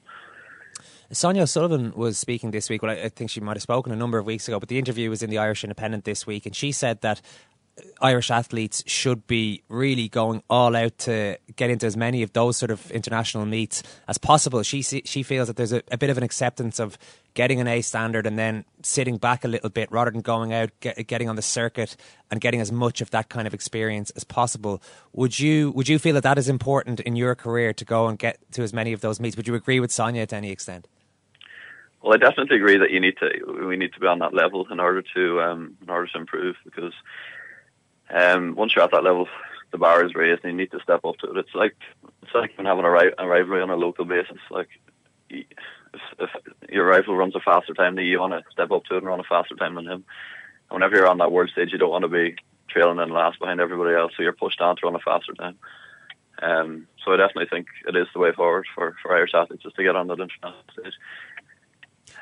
Sonia 1.13 1.43
O'Sullivan 1.43 1.93
was 1.97 2.19
speaking 2.19 2.53
this 2.53 2.71
week. 2.71 2.83
Well, 2.83 2.93
I 2.93 3.09
think 3.09 3.31
she 3.31 3.41
might 3.41 3.57
have 3.57 3.63
spoken 3.63 3.93
a 3.93 3.97
number 3.97 4.19
of 4.19 4.27
weeks 4.27 4.47
ago, 4.47 4.61
but 4.61 4.69
the 4.69 4.79
interview 4.79 5.11
was 5.11 5.23
in 5.23 5.31
the 5.31 5.39
Irish 5.39 5.65
Independent 5.65 6.05
this 6.05 6.25
week, 6.27 6.47
and 6.47 6.55
she 6.55 6.71
said 6.71 7.01
that 7.01 7.21
Irish 8.01 8.31
athletes 8.31 8.83
should 8.87 9.27
be 9.27 9.63
really 9.69 10.09
going 10.09 10.43
all 10.49 10.75
out 10.75 10.97
to 10.99 11.37
get 11.57 11.71
into 11.71 11.87
as 11.87 11.97
many 11.97 12.23
of 12.23 12.33
those 12.33 12.57
sort 12.57 12.71
of 12.71 12.91
international 12.91 13.47
meets 13.47 13.83
as 14.09 14.19
possible. 14.19 14.63
She 14.63 14.83
she 14.83 15.23
feels 15.23 15.49
that 15.49 15.57
there's 15.57 15.73
a, 15.73 15.83
a 15.91 15.99
bit 15.99 16.11
of 16.11 16.17
an 16.17 16.23
acceptance 16.23 16.79
of 16.79 16.99
getting 17.35 17.61
an 17.61 17.69
A 17.69 17.81
standard 17.81 18.27
and 18.27 18.39
then 18.39 18.65
sitting 18.83 19.17
back 19.17 19.45
a 19.45 19.49
little 19.49 19.71
bit 19.71 19.91
rather 19.93 20.11
than 20.11 20.21
going 20.21 20.53
out, 20.53 20.71
get, 20.81 21.07
getting 21.07 21.29
on 21.29 21.37
the 21.37 21.43
circuit 21.43 21.97
and 22.31 22.41
getting 22.41 22.61
as 22.61 22.73
much 22.73 23.01
of 23.01 23.11
that 23.11 23.29
kind 23.29 23.47
of 23.47 23.55
experience 23.55 24.11
as 24.11 24.25
possible. 24.25 24.83
Would 25.13 25.39
you 25.39 25.71
would 25.73 25.89
you 25.89 25.99
feel 25.99 26.15
that 26.15 26.23
that 26.23 26.39
is 26.39 26.49
important 26.49 27.01
in 27.01 27.17
your 27.17 27.35
career 27.35 27.73
to 27.75 27.85
go 27.85 28.09
and 28.09 28.19
get 28.19 28.39
to 28.53 28.63
as 28.63 28.73
many 28.73 28.93
of 28.93 29.01
those 29.01 29.21
meets? 29.21 29.37
Would 29.37 29.49
you 29.49 29.55
agree 29.55 29.81
with 29.81 29.93
Sonia 29.93 30.27
to 30.27 30.37
any 30.37 30.51
extent? 30.51 30.87
Well, 32.03 32.15
I 32.15 32.17
definitely 32.17 32.57
agree 32.57 32.79
that 32.79 32.91
you 32.91 33.01
need 33.01 33.17
to 33.19 33.67
we 33.67 33.77
need 33.77 33.93
to 33.93 34.01
be 34.01 34.07
on 34.07 34.21
that 34.21 34.33
level 34.33 34.67
in 34.71 34.81
order 34.81 35.03
to 35.15 35.41
um, 35.43 35.77
in 35.83 35.91
order 35.91 36.07
to 36.07 36.19
improve 36.19 36.57
because 36.65 36.95
um, 38.13 38.55
once 38.55 38.75
you're 38.75 38.85
at 38.85 38.91
that 38.93 39.05
level, 39.05 39.29
the 39.71 39.79
bar 39.79 40.05
is 40.05 40.15
raised, 40.15 40.45
and 40.45 40.53
you 40.53 40.59
need 40.59 40.71
to 40.73 40.81
step 40.81 41.05
up 41.05 41.17
to 41.19 41.31
it. 41.31 41.37
It's 41.37 41.55
like 41.55 41.77
it's 42.23 42.35
like 42.35 42.57
when 42.57 42.67
having 42.67 42.85
a, 42.85 42.91
ri- 42.91 43.15
a 43.17 43.27
rivalry 43.27 43.63
on 43.63 43.71
a 43.71 43.77
local 43.77 44.05
basis. 44.05 44.39
Like 44.51 44.69
if, 45.29 45.47
if 46.19 46.31
your 46.69 46.87
rival 46.87 47.17
runs 47.17 47.37
a 47.37 47.41
faster 47.41 47.75
time 47.75 47.95
than 47.95 48.05
you, 48.05 48.13
you 48.13 48.21
want 48.21 48.33
to 48.33 48.43
step 48.51 48.71
up 48.71 48.85
to 48.85 48.95
it 48.95 48.99
and 48.99 49.07
run 49.07 49.21
a 49.21 49.25
faster 49.25 49.55
time 49.55 49.77
than 49.77 49.87
him. 49.87 50.05
And 50.71 50.77
whenever 50.77 50.97
you're 50.97 51.09
on 51.09 51.19
that 51.19 51.33
world 51.33 51.51
stage, 51.51 51.73
you 51.73 51.79
don't 51.79 51.91
want 51.91 52.03
to 52.03 52.09
be 52.09 52.37
trailing 52.69 52.99
in 52.99 53.11
last 53.11 53.39
behind 53.39 53.61
everybody 53.61 53.95
else, 53.95 54.13
so 54.17 54.23
you're 54.23 54.33
pushed 54.33 54.61
on 54.61 54.77
to 54.77 54.83
run 54.85 54.95
a 54.95 55.01
faster 55.01 55.33
time. 55.35 55.59
Um, 56.43 56.87
so 57.05 57.13
I 57.13 57.17
definitely 57.17 57.49
think 57.51 57.67
it 57.87 57.97
is 57.97 58.07
the 58.15 58.21
way 58.21 58.33
forward 58.33 58.67
for, 58.75 58.97
for 59.03 59.15
Irish 59.15 59.33
athletes 59.35 59.65
is 59.65 59.73
to 59.75 59.83
get 59.83 59.97
on 59.97 60.07
that 60.07 60.15
international 60.15 60.55
stage. 60.73 60.95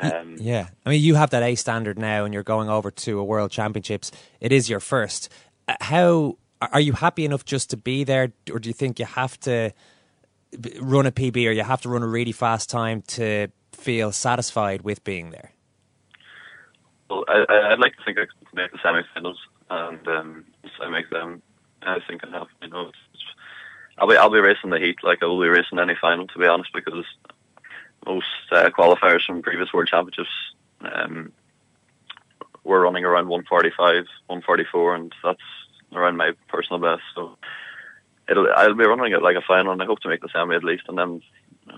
Um, 0.01 0.36
yeah, 0.41 0.68
I 0.84 0.91
mean, 0.91 1.03
you 1.03 1.14
have 1.14 1.30
that 1.30 1.43
A 1.43 1.55
standard 1.55 1.99
now, 1.99 2.24
and 2.24 2.34
you're 2.34 2.43
going 2.43 2.68
over 2.68 2.91
to 2.91 3.18
a 3.20 3.24
World 3.24 3.51
Championships. 3.51 4.11
It 4.41 4.53
is 4.53 4.68
your 4.68 4.80
first. 4.80 5.32
How 5.81 6.37
are 6.61 6.81
you 6.81 6.93
happy 6.93 7.25
enough 7.25 7.45
just 7.45 7.71
to 7.71 7.77
be 7.77 8.05
there, 8.05 8.33
or 8.51 8.59
do 8.59 8.69
you 8.69 8.73
think 8.73 8.99
you 8.99 9.05
have 9.05 9.39
to 9.41 9.73
run 10.81 11.07
a 11.07 11.12
PB 11.12 11.49
or 11.49 11.53
you 11.53 11.62
have 11.62 11.83
to 11.83 11.89
run 11.89 12.03
a 12.03 12.07
really 12.07 12.33
fast 12.33 12.71
time 12.71 13.03
to 13.03 13.49
feel 13.73 14.12
satisfied 14.12 14.83
with 14.83 15.05
being 15.05 15.31
there? 15.31 15.53
Well, 17.11 17.25
I, 17.29 17.71
would 17.71 17.79
like 17.79 17.97
to 17.97 18.05
think 18.05 18.19
I 18.19 18.27
can 18.27 18.35
make 18.55 18.73
the 18.73 18.79
semi-finals, 18.83 19.39
and 19.71 20.09
um, 20.09 20.45
I 20.81 20.89
make 20.89 21.09
them. 21.11 21.43
I 21.83 21.99
think 22.07 22.23
I 22.25 22.31
have. 22.31 22.49
You 22.62 22.69
know, 22.69 22.91
I'll 23.99 24.09
be 24.09 24.16
I'll 24.16 24.31
be 24.31 24.41
racing 24.41 24.71
the 24.71 24.79
heat 24.79 24.99
like 25.03 25.23
I 25.23 25.27
will 25.27 25.41
be 25.41 25.49
racing 25.49 25.79
any 25.79 25.95
final, 26.01 26.27
to 26.27 26.39
be 26.39 26.47
honest, 26.47 26.71
because 26.75 27.05
most 28.07 28.27
uh, 28.53 28.71
qualifiers 28.71 29.25
from 29.27 29.43
previous 29.43 29.73
World 29.73 29.89
Championships 29.89 30.29
um, 30.81 31.33
were 32.64 32.80
running 32.80 33.04
around 33.04 33.28
145, 33.28 34.04
144, 34.26 34.94
and 34.94 35.12
that's 35.22 35.40
around 35.92 36.16
my 36.16 36.32
personal 36.48 36.80
best. 36.80 37.02
So 37.14 37.36
it'll 38.28 38.48
I'll 38.54 38.74
be 38.74 38.84
running 38.84 39.12
it 39.12 39.22
like 39.22 39.36
a 39.36 39.42
final, 39.42 39.72
and 39.72 39.82
I 39.82 39.86
hope 39.86 40.00
to 40.00 40.09
make 40.09 40.20
the 40.20 40.28
semi 40.32 40.54
at 40.54 40.64
least, 40.64 40.84
and 40.88 40.98
then 40.98 41.22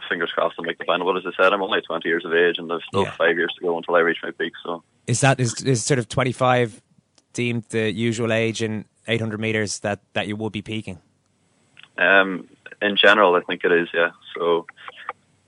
fingers 0.09 0.31
crossed 0.33 0.57
to 0.57 0.63
make 0.63 0.79
the 0.79 0.85
final. 0.85 1.07
But 1.07 1.19
as 1.19 1.33
I 1.33 1.43
said, 1.43 1.53
I'm 1.53 1.63
only 1.63 1.81
20 1.81 2.09
years 2.09 2.25
of 2.25 2.33
age, 2.33 2.57
and 2.59 2.71
there's 2.71 2.85
still 2.87 3.05
yeah. 3.05 3.17
five 3.17 3.37
years 3.37 3.53
to 3.59 3.65
go 3.65 3.77
until 3.77 3.95
I 3.95 4.01
reach 4.01 4.19
my 4.23 4.31
peak. 4.31 4.53
So 4.65 4.83
is 5.07 5.21
that 5.21 5.41
is 5.41 5.63
is 5.63 5.85
sort 5.85 5.99
of 5.99 6.09
25 6.09 6.83
deemed 7.33 7.65
the 7.71 7.93
usual 7.93 8.33
age 8.33 8.63
in 8.63 8.85
800 9.07 9.41
meters 9.41 9.81
that 9.81 10.01
that 10.13 10.27
you 10.29 10.37
will 10.37 10.51
be 10.51 10.63
peaking? 10.63 10.99
Um, 11.99 12.49
in 12.81 12.97
general, 12.97 13.35
I 13.35 13.41
think 13.41 13.65
it 13.65 13.73
is. 13.73 13.89
Yeah. 13.93 14.11
So 14.37 14.67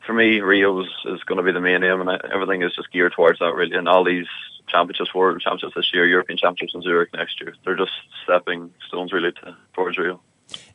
for 0.06 0.12
me, 0.12 0.40
Rio 0.40 0.80
is, 0.80 0.88
is 1.06 1.22
going 1.24 1.38
to 1.38 1.42
be 1.42 1.52
the 1.52 1.60
main 1.60 1.82
aim, 1.82 2.00
and 2.00 2.20
everything 2.32 2.62
is 2.62 2.74
just 2.74 2.92
geared 2.92 3.12
towards 3.14 3.38
that 3.38 3.54
really. 3.54 3.76
And 3.76 3.88
all 3.88 4.04
these 4.04 4.26
championships, 4.72 5.14
World 5.14 5.40
Championships 5.40 5.74
this 5.76 5.90
year, 5.92 6.06
European 6.06 6.38
Championships 6.38 6.74
in 6.74 6.82
Zurich 6.82 7.12
next 7.14 7.40
year, 7.40 7.54
they're 7.64 7.76
just 7.76 7.92
stepping 8.24 8.70
stones 8.88 9.12
really 9.12 9.32
to, 9.32 9.56
towards 9.74 9.98
Rio. 9.98 10.20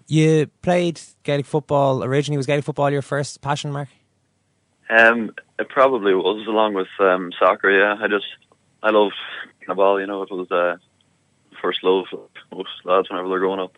You 0.07 0.47
played 0.61 1.01
Gaelic 1.23 1.45
football 1.45 2.03
originally. 2.03 2.37
Was 2.37 2.45
Gaelic 2.45 2.63
football 2.63 2.89
your 2.89 3.01
first 3.01 3.41
passion, 3.41 3.71
Mark? 3.71 3.89
Um, 4.89 5.31
it 5.59 5.67
probably 5.67 6.13
was, 6.13 6.47
along 6.47 6.73
with 6.73 6.87
um, 6.99 7.31
soccer. 7.37 7.69
Yeah, 7.71 8.01
I 8.01 8.07
just 8.07 8.25
I 8.81 8.91
loved 8.91 9.15
the 9.67 9.75
ball. 9.75 9.99
You 9.99 10.07
know, 10.07 10.21
it 10.21 10.31
was 10.31 10.49
uh, 10.49 10.77
first 11.61 11.83
love 11.83 12.05
most 12.53 12.69
lads 12.85 13.09
whenever 13.09 13.27
they're 13.27 13.39
growing 13.39 13.59
up. 13.59 13.77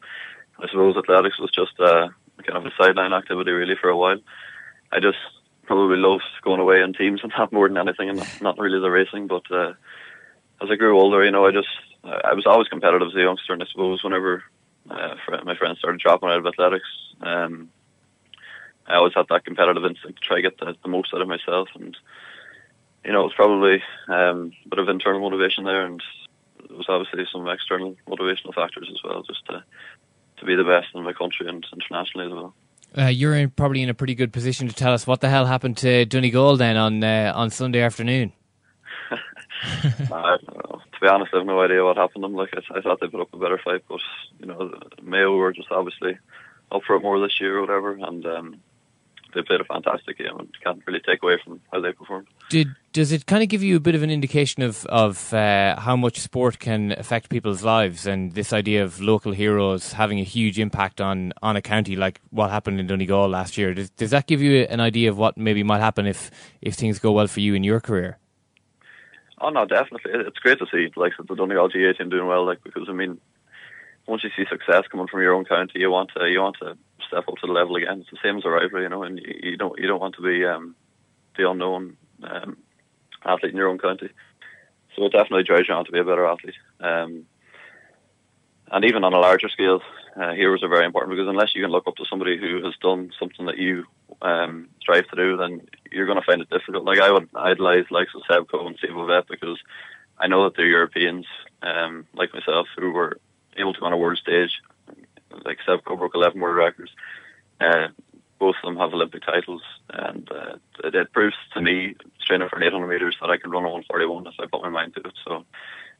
I 0.59 0.67
suppose 0.67 0.97
athletics 0.97 1.39
was 1.39 1.51
just 1.51 1.79
uh, 1.79 2.09
kind 2.43 2.57
of 2.57 2.65
a 2.65 2.71
sideline 2.77 3.13
activity 3.13 3.51
really 3.51 3.75
for 3.79 3.89
a 3.89 3.97
while. 3.97 4.19
I 4.91 4.99
just 4.99 5.17
probably 5.65 5.97
loved 5.97 6.23
going 6.43 6.59
away 6.59 6.81
in 6.81 6.93
teams 6.93 7.21
and 7.23 7.31
that 7.37 7.51
more 7.51 7.67
than 7.67 7.77
anything, 7.77 8.09
and 8.09 8.21
not 8.41 8.59
really 8.59 8.79
the 8.79 8.91
racing. 8.91 9.27
But 9.27 9.49
uh, 9.51 9.73
as 10.61 10.69
I 10.71 10.75
grew 10.75 10.99
older, 10.99 11.23
you 11.23 11.31
know, 11.31 11.45
I 11.45 11.51
just 11.51 11.67
I 12.03 12.33
was 12.33 12.45
always 12.45 12.67
competitive 12.67 13.07
as 13.07 13.15
a 13.15 13.21
youngster, 13.21 13.53
and 13.53 13.63
I 13.63 13.65
suppose 13.71 14.03
whenever 14.03 14.43
uh, 14.89 15.15
my 15.43 15.55
friends 15.55 15.79
started 15.79 16.01
dropping 16.01 16.29
out 16.29 16.39
of 16.39 16.45
athletics. 16.45 16.87
Um, 17.21 17.69
I 18.87 18.95
always 18.95 19.13
had 19.13 19.27
that 19.29 19.45
competitive 19.45 19.85
instinct 19.85 20.21
to 20.21 20.27
try 20.27 20.37
to 20.37 20.41
get 20.41 20.57
the, 20.57 20.75
the 20.81 20.89
most 20.89 21.13
out 21.13 21.21
of 21.21 21.27
myself, 21.27 21.69
and 21.75 21.95
you 23.05 23.11
know, 23.11 23.21
it 23.21 23.25
was 23.25 23.33
probably 23.35 23.83
um, 24.07 24.51
a 24.65 24.69
bit 24.69 24.79
of 24.79 24.89
internal 24.89 25.21
motivation 25.21 25.63
there, 25.63 25.85
and 25.85 26.01
there 26.67 26.77
was 26.77 26.87
obviously 26.89 27.25
some 27.31 27.47
external 27.47 27.95
motivational 28.07 28.53
factors 28.53 28.89
as 28.91 29.01
well, 29.03 29.21
just 29.23 29.45
to 29.47 29.63
to 30.37 30.45
be 30.45 30.55
the 30.55 30.63
best 30.63 30.87
in 30.95 31.03
my 31.03 31.13
country 31.13 31.47
and 31.49 31.65
internationally 31.73 32.27
as 32.27 32.31
well. 32.31 32.55
Uh, 32.97 33.07
you're 33.07 33.35
in, 33.35 33.49
probably 33.51 33.83
in 33.83 33.89
a 33.89 33.93
pretty 33.93 34.15
good 34.15 34.33
position 34.33 34.67
to 34.67 34.73
tell 34.73 34.93
us 34.93 35.05
what 35.05 35.21
the 35.21 35.29
hell 35.29 35.45
happened 35.45 35.77
to 35.77 36.05
Donegal 36.05 36.57
then 36.57 36.77
on 36.77 37.03
uh, 37.03 37.31
on 37.35 37.49
Sunday 37.49 37.81
afternoon. 37.81 38.33
uh, 40.11 40.37
to 40.37 40.99
be 41.01 41.07
honest, 41.07 41.33
I 41.33 41.37
have 41.37 41.45
no 41.45 41.61
idea 41.61 41.83
what 41.83 41.97
happened 41.97 42.23
to 42.23 42.27
them. 42.27 42.35
Like 42.35 42.49
I, 42.53 42.77
I 42.77 42.81
thought 42.81 42.99
they 42.99 43.07
put 43.07 43.21
up 43.21 43.33
a 43.33 43.37
better 43.37 43.59
fight, 43.63 43.83
but 43.87 43.99
you 44.39 44.47
know, 44.47 44.73
Mayo 45.01 45.35
were 45.35 45.53
just 45.53 45.71
obviously 45.71 46.17
up 46.71 46.83
for 46.85 46.95
it 46.95 47.01
more 47.01 47.19
this 47.19 47.39
year 47.39 47.57
or 47.57 47.61
whatever. 47.61 47.91
And 47.91 48.25
um, 48.25 48.61
they 49.33 49.41
played 49.41 49.61
a 49.61 49.65
fantastic 49.65 50.17
game 50.17 50.37
and 50.37 50.49
can't 50.63 50.81
really 50.87 50.99
take 50.99 51.21
away 51.23 51.37
from 51.43 51.61
how 51.71 51.81
they 51.81 51.91
performed. 51.91 52.27
Did 52.49 52.69
does 52.91 53.11
it 53.11 53.27
kind 53.27 53.43
of 53.43 53.49
give 53.49 53.61
you 53.61 53.75
a 53.75 53.79
bit 53.79 53.95
of 53.95 54.03
an 54.03 54.09
indication 54.09 54.63
of 54.63 54.85
of 54.87 55.33
uh, 55.33 55.79
how 55.79 55.95
much 55.95 56.19
sport 56.19 56.59
can 56.59 56.93
affect 56.93 57.29
people's 57.29 57.63
lives 57.63 58.07
and 58.07 58.33
this 58.33 58.51
idea 58.53 58.83
of 58.83 58.99
local 58.99 59.31
heroes 59.31 59.93
having 59.93 60.19
a 60.19 60.23
huge 60.23 60.59
impact 60.59 60.99
on 60.99 61.33
on 61.43 61.55
a 61.55 61.61
county 61.61 61.95
like 61.95 62.19
what 62.31 62.49
happened 62.49 62.79
in 62.79 62.87
Donegal 62.87 63.29
last 63.29 63.57
year? 63.57 63.73
Does, 63.73 63.89
does 63.91 64.11
that 64.11 64.27
give 64.27 64.41
you 64.41 64.63
an 64.63 64.79
idea 64.79 65.09
of 65.09 65.17
what 65.17 65.37
maybe 65.37 65.63
might 65.63 65.81
happen 65.81 66.05
if 66.07 66.31
if 66.61 66.75
things 66.75 66.99
go 66.99 67.11
well 67.11 67.27
for 67.27 67.39
you 67.39 67.53
in 67.53 67.63
your 67.63 67.79
career? 67.79 68.17
Oh 69.41 69.49
no, 69.49 69.65
definitely. 69.65 70.11
It's 70.13 70.39
great 70.39 70.59
to 70.59 70.67
see 70.71 70.89
like 70.95 71.13
the 71.17 71.35
Donegal 71.35 71.69
GAA 71.69 71.93
team 71.93 72.09
doing 72.09 72.27
well. 72.27 72.45
Like 72.45 72.63
because 72.63 72.87
I 72.89 72.93
mean, 72.93 73.19
once 74.07 74.23
you 74.23 74.29
see 74.35 74.49
success 74.49 74.83
coming 74.91 75.07
from 75.07 75.21
your 75.21 75.33
own 75.33 75.45
county, 75.45 75.79
you 75.79 75.91
want 75.91 76.11
to 76.17 76.27
you 76.27 76.41
want 76.41 76.57
to 76.61 76.77
step 77.07 77.25
up 77.27 77.35
to 77.37 77.47
the 77.47 77.53
level 77.53 77.75
again. 77.75 78.01
It's 78.01 78.09
the 78.11 78.17
same 78.23 78.37
as 78.37 78.45
a 78.45 78.49
rivalry, 78.49 78.83
you 78.83 78.89
know, 78.89 79.03
and 79.03 79.19
you, 79.19 79.51
you 79.51 79.57
don't 79.57 79.79
you 79.79 79.87
don't 79.87 80.01
want 80.01 80.15
to 80.15 80.21
be 80.21 80.45
um, 80.45 80.75
the 81.37 81.49
unknown 81.49 81.97
um, 82.23 82.57
athlete 83.25 83.51
in 83.51 83.57
your 83.57 83.69
own 83.69 83.79
county. 83.79 84.09
So 84.95 85.05
it 85.05 85.11
definitely 85.11 85.43
drives 85.43 85.67
you 85.69 85.75
on 85.75 85.85
to 85.85 85.91
be 85.91 85.99
a 85.99 86.03
better 86.03 86.25
athlete. 86.25 86.55
Um, 86.79 87.25
and 88.71 88.85
even 88.85 89.03
on 89.03 89.13
a 89.13 89.19
larger 89.19 89.49
scale, 89.49 89.81
uh, 90.15 90.33
heroes 90.33 90.63
are 90.63 90.69
very 90.69 90.85
important 90.85 91.11
because 91.11 91.27
unless 91.27 91.55
you 91.55 91.61
can 91.61 91.71
look 91.71 91.87
up 91.87 91.95
to 91.95 92.05
somebody 92.09 92.37
who 92.37 92.63
has 92.65 92.73
done 92.81 93.11
something 93.17 93.45
that 93.45 93.57
you 93.57 93.85
um, 94.21 94.69
strive 94.81 95.07
to 95.09 95.15
do, 95.15 95.37
then 95.37 95.61
you're 95.91 96.05
going 96.05 96.19
to 96.19 96.25
find 96.25 96.41
it 96.41 96.49
difficult. 96.49 96.85
Like 96.85 96.99
I 96.99 97.11
would 97.11 97.29
idolize 97.35 97.85
likes 97.89 98.11
of 98.15 98.21
Seb 98.29 98.49
Coe 98.49 98.67
and 98.67 98.77
Steve 98.77 98.91
Ovett 98.91 99.27
because 99.27 99.57
I 100.17 100.27
know 100.27 100.43
that 100.43 100.55
they're 100.55 100.65
Europeans, 100.65 101.25
um, 101.61 102.05
like 102.13 102.33
myself, 102.33 102.67
who 102.77 102.91
were 102.91 103.19
able 103.57 103.73
to 103.73 103.81
on 103.81 103.93
a 103.93 103.97
world 103.97 104.17
stage. 104.17 104.61
Like 105.45 105.59
Seb 105.65 105.83
Coe 105.85 105.95
broke 105.95 106.15
11 106.15 106.39
world 106.39 106.57
records. 106.57 106.91
Uh, 107.61 107.87
both 108.39 108.55
of 108.63 108.67
them 108.67 108.77
have 108.77 108.93
Olympic 108.93 109.23
titles, 109.23 109.61
and 109.89 110.29
uh, 110.31 110.55
it, 110.83 111.11
proves 111.11 111.35
to 111.53 111.61
me, 111.61 111.95
training 112.25 112.47
for 112.49 112.63
800 112.63 112.87
meters, 112.87 113.17
that 113.19 113.29
I 113.29 113.37
can 113.37 113.51
run 113.51 113.65
a 113.65 113.69
141 113.69 114.27
if 114.27 114.33
I 114.39 114.45
put 114.49 114.61
my 114.61 114.69
mind 114.69 114.95
to 114.95 115.01
it. 115.01 115.13
So 115.25 115.45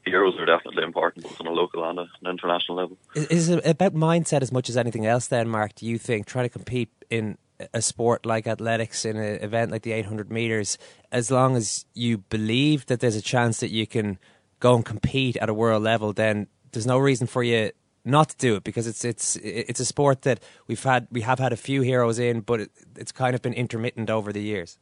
heroes 0.04 0.38
are 0.38 0.46
definitely 0.46 0.84
important, 0.84 1.24
both 1.24 1.40
on 1.40 1.46
a 1.46 1.50
local 1.50 1.84
and 1.84 1.98
an 1.98 2.08
international 2.24 2.78
level. 2.78 2.96
Is 3.14 3.50
it 3.50 3.64
about 3.66 3.94
mindset 3.94 4.40
as 4.40 4.50
much 4.50 4.70
as 4.70 4.76
anything 4.76 5.06
else? 5.06 5.26
Then, 5.26 5.48
Mark, 5.48 5.74
do 5.74 5.86
you 5.86 5.98
think 5.98 6.26
trying 6.26 6.46
to 6.46 6.48
compete 6.48 6.90
in 7.10 7.36
a 7.72 7.82
sport 7.82 8.26
like 8.26 8.46
athletics 8.46 9.04
in 9.04 9.16
an 9.16 9.42
event 9.42 9.70
like 9.70 9.82
the 9.82 9.92
800 9.92 10.30
meters, 10.30 10.78
as 11.12 11.30
long 11.30 11.56
as 11.56 11.84
you 11.94 12.18
believe 12.18 12.86
that 12.86 13.00
there's 13.00 13.16
a 13.16 13.22
chance 13.22 13.60
that 13.60 13.70
you 13.70 13.86
can 13.86 14.18
go 14.60 14.76
and 14.76 14.84
compete 14.84 15.36
at 15.38 15.48
a 15.48 15.54
world 15.54 15.82
level, 15.82 16.12
then 16.12 16.46
there's 16.72 16.86
no 16.86 16.98
reason 16.98 17.26
for 17.26 17.42
you 17.42 17.70
not 18.04 18.30
to 18.30 18.36
do 18.36 18.56
it 18.56 18.64
because 18.64 18.86
it's 18.86 19.04
it's 19.04 19.36
it's 19.36 19.80
a 19.80 19.84
sport 19.84 20.22
that 20.22 20.42
we've 20.66 20.82
had 20.82 21.06
we 21.10 21.20
have 21.20 21.38
had 21.38 21.52
a 21.52 21.56
few 21.56 21.82
heroes 21.82 22.18
in, 22.18 22.40
but 22.40 22.60
it, 22.60 22.70
it's 22.96 23.12
kind 23.12 23.34
of 23.34 23.42
been 23.42 23.52
intermittent 23.52 24.08
over 24.08 24.32
the 24.32 24.42
years. 24.42 24.78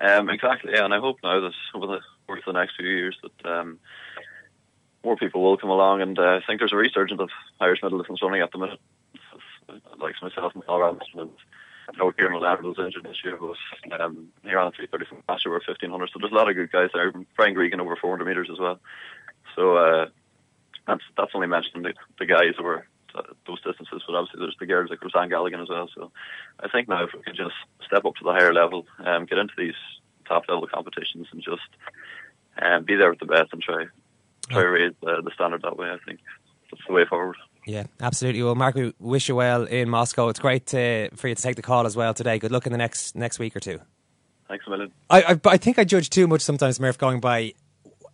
Um, 0.00 0.30
exactly, 0.30 0.72
yeah, 0.72 0.84
and 0.84 0.94
I 0.94 1.00
hope 1.00 1.18
now 1.22 1.40
that 1.40 1.52
over 1.74 1.86
the 1.86 2.00
course 2.26 2.40
of 2.46 2.54
the 2.54 2.60
next 2.60 2.76
few 2.76 2.88
years 2.88 3.18
that 3.22 3.50
um, 3.50 3.78
more 5.04 5.16
people 5.16 5.42
will 5.42 5.56
come 5.56 5.70
along, 5.70 6.02
and 6.02 6.18
uh, 6.18 6.22
I 6.22 6.40
think 6.46 6.60
there's 6.60 6.72
a 6.72 6.76
resurgence 6.76 7.20
of 7.20 7.30
Irish 7.60 7.80
medalists 7.80 8.22
running 8.22 8.40
at 8.40 8.52
the 8.52 8.58
minute, 8.58 8.80
like 10.00 10.14
myself 10.22 10.54
and 10.54 10.64
Paul 10.64 10.80
Robinson, 10.80 11.20
and 11.20 11.30
I 11.88 11.96
know 11.96 12.12
Kieran 12.12 12.34
was 12.34 12.76
injured 12.78 13.04
this 13.04 13.24
year, 13.24 13.38
but 13.88 14.00
um, 14.00 14.28
he 14.42 14.54
ran 14.54 14.66
a 14.66 14.70
330 14.70 15.06
from 15.06 15.22
last 15.28 15.44
year, 15.44 15.54
over 15.54 15.64
1500, 15.66 16.10
so 16.10 16.18
there's 16.20 16.32
a 16.32 16.34
lot 16.34 16.48
of 16.48 16.56
good 16.56 16.72
guys 16.72 16.90
there. 16.92 17.12
Brian 17.36 17.54
Gregan 17.54 17.80
over 17.80 17.96
400 17.96 18.24
metres 18.26 18.48
as 18.52 18.58
well, 18.58 18.78
so 19.56 19.76
uh, 19.76 20.06
that's 20.86 21.02
that's 21.16 21.32
only 21.34 21.46
mentioning 21.46 21.82
the, 21.82 21.94
the 22.18 22.26
guys 22.26 22.54
who 22.56 22.64
were 22.64 22.86
uh, 23.14 23.22
those 23.46 23.62
distances, 23.62 24.02
but 24.06 24.14
obviously 24.14 24.40
there's 24.40 24.56
the 24.60 24.66
girls 24.66 24.90
like 24.90 25.02
Roseanne 25.02 25.30
Galligan 25.30 25.62
as 25.62 25.68
well. 25.68 25.88
So 25.94 26.12
I 26.60 26.68
think 26.68 26.88
now 26.88 27.04
if 27.04 27.10
we 27.14 27.22
can 27.22 27.36
just 27.36 27.54
step 27.86 28.04
up 28.04 28.16
to 28.16 28.24
the 28.24 28.32
higher 28.32 28.52
level, 28.52 28.86
um, 29.04 29.26
get 29.26 29.38
into 29.38 29.54
these 29.56 29.78
top 30.26 30.44
level 30.48 30.66
competitions, 30.66 31.26
and 31.32 31.42
just 31.42 31.68
um, 32.60 32.84
be 32.84 32.96
there 32.96 33.10
with 33.10 33.20
the 33.20 33.26
best 33.26 33.52
and 33.52 33.62
try 33.62 33.86
try 34.50 34.62
to 34.62 34.68
raise 34.68 34.94
the, 35.02 35.22
the 35.22 35.30
standard 35.34 35.62
that 35.62 35.76
way. 35.76 35.90
I 35.90 35.98
think 36.06 36.20
that's 36.70 36.82
the 36.86 36.92
way 36.92 37.04
forward. 37.08 37.36
Yeah, 37.66 37.84
absolutely. 38.00 38.42
Well, 38.42 38.54
Mark, 38.54 38.74
we 38.74 38.94
wish 38.98 39.28
you 39.28 39.34
well 39.34 39.64
in 39.64 39.90
Moscow. 39.90 40.28
It's 40.28 40.40
great 40.40 40.66
to, 40.68 41.10
for 41.14 41.28
you 41.28 41.34
to 41.34 41.42
take 41.42 41.56
the 41.56 41.62
call 41.62 41.86
as 41.86 41.96
well 41.96 42.14
today. 42.14 42.38
Good 42.38 42.50
luck 42.50 42.66
in 42.66 42.72
the 42.72 42.78
next 42.78 43.14
next 43.14 43.38
week 43.38 43.54
or 43.54 43.60
two. 43.60 43.80
Thanks 44.48 44.66
a 44.66 44.70
million. 44.70 44.90
I, 45.10 45.22
I, 45.22 45.40
I 45.44 45.56
think 45.58 45.78
I 45.78 45.84
judge 45.84 46.08
too 46.08 46.26
much 46.26 46.40
sometimes, 46.40 46.80
Murph, 46.80 46.96
going 46.96 47.20
by 47.20 47.52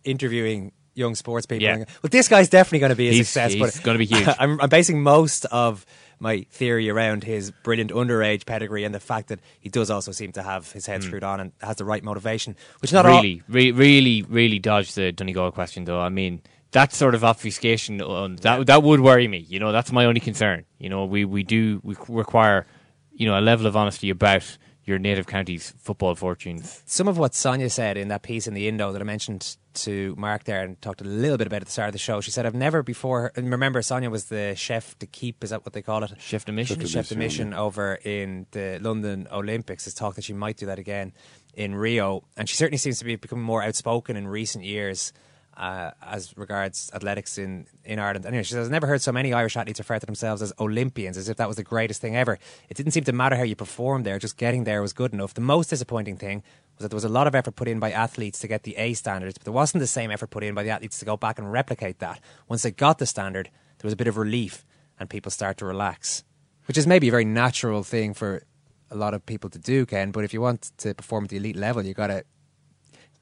interviewing 0.03 0.73
young 0.93 1.15
sports 1.15 1.45
people. 1.45 1.63
Yeah. 1.63 1.77
Well, 1.77 2.09
this 2.09 2.27
guy's 2.27 2.49
definitely 2.49 2.79
going 2.79 2.89
to 2.89 2.95
be 2.95 3.09
a 3.09 3.11
He's- 3.11 3.27
success. 3.27 3.53
he's 3.53 3.61
but 3.61 3.83
gonna 3.83 3.99
be 3.99 4.05
huge. 4.05 4.27
I'm, 4.39 4.59
I'm 4.59 4.69
basing 4.69 5.01
most 5.03 5.45
of 5.45 5.85
my 6.19 6.45
theory 6.49 6.89
around 6.89 7.23
his 7.23 7.51
brilliant 7.63 7.91
underage 7.91 8.45
pedigree 8.45 8.85
and 8.85 8.95
the 8.95 8.99
fact 8.99 9.27
that 9.27 9.39
he 9.59 9.69
does 9.69 9.89
also 9.89 10.11
seem 10.11 10.31
to 10.31 10.41
have 10.41 10.71
his 10.71 10.85
head 10.85 11.01
hmm. 11.01 11.07
screwed 11.07 11.23
on 11.23 11.39
and 11.39 11.51
has 11.61 11.75
the 11.75 11.85
right 11.85 12.03
motivation, 12.03 12.55
which 12.81 12.93
not 12.93 13.05
all. 13.05 13.17
really, 13.17 13.43
re- 13.47 13.71
really, 13.71 14.21
really 14.23 14.59
dodged 14.59 14.95
the 14.95 15.11
Donegal 15.11 15.51
question, 15.51 15.83
though. 15.85 15.99
I 15.99 16.09
mean, 16.09 16.41
that 16.75 16.91
sort 16.91 17.15
of 17.15 17.23
obfuscation 17.23 18.01
um, 18.01 18.35
that 18.37 18.67
that 18.67 18.83
would 18.83 18.99
worry 18.99 19.27
me. 19.29 19.45
You 19.47 19.59
know, 19.59 19.71
that's 19.71 19.93
my 19.93 20.03
only 20.05 20.19
concern. 20.19 20.65
You 20.77 20.89
know, 20.89 21.05
we 21.05 21.23
we 21.23 21.41
do 21.41 21.79
we 21.83 21.95
require 22.09 22.67
you 23.13 23.25
know 23.27 23.39
a 23.39 23.41
level 23.41 23.65
of 23.65 23.77
honesty 23.77 24.09
about 24.09 24.57
your 24.83 24.99
native 24.99 25.25
county's 25.25 25.73
football 25.79 26.13
fortunes. 26.15 26.83
Some 26.85 27.07
of 27.07 27.17
what 27.17 27.33
Sonia 27.33 27.69
said 27.69 27.97
in 27.97 28.09
that 28.09 28.21
piece 28.21 28.45
in 28.45 28.53
the 28.53 28.67
Indo 28.67 28.91
that 28.91 29.01
I 29.01 29.05
mentioned 29.05 29.57
to 29.85 30.13
Mark 30.15 30.43
there 30.43 30.63
and 30.63 30.79
talked 30.79 31.01
a 31.01 31.05
little 31.05 31.37
bit 31.37 31.47
about 31.47 31.61
at 31.61 31.65
the 31.65 31.71
start 31.71 31.87
of 31.87 31.93
the 31.93 31.97
show. 31.97 32.21
She 32.21 32.29
said, 32.29 32.45
I've 32.45 32.53
never 32.53 32.83
before, 32.83 33.31
and 33.35 33.49
remember, 33.49 33.81
Sonia 33.81 34.11
was 34.11 34.25
the 34.25 34.53
chef 34.55 34.97
de 34.99 35.07
keep, 35.07 35.43
is 35.43 35.49
that 35.49 35.65
what 35.65 35.73
they 35.73 35.81
call 35.81 36.03
it? 36.03 36.11
Chef 36.19 36.45
de 36.45 36.51
mission? 36.51 36.77
The 36.77 36.87
chef 36.87 37.09
de 37.09 37.15
mission 37.15 37.51
over 37.51 37.95
in 37.95 38.45
the 38.51 38.77
London 38.79 39.27
Olympics 39.31 39.85
has 39.85 39.95
talked 39.95 40.17
that 40.17 40.25
she 40.25 40.33
might 40.33 40.57
do 40.57 40.67
that 40.67 40.77
again 40.77 41.13
in 41.55 41.73
Rio. 41.73 42.23
And 42.37 42.47
she 42.47 42.55
certainly 42.55 42.77
seems 42.77 42.99
to 42.99 43.05
be 43.05 43.15
becoming 43.15 43.43
more 43.43 43.63
outspoken 43.63 44.15
in 44.15 44.27
recent 44.27 44.65
years. 44.65 45.13
Uh, 45.57 45.91
as 46.01 46.33
regards 46.35 46.91
athletics 46.93 47.37
in, 47.37 47.65
in 47.85 47.97
Ireland. 47.97 48.25
Anyway, 48.25 48.43
she 48.43 48.51
says, 48.51 48.67
I've 48.67 48.71
never 48.71 48.87
heard 48.87 49.01
so 49.01 49.13
many 49.13 49.31
Irish 49.31 49.55
athletes 49.55 49.79
refer 49.79 49.97
to 49.97 50.05
themselves 50.05 50.41
as 50.41 50.51
Olympians, 50.59 51.15
as 51.15 51.29
if 51.29 51.37
that 51.37 51.47
was 51.47 51.55
the 51.55 51.63
greatest 51.63 52.01
thing 52.01 52.13
ever. 52.13 52.37
It 52.67 52.75
didn't 52.75 52.91
seem 52.91 53.05
to 53.05 53.13
matter 53.13 53.37
how 53.37 53.43
you 53.43 53.55
performed 53.55 54.05
there, 54.05 54.19
just 54.19 54.35
getting 54.35 54.65
there 54.65 54.81
was 54.81 54.91
good 54.91 55.13
enough. 55.13 55.33
The 55.33 55.39
most 55.39 55.69
disappointing 55.69 56.17
thing 56.17 56.43
was 56.75 56.83
that 56.83 56.89
there 56.89 56.97
was 56.97 57.05
a 57.05 57.09
lot 57.09 57.25
of 57.25 57.35
effort 57.35 57.55
put 57.55 57.69
in 57.69 57.79
by 57.79 57.91
athletes 57.91 58.39
to 58.39 58.49
get 58.49 58.63
the 58.63 58.75
A 58.75 58.95
standards, 58.95 59.37
but 59.37 59.45
there 59.45 59.53
wasn't 59.53 59.79
the 59.79 59.87
same 59.87 60.11
effort 60.11 60.29
put 60.29 60.43
in 60.43 60.53
by 60.55 60.63
the 60.63 60.71
athletes 60.71 60.99
to 60.99 61.05
go 61.05 61.15
back 61.15 61.39
and 61.39 61.49
replicate 61.49 61.99
that. 61.99 62.19
Once 62.49 62.63
they 62.63 62.71
got 62.71 62.97
the 62.97 63.05
standard, 63.05 63.49
there 63.77 63.87
was 63.87 63.93
a 63.93 63.95
bit 63.95 64.07
of 64.07 64.17
relief 64.17 64.65
and 64.99 65.09
people 65.09 65.31
start 65.31 65.55
to 65.59 65.65
relax, 65.65 66.25
which 66.67 66.77
is 66.77 66.85
maybe 66.85 67.07
a 67.07 67.11
very 67.11 67.23
natural 67.23 67.81
thing 67.81 68.13
for 68.13 68.43
a 68.91 68.95
lot 68.95 69.13
of 69.13 69.25
people 69.25 69.49
to 69.49 69.59
do, 69.59 69.85
Ken. 69.85 70.11
But 70.11 70.25
if 70.25 70.33
you 70.33 70.41
want 70.41 70.73
to 70.79 70.93
perform 70.93 71.23
at 71.23 71.29
the 71.29 71.37
elite 71.37 71.55
level, 71.55 71.85
you 71.85 71.93
gotta 71.93 72.25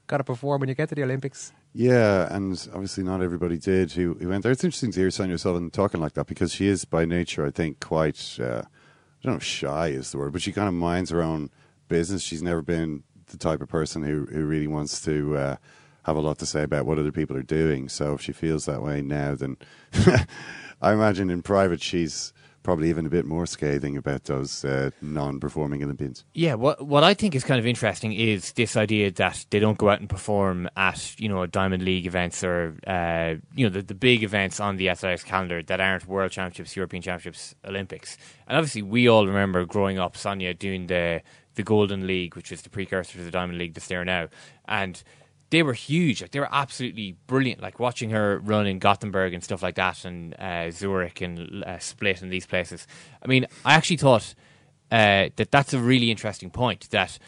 gotta 0.08 0.24
perform 0.24 0.60
when 0.60 0.68
you 0.68 0.74
get 0.74 0.88
to 0.88 0.96
the 0.96 1.04
Olympics. 1.04 1.52
Yeah, 1.76 2.32
and 2.32 2.52
obviously 2.72 3.02
not 3.02 3.20
everybody 3.20 3.58
did 3.58 3.90
who, 3.92 4.14
who 4.14 4.28
went 4.28 4.44
there. 4.44 4.52
It's 4.52 4.62
interesting 4.62 4.92
to 4.92 5.00
hear 5.00 5.10
Sonia 5.10 5.36
Sullivan 5.36 5.70
talking 5.70 6.00
like 6.00 6.12
that 6.12 6.28
because 6.28 6.54
she 6.54 6.68
is 6.68 6.84
by 6.84 7.04
nature, 7.04 7.44
I 7.44 7.50
think, 7.50 7.80
quite, 7.80 8.38
uh, 8.40 8.62
I 8.62 9.24
don't 9.24 9.34
know 9.34 9.38
shy 9.40 9.88
is 9.88 10.12
the 10.12 10.18
word, 10.18 10.32
but 10.32 10.40
she 10.40 10.52
kind 10.52 10.68
of 10.68 10.74
minds 10.74 11.10
her 11.10 11.20
own 11.20 11.50
business. 11.88 12.22
She's 12.22 12.44
never 12.44 12.62
been 12.62 13.02
the 13.26 13.36
type 13.36 13.60
of 13.60 13.68
person 13.68 14.04
who, 14.04 14.26
who 14.26 14.44
really 14.44 14.68
wants 14.68 15.02
to 15.02 15.36
uh, 15.36 15.56
have 16.04 16.16
a 16.16 16.20
lot 16.20 16.38
to 16.38 16.46
say 16.46 16.62
about 16.62 16.86
what 16.86 17.00
other 17.00 17.10
people 17.10 17.36
are 17.36 17.42
doing. 17.42 17.88
So 17.88 18.14
if 18.14 18.20
she 18.20 18.30
feels 18.30 18.66
that 18.66 18.80
way 18.80 19.02
now, 19.02 19.34
then 19.34 19.56
I 20.80 20.92
imagine 20.92 21.28
in 21.28 21.42
private 21.42 21.82
she's 21.82 22.32
probably 22.64 22.88
even 22.88 23.06
a 23.06 23.10
bit 23.10 23.24
more 23.24 23.46
scathing 23.46 23.96
about 23.96 24.24
those 24.24 24.64
uh, 24.64 24.90
non-performing 25.00 25.84
Olympians. 25.84 26.24
Yeah, 26.34 26.54
what 26.54 26.84
what 26.84 27.04
I 27.04 27.14
think 27.14 27.36
is 27.36 27.44
kind 27.44 27.60
of 27.60 27.66
interesting 27.66 28.12
is 28.12 28.52
this 28.52 28.76
idea 28.76 29.12
that 29.12 29.46
they 29.50 29.60
don't 29.60 29.78
go 29.78 29.90
out 29.90 30.00
and 30.00 30.08
perform 30.08 30.68
at 30.76 31.20
you 31.20 31.28
know 31.28 31.46
Diamond 31.46 31.84
League 31.84 32.06
events 32.06 32.42
or 32.42 32.74
uh, 32.88 33.34
you 33.54 33.66
know 33.66 33.70
the, 33.70 33.82
the 33.82 33.94
big 33.94 34.24
events 34.24 34.58
on 34.58 34.76
the 34.76 34.88
athletics 34.88 35.22
calendar 35.22 35.62
that 35.62 35.80
aren't 35.80 36.08
World 36.08 36.32
Championships, 36.32 36.74
European 36.74 37.02
Championships, 37.02 37.54
Olympics. 37.64 38.18
And 38.48 38.56
obviously, 38.56 38.82
we 38.82 39.08
all 39.08 39.26
remember 39.26 39.64
growing 39.64 40.00
up, 40.00 40.16
Sonia 40.16 40.54
doing 40.54 40.88
the 40.88 41.22
the 41.54 41.62
Golden 41.62 42.06
League, 42.06 42.34
which 42.34 42.50
is 42.50 42.62
the 42.62 42.70
precursor 42.70 43.18
to 43.18 43.24
the 43.24 43.30
Diamond 43.30 43.58
League 43.58 43.74
that's 43.74 43.86
there 43.86 44.04
now, 44.04 44.28
and 44.66 45.02
they 45.54 45.62
were 45.62 45.72
huge. 45.72 46.20
Like 46.20 46.32
they 46.32 46.40
were 46.40 46.48
absolutely 46.50 47.16
brilliant. 47.28 47.62
Like 47.62 47.78
watching 47.78 48.10
her 48.10 48.40
run 48.40 48.66
in 48.66 48.80
Gothenburg 48.80 49.32
and 49.32 49.42
stuff 49.42 49.62
like 49.62 49.76
that, 49.76 50.04
and 50.04 50.34
uh, 50.40 50.72
Zurich 50.72 51.20
and 51.20 51.62
uh, 51.64 51.78
Split 51.78 52.22
and 52.22 52.32
these 52.32 52.44
places. 52.44 52.88
I 53.22 53.28
mean, 53.28 53.46
I 53.64 53.74
actually 53.74 53.98
thought 53.98 54.34
uh, 54.90 55.30
that 55.36 55.52
that's 55.52 55.72
a 55.72 55.78
really 55.78 56.10
interesting 56.10 56.50
point. 56.50 56.90
That 56.90 57.18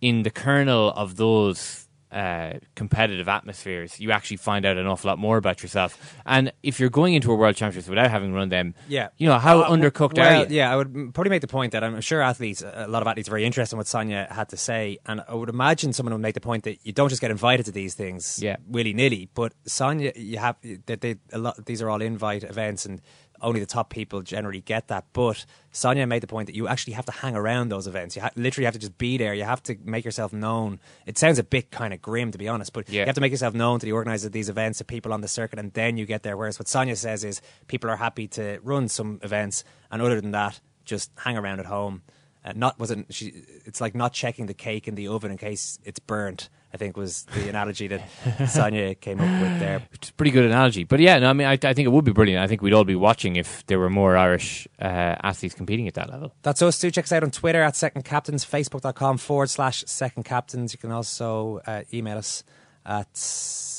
in 0.00 0.22
the 0.22 0.30
kernel 0.30 0.92
of 0.92 1.16
those 1.16 1.83
uh, 2.14 2.58
competitive 2.76 3.28
atmospheres, 3.28 3.98
you 4.00 4.12
actually 4.12 4.36
find 4.36 4.64
out 4.64 4.76
an 4.76 4.86
awful 4.86 5.08
lot 5.08 5.18
more 5.18 5.36
about 5.36 5.62
yourself. 5.62 6.14
And 6.24 6.52
if 6.62 6.78
you're 6.78 6.88
going 6.88 7.14
into 7.14 7.32
a 7.32 7.34
World 7.34 7.56
Championships 7.56 7.88
without 7.88 8.10
having 8.10 8.32
run 8.32 8.48
them, 8.50 8.74
Yeah. 8.88 9.08
you 9.18 9.26
know 9.26 9.38
how 9.38 9.62
Uh, 9.62 9.70
undercooked 9.70 10.16
well, 10.16 10.42
are 10.42 10.46
you? 10.46 10.56
Yeah, 10.56 10.72
I 10.72 10.76
would 10.76 11.12
probably 11.12 11.30
make 11.30 11.40
the 11.40 11.48
point 11.48 11.72
that 11.72 11.82
I'm 11.82 12.00
sure 12.00 12.22
athletes, 12.22 12.62
a 12.62 12.86
lot 12.88 13.02
of 13.02 13.08
athletes, 13.08 13.28
are 13.28 13.32
very 13.32 13.44
interested 13.44 13.74
in 13.74 13.78
what 13.78 13.88
Sonia 13.88 14.28
had 14.30 14.48
to 14.50 14.56
say, 14.56 14.98
and 15.06 15.22
I 15.28 15.34
would 15.34 15.48
imagine 15.48 15.92
someone 15.92 16.12
would 16.14 16.22
make 16.22 16.34
the 16.34 16.40
point 16.40 16.62
that 16.64 16.78
you 16.86 16.92
don't 16.92 17.08
just 17.08 17.20
get 17.20 17.30
invited 17.32 17.66
to 17.66 17.72
these 17.72 17.94
things, 17.94 18.38
Yeah. 18.40 18.56
willy 18.68 18.92
nilly. 18.94 19.28
But 19.34 19.52
Sonia, 19.66 20.12
you 20.14 20.38
have 20.38 20.56
that 20.86 21.00
they 21.00 21.16
a 21.32 21.38
lot. 21.38 21.66
These 21.66 21.82
are 21.82 21.90
all 21.90 22.00
invite 22.00 22.44
events, 22.44 22.86
and 22.86 23.00
only 23.44 23.60
the 23.60 23.66
top 23.66 23.90
people 23.90 24.22
generally 24.22 24.60
get 24.60 24.88
that. 24.88 25.04
But 25.12 25.44
Sonia 25.70 26.06
made 26.06 26.22
the 26.22 26.26
point 26.26 26.46
that 26.46 26.56
you 26.56 26.66
actually 26.66 26.94
have 26.94 27.04
to 27.06 27.12
hang 27.12 27.36
around 27.36 27.68
those 27.68 27.86
events. 27.86 28.16
You 28.16 28.22
ha- 28.22 28.30
literally 28.34 28.64
have 28.64 28.74
to 28.74 28.80
just 28.80 28.98
be 28.98 29.16
there. 29.18 29.34
You 29.34 29.44
have 29.44 29.62
to 29.64 29.76
make 29.84 30.04
yourself 30.04 30.32
known. 30.32 30.80
It 31.06 31.18
sounds 31.18 31.38
a 31.38 31.44
bit 31.44 31.70
kind 31.70 31.94
of 31.94 32.02
grim, 32.02 32.32
to 32.32 32.38
be 32.38 32.48
honest, 32.48 32.72
but 32.72 32.88
Yeah. 32.88 33.00
you 33.02 33.06
have 33.06 33.14
to 33.14 33.20
make 33.20 33.30
yourself 33.32 33.54
known 33.54 33.78
to 33.80 33.86
the 33.86 33.92
organisers 33.92 34.26
of 34.26 34.32
these 34.32 34.48
events, 34.48 34.78
to 34.78 34.84
people 34.84 35.12
on 35.12 35.20
the 35.20 35.28
circuit, 35.28 35.58
and 35.58 35.72
then 35.74 35.96
you 35.96 36.06
get 36.06 36.22
there. 36.24 36.36
Whereas 36.36 36.58
what 36.58 36.66
Sonia 36.68 36.96
says 36.96 37.22
is 37.24 37.40
people 37.68 37.88
are 37.90 37.96
happy 37.96 38.26
to 38.28 38.58
run 38.62 38.88
some 38.88 39.20
events, 39.22 39.62
and 39.90 40.02
other 40.02 40.20
than 40.20 40.32
that, 40.32 40.60
just 40.84 41.10
hang 41.18 41.36
around 41.36 41.60
at 41.60 41.66
home. 41.66 42.02
Uh, 42.44 42.52
not 42.54 42.78
wasn't 42.78 43.12
she? 43.14 43.32
It's 43.64 43.80
like 43.80 43.94
not 43.94 44.12
checking 44.12 44.46
the 44.46 44.54
cake 44.54 44.86
in 44.86 44.96
the 44.96 45.08
oven 45.08 45.30
in 45.30 45.38
case 45.38 45.78
it's 45.82 45.98
burnt. 45.98 46.50
I 46.74 46.76
think 46.76 46.96
was 46.96 47.22
the 47.26 47.48
analogy 47.48 47.86
that 47.86 48.02
Sonia 48.48 48.96
came 48.96 49.20
up 49.20 49.40
with 49.40 49.60
there. 49.60 49.82
It's 49.92 50.10
a 50.10 50.12
pretty 50.12 50.32
good 50.32 50.44
analogy. 50.44 50.82
But 50.82 50.98
yeah, 50.98 51.20
no, 51.20 51.30
I 51.30 51.32
mean, 51.32 51.46
I, 51.46 51.52
I 51.52 51.72
think 51.72 51.86
it 51.86 51.92
would 51.92 52.04
be 52.04 52.12
brilliant. 52.12 52.42
I 52.42 52.48
think 52.48 52.62
we'd 52.62 52.72
all 52.72 52.84
be 52.84 52.96
watching 52.96 53.36
if 53.36 53.64
there 53.66 53.78
were 53.78 53.88
more 53.88 54.16
Irish 54.16 54.66
uh, 54.82 54.84
athletes 55.22 55.54
competing 55.54 55.86
at 55.86 55.94
that 55.94 56.10
level. 56.10 56.34
That's 56.42 56.60
us 56.62 56.78
too. 56.80 56.90
Check 56.90 57.04
us 57.04 57.12
out 57.12 57.22
on 57.22 57.30
Twitter 57.30 57.62
at 57.62 57.76
Second 57.76 58.04
Captains, 58.04 58.44
Facebook.com 58.44 59.18
forward 59.18 59.50
slash 59.50 59.84
Second 59.86 60.24
Captains. 60.24 60.72
You 60.72 60.78
can 60.78 60.90
also 60.90 61.60
uh, 61.66 61.82
email 61.92 62.18
us 62.18 62.42
at. 62.84 63.08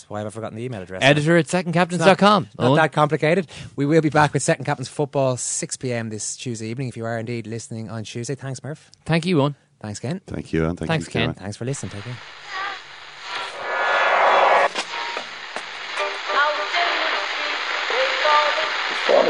Why 0.07 0.19
have 0.19 0.27
I 0.27 0.29
forgotten 0.29 0.55
the 0.55 0.63
email 0.63 0.81
address? 0.81 1.01
Editor 1.03 1.35
at 1.35 1.47
secondcaptains.com. 1.47 2.43
It's 2.45 2.57
Not, 2.57 2.69
not 2.69 2.75
that 2.75 2.91
complicated. 2.93 3.47
We 3.75 3.85
will 3.85 4.01
be 4.01 4.09
back 4.09 4.33
with 4.33 4.43
Second 4.43 4.65
Captains 4.65 4.87
football 4.87 5.35
6 5.35 5.77
p.m. 5.77 6.09
this 6.09 6.37
Tuesday 6.37 6.67
evening. 6.67 6.87
If 6.87 6.95
you 6.95 7.05
are 7.05 7.17
indeed 7.17 7.45
listening 7.45 7.89
on 7.89 8.03
Tuesday, 8.03 8.35
thanks, 8.35 8.63
Murph. 8.63 8.89
Thank 9.05 9.25
you, 9.25 9.37
Eoin. 9.37 9.55
Thanks, 9.81 9.99
Ken. 9.99 10.21
Thank 10.25 10.53
you, 10.53 10.65
and 10.65 10.77
thank 10.79 10.87
Thanks, 10.87 11.07
you, 11.07 11.11
Ken. 11.11 11.21
Karen. 11.21 11.33
Thanks 11.35 11.57
for 11.57 11.65
listening. 11.65 11.91
Take 11.91 12.03
care. 12.03 12.17